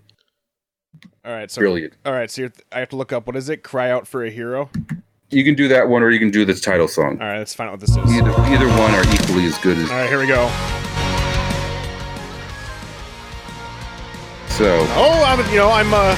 All 1.24 1.32
right, 1.32 1.50
so 1.50 1.60
brilliant. 1.60 1.94
all 2.06 2.12
right, 2.12 2.30
so 2.30 2.42
you're, 2.42 2.52
I 2.72 2.78
have 2.80 2.88
to 2.90 2.96
look 2.96 3.12
up 3.12 3.26
what 3.26 3.36
is 3.36 3.48
it? 3.48 3.62
Cry 3.62 3.90
out 3.90 4.06
for 4.06 4.24
a 4.24 4.30
hero. 4.30 4.70
You 5.30 5.44
can 5.44 5.54
do 5.54 5.68
that 5.68 5.88
one 5.88 6.02
or 6.02 6.10
you 6.10 6.18
can 6.18 6.30
do 6.30 6.44
the 6.44 6.54
title 6.54 6.88
song. 6.88 7.20
All 7.20 7.26
right, 7.26 7.38
let's 7.38 7.52
find 7.52 7.68
out 7.68 7.72
what 7.72 7.80
this 7.80 7.90
is. 7.90 7.96
Either, 7.96 8.30
either 8.42 8.68
one 8.68 8.94
are 8.94 9.04
equally 9.12 9.44
as 9.44 9.58
good 9.58 9.76
as 9.76 9.90
All 9.90 9.96
right, 9.96 10.08
here 10.08 10.18
we 10.18 10.26
go. 10.26 10.48
so. 14.48 14.78
Oh, 14.96 15.22
I'm 15.26 15.38
you 15.52 15.56
know 15.58 15.70
I'm 15.70 15.92
uh, 15.92 16.16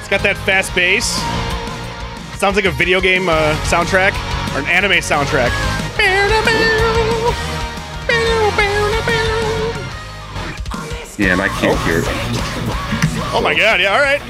it's 0.00 0.08
got 0.08 0.22
that 0.22 0.36
fast 0.44 0.74
bass. 0.74 1.18
Sounds 2.40 2.56
like 2.56 2.64
a 2.64 2.70
video 2.70 3.02
game 3.02 3.28
uh, 3.28 3.54
soundtrack 3.66 4.12
or 4.54 4.60
an 4.60 4.64
anime 4.64 4.92
soundtrack. 5.02 5.50
Yeah, 11.18 11.32
and 11.34 11.42
I 11.42 11.48
can't 11.60 11.78
hear 11.80 11.98
it. 11.98 12.04
Oh 13.34 13.42
my 13.44 13.54
god! 13.54 13.78
Yeah, 13.78 13.92
all 13.92 14.00
right. 14.00 14.22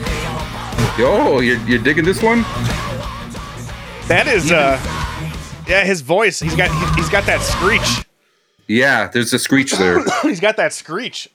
Oh, 0.99 1.39
you're, 1.39 1.61
you're 1.69 1.79
digging 1.79 2.05
this 2.05 2.21
one? 2.21 2.43
That 4.09 4.25
is 4.27 4.51
uh, 4.51 4.77
yeah, 5.69 5.85
his 5.85 6.01
voice. 6.01 6.41
He's 6.41 6.57
got 6.57 6.69
he, 6.69 7.01
has 7.01 7.09
got 7.11 7.27
that 7.27 7.41
screech. 7.43 8.05
Yeah, 8.67 9.07
there's 9.07 9.33
a 9.33 9.39
screech 9.39 9.71
there. 9.75 10.03
he's 10.23 10.41
got 10.41 10.57
that 10.57 10.73
screech. 10.73 11.29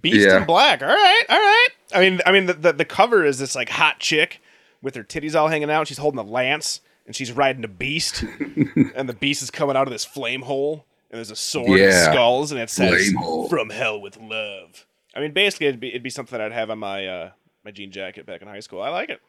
Beast 0.00 0.26
Yeah. 0.26 0.38
in 0.38 0.46
black. 0.46 0.80
All 0.80 0.88
right, 0.88 1.24
all 1.28 1.36
right. 1.36 1.68
I 1.94 2.00
mean, 2.00 2.22
I 2.24 2.32
mean, 2.32 2.46
the, 2.46 2.54
the 2.54 2.72
the 2.72 2.84
cover 2.86 3.22
is 3.22 3.38
this 3.38 3.54
like 3.54 3.68
hot 3.68 3.98
chick 3.98 4.40
with 4.82 4.94
her 4.94 5.04
titties 5.04 5.34
all 5.34 5.48
hanging 5.48 5.70
out. 5.70 5.86
She's 5.86 5.98
holding 5.98 6.18
a 6.18 6.24
lance 6.24 6.80
and 7.06 7.16
she's 7.16 7.32
riding 7.32 7.64
a 7.64 7.68
beast, 7.68 8.22
and 8.94 9.08
the 9.08 9.16
beast 9.18 9.42
is 9.42 9.50
coming 9.50 9.76
out 9.76 9.86
of 9.86 9.92
this 9.92 10.04
flame 10.04 10.42
hole. 10.42 10.84
And 11.10 11.18
there's 11.18 11.30
a 11.30 11.36
sword 11.36 11.78
and 11.80 11.92
skulls, 11.92 12.52
and 12.52 12.60
it 12.60 12.70
says 12.70 13.12
"From 13.48 13.70
Hell 13.70 14.00
with 14.00 14.16
Love." 14.18 14.86
I 15.14 15.20
mean, 15.20 15.32
basically, 15.32 15.66
it'd 15.66 15.80
be, 15.80 15.88
it'd 15.88 16.02
be 16.02 16.08
something 16.10 16.38
that 16.38 16.44
I'd 16.44 16.52
have 16.52 16.70
on 16.70 16.78
my 16.78 17.06
uh, 17.06 17.30
my 17.64 17.70
jean 17.70 17.90
jacket 17.90 18.24
back 18.24 18.40
in 18.40 18.48
high 18.48 18.60
school. 18.60 18.80
I 18.80 18.88
like 18.88 19.10
it. 19.10 19.20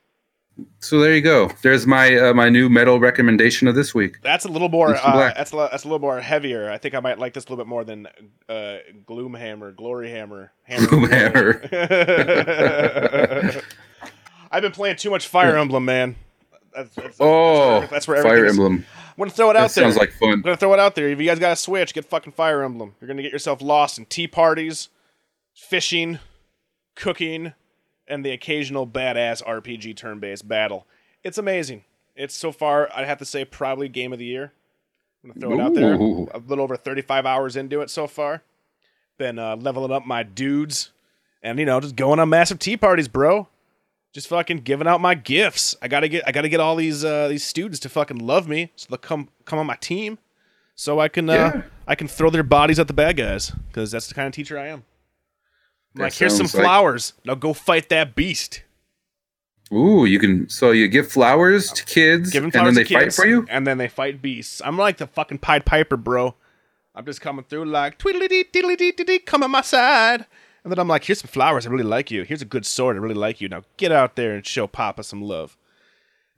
So 0.80 1.00
there 1.00 1.16
you 1.16 1.22
go. 1.22 1.50
There's 1.64 1.88
my 1.88 2.16
uh, 2.16 2.34
my 2.34 2.48
new 2.48 2.70
metal 2.70 3.00
recommendation 3.00 3.68
of 3.68 3.76
this 3.76 3.96
week. 3.96 4.22
That's 4.22 4.46
a 4.46 4.50
little 4.50 4.70
more. 4.70 4.96
Uh, 4.96 5.34
that's 5.36 5.52
a, 5.52 5.56
that's 5.56 5.84
a 5.84 5.88
little 5.88 6.00
more 6.00 6.22
heavier. 6.22 6.70
I 6.70 6.78
think 6.78 6.94
I 6.94 7.00
might 7.00 7.18
like 7.18 7.34
this 7.34 7.46
a 7.46 7.50
little 7.50 7.66
bit 7.66 7.68
more 7.68 7.84
than 7.84 8.08
uh, 8.48 8.78
Gloomhammer, 9.06 9.76
Glory 9.76 10.12
Hammer, 10.12 10.52
Hammer. 10.64 10.88
Gloomhammer. 10.88 11.64
I've 14.54 14.62
been 14.62 14.72
playing 14.72 14.98
too 14.98 15.10
much 15.10 15.28
Fire 15.28 15.58
Emblem, 15.58 15.84
man. 15.84 16.16
That's, 16.76 16.94
that's, 16.96 17.18
Oh, 17.20 17.82
that's 17.82 17.90
where, 17.90 17.98
that's 17.98 18.08
where 18.08 18.24
Fire. 18.24 18.46
Emblem. 18.46 18.86
I'm 19.10 19.16
gonna 19.18 19.30
throw 19.32 19.50
it 19.50 19.56
out 19.56 19.70
That 19.70 19.76
there. 19.76 19.84
sounds 19.86 19.98
like 19.98 20.12
fun. 20.14 20.34
I'm 20.34 20.42
gonna 20.42 20.58
throw 20.58 20.74
it 20.74 20.80
out 20.80 20.96
there. 20.96 21.10
If 21.10 21.20
you 21.20 21.26
guys 21.26 21.40
got 21.40 21.52
a 21.52 21.56
Switch, 21.56 21.94
get 21.94 22.06
fucking 22.06 22.34
Fire 22.34 22.64
Emblem. 22.64 22.96
You're 23.02 23.08
gonna 23.08 23.22
get 23.24 23.32
yourself 23.32 23.62
lost 23.62 23.98
in 24.00 24.06
tea 24.06 24.28
parties, 24.28 24.90
fishing, 25.56 26.20
cooking, 26.96 27.54
and 28.08 28.24
the 28.26 28.32
occasional 28.32 28.86
badass 28.88 29.44
RPG 29.44 29.96
turn-based 29.98 30.48
battle. 30.48 30.86
It's 31.24 31.38
amazing. 31.38 31.84
It's 32.16 32.36
so 32.36 32.52
far, 32.52 32.90
I'd 32.96 33.08
have 33.08 33.18
to 33.20 33.26
say, 33.26 33.44
probably 33.46 33.88
game 33.90 34.14
of 34.14 34.20
the 34.20 34.26
year. 34.26 34.52
I'm 35.24 35.30
gonna 35.32 35.40
throw 35.42 35.54
it 35.54 35.62
out 35.62 35.74
there. 35.74 35.94
A 35.94 36.40
little 36.40 36.64
over 36.64 36.76
35 36.76 37.26
hours 37.26 37.56
into 37.56 37.82
it 37.82 37.90
so 37.90 38.08
far. 38.08 38.44
Been 39.18 39.38
uh, 39.40 39.56
leveling 39.58 39.92
up 39.92 40.06
my 40.06 40.24
dudes, 40.24 40.92
and 41.42 41.58
you 41.60 41.66
know, 41.66 41.80
just 41.80 41.96
going 41.96 42.20
on 42.20 42.30
massive 42.30 42.60
tea 42.60 42.78
parties, 42.78 43.08
bro. 43.08 43.48
Just 44.14 44.28
fucking 44.28 44.58
giving 44.58 44.88
out 44.88 45.02
my 45.02 45.16
gifts. 45.16 45.76
I 45.82 45.88
gotta 45.88 46.08
get, 46.08 46.24
I 46.28 46.32
gotta 46.32 46.50
get 46.50 46.60
all 46.60 46.76
these 46.76 47.04
uh, 47.04 47.28
these 47.28 47.44
students 47.44 47.80
to 47.80 47.90
fucking 47.90 48.20
love 48.20 48.48
me, 48.48 48.72
so 48.76 48.88
they'll 48.90 48.98
come 49.00 49.30
come 49.46 49.58
on 49.60 49.66
my 49.66 49.76
team, 49.78 50.20
so 50.76 51.00
I 51.00 51.08
can 51.08 51.30
uh, 51.30 51.34
Yeah. 51.34 51.62
I 51.88 51.96
can 51.96 52.08
throw 52.08 52.30
their 52.30 52.44
bodies 52.44 52.78
at 52.80 52.88
the 52.88 52.94
bad 52.94 53.18
guys, 53.18 53.52
because 53.68 53.92
that's 53.92 54.08
the 54.08 54.14
kind 54.14 54.28
of 54.28 54.34
teacher 54.34 54.58
I 54.60 54.68
am. 54.68 54.84
I'm 55.96 56.04
like, 56.04 56.14
here's 56.14 56.36
some 56.38 56.46
like- 56.46 56.52
flowers. 56.54 57.14
Now 57.26 57.36
go 57.36 57.54
fight 57.54 57.90
that 57.90 58.14
beast. 58.16 58.62
Ooh, 59.72 60.06
you 60.06 60.20
can. 60.20 60.48
So 60.50 60.70
you 60.72 60.88
give 60.88 61.12
flowers 61.12 61.72
to 61.72 61.84
kids, 61.86 62.32
them 62.34 62.44
and 62.46 62.54
then 62.54 62.74
they 62.76 62.84
fight 62.84 63.14
for 63.14 63.26
you. 63.26 63.48
and 63.50 63.66
then 63.66 63.80
they 63.80 63.88
fight 63.88 64.22
beasts. 64.22 64.62
I'm 64.64 64.78
like 64.78 64.98
the 64.98 65.08
fucking 65.08 65.40
Pied 65.40 65.66
Piper, 65.66 65.98
bro. 65.98 66.36
I'm 66.94 67.06
just 67.06 67.22
coming 67.22 67.44
through 67.46 67.66
like 67.66 67.98
tweedly 67.98 68.28
dee 68.28 68.44
diddly 68.44 68.78
dee 68.78 68.92
dee 68.92 69.04
dee, 69.04 69.18
come 69.20 69.42
on 69.42 69.50
my 69.50 69.62
side. 69.62 70.28
And 70.64 70.72
then 70.72 70.80
I'm 70.80 70.88
like, 70.88 71.04
here's 71.04 71.20
some 71.20 71.28
flowers. 71.30 71.68
I 71.68 71.70
really 71.70 71.84
like 71.84 72.10
you. 72.10 72.24
Here's 72.24 72.42
a 72.42 72.46
good 72.46 72.66
sword. 72.66 72.96
I 72.96 73.00
really 73.00 73.16
like 73.16 73.42
you. 73.42 73.50
Now 73.50 73.64
get 73.78 73.92
out 73.92 74.16
there 74.16 74.34
and 74.36 74.46
show 74.46 74.66
Papa 74.68 75.04
some 75.04 75.22
love. 75.22 75.58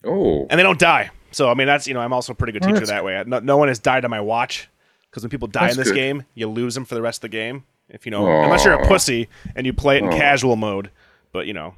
Oh, 0.03 0.45
And 0.49 0.59
they 0.59 0.63
don't 0.63 0.80
die. 0.80 1.11
So 1.32 1.49
I 1.49 1.53
mean, 1.53 1.67
that's 1.67 1.88
you 1.88 1.93
know, 1.93 1.99
I'm 1.99 2.13
also 2.13 2.34
a 2.34 2.36
pretty 2.36 2.53
good 2.53 2.63
Oh, 2.65 2.71
teacher 2.73 2.86
that 2.88 3.03
way. 3.03 3.23
No, 3.28 3.39
no 3.39 3.57
one 3.57 3.67
has 3.67 3.80
died 3.80 4.05
on 4.05 4.11
my 4.11 4.21
watch 4.21 4.69
because 5.09 5.23
when 5.23 5.30
people 5.30 5.47
die 5.47 5.69
in 5.71 5.78
this 5.78 5.89
good. 5.89 5.95
game, 5.95 6.23
you 6.34 6.47
lose 6.47 6.76
them 6.76 6.86
for 6.86 6.95
the 6.95 7.01
rest 7.01 7.17
of 7.19 7.30
the 7.32 7.38
game. 7.38 7.63
If 7.89 8.05
you 8.05 8.11
know, 8.11 8.26
unless 8.43 8.65
you're 8.65 8.73
a 8.73 8.88
pussy 8.88 9.30
and 9.55 9.65
you 9.65 9.73
play 9.73 9.97
it 9.97 10.03
in 10.03 10.09
Aw. 10.09 10.17
casual 10.17 10.55
mode. 10.55 10.89
But 11.32 11.45
you 11.47 11.53
know, 11.53 11.76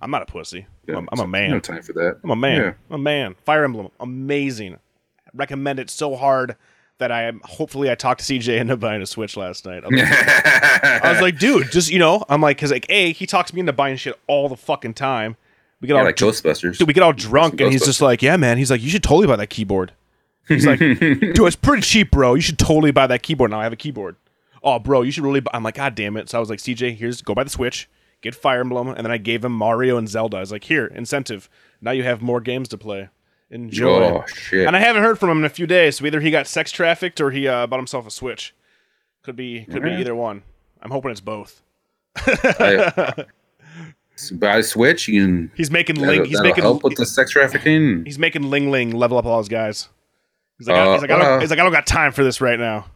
I'm 0.00 0.10
not 0.10 0.22
a 0.22 0.26
pussy. 0.26 0.66
yeah, 0.86 0.96
I'm, 0.96 1.08
I'm 1.12 1.18
a 1.20 1.22
No 1.24 1.26
man. 1.26 1.60
time 1.60 1.82
for 1.82 1.92
that. 1.94 2.20
I'm 2.24 2.30
a 2.30 2.36
man. 2.36 2.60
Yeah. 2.60 2.72
I'm 2.90 2.94
a 3.00 3.02
man. 3.02 3.34
Fire 3.44 3.64
Emblem, 3.64 3.88
amazing. 4.00 4.78
Recommend 5.34 5.78
it 5.80 5.90
so 5.90 6.14
hard 6.16 6.56
that 6.98 7.10
I 7.10 7.24
am. 7.24 7.40
Hopefully, 7.44 7.90
I 7.90 7.94
talked 7.94 8.24
to 8.24 8.32
CJ 8.32 8.58
into 8.58 8.76
buying 8.76 9.02
a 9.02 9.06
Switch 9.06 9.36
last 9.36 9.66
night. 9.66 9.84
I 9.84 9.88
was, 9.88 10.00
like, 10.00 11.04
I 11.04 11.12
was 11.12 11.20
like, 11.22 11.38
dude, 11.38 11.70
just 11.70 11.90
you 11.90 11.98
know, 11.98 12.24
I'm 12.28 12.40
like, 12.40 12.58
cause 12.58 12.70
like, 12.70 12.86
a 12.88 13.12
he 13.12 13.26
talks 13.26 13.52
me 13.52 13.60
into 13.60 13.72
buying 13.72 13.96
shit 13.96 14.18
all 14.26 14.48
the 14.48 14.56
fucking 14.56 14.94
time. 14.94 15.36
We 15.80 15.88
get 15.88 15.94
yeah, 15.94 16.00
all 16.00 16.06
like 16.06 16.16
Ghostbusters. 16.16 16.78
dude, 16.78 16.86
we 16.86 16.94
get 16.94 17.02
all 17.02 17.12
drunk, 17.12 17.60
and 17.60 17.72
he's 17.72 17.84
just 17.84 18.00
like, 18.00 18.22
yeah, 18.22 18.36
man. 18.36 18.56
He's 18.56 18.70
like, 18.70 18.80
you 18.80 18.88
should 18.88 19.02
totally 19.02 19.26
buy 19.26 19.36
that 19.36 19.50
keyboard. 19.50 19.92
He's 20.46 20.66
like, 20.66 20.78
dude, 20.78 21.38
it's 21.40 21.56
pretty 21.56 21.82
cheap, 21.82 22.12
bro. 22.12 22.34
You 22.34 22.40
should 22.40 22.58
totally 22.58 22.92
buy 22.92 23.06
that 23.08 23.22
keyboard. 23.22 23.50
Now 23.50 23.60
I 23.60 23.64
have 23.64 23.72
a 23.72 23.76
keyboard. 23.76 24.16
Oh, 24.62 24.78
bro, 24.78 25.02
you 25.02 25.10
should 25.10 25.24
really. 25.24 25.40
Buy. 25.40 25.50
I'm 25.54 25.64
like, 25.64 25.74
god 25.74 25.94
damn 25.94 26.16
it. 26.16 26.28
So 26.28 26.38
I 26.38 26.40
was 26.40 26.50
like, 26.50 26.60
CJ, 26.60 26.96
here's 26.96 27.20
go 27.20 27.34
buy 27.34 27.44
the 27.44 27.50
Switch, 27.50 27.88
get 28.20 28.34
Fire 28.34 28.60
Emblem, 28.60 28.88
and 28.88 28.98
then 28.98 29.10
I 29.10 29.18
gave 29.18 29.44
him 29.44 29.52
Mario 29.52 29.96
and 29.96 30.08
Zelda. 30.08 30.36
I 30.36 30.40
was 30.40 30.52
like, 30.52 30.64
here, 30.64 30.86
incentive. 30.86 31.50
Now 31.80 31.90
you 31.90 32.04
have 32.04 32.22
more 32.22 32.40
games 32.40 32.68
to 32.68 32.78
play. 32.78 33.08
Enjoy. 33.52 34.02
Oh 34.04 34.24
shit! 34.26 34.66
And 34.66 34.74
I 34.74 34.80
haven't 34.80 35.02
heard 35.02 35.18
from 35.18 35.28
him 35.28 35.38
in 35.38 35.44
a 35.44 35.50
few 35.50 35.66
days. 35.66 35.96
So 35.98 36.06
either 36.06 36.20
he 36.20 36.30
got 36.30 36.46
sex 36.46 36.72
trafficked 36.72 37.20
or 37.20 37.30
he 37.30 37.46
uh, 37.46 37.66
bought 37.66 37.76
himself 37.78 38.06
a 38.06 38.10
Switch. 38.10 38.54
Could 39.22 39.36
be 39.36 39.66
could 39.70 39.82
be 39.82 39.90
either 39.90 40.14
one. 40.14 40.42
I'm 40.80 40.90
hoping 40.90 41.10
it's 41.10 41.20
both. 41.20 41.62
I- 42.16 43.26
buy 44.32 44.56
a 44.56 44.62
Switch. 44.62 45.06
Can. 45.06 45.50
He's 45.54 45.70
making 45.70 45.96
Ling. 45.96 46.24
He's 46.24 46.40
making 46.40 46.64
help 46.64 46.82
with 46.82 46.96
the 46.96 47.06
sex 47.06 47.30
trafficking. 47.30 48.04
he's 48.04 48.18
making 48.18 48.48
Ling 48.50 48.70
Ling 48.70 48.90
level 48.90 49.18
up 49.18 49.26
all 49.26 49.38
his 49.38 49.48
guys. 49.48 49.88
He's 50.58 50.68
like, 50.68 50.76
I, 50.76 50.80
Uh, 50.86 50.92
he's, 50.94 51.02
like 51.02 51.10
I 51.10 51.14
uh. 51.20 51.40
he's 51.40 51.50
like, 51.50 51.58
I 51.58 51.62
don't 51.62 51.72
got 51.72 51.86
time 51.86 52.12
for 52.12 52.24
this 52.24 52.40
right 52.40 52.58
now. 52.58 52.86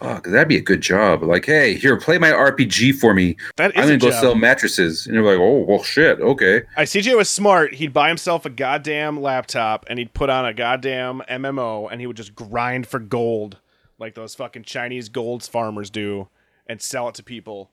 Fuck, 0.00 0.24
that'd 0.28 0.48
be 0.48 0.56
a 0.56 0.62
good 0.62 0.80
job. 0.80 1.22
Like, 1.22 1.44
hey, 1.44 1.74
here, 1.74 1.98
play 1.98 2.16
my 2.16 2.30
RPG 2.30 2.94
for 2.94 3.12
me. 3.12 3.36
That 3.56 3.72
is 3.72 3.76
I'm 3.76 3.84
gonna 3.84 3.98
go 3.98 4.10
job. 4.10 4.20
sell 4.20 4.34
mattresses. 4.34 5.06
And 5.06 5.14
you're 5.14 5.24
like, 5.24 5.38
oh 5.38 5.64
well, 5.68 5.82
shit. 5.82 6.20
Okay. 6.20 6.62
I 6.76 6.84
CJ 6.84 7.16
was 7.16 7.28
smart. 7.28 7.74
He'd 7.74 7.92
buy 7.92 8.08
himself 8.08 8.46
a 8.46 8.50
goddamn 8.50 9.20
laptop 9.20 9.84
and 9.88 9.98
he'd 9.98 10.14
put 10.14 10.30
on 10.30 10.46
a 10.46 10.54
goddamn 10.54 11.22
MMO 11.28 11.88
and 11.90 12.00
he 12.00 12.06
would 12.06 12.16
just 12.16 12.34
grind 12.34 12.86
for 12.86 12.98
gold 12.98 13.58
like 13.98 14.14
those 14.14 14.34
fucking 14.34 14.62
Chinese 14.62 15.10
gold 15.10 15.42
farmers 15.44 15.90
do 15.90 16.28
and 16.66 16.80
sell 16.80 17.08
it 17.08 17.14
to 17.16 17.22
people. 17.22 17.70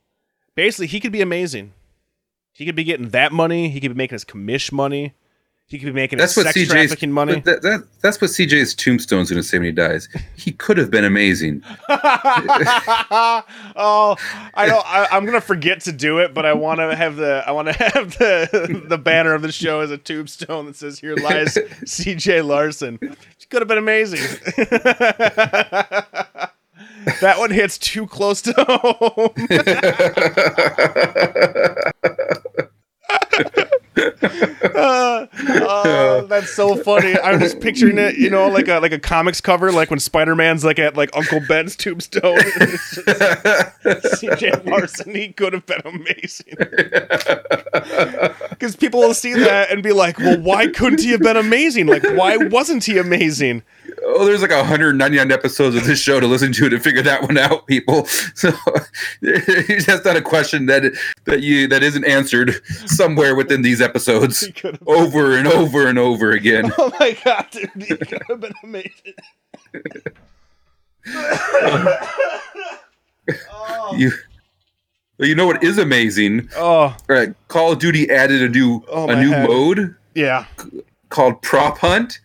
Basically, 0.54 0.88
he 0.88 1.00
could 1.00 1.14
be 1.14 1.22
amazing. 1.22 1.74
He 2.52 2.66
could 2.66 2.76
be 2.76 2.84
getting 2.84 3.10
that 3.10 3.32
money. 3.32 3.70
He 3.70 3.80
could 3.80 3.92
be 3.92 3.98
making 3.98 4.16
his 4.16 4.26
commish 4.26 4.72
money. 4.72 5.14
He 5.70 5.78
could 5.78 5.88
be 5.88 5.92
making 5.92 6.18
That's 6.18 6.38
what 6.38 6.46
sex 6.46 6.58
CJ's 6.58 6.70
trafficking 6.70 7.12
money. 7.12 7.42
That, 7.42 7.62
that, 7.62 7.86
that's 8.02 8.22
what 8.22 8.30
CJ's 8.30 8.74
tombstone's 8.74 9.30
gonna 9.30 9.44
say 9.44 9.58
when 9.58 9.66
he 9.66 9.74
dies. 9.74 10.08
He 10.38 10.54
could 10.54 10.78
have 10.78 10.90
been 10.90 11.04
amazing. 11.04 11.62
oh, 11.90 13.36
I 14.54 14.66
don't. 14.66 14.86
I, 14.86 15.10
I'm 15.12 15.26
gonna 15.26 15.42
forget 15.42 15.82
to 15.82 15.92
do 15.92 16.20
it, 16.20 16.34
but 16.34 16.46
I 16.46 16.54
want 16.54 16.80
to 16.80 16.96
have 16.96 17.18
the. 17.18 17.44
I 17.46 17.52
want 17.52 17.68
to 17.68 17.74
have 17.94 18.18
the 18.18 18.86
the 18.88 18.98
banner 18.98 19.34
of 19.34 19.42
the 19.42 19.52
show 19.52 19.82
as 19.82 19.92
a 19.92 19.98
tombstone 19.98 20.68
that 20.68 20.78
says 20.78 21.00
"Here 21.00 21.16
lies 21.18 21.58
C.J. 21.86 22.44
Larson." 22.44 22.98
It 23.02 23.50
could 23.50 23.62
have 23.62 23.68
been 23.68 23.78
amazing. 23.78 24.22
that 27.20 27.36
one 27.38 27.52
hits 27.52 27.78
too 27.78 28.08
close 28.08 28.42
to 28.44 28.54
home. 28.58 29.34
Uh, 33.98 35.28
oh, 35.34 36.26
that's 36.30 36.54
so 36.54 36.76
funny. 36.76 37.20
I'm 37.20 37.40
just 37.40 37.60
picturing 37.60 37.98
it, 37.98 38.18
you 38.18 38.30
know, 38.30 38.48
like 38.48 38.68
a 38.68 38.80
like 38.80 38.92
a 38.92 39.00
comics 39.00 39.42
cover, 39.42 39.72
like 39.72 39.90
when 39.90 40.00
Spider 40.00 40.36
Man's 40.36 40.64
like 40.64 40.80
at 40.80 40.96
like 40.96 41.10
Uncle 41.16 41.42
Ben's 41.48 41.76
tombstone. 41.76 42.38
CJ 43.98 44.66
Larson, 44.66 45.16
he 45.16 45.30
could 45.30 45.54
have 45.54 45.66
been 45.66 45.82
amazing. 45.86 46.56
Because 48.50 48.76
people 48.76 49.00
will 49.00 49.14
see 49.14 49.34
that 49.34 49.72
and 49.72 49.82
be 49.82 49.94
like, 49.94 50.18
"Well, 50.20 50.40
why 50.40 50.68
couldn't 50.68 51.02
he 51.02 51.12
have 51.12 51.22
been 51.22 51.38
amazing? 51.38 51.88
Like, 51.88 52.04
why 52.04 52.38
wasn't 52.38 52.84
he 52.84 52.98
amazing?" 52.98 53.64
Oh, 54.10 54.26
there's 54.26 54.42
like 54.42 54.52
199 54.52 55.32
episodes 55.32 55.76
of 55.76 55.84
this 55.86 56.00
show 56.00 56.20
to 56.20 56.26
listen 56.28 56.52
to 56.54 56.70
to 56.70 56.80
figure 56.80 57.02
that 57.04 57.22
one 57.24 57.38
out, 57.38 57.68
people. 57.68 58.08
So 58.36 58.52
that's 59.22 60.06
not 60.06 60.16
a 60.16 60.22
question 60.22 60.68
that 60.68 60.94
that 61.26 61.42
you 61.42 61.68
that 61.68 61.82
isn't 61.84 62.06
answered 62.06 62.62
somewhere 62.88 63.36
within 63.36 63.62
these 63.64 63.82
episodes 63.82 64.48
over 64.88 65.36
and 65.38 65.48
over 65.48 65.88
and 65.88 65.98
over 66.00 66.32
again. 66.32 66.72
Oh 66.78 66.92
my 67.00 67.18
god, 67.24 67.48
dude, 67.52 67.70
he 67.78 67.96
could 67.98 68.22
have 68.30 68.40
been 68.40 68.54
amazing. 68.64 69.14
oh, 73.52 73.96
You, 73.98 74.12
you 75.20 75.36
know 75.36 75.48
what 75.48 75.64
is 75.64 75.78
amazing? 75.78 76.50
oh, 76.56 76.96
right. 77.08 77.34
Call 77.48 77.72
of 77.74 77.80
Duty 77.80 78.10
added 78.10 78.42
a 78.42 78.50
new 78.50 78.84
Oh, 78.90 79.10
a 79.10 79.16
new 79.22 79.32
head. 79.32 79.48
mode 79.50 79.96
yeah. 80.16 80.46
called 81.10 81.42
Prop 81.42 81.78
Hunt, 81.80 82.20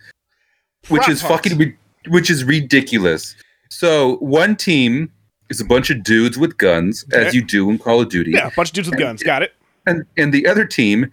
which 0.92 1.08
is 1.08 1.22
fucking 1.22 1.76
which 2.08 2.30
is 2.30 2.44
ridiculous. 2.44 3.34
So 3.70 4.16
one 4.16 4.56
team 4.56 5.10
is 5.48 5.60
a 5.60 5.64
bunch 5.64 5.90
of 5.90 6.02
dudes 6.02 6.38
with 6.38 6.58
guns, 6.58 7.04
as 7.12 7.34
you 7.34 7.42
do 7.42 7.70
in 7.70 7.78
Call 7.78 8.00
of 8.00 8.08
Duty, 8.08 8.32
Yeah, 8.32 8.48
a 8.48 8.50
bunch 8.50 8.68
of 8.70 8.74
dudes 8.74 8.90
with 8.90 8.98
guns. 8.98 9.22
Got 9.22 9.42
it. 9.42 9.54
and 9.86 10.04
and 10.16 10.32
the 10.32 10.46
other 10.46 10.64
team, 10.64 11.10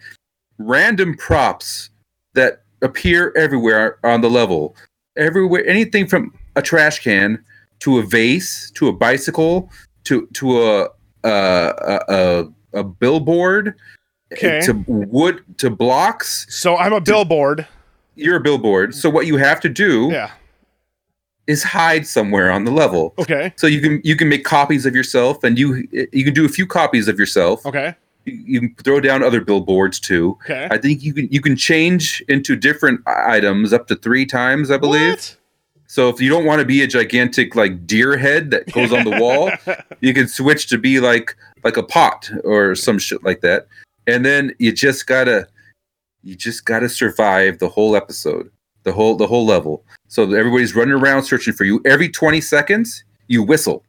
random 0.57 1.15
props 1.17 1.89
that 2.33 2.63
appear 2.81 3.33
everywhere 3.35 3.97
on 4.03 4.21
the 4.21 4.29
level, 4.29 4.75
everywhere, 5.17 5.65
anything 5.67 6.07
from 6.07 6.33
a 6.55 6.61
trash 6.61 6.99
can 6.99 7.43
to 7.79 7.97
a 7.99 8.03
vase 8.03 8.71
to 8.75 8.87
a 8.87 8.93
bicycle 8.93 9.69
to 10.05 10.27
to 10.33 10.61
a 10.63 10.89
a 11.23 11.29
a, 11.29 11.99
a, 12.09 12.79
a 12.79 12.83
billboard 12.83 13.75
Okay. 14.31 14.61
to 14.61 14.73
wood 14.87 15.43
to 15.57 15.71
blocks. 15.71 16.45
So 16.49 16.77
I'm 16.77 16.93
a 16.93 17.01
billboard. 17.01 17.67
You're 18.19 18.35
a 18.37 18.41
billboard. 18.41 18.93
So 18.95 19.09
what 19.09 19.25
you 19.27 19.37
have 19.37 19.59
to 19.61 19.69
do 19.69 20.09
Yeah. 20.11 20.31
is 21.47 21.63
hide 21.63 22.05
somewhere 22.05 22.51
on 22.51 22.65
the 22.65 22.71
level. 22.71 23.13
Okay. 23.17 23.53
So 23.55 23.67
you 23.67 23.81
can 23.81 24.01
you 24.03 24.15
can 24.15 24.29
make 24.29 24.43
copies 24.43 24.85
of 24.85 24.95
yourself, 24.95 25.43
and 25.43 25.57
you 25.57 25.87
you 26.11 26.23
can 26.23 26.33
do 26.33 26.45
a 26.45 26.49
few 26.49 26.65
copies 26.67 27.07
of 27.07 27.17
yourself. 27.17 27.65
Okay. 27.65 27.95
You, 28.25 28.33
you 28.45 28.59
can 28.61 28.75
throw 28.83 28.99
down 28.99 29.23
other 29.23 29.41
billboards 29.41 29.99
too. 29.99 30.37
Okay. 30.45 30.67
I 30.69 30.77
think 30.77 31.01
you 31.03 31.13
can 31.13 31.27
you 31.31 31.41
can 31.41 31.55
change 31.55 32.23
into 32.27 32.55
different 32.55 33.01
items 33.07 33.73
up 33.73 33.87
to 33.87 33.95
three 33.95 34.25
times, 34.25 34.69
I 34.69 34.77
believe. 34.77 35.13
What? 35.13 35.35
So 35.87 36.07
if 36.09 36.21
you 36.21 36.29
don't 36.29 36.45
want 36.45 36.59
to 36.59 36.65
be 36.65 36.83
a 36.83 36.87
gigantic 36.87 37.55
like 37.55 37.87
deer 37.87 38.15
head 38.15 38.51
that 38.51 38.71
goes 38.71 38.93
on 38.93 39.05
the 39.05 39.19
wall, 39.19 39.49
you 40.01 40.13
can 40.13 40.27
switch 40.27 40.67
to 40.69 40.77
be 40.77 40.99
like 40.99 41.35
like 41.63 41.77
a 41.77 41.83
pot 41.83 42.29
or 42.43 42.75
some 42.75 42.99
shit 42.99 43.23
like 43.23 43.41
that. 43.41 43.67
And 44.05 44.23
then 44.23 44.53
you 44.59 44.71
just 44.71 45.07
gotta 45.07 45.47
you 46.23 46.35
just 46.35 46.65
gotta 46.65 46.89
survive 46.89 47.59
the 47.59 47.69
whole 47.69 47.95
episode, 47.95 48.49
the 48.83 48.91
whole 48.91 49.15
the 49.15 49.27
whole 49.27 49.45
level. 49.45 49.83
So 50.07 50.23
everybody's 50.33 50.75
running 50.75 50.93
around 50.93 51.23
searching 51.23 51.53
for 51.53 51.63
you. 51.65 51.81
Every 51.85 52.09
twenty 52.09 52.41
seconds, 52.41 53.03
you 53.27 53.43
whistle. 53.43 53.83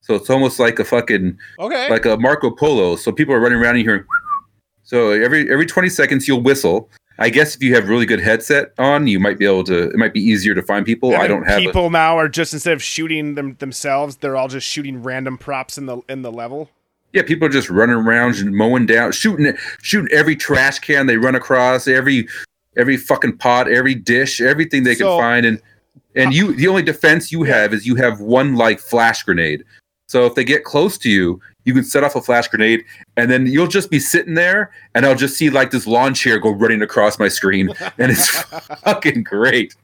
So 0.00 0.14
it's 0.14 0.30
almost 0.30 0.58
like 0.58 0.78
a 0.80 0.84
fucking 0.84 1.38
Okay. 1.60 1.88
like 1.90 2.04
a 2.06 2.16
Marco 2.16 2.50
Polo. 2.50 2.96
So 2.96 3.12
people 3.12 3.34
are 3.34 3.40
running 3.40 3.58
around 3.58 3.76
and 3.76 3.84
hearing. 3.84 4.04
So 4.84 5.12
every 5.12 5.50
every 5.50 5.64
20 5.64 5.88
seconds 5.88 6.26
you'll 6.26 6.42
whistle. 6.42 6.90
I 7.18 7.30
guess 7.30 7.54
if 7.54 7.62
you 7.62 7.72
have 7.76 7.88
really 7.88 8.04
good 8.04 8.18
headset 8.20 8.72
on, 8.78 9.06
you 9.06 9.20
might 9.20 9.38
be 9.38 9.46
able 9.46 9.62
to. 9.64 9.84
It 9.90 9.96
might 9.96 10.12
be 10.12 10.20
easier 10.20 10.54
to 10.54 10.62
find 10.62 10.84
people. 10.84 11.14
I 11.14 11.28
don't 11.28 11.44
have. 11.44 11.60
a- 11.60 11.64
people 11.66 11.88
now 11.88 12.18
are 12.18 12.28
just 12.28 12.52
instead 12.52 12.72
of 12.72 12.82
shooting 12.82 13.36
them 13.36 13.54
themselves, 13.60 14.16
they're 14.16 14.36
all 14.36 14.48
just 14.48 14.66
shooting 14.66 15.00
random 15.02 15.38
props 15.38 15.78
in 15.78 15.86
the 15.86 15.98
in 16.08 16.22
the 16.22 16.32
level. 16.32 16.68
Yeah, 17.12 17.22
people 17.22 17.46
are 17.46 17.50
just 17.50 17.68
running 17.70 17.96
around 17.96 18.36
and 18.36 18.54
mowing 18.54 18.86
down, 18.86 19.12
shooting 19.12 19.52
shooting 19.82 20.10
every 20.12 20.36
trash 20.36 20.78
can 20.78 21.06
they 21.06 21.16
run 21.18 21.34
across, 21.34 21.86
every 21.86 22.26
every 22.76 22.96
fucking 22.96 23.36
pot, 23.36 23.70
every 23.70 23.94
dish, 23.94 24.40
everything 24.40 24.82
they 24.82 24.94
So- 24.94 25.16
can 25.16 25.20
find, 25.22 25.46
and 25.46 25.60
and 26.14 26.32
you 26.34 26.54
the 26.54 26.68
only 26.68 26.82
defense 26.82 27.30
you 27.32 27.42
have 27.44 27.72
is 27.74 27.86
you 27.86 27.96
have 27.96 28.20
one 28.20 28.56
like 28.56 28.80
flash 28.80 29.22
grenade. 29.22 29.64
So 30.08 30.26
if 30.26 30.34
they 30.34 30.44
get 30.44 30.64
close 30.64 30.98
to 30.98 31.10
you, 31.10 31.40
you 31.64 31.72
can 31.72 31.84
set 31.84 32.04
off 32.04 32.16
a 32.16 32.20
flash 32.20 32.48
grenade, 32.48 32.84
and 33.16 33.30
then 33.30 33.46
you'll 33.46 33.66
just 33.66 33.90
be 33.90 33.98
sitting 33.98 34.34
there, 34.34 34.70
and 34.94 35.06
I'll 35.06 35.14
just 35.14 35.36
see 35.38 35.48
like 35.48 35.70
this 35.70 35.86
lawn 35.86 36.12
chair 36.12 36.38
go 36.38 36.50
running 36.50 36.82
across 36.82 37.18
my 37.18 37.28
screen, 37.28 37.70
and 37.98 38.12
it's 38.12 38.28
fucking 38.84 39.22
great. 39.22 39.74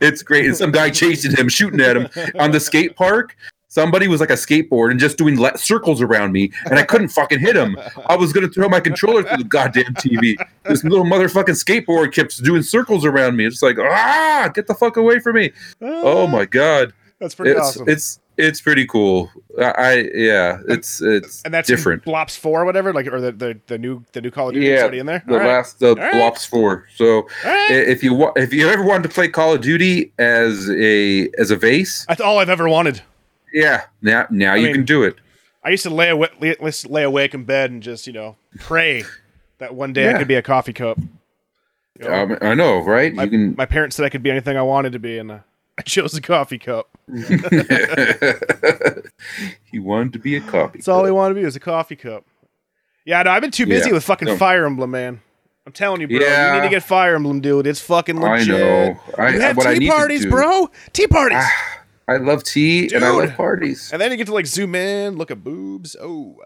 It's 0.00 0.22
great. 0.22 0.44
And 0.46 0.56
some 0.56 0.72
guy 0.72 0.90
chasing 0.90 1.34
him, 1.34 1.48
shooting 1.48 1.80
at 1.80 1.96
him 1.96 2.08
on 2.38 2.50
the 2.50 2.60
skate 2.60 2.96
park. 2.96 3.34
Somebody 3.78 4.08
was 4.08 4.18
like 4.18 4.30
a 4.30 4.34
skateboard 4.34 4.90
and 4.90 4.98
just 4.98 5.16
doing 5.18 5.38
le- 5.40 5.56
circles 5.56 6.02
around 6.02 6.32
me, 6.32 6.50
and 6.64 6.80
I 6.80 6.82
couldn't 6.82 7.10
fucking 7.10 7.38
hit 7.38 7.54
him. 7.54 7.76
I 8.06 8.16
was 8.16 8.32
gonna 8.32 8.48
throw 8.48 8.68
my 8.68 8.80
controller 8.80 9.22
through 9.22 9.36
the 9.36 9.44
goddamn 9.44 9.94
TV. 9.94 10.36
This 10.64 10.82
little 10.82 11.04
motherfucking 11.04 11.54
skateboard 11.64 12.12
kept 12.12 12.42
doing 12.42 12.62
circles 12.62 13.04
around 13.04 13.36
me. 13.36 13.46
It's 13.46 13.62
like, 13.62 13.78
ah, 13.78 14.50
get 14.52 14.66
the 14.66 14.74
fuck 14.74 14.96
away 14.96 15.20
from 15.20 15.36
me! 15.36 15.52
Oh 15.80 16.26
my 16.26 16.44
god, 16.44 16.92
That's 17.20 17.36
pretty 17.36 17.52
it's 17.52 17.60
awesome. 17.60 17.88
it's 17.88 18.18
it's 18.36 18.60
pretty 18.60 18.84
cool. 18.84 19.30
I, 19.60 19.64
I 19.70 19.92
yeah, 20.12 20.58
it's 20.68 21.00
it's 21.00 21.42
and 21.44 21.54
that's 21.54 21.68
different. 21.68 22.04
Blops 22.04 22.36
four, 22.36 22.62
or 22.62 22.64
whatever, 22.64 22.92
like 22.92 23.06
or 23.06 23.20
the, 23.20 23.30
the, 23.30 23.60
the 23.68 23.78
new 23.78 24.04
the 24.12 24.20
new 24.20 24.32
Call 24.32 24.48
of 24.48 24.54
Duty 24.54 24.66
Yeah, 24.66 24.82
already 24.82 24.98
in 24.98 25.06
there. 25.06 25.22
The 25.24 25.38
All 25.40 25.46
last 25.46 25.78
the 25.78 25.94
right. 25.94 26.14
Blops 26.14 26.44
Four. 26.44 26.88
So 26.96 27.28
right. 27.44 27.70
if 27.70 28.02
you 28.02 28.12
wa- 28.14 28.32
if 28.34 28.52
you 28.52 28.68
ever 28.68 28.82
wanted 28.82 29.04
to 29.04 29.08
play 29.14 29.28
Call 29.28 29.54
of 29.54 29.60
Duty 29.60 30.12
as 30.18 30.68
a 30.68 31.28
as 31.38 31.52
a 31.52 31.56
vase, 31.56 32.06
That's 32.08 32.20
all 32.20 32.40
I've 32.40 32.50
ever 32.50 32.68
wanted. 32.68 33.02
Yeah, 33.58 33.84
now 34.02 34.26
now 34.30 34.54
you 34.54 34.66
mean- 34.66 34.74
can 34.74 34.84
do 34.84 35.02
it. 35.02 35.16
I 35.64 35.70
used 35.70 35.82
to 35.82 35.90
lay 35.90 36.08
awake, 36.08 36.30
lay, 36.40 36.54
lay 36.86 37.02
awake 37.02 37.34
in 37.34 37.44
bed 37.44 37.70
and 37.70 37.82
just 37.82 38.06
you 38.06 38.12
know 38.12 38.36
pray 38.60 39.02
that 39.58 39.74
one 39.74 39.92
day 39.92 40.08
I 40.08 40.16
could 40.16 40.28
be 40.28 40.36
a 40.36 40.42
coffee 40.42 40.72
cup. 40.72 40.98
You 41.98 42.08
know, 42.08 42.12
Um, 42.14 42.38
I 42.40 42.54
know, 42.54 42.78
right? 42.78 43.12
my, 43.12 43.24
you 43.24 43.30
can. 43.30 43.54
my 43.56 43.66
parents 43.66 43.96
said 43.96 44.04
I 44.06 44.08
could 44.08 44.22
be 44.22 44.30
anything 44.30 44.56
I 44.56 44.62
wanted 44.62 44.92
to 44.92 44.98
be, 45.00 45.18
and 45.18 45.30
uh, 45.32 45.38
I 45.78 45.82
chose 45.82 46.14
a 46.14 46.20
coffee 46.22 46.58
cup. 46.58 46.88
he 49.70 49.78
wanted 49.78 50.12
to 50.14 50.18
be 50.18 50.36
a 50.36 50.40
copy. 50.40 50.78
That's 50.78 50.88
all 50.88 51.04
he 51.04 51.10
wanted 51.10 51.34
to 51.34 51.40
be 51.40 51.44
was 51.44 51.56
a 51.56 51.60
coffee 51.60 51.96
cup. 51.96 52.24
Yeah, 53.04 53.22
no, 53.22 53.30
I've 53.30 53.42
been 53.42 53.50
too 53.50 53.66
busy 53.66 53.88
Yeah. 53.88 53.94
with 53.94 54.04
fucking 54.04 54.26
No. 54.28 54.36
Fire 54.36 54.66
Emblem, 54.66 54.90
man. 54.90 55.20
I'm 55.66 55.72
telling 55.72 56.00
you, 56.00 56.08
bro. 56.08 56.16
You 56.18 56.52
need 56.54 56.62
to 56.62 56.70
get 56.70 56.82
Fire 56.82 57.14
Emblem, 57.14 57.40
dude. 57.40 57.66
It's 57.66 57.80
fucking 57.80 58.22
I 58.22 58.42
know. 58.44 58.98
I, 59.18 59.30
You 59.30 59.40
have 59.40 59.56
what 59.56 59.66
I 59.66 59.74
tea 59.74 59.86
to 59.86 59.92
parties, 59.92 60.24
bro. 60.26 60.70
Tea 60.92 61.06
parties. 61.06 61.44
I 62.08 62.16
love 62.16 62.42
tea 62.42 62.90
and 62.94 63.04
I 63.04 63.10
love 63.10 63.34
parties. 63.34 63.90
and 63.92 64.00
then 64.00 64.10
you 64.10 64.16
get 64.16 64.26
to 64.28 64.34
like 64.34 64.46
zoom 64.46 64.74
in, 64.74 65.16
look 65.16 65.30
at 65.30 65.44
boobs. 65.44 65.94
Oh, 66.00 66.36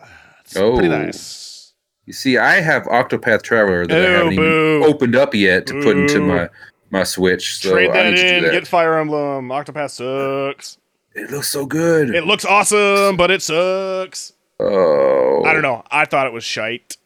it's 0.41 0.57
Oh. 0.57 0.73
pretty 0.75 0.89
nice. 0.89 1.73
You 2.05 2.13
see, 2.13 2.37
I 2.37 2.61
have 2.61 2.83
Octopath 2.85 3.43
Traveler 3.43 3.87
that 3.87 3.97
I 4.07 4.11
haven't 4.11 4.35
boo. 4.37 4.79
even 4.81 4.91
opened 4.93 5.15
up 5.15 5.35
yet 5.35 5.67
to 5.69 5.75
put 5.83 5.97
into 5.97 6.21
my 6.21 6.49
my 6.91 7.05
Switch. 7.05 7.59
So 7.59 7.71
Trade 7.73 7.91
I 7.91 7.93
that 8.03 8.11
need 8.11 8.17
to 8.17 8.23
do 8.29 8.37
in. 8.39 8.43
that. 8.43 8.53
Get 8.53 8.67
Fire 8.67 8.99
Emblem. 8.99 9.49
Octopath 9.51 9.91
sucks. 9.91 10.79
It 11.15 11.31
looks 11.31 11.49
so 11.49 11.65
good. 11.65 12.15
It 12.15 12.25
looks 12.27 12.45
awesome, 12.45 13.17
but 13.17 13.31
it 13.31 13.41
sucks. 13.43 14.33
oh, 14.59 15.45
I 15.45 15.53
don't 15.53 15.63
know. 15.63 15.85
I 15.91 16.05
thought 16.07 16.27
it 16.27 16.33
was 16.33 16.43
shite, 16.45 16.97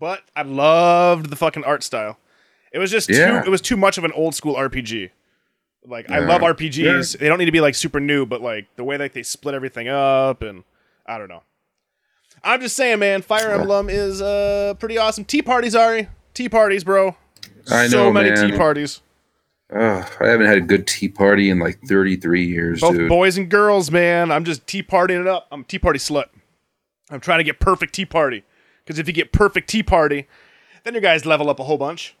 but 0.00 0.22
I 0.34 0.42
loved 0.42 1.28
the 1.30 1.36
fucking 1.36 1.64
art 1.64 1.82
style. 1.82 2.18
It 2.72 2.78
was 2.78 2.90
just 2.90 3.08
Yeah. 3.10 3.42
too. 3.42 3.46
It 3.46 3.50
was 3.50 3.60
too 3.60 3.76
much 3.76 3.98
of 3.98 4.04
an 4.04 4.12
old 4.12 4.34
school 4.34 4.54
RPG. 4.56 5.10
Like 5.86 6.10
I 6.10 6.18
love 6.18 6.42
RPGs. 6.42 7.18
They 7.18 7.28
don't 7.28 7.38
need 7.38 7.46
to 7.46 7.52
be 7.52 7.60
like 7.60 7.74
super 7.74 8.00
new, 8.00 8.26
but 8.26 8.40
like 8.42 8.66
the 8.76 8.84
way 8.84 8.96
that 8.96 9.12
they 9.14 9.22
split 9.22 9.54
everything 9.54 9.88
up 9.88 10.42
and 10.42 10.64
I 11.06 11.18
don't 11.18 11.28
know. 11.28 11.42
I'm 12.44 12.60
just 12.60 12.76
saying, 12.76 12.98
man. 12.98 13.22
Fire 13.22 13.50
Emblem 13.52 13.88
is 13.88 14.20
uh 14.22 14.74
pretty 14.78 14.98
awesome. 14.98 15.24
Tea 15.24 15.42
parties, 15.42 15.74
Ari. 15.74 16.08
Tea 16.34 16.48
parties, 16.48 16.84
bro. 16.84 17.16
I 17.70 17.88
so 17.88 18.04
know, 18.04 18.12
many 18.12 18.30
man. 18.30 18.50
tea 18.50 18.56
parties. 18.56 19.00
Ugh, 19.74 20.10
I 20.20 20.28
haven't 20.28 20.46
had 20.46 20.56
a 20.56 20.62
good 20.62 20.86
tea 20.86 21.08
party 21.08 21.50
in 21.50 21.58
like 21.58 21.78
33 21.86 22.46
years, 22.46 22.80
Both 22.80 22.96
dude. 22.96 23.08
boys 23.08 23.36
and 23.36 23.50
girls, 23.50 23.90
man. 23.90 24.30
I'm 24.32 24.44
just 24.44 24.66
tea 24.66 24.82
partying 24.82 25.20
it 25.20 25.26
up. 25.26 25.46
I'm 25.52 25.60
a 25.60 25.64
tea 25.64 25.78
party 25.78 25.98
slut. 25.98 26.26
I'm 27.10 27.20
trying 27.20 27.38
to 27.38 27.44
get 27.44 27.60
perfect 27.60 27.94
tea 27.94 28.06
party. 28.06 28.44
Because 28.84 28.98
if 28.98 29.06
you 29.06 29.12
get 29.12 29.30
perfect 29.32 29.68
tea 29.68 29.82
party, 29.82 30.26
then 30.84 30.94
your 30.94 31.02
guys 31.02 31.26
level 31.26 31.50
up 31.50 31.60
a 31.60 31.64
whole 31.64 31.76
bunch. 31.76 32.14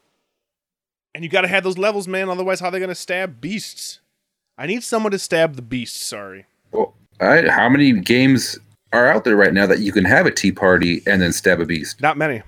And 1.18 1.24
you 1.24 1.28
gotta 1.28 1.48
have 1.48 1.64
those 1.64 1.78
levels, 1.78 2.06
man. 2.06 2.28
Otherwise, 2.28 2.60
how 2.60 2.68
are 2.68 2.70
they 2.70 2.78
gonna 2.78 2.94
stab 2.94 3.40
beasts? 3.40 3.98
I 4.56 4.66
need 4.68 4.84
someone 4.84 5.10
to 5.10 5.18
stab 5.18 5.56
the 5.56 5.62
beasts, 5.62 6.06
sorry. 6.06 6.46
Well, 6.70 6.94
I, 7.18 7.48
how 7.48 7.68
many 7.68 7.90
games 7.90 8.56
are 8.92 9.08
out 9.08 9.24
there 9.24 9.34
right 9.34 9.52
now 9.52 9.66
that 9.66 9.80
you 9.80 9.90
can 9.90 10.04
have 10.04 10.26
a 10.26 10.30
tea 10.30 10.52
party 10.52 11.02
and 11.08 11.20
then 11.20 11.32
stab 11.32 11.58
a 11.58 11.66
beast? 11.66 12.00
Not 12.00 12.16
many. 12.18 12.42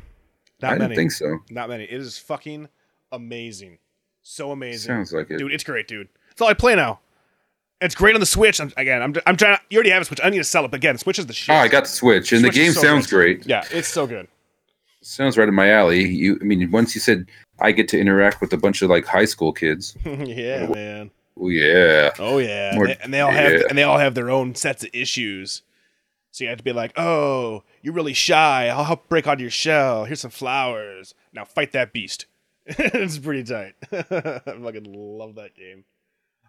Not 0.62 0.75
I 0.75 0.79
many. 0.79 0.91
don't 0.91 0.97
think 0.97 1.11
so. 1.11 1.39
Not 1.51 1.68
many. 1.68 1.83
It 1.83 2.01
is 2.01 2.16
fucking 2.16 2.68
amazing. 3.11 3.79
So 4.23 4.53
amazing. 4.53 4.87
Sounds 4.89 5.12
like 5.12 5.33
it. 5.33 5.39
Dude, 5.39 5.53
it's 5.53 5.64
great, 5.64 5.89
dude. 5.89 6.09
That's 6.29 6.41
all 6.41 6.47
I 6.47 6.55
play 6.55 6.77
now. 6.77 7.01
It's 7.81 7.97
great 7.97 8.14
on 8.14 8.21
the 8.21 8.27
Switch. 8.27 8.61
I'm, 8.61 8.73
again, 8.77 9.03
I'm, 9.03 9.16
I'm 9.27 9.37
trying 9.37 9.57
to, 9.57 9.62
you 9.68 9.79
already 9.79 9.91
have 9.91 10.03
a 10.03 10.05
Switch. 10.05 10.21
I 10.23 10.31
need 10.31 10.39
to 10.39 10.45
sell 10.45 10.64
it, 10.64 10.71
but 10.71 10.77
again, 10.77 10.97
Switch 10.97 11.18
is 11.18 11.27
the 11.27 11.33
shit. 11.33 11.53
Oh, 11.53 11.59
I 11.59 11.66
got 11.66 11.87
the 11.87 11.91
Switch, 11.91 12.31
and 12.31 12.43
Switch 12.43 12.55
the 12.55 12.61
game 12.61 12.73
so 12.73 12.83
sounds 12.83 13.09
good. 13.09 13.16
great. 13.16 13.47
Yeah, 13.49 13.64
it's 13.73 13.89
so 13.89 14.07
good. 14.07 14.29
Sounds 15.03 15.37
right 15.37 15.49
in 15.49 15.55
my 15.55 15.71
alley. 15.71 16.07
You, 16.07 16.39
I 16.41 16.45
mean, 16.45 16.71
once 16.71 16.95
you 16.95 17.01
said 17.01 17.27
I 17.61 17.73
get 17.73 17.89
to 17.89 17.99
interact 18.01 18.41
with 18.41 18.53
a 18.53 18.57
bunch 18.57 18.83
of 18.83 18.91
like 18.91 19.05
high 19.07 19.25
school 19.25 19.53
kids. 19.53 19.97
yeah, 20.05 20.67
man. 20.67 21.11
Oh 21.39 21.49
yeah, 21.49 22.11
Oh 22.19 22.39
yeah, 22.39 22.73
More- 22.75 22.85
and, 22.87 22.93
they, 22.93 22.99
and 23.05 23.15
they 23.15 23.21
all 23.21 23.31
have 23.31 23.53
yeah. 23.53 23.63
and 23.69 23.79
they 23.79 23.83
all 23.83 23.99
have 23.99 24.15
their 24.15 24.31
own 24.31 24.55
sets 24.55 24.83
of 24.85 24.91
issues. 24.93 25.63
So 26.33 26.45
you 26.45 26.51
have 26.51 26.59
to 26.59 26.65
be 26.65 26.73
like, 26.73 26.93
"Oh, 26.97 27.65
you're 27.83 27.95
really 27.95 28.13
shy. 28.13 28.69
I'll 28.69 28.85
help 28.85 29.09
break 29.09 29.27
out 29.27 29.41
your 29.41 29.51
shell. 29.51 30.05
Here's 30.05 30.21
some 30.21 30.31
flowers. 30.31 31.15
Now 31.33 31.45
fight 31.45 31.73
that 31.73 31.93
beast." 31.93 32.27
it's 32.67 33.19
pretty 33.19 33.43
tight. 33.43 33.75
I 33.93 34.03
fucking 34.41 34.93
love 34.93 35.35
that 35.37 35.55
game. 35.57 35.85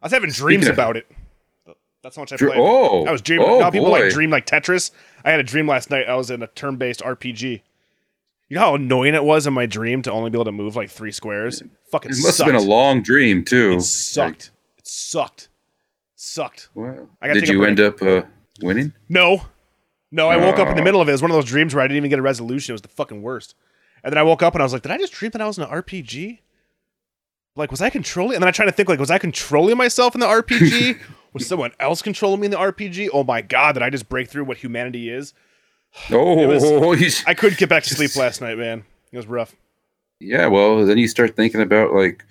I 0.02 0.06
was 0.06 0.12
having 0.12 0.30
dreams 0.32 0.68
of- 0.68 0.74
about 0.74 0.98
it. 0.98 1.10
That's 2.04 2.16
how 2.16 2.24
much 2.24 2.34
I 2.34 2.38
played. 2.38 2.54
oh, 2.58 3.06
I 3.06 3.12
was 3.12 3.22
dreaming. 3.22 3.48
oh, 3.48 3.60
now 3.60 3.70
people 3.70 3.90
boy. 3.90 4.02
like 4.06 4.12
dream 4.12 4.32
like 4.32 4.48
Tetris. 4.48 4.90
I 5.24 5.30
had 5.30 5.40
a 5.40 5.44
dream 5.44 5.68
last 5.68 5.92
night. 5.92 6.08
I 6.10 6.16
was 6.16 6.32
in 6.32 6.42
a 6.42 6.48
turn-based 6.48 7.02
RPG. 7.02 7.62
You 8.52 8.56
know 8.56 8.62
how 8.66 8.76
annoying 8.76 9.16
it 9.16 9.24
was 9.24 9.48
in 9.48 9.54
my 9.54 9.66
dream 9.66 10.02
to 10.02 10.12
only 10.12 10.30
be 10.30 10.36
able 10.36 10.44
to 10.44 10.52
move 10.52 10.76
like 10.76 10.90
three 10.90 11.14
squares. 11.14 11.64
Fucking 11.90 12.12
it 12.12 12.16
must 12.16 12.36
sucked. 12.36 12.52
have 12.52 12.60
been 12.60 12.68
a 12.68 12.70
long 12.70 13.02
dream 13.02 13.46
too. 13.46 13.76
It 13.78 13.82
sucked. 13.84 14.52
It 14.78 14.86
sucked. 14.86 15.44
It 15.44 15.48
Sucked. 16.16 16.68
Well, 16.76 17.08
did 17.24 17.48
you 17.48 17.64
end 17.64 17.80
up 17.80 18.02
uh, 18.02 18.24
winning? 18.62 18.92
No. 19.08 19.46
No, 20.12 20.28
I 20.28 20.36
woke 20.36 20.60
up 20.60 20.68
in 20.68 20.76
the 20.76 20.82
Oh. 20.82 20.84
middle 20.84 21.00
of 21.00 21.08
it. 21.08 21.12
It 21.12 21.14
was 21.14 21.22
one 21.22 21.32
of 21.32 21.36
those 21.36 21.46
dreams 21.46 21.74
where 21.74 21.82
I 21.82 21.88
didn't 21.88 21.96
even 21.96 22.10
get 22.10 22.20
a 22.20 22.24
resolution. 22.24 22.74
It 22.74 22.76
was 22.76 22.82
the 22.82 22.90
fucking 22.90 23.22
worst. 23.22 23.56
And 24.04 24.12
then 24.12 24.18
I 24.18 24.24
woke 24.24 24.44
up 24.44 24.54
and 24.54 24.62
I 24.62 24.66
was 24.66 24.74
like, 24.74 24.82
did 24.82 24.92
I 24.92 24.98
just 24.98 25.14
dream 25.14 25.32
that 25.32 25.42
I 25.42 25.48
was 25.48 25.58
in 25.58 25.64
an 25.64 25.70
RPG? 25.70 26.40
Like, 27.56 27.72
was 27.72 27.82
I 27.82 27.90
controlling? 27.90 28.36
And 28.36 28.44
then 28.44 28.50
I 28.50 28.52
tried 28.52 28.66
to 28.66 28.74
think, 28.74 28.90
like, 28.90 29.00
was 29.00 29.12
I 29.12 29.18
controlling 29.18 29.78
myself 29.78 30.14
in 30.14 30.20
the 30.20 30.28
RPG? 30.28 31.00
was 31.34 31.48
someone 31.48 31.72
else 31.80 32.02
controlling 32.02 32.42
me 32.42 32.48
in 32.48 32.52
the 32.52 32.58
RPG? 32.58 33.12
Oh 33.14 33.24
my 33.24 33.42
god, 33.42 33.76
did 33.76 33.82
I 33.84 33.90
just 33.90 34.10
break 34.10 34.28
through 34.30 34.44
what 34.44 34.58
humanity 34.58 35.10
is? 35.10 35.34
Oh, 36.12 36.48
was- 36.90 37.24
I 37.28 37.34
couldn't 37.34 37.58
get 37.60 37.70
back 37.70 37.84
to 37.84 37.94
sleep 37.94 38.16
last 38.16 38.42
night, 38.42 38.58
man. 38.58 38.84
It 39.12 39.18
was 39.18 39.28
rough. 39.28 39.56
yeah. 40.20 40.48
Well, 40.48 40.86
then 40.86 40.98
you 40.98 41.08
start 41.08 41.36
thinking 41.36 41.62
about 41.62 41.94
like 41.94 42.24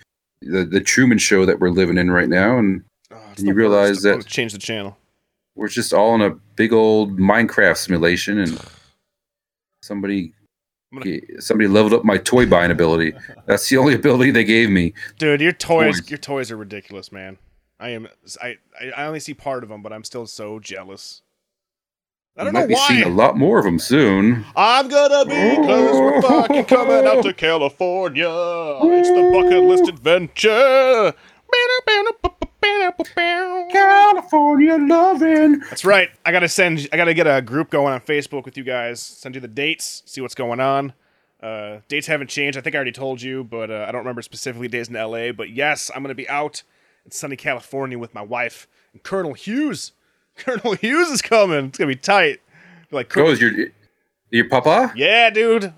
the 0.43 0.65
the 0.65 0.81
Truman 0.81 1.19
Show 1.19 1.45
that 1.47 1.61
we're 1.61 1.71
living 1.71 1.99
in 1.99 2.11
right 2.11 2.29
now, 2.29 2.59
and 2.59 2.83
Oh, 3.13 3.17
And 3.37 3.47
you 3.47 3.53
realize 3.55 4.03
that- 4.03 4.25
change 4.27 4.53
the 4.53 4.59
channel. 4.59 4.97
we're 5.57 5.69
just 5.69 5.93
all 5.93 6.15
in 6.15 6.21
a 6.23 6.31
big 6.57 6.73
old 6.73 7.19
Minecraft 7.19 7.77
simulation, 7.77 8.39
and 8.39 8.59
somebody 9.83 10.33
gonna- 10.95 11.21
somebody 11.41 11.69
leveled 11.69 11.93
up 11.95 12.05
my 12.05 12.17
toy 12.19 12.47
buying 12.47 12.71
ability. 12.71 13.13
That's 13.47 13.69
the 13.69 13.77
only 13.77 13.95
ability 13.95 14.31
they 14.31 14.45
gave 14.45 14.71
me. 14.71 14.95
Dude, 15.19 15.41
your 15.41 15.53
toys, 15.53 16.01
Toys. 16.01 16.11
your 16.11 16.19
toys 16.19 16.51
are 16.51 16.57
ridiculous, 16.57 17.11
man. 17.13 17.39
I 17.79 17.91
am, 17.91 18.09
I 18.43 18.57
I 18.97 19.05
only 19.05 19.21
see 19.21 19.35
part 19.35 19.63
of 19.63 19.69
them, 19.71 19.83
but 19.83 19.93
I'm 19.93 20.05
still 20.05 20.27
so 20.27 20.59
jealous. 20.61 21.23
I 22.37 22.45
don't 22.45 22.49
you 22.49 22.53
might 22.53 22.61
know 22.61 22.67
be 22.69 22.75
why. 22.75 22.89
seeing 22.89 23.03
a 23.03 23.09
lot 23.09 23.37
more 23.37 23.59
of 23.59 23.65
them 23.65 23.79
soon. 23.79 24.45
I'm 24.57 24.89
gonna 24.89 25.25
be 25.27 25.57
close. 25.57 25.99
We're 25.99 26.23
fucking 26.23 26.65
coming 26.67 27.07
out 27.07 27.23
to 27.25 27.33
California. 27.35 28.29
It's 28.29 29.09
the 29.09 29.31
bucket 29.33 29.63
list 29.65 29.89
adventure. 29.89 31.13
California 33.73 34.77
loving. 34.79 35.61
That's 35.61 35.85
right. 35.85 36.09
I 36.25 36.33
gotta 36.33 36.49
send. 36.49 36.89
I 36.93 36.97
gotta 36.97 37.15
get 37.15 37.27
a 37.27 37.43
group 37.43 37.71
going 37.71 37.93
on 37.93 38.01
Facebook 38.01 38.45
with 38.45 38.57
you 38.57 38.65
guys. 38.65 39.01
Send 39.01 39.35
you 39.35 39.41
the 39.41 39.49
dates. 39.49 40.03
See 40.07 40.21
what's 40.21 40.35
going 40.35 40.61
on. 40.61 40.93
Uh, 41.43 41.79
dates 41.89 42.07
haven't 42.07 42.29
changed. 42.29 42.59
I 42.59 42.61
think 42.61 42.75
I 42.75 42.79
already 42.79 42.93
told 42.93 43.23
you, 43.23 43.45
but 43.45 43.71
uh, 43.71 43.87
I 43.89 43.93
don't 43.93 44.01
remember 44.01 44.23
specifically 44.23 44.69
days 44.69 44.89
in 44.89 44.95
LA. 44.95 45.33
But 45.33 45.51
yes, 45.51 45.91
I'm 45.95 46.03
gonna 46.03 46.15
be 46.15 46.29
out 46.29 46.63
in 47.05 47.11
sunny 47.11 47.37
California 47.37 47.99
with 47.99 48.15
my 48.15 48.23
wife 48.23 48.67
and 48.93 49.03
Colonel 49.03 49.35
Hughes. 49.35 49.93
Colonel 50.41 50.75
Hughes 50.75 51.09
is 51.11 51.23
coming. 51.23 51.67
It's 51.67 51.79
gonna 51.79 51.89
be 51.89 51.97
tight. 51.97 52.41
Like, 52.91 53.09
Colonel- 53.09 53.31
Goes 53.31 53.41
your 53.41 53.53
your 54.31 54.49
papa? 54.49 54.93
yeah, 54.97 55.31
dude. 55.31 55.73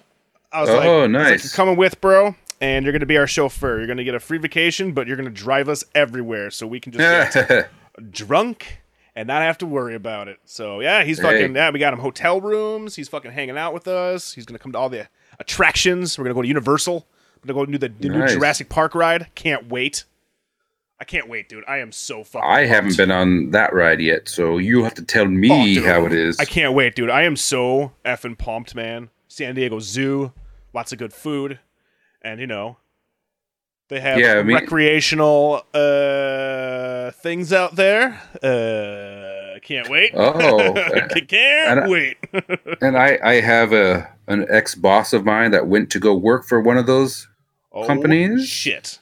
I 0.51 0.60
was 0.60 0.70
Oh, 0.70 0.76
like, 0.76 0.82
I 0.89 0.93
was 0.97 1.01
like, 1.02 1.10
nice. 1.10 1.44
you're 1.44 1.52
coming 1.56 1.76
with, 1.76 2.01
bro, 2.01 2.34
and 2.60 2.84
you're 2.84 2.93
gonna 2.93 3.06
be 3.06 3.16
our 3.18 3.26
chauffeur. 3.26 3.78
You're 3.78 3.86
gonna 3.86 4.05
get 4.05 4.14
a 4.14 4.20
free 4.20 4.39
vacation, 4.39 4.93
but 4.93 5.06
you're 5.06 5.16
gonna 5.16 5.30
drive 5.30 5.68
us 5.68 5.84
everywhere, 5.94 6.51
so 6.51 6.66
we 6.66 6.78
can 6.80 6.93
just 6.93 7.34
get 7.48 7.70
drunk 8.10 8.80
and 9.16 9.26
not 9.26 9.43
have 9.43 9.59
to 9.59 9.66
worry 9.66 9.94
about 9.94 10.28
it. 10.28 10.39
So 10.44 10.80
yeah, 10.80 11.05
he's 11.05 11.18
Hey. 11.18 11.24
fucking 11.24 11.55
yeah. 11.56 11.70
We 11.70 11.78
got 11.78 11.93
him 11.93 11.98
hotel 12.01 12.40
rooms. 12.40 12.97
He's 12.97 13.09
fucking 13.09 13.30
hanging 13.32 13.56
out 13.59 13.72
with 13.74 13.89
us. 13.89 14.32
He's 14.34 14.44
gonna 14.47 14.59
come 14.59 14.72
to 14.72 14.78
all 14.78 14.89
the 14.89 15.09
attractions. 15.39 16.18
We're 16.18 16.24
gonna 16.24 16.34
go 16.34 16.43
to 16.43 16.48
Universal. 16.48 17.06
We're 17.44 17.52
gonna 17.55 17.66
go 17.66 17.72
do 17.72 17.78
the, 17.78 17.89
the 17.89 18.09
new 18.09 18.26
Jurassic 18.28 18.68
Park 18.68 18.94
ride. 18.94 19.26
Can't 19.34 19.68
wait. 19.68 20.05
I 21.03 21.05
can't 21.05 21.29
wait, 21.29 21.49
dude. 21.49 21.65
I 21.66 21.79
am 21.79 21.91
so 21.91 22.23
fucking. 22.23 22.49
I 22.49 22.65
haven't 22.65 22.97
been 22.97 23.11
on 23.11 23.51
that 23.51 23.73
ride 23.74 24.01
yet, 24.01 24.29
so 24.29 24.59
you 24.59 24.85
have 24.85 24.95
to 24.95 25.03
tell 25.05 25.24
Oh, 25.24 25.29
me 25.29 25.74
dude. 25.74 25.85
how 25.85 26.07
it 26.07 26.12
is. 26.12 26.39
I 26.39 26.45
can't 26.45 26.74
wait, 26.74 26.95
dude. 26.95 27.11
I 27.11 27.23
am 27.24 27.35
so 27.35 27.91
effing 28.05 28.39
pumped, 28.39 28.77
man. 28.77 29.11
San 29.27 29.57
Diego 29.57 29.81
Zoo, 29.81 30.33
lots 30.73 30.93
of 30.93 30.99
good 31.01 31.12
food, 31.12 31.59
and 32.23 32.39
you 32.39 32.47
know, 32.47 32.77
they 33.89 33.99
have 33.99 34.16
Yeah, 34.20 34.35
I 34.35 34.43
mean- 34.45 34.57
recreational 34.59 35.66
uh 35.74 37.11
things 37.11 37.53
out 37.53 37.74
there. 37.74 38.20
Uh, 38.41 39.59
can't 39.59 39.89
wait. 39.89 40.12
Oh, 40.15 40.73
can't 41.27 41.81
I- 41.81 41.89
wait. 41.89 42.16
And 42.81 42.97
I, 42.97 43.19
I 43.24 43.35
have 43.41 43.73
a 43.73 44.09
an 44.29 44.47
ex 44.49 44.77
boss 44.77 45.12
of 45.12 45.24
mine 45.24 45.51
that 45.51 45.66
went 45.66 45.91
to 45.91 45.99
go 45.99 46.15
work 46.15 46.47
for 46.47 46.61
one 46.61 46.77
of 46.79 46.87
those, 46.87 47.27
oh, 47.73 47.85
Companies? 47.89 48.47
Shit. 48.49 49.01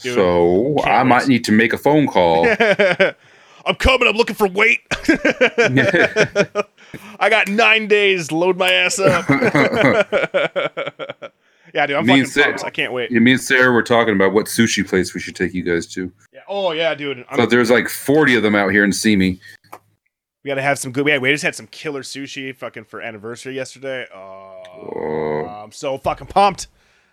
Dude, 0.00 0.14
so 0.14 0.76
I 0.84 1.02
might 1.02 1.26
need 1.28 1.44
to 1.46 1.52
make 1.52 1.72
a 1.72 1.78
phone 1.78 2.06
call. 2.06 2.46
I'm 3.66 3.74
coming. 3.74 4.08
I'm 4.08 4.16
looking 4.16 4.36
for 4.36 4.46
weight. 4.48 4.80
I 7.20 7.28
got 7.28 7.48
nine 7.48 7.86
days. 7.88 8.32
Load 8.32 8.56
my 8.56 8.72
ass 8.72 8.98
up. 8.98 9.28
yeah, 11.74 11.86
dude. 11.86 11.96
I'm 11.96 12.06
Me 12.06 12.12
fucking 12.12 12.26
Sid- 12.26 12.44
pumped. 12.44 12.64
I 12.64 12.70
can't 12.70 12.92
wait. 12.92 13.10
Yeah, 13.10 13.18
me 13.20 13.32
and 13.32 13.40
Sarah 13.40 13.72
were 13.72 13.82
talking 13.82 14.14
about 14.14 14.32
what 14.32 14.46
sushi 14.46 14.86
place 14.88 15.12
we 15.14 15.20
should 15.20 15.36
take 15.36 15.52
you 15.52 15.62
guys 15.62 15.86
to. 15.94 16.10
Yeah. 16.32 16.40
Oh 16.48 16.72
yeah, 16.72 16.94
dude. 16.94 17.24
I'm, 17.28 17.36
So 17.36 17.46
there's 17.46 17.70
like 17.70 17.88
40 17.88 18.36
of 18.36 18.42
them 18.42 18.54
out 18.54 18.70
here 18.70 18.84
in 18.84 18.92
Simi. 18.92 19.40
we 20.44 20.48
gotta 20.48 20.62
have 20.62 20.78
some 20.78 20.92
good. 20.92 21.06
Yeah, 21.06 21.18
we 21.18 21.30
just 21.30 21.44
had 21.44 21.54
some 21.54 21.66
killer 21.66 22.02
sushi 22.02 22.54
fucking 22.56 22.84
for 22.84 23.00
anniversary 23.02 23.54
yesterday. 23.54 24.06
Oh, 24.14 24.62
Oh, 24.80 25.46
I'm 25.46 25.72
so 25.72 25.98
fucking 25.98 26.28
pumped. 26.28 26.68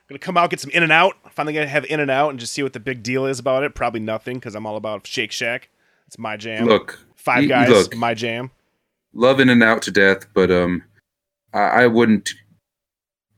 Gonna 0.08 0.20
come 0.20 0.38
out 0.38 0.52
get 0.52 0.60
some 0.60 0.70
In 0.72 0.84
and 0.84 0.92
Out. 0.92 1.16
Finally 1.32 1.54
gonna 1.54 1.68
have 1.68 1.86
In 1.86 2.00
and 2.00 2.12
Out 2.12 2.30
and 2.30 2.40
just 2.40 2.54
see 2.54 2.62
what 2.62 2.74
the 2.74 2.80
big 2.80 3.02
deal 3.02 3.26
is 3.26 3.40
about 3.40 3.64
it. 3.64 3.74
Probably 3.74 4.00
nothing 4.00 4.38
because 4.38 4.56
I'm 4.56 4.66
all 4.66 4.76
about 4.78 5.08
Shake 5.08 5.32
Shack. 5.32 5.70
It's 6.08 6.20
my 6.20 6.38
jam. 6.38 6.66
look, 6.66 7.00
Five 7.16 7.50
Guys, 7.50 7.70
look. 7.70 7.96
my 7.96 8.14
jam. 8.14 8.52
love 9.14 9.40
In 9.40 9.50
and 9.50 9.64
Out 9.64 9.82
to 9.84 9.92
death, 9.92 10.28
but 10.34 10.52
um, 10.52 10.84
I, 11.54 11.60
I 11.60 11.88
wouldn't. 11.88 12.34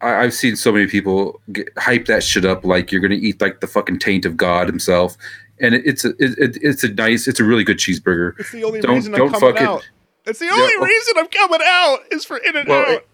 I, 0.01 0.15
I've 0.15 0.33
seen 0.33 0.57
so 0.57 0.71
many 0.73 0.87
people 0.87 1.39
get, 1.53 1.69
hype 1.77 2.05
that 2.05 2.21
shit 2.21 2.43
up 2.43 2.65
like 2.65 2.91
you're 2.91 3.01
gonna 3.01 3.15
eat 3.15 3.39
like 3.39 3.61
the 3.61 3.67
fucking 3.67 3.99
taint 3.99 4.25
of 4.25 4.35
God 4.35 4.67
himself, 4.67 5.15
and 5.61 5.73
it, 5.73 5.83
it's 5.85 6.03
a 6.03 6.09
it, 6.19 6.37
it, 6.37 6.57
it's 6.61 6.83
a 6.83 6.89
nice, 6.89 7.29
it's 7.29 7.39
a 7.39 7.45
really 7.45 7.63
good 7.63 7.77
cheeseburger. 7.77 8.37
It's 8.39 8.51
the 8.51 8.65
only 8.65 8.81
Don't- 8.81 8.95
reason 8.95 9.15
I'm 9.15 9.31
coming 9.31 9.57
out. 9.57 9.87
It's 10.25 10.39
the 10.39 10.49
only 10.49 10.73
oh. 10.77 10.83
reason 10.83 11.13
I'm 11.17 11.27
coming 11.27 11.61
out 11.63 11.99
is 12.11 12.25
for 12.25 12.35
In 12.39 12.57
and 12.57 12.67
Well, 12.67 12.95
Out. 12.95 13.05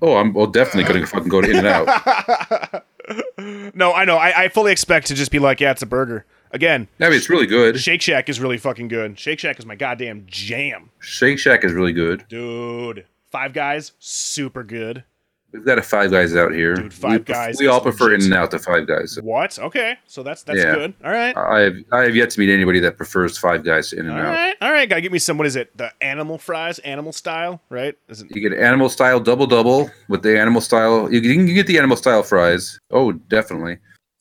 Oh, 0.00 0.16
I'm 0.16 0.32
well 0.32 0.46
definitely 0.46 0.90
gonna 0.90 1.06
fucking 1.06 1.28
go 1.28 1.42
to 1.42 1.50
In 1.50 1.58
and 1.58 1.66
Out. 1.66 2.84
no, 3.74 3.92
I 3.92 4.04
know. 4.04 4.16
I, 4.16 4.44
I 4.44 4.48
fully 4.48 4.72
expect 4.72 5.06
to 5.08 5.14
just 5.14 5.30
be 5.30 5.38
like, 5.38 5.60
yeah, 5.60 5.70
it's 5.70 5.82
a 5.82 5.86
burger. 5.86 6.26
Again, 6.50 6.88
I 7.00 7.04
mean, 7.04 7.14
it's 7.14 7.30
really 7.30 7.46
good. 7.46 7.80
Shake 7.80 8.02
Shack 8.02 8.28
is 8.28 8.38
really 8.38 8.58
fucking 8.58 8.88
good. 8.88 9.18
Shake 9.18 9.38
Shack 9.38 9.58
is 9.58 9.64
my 9.64 9.74
goddamn 9.74 10.24
jam, 10.26 10.90
Shake 10.98 11.38
Shack 11.38 11.64
is 11.64 11.72
really 11.72 11.92
good. 11.94 12.26
dude. 12.28 13.06
Five 13.30 13.54
Guys, 13.54 13.92
super 13.98 14.62
good. 14.62 15.04
We've 15.52 15.64
got 15.64 15.78
a 15.78 15.82
Five 15.82 16.10
Guys 16.10 16.34
out 16.34 16.52
here. 16.52 16.74
Dude, 16.74 16.94
Five 16.94 17.20
we, 17.20 17.24
Guys 17.24 17.60
We 17.60 17.66
all 17.66 17.80
prefer. 17.80 18.14
In 18.14 18.22
and 18.22 18.32
Out 18.34 18.50
to 18.52 18.58
Five 18.58 18.86
Guys. 18.86 19.18
What? 19.22 19.58
Okay, 19.58 19.96
so 20.06 20.22
that's 20.22 20.42
that's 20.42 20.58
Yeah. 20.58 20.74
good. 20.74 20.94
All 21.04 21.10
right. 21.10 21.36
I 21.36 21.60
have 21.60 21.74
I 21.92 22.02
have 22.04 22.16
yet 22.16 22.30
to 22.30 22.40
meet 22.40 22.50
anybody 22.50 22.80
that 22.80 22.96
prefers 22.96 23.36
Five 23.36 23.62
Guys 23.62 23.90
to 23.90 23.98
In 23.98 24.08
All 24.08 24.16
and 24.16 24.26
Out. 24.26 24.32
right, 24.32 24.56
all 24.62 24.72
right, 24.72 24.88
gotta 24.88 25.02
get 25.02 25.12
me 25.12 25.18
some. 25.18 25.36
What 25.36 25.46
is 25.46 25.56
it? 25.56 25.76
The 25.76 25.92
animal 26.02 26.38
fries, 26.38 26.78
animal 26.80 27.12
style, 27.12 27.60
right? 27.68 27.94
Is 28.08 28.22
it? 28.22 28.34
You 28.34 28.48
get 28.48 28.58
animal 28.58 28.88
style 28.88 29.20
double 29.20 29.46
double 29.46 29.90
with 30.08 30.22
the 30.22 30.38
animal 30.40 30.60
style. 30.62 31.12
You 31.12 31.20
can, 31.20 31.46
you 31.46 31.54
get 31.54 31.66
the 31.66 31.76
animal 31.78 31.96
style 31.98 32.22
fries. 32.22 32.80
Oh, 32.90 33.12
definitely. 33.12 33.78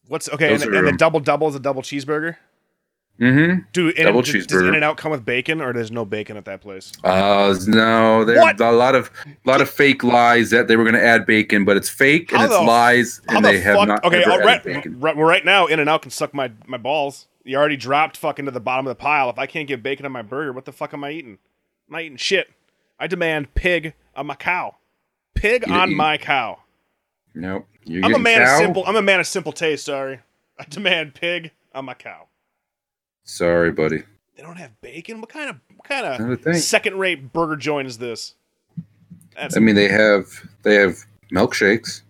What's 0.08 0.28
okay? 0.30 0.54
And, 0.54 0.62
the- 0.62 0.68
are, 0.70 0.76
and 0.76 0.88
the 0.88 0.92
um, 0.92 0.98
double 0.98 1.20
double 1.22 1.48
is 1.48 1.56
a 1.56 1.60
double 1.60 1.82
cheeseburger. 1.82 2.36
Mm-hmm. 3.22 3.60
Dude, 3.72 3.98
and 3.98 4.06
Double 4.08 4.24
does, 4.24 4.48
does. 4.48 4.62
In 4.64 4.74
and 4.74 4.84
Out 4.84 4.98
come 4.98 5.12
with 5.12 5.24
bacon, 5.24 5.62
or 5.62 5.74
there's 5.74 5.92
no 5.92 6.06
bacon 6.06 6.38
at 6.38 6.46
that 6.46 6.60
place? 6.62 6.92
Uh 7.04 7.56
no, 7.68 8.26
there's 8.26 8.40
What? 8.40 8.60
a 8.60 8.72
lot 8.72 8.96
of 8.96 9.12
lot 9.46 9.62
of 9.62 9.70
fake 9.70 10.04
lies 10.04 10.50
that 10.50 10.68
they 10.68 10.76
were 10.76 10.84
going 10.84 10.96
to 10.96 11.04
add 11.06 11.28
bacon, 11.28 11.64
but 11.64 11.78
it's 11.78 11.88
fake 11.90 12.32
and 12.32 12.40
How 12.40 12.46
it's 12.48 12.56
the- 12.56 12.62
lies, 12.64 13.22
and 13.28 13.46
the 13.46 13.52
they 13.52 13.60
have 13.62 13.88
not 13.88 14.04
okay, 14.04 14.22
ever 14.24 14.32
all 14.32 14.38
added 14.38 14.46
right, 14.48 14.64
bacon. 14.64 15.00
right, 15.00 15.16
right 15.16 15.46
now, 15.46 15.68
In 15.68 15.80
and 15.80 15.88
Out 15.88 16.02
can 16.02 16.10
suck 16.12 16.34
my 16.34 16.52
my 16.66 16.78
balls. 16.78 17.28
You 17.44 17.58
already 17.58 17.78
dropped 17.78 18.18
fucking 18.18 18.46
to 18.46 18.52
the 18.52 18.60
bottom 18.60 18.88
of 18.88 18.92
the 18.92 18.96
pile. 19.02 19.30
If 19.30 19.38
I 19.40 19.46
can't 19.46 19.68
get 19.68 19.82
bacon 19.84 20.06
on 20.06 20.12
my 20.12 20.22
burger, 20.24 20.52
what 20.54 20.66
the 20.66 20.72
fuck 20.72 20.94
am 20.94 21.04
I 21.04 21.12
eating? 21.12 21.38
I'm 21.88 21.94
not 21.94 22.02
eating 22.02 22.18
shit. 22.18 22.50
I 23.00 23.06
demand 23.08 23.54
pig 23.56 23.94
on 24.16 24.26
my 24.28 24.36
cow. 24.36 24.78
Pig 25.36 25.66
You- 25.68 25.74
on 25.74 25.92
you- 25.92 25.96
my 25.98 26.18
cow. 26.18 26.60
Nope. 27.36 27.68
You're 27.84 28.04
I'm 28.06 28.14
a 28.16 28.20
man 28.20 28.40
cow? 28.46 28.54
of 28.56 28.58
simple. 28.60 28.84
I'm 28.88 28.96
a 28.96 29.02
man 29.02 29.20
of 29.20 29.28
simple 29.28 29.52
taste. 29.52 29.86
Sorry, 29.86 30.20
I 30.60 30.66
demand 30.70 31.14
pig 31.16 31.52
on 31.74 31.86
my 31.86 31.94
cow. 31.94 32.28
Sorry, 33.24 33.72
buddy. 33.72 34.04
They 34.36 34.44
don't 34.44 34.58
have 34.58 34.80
bacon. 34.82 35.22
What 35.22 35.30
kind 35.30 35.50
of 35.50 35.58
what 35.76 35.88
kind 35.88 36.06
of 36.48 36.56
second-rate 36.58 37.32
burger 37.34 37.56
joint 37.56 37.88
is 37.88 37.98
this? 37.98 38.36
That's 39.36 39.56
I 39.56 39.60
mean, 39.60 39.76
they 39.76 39.88
have 39.88 40.28
they 40.64 40.76
have 40.76 40.98
milkshakes. 41.32 42.02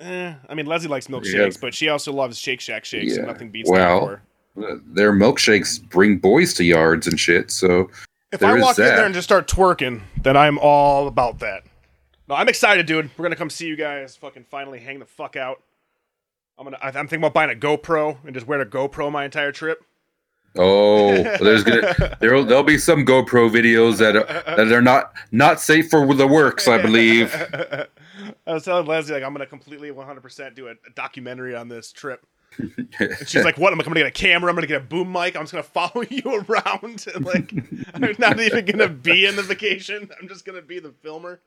Eh, 0.00 0.32
I 0.48 0.54
mean, 0.54 0.66
Leslie 0.66 0.88
likes 0.88 1.08
milkshakes, 1.08 1.52
have- 1.54 1.60
but 1.60 1.74
she 1.74 1.88
also 1.88 2.12
loves 2.12 2.38
Shake 2.38 2.60
Shack 2.60 2.84
shakes, 2.84 3.16
and 3.16 3.26
Yeah. 3.26 3.32
nothing 3.32 3.50
beats 3.50 3.68
Well, 3.70 4.00
that 4.00 4.22
for 4.56 4.62
her. 4.66 4.72
Uh, 4.74 4.78
Their 4.86 5.12
milkshakes 5.12 5.82
bring 5.90 6.16
boys 6.18 6.54
to 6.54 6.64
yards 6.64 7.06
and 7.06 7.18
shit. 7.20 7.50
So 7.50 7.90
If 8.32 8.42
I 8.42 8.58
walk 8.58 8.78
in 8.78 8.84
there 8.84 9.04
and 9.04 9.14
just 9.14 9.26
start 9.28 9.46
twerking, 9.48 10.02
then 10.22 10.36
I'm 10.36 10.58
all 10.58 11.06
about 11.08 11.38
that. 11.40 11.64
No, 12.28 12.34
I'm 12.36 12.48
excited, 12.48 12.86
dude. 12.86 13.10
We're 13.18 13.24
gonna 13.24 13.36
come 13.36 13.50
see 13.50 13.66
you 13.66 13.76
guys. 13.76 14.16
Fucking 14.16 14.44
finally 14.50 14.78
hang 14.80 15.00
the 15.00 15.04
fuck 15.04 15.36
out. 15.36 15.62
I'm 16.56 16.64
gonna. 16.64 16.78
I- 16.80 16.88
I'm 16.88 16.92
thinking 17.08 17.18
about 17.18 17.34
buying 17.34 17.50
a 17.50 17.54
GoPro 17.58 18.18
and 18.24 18.32
just 18.34 18.46
wearing 18.46 18.66
a 18.66 18.70
GoPro 18.70 19.10
my 19.12 19.24
entire 19.24 19.52
trip. 19.52 19.84
Oh, 20.56 21.22
there's 21.38 21.62
gonna 21.62 22.16
there'll 22.20 22.44
there'll 22.44 22.64
be 22.64 22.78
some 22.78 23.06
GoPro 23.06 23.50
videos 23.50 23.98
that 23.98 24.16
are, 24.16 24.24
that 24.56 24.72
are 24.72 24.82
not 24.82 25.12
not 25.30 25.60
safe 25.60 25.88
for 25.88 26.12
the 26.12 26.26
works, 26.26 26.66
I 26.66 26.82
believe. 26.82 27.32
I 28.46 28.54
was 28.54 28.64
telling 28.64 28.86
Leslie 28.86 29.14
like 29.14 29.22
I'm 29.22 29.32
gonna 29.32 29.46
completely 29.46 29.90
100% 29.90 30.54
do 30.54 30.68
a, 30.68 30.72
a 30.72 30.90
documentary 30.94 31.54
on 31.54 31.68
this 31.68 31.92
trip. 31.92 32.26
And 32.58 32.88
she's 33.26 33.44
like, 33.44 33.58
"What? 33.58 33.72
I'm 33.72 33.78
gonna 33.78 33.94
get 33.94 34.06
a 34.06 34.10
camera. 34.10 34.50
I'm 34.50 34.56
gonna 34.56 34.66
get 34.66 34.82
a 34.82 34.84
boom 34.84 35.12
mic. 35.12 35.36
I'm 35.36 35.42
just 35.42 35.52
gonna 35.52 35.62
follow 35.62 36.04
you 36.10 36.44
around. 36.48 37.06
And 37.14 37.24
like, 37.24 37.52
I'm 37.94 38.16
not 38.18 38.40
even 38.40 38.64
gonna 38.64 38.88
be 38.88 39.26
in 39.26 39.36
the 39.36 39.42
vacation. 39.42 40.10
I'm 40.20 40.26
just 40.26 40.44
gonna 40.44 40.62
be 40.62 40.80
the 40.80 40.92
filmer. 41.00 41.40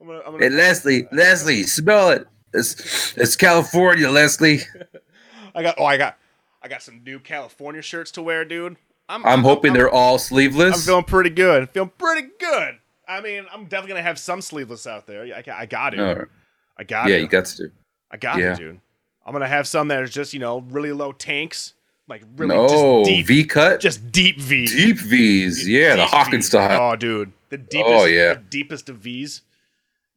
I'm 0.00 0.06
gonna. 0.06 0.18
I'm 0.20 0.32
gonna 0.32 0.44
Hey 0.44 0.50
Leslie, 0.50 1.08
Leslie, 1.10 1.62
smell 1.62 2.10
it. 2.10 2.26
It's 2.52 3.16
it's 3.16 3.34
California, 3.34 4.10
Leslie. 4.10 4.60
I 5.54 5.62
got. 5.62 5.76
Oh, 5.78 5.86
I 5.86 5.96
got. 5.96 6.18
I 6.62 6.68
got 6.68 6.82
some 6.82 7.02
new 7.04 7.18
California 7.18 7.82
shirts 7.82 8.10
to 8.12 8.22
wear, 8.22 8.44
dude. 8.44 8.76
I'm. 9.08 9.24
I'm 9.26 9.42
hoping 9.42 9.72
I'm, 9.72 9.76
they're 9.76 9.90
all 9.90 10.18
sleeveless. 10.18 10.74
I'm 10.76 10.80
feeling 10.80 11.04
pretty 11.04 11.30
good. 11.30 11.70
Feeling 11.70 11.90
pretty 11.98 12.28
good. 12.38 12.78
I 13.08 13.20
mean, 13.20 13.44
I'm 13.52 13.64
definitely 13.64 13.88
gonna 13.90 14.02
have 14.02 14.18
some 14.18 14.40
sleeveless 14.40 14.86
out 14.86 15.06
there. 15.06 15.22
I, 15.24 15.42
I 15.52 15.66
got 15.66 15.94
it. 15.94 16.00
Oh, 16.00 16.24
I 16.78 16.84
got 16.84 17.08
it. 17.08 17.12
yeah, 17.12 17.16
you 17.18 17.26
got 17.28 17.46
to. 17.46 17.70
I 18.10 18.16
got 18.16 18.38
Yeah. 18.38 18.52
it, 18.52 18.58
dude. 18.58 18.80
I'm 19.26 19.32
gonna 19.32 19.48
have 19.48 19.66
some 19.66 19.88
that 19.88 20.00
are 20.02 20.06
just 20.06 20.32
you 20.32 20.40
know 20.40 20.60
really 20.70 20.92
low 20.92 21.12
tanks, 21.12 21.74
like 22.08 22.22
really 22.36 22.54
No, 22.54 22.68
just 22.68 23.10
deep, 23.10 23.26
V 23.26 23.44
cut, 23.44 23.80
just 23.80 24.10
deep 24.12 24.38
V, 24.40 24.66
deep 24.66 24.98
V's. 24.98 25.68
Yeah, 25.68 25.96
the 25.96 26.02
Deep 26.02 26.10
Hawkins 26.10 26.46
V. 26.46 26.50
style. 26.50 26.92
Oh, 26.92 26.96
dude, 26.96 27.32
the 27.50 27.56
oh, 27.58 27.66
deepest, 27.68 27.92
Oh, 27.92 28.04
yeah. 28.04 28.34
the 28.34 28.40
deepest 28.40 28.88
of 28.88 28.96
V's. 28.98 29.42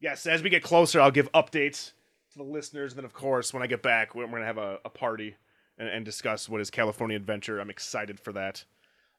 Yes, 0.00 0.26
as 0.26 0.42
we 0.42 0.50
get 0.50 0.62
closer, 0.62 1.00
I'll 1.00 1.10
give 1.10 1.30
updates 1.32 1.92
to 2.32 2.38
the 2.38 2.44
listeners. 2.44 2.92
And 2.92 2.98
then, 2.98 3.04
of 3.04 3.12
course, 3.14 3.52
when 3.52 3.62
I 3.62 3.66
get 3.66 3.82
back, 3.82 4.14
we're, 4.14 4.24
we're 4.26 4.32
gonna 4.38 4.44
have 4.46 4.58
a, 4.58 4.78
a 4.84 4.90
party 4.90 5.36
and, 5.78 5.88
and 5.88 6.04
discuss 6.04 6.48
what 6.48 6.60
is 6.60 6.70
California 6.70 7.16
Adventure. 7.16 7.60
I'm 7.60 7.70
excited 7.70 8.18
for 8.20 8.32
that. 8.32 8.64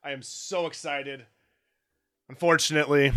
I 0.04 0.12
am 0.12 0.22
so 0.22 0.68
excited. 0.68 1.26
Unfortunately, 2.30 3.12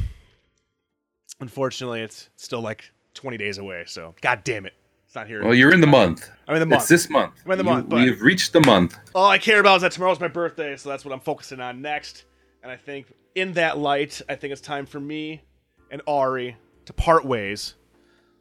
unfortunately, 1.40 2.00
it's 2.02 2.28
still 2.36 2.60
like 2.60 2.90
20 3.14 3.36
days 3.36 3.58
away. 3.58 3.84
So, 3.86 4.14
god 4.20 4.44
damn 4.44 4.66
it, 4.66 4.74
it's 5.06 5.14
not 5.14 5.26
here. 5.26 5.42
Well, 5.42 5.54
you're 5.54 5.72
in 5.72 5.80
the 5.80 5.86
month. 5.86 6.30
I'm 6.46 6.54
in 6.54 6.60
the 6.60 6.66
month. 6.66 6.82
It's 6.82 6.88
this 6.88 7.10
month. 7.10 7.34
I'm 7.44 7.52
in 7.52 7.58
the 7.58 7.64
You- 7.64 7.70
month, 7.70 7.88
but- 7.88 7.96
We've 7.96 8.20
reached 8.20 8.52
the 8.52 8.60
month. 8.60 8.96
All 9.14 9.28
I 9.28 9.38
care 9.38 9.60
about 9.60 9.76
is 9.76 9.82
that 9.82 9.92
tomorrow's 9.92 10.20
my 10.20 10.28
birthday, 10.28 10.76
so 10.76 10.88
that's 10.88 11.04
what 11.04 11.12
I'm 11.12 11.20
focusing 11.20 11.60
on 11.60 11.82
next. 11.82 12.24
And 12.62 12.70
I 12.70 12.76
think 12.76 13.12
in 13.34 13.52
that 13.54 13.78
light, 13.78 14.20
I 14.28 14.34
think 14.36 14.52
it's 14.52 14.60
time 14.60 14.86
for 14.86 15.00
me 15.00 15.42
and 15.90 16.02
Ari 16.06 16.56
to 16.86 16.92
part 16.92 17.24
ways 17.24 17.74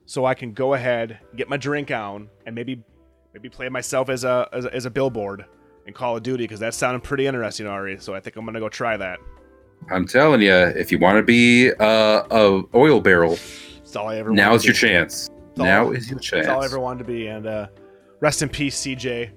so 0.06 0.26
I 0.26 0.34
can 0.34 0.54
go 0.54 0.74
ahead, 0.74 1.20
get 1.36 1.50
my 1.50 1.58
drink 1.58 1.92
on, 1.92 2.30
and 2.46 2.54
maybe 2.56 2.84
maybe 3.40 3.50
play 3.50 3.70
myself 3.70 4.10
as 4.10 4.24
a 4.26 4.48
as 4.52 4.66
a, 4.66 4.74
as 4.76 4.86
a 4.86 4.90
billboard 4.90 5.46
in 5.86 5.94
Call 5.94 6.18
of 6.18 6.24
Duty 6.24 6.44
because 6.44 6.60
that 6.60 6.74
sounded 6.74 7.04
pretty 7.04 7.26
interesting, 7.26 7.68
Ari. 7.68 7.98
So 8.00 8.14
I 8.14 8.20
think 8.20 8.36
I'm 8.36 8.46
gonna 8.46 8.60
go 8.60 8.68
try 8.70 8.98
that. 8.98 9.20
I'm 9.90 10.06
telling 10.06 10.42
you, 10.42 10.54
if 10.54 10.92
you 10.92 11.00
want 11.00 11.18
to 11.18 11.24
be 11.24 11.72
uh, 11.80 12.24
a 12.30 12.62
oil 12.76 13.00
barrel, 13.00 13.38
That's 13.78 13.96
all 13.96 14.10
I 14.10 14.18
ever. 14.18 14.32
now's 14.32 14.50
wanted 14.52 14.66
your 14.66 14.74
chance. 14.74 15.30
all- 15.58 15.66
now 15.66 15.92
is 15.92 16.10
your 16.10 16.20
chance. 16.20 16.48
That's 16.48 16.54
all 16.54 16.62
I 16.62 16.66
ever 16.66 16.80
wanted 16.80 17.00
to 17.00 17.06
be. 17.06 17.28
And 17.28 17.48
uh, 17.48 17.68
rest 18.20 18.42
in 18.42 18.50
peace, 18.50 18.78
CJ. 18.82 19.32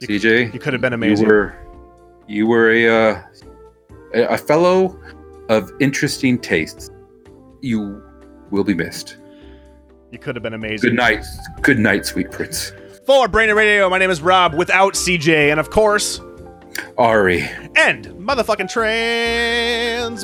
CJ, 0.00 0.52
You 0.54 0.58
could 0.58 0.72
have 0.72 0.80
been 0.82 0.94
amazing. 0.94 1.26
You 1.26 1.32
were, 1.32 1.54
you 2.26 2.46
were 2.46 2.70
a, 2.70 2.88
uh, 2.88 3.22
a 4.14 4.22
a 4.34 4.38
fellow 4.38 4.98
of 5.50 5.70
interesting 5.78 6.38
tastes. 6.38 6.90
You 7.60 8.02
will 8.50 8.64
be 8.64 8.74
missed. 8.74 9.18
You 10.10 10.18
could 10.18 10.36
have 10.36 10.42
been 10.42 10.54
amazing. 10.54 10.88
Good 10.90 10.96
night. 10.96 11.24
Good 11.60 11.78
night, 11.78 12.06
sweet 12.06 12.30
prince. 12.30 12.72
For 13.06 13.28
Brain 13.28 13.50
Radio, 13.52 13.90
my 13.90 13.98
name 13.98 14.10
is 14.10 14.22
Rob 14.22 14.54
without 14.54 14.94
CJ, 14.94 15.50
and 15.50 15.60
of 15.60 15.68
course, 15.68 16.22
Ari. 16.96 17.42
end 17.76 18.06
motherfucking 18.06 18.70
transmission. 18.70 20.14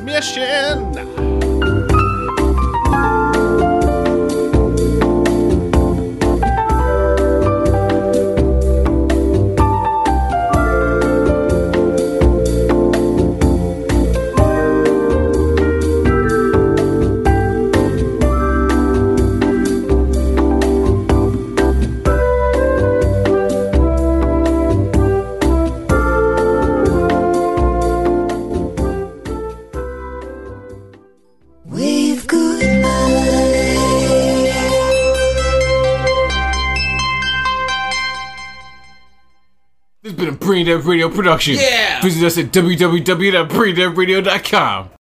This 40.64 40.66
has 40.66 40.66
been 40.66 40.66
a 40.66 40.66
Brain 40.66 40.66
Dead 40.66 40.84
Radio 40.86 41.08
production. 41.08 41.54
Yeah! 41.54 42.02
Visit 42.02 42.26
us 42.26 42.36
at 42.38 42.46
www.braindeadradio.com. 42.52 44.90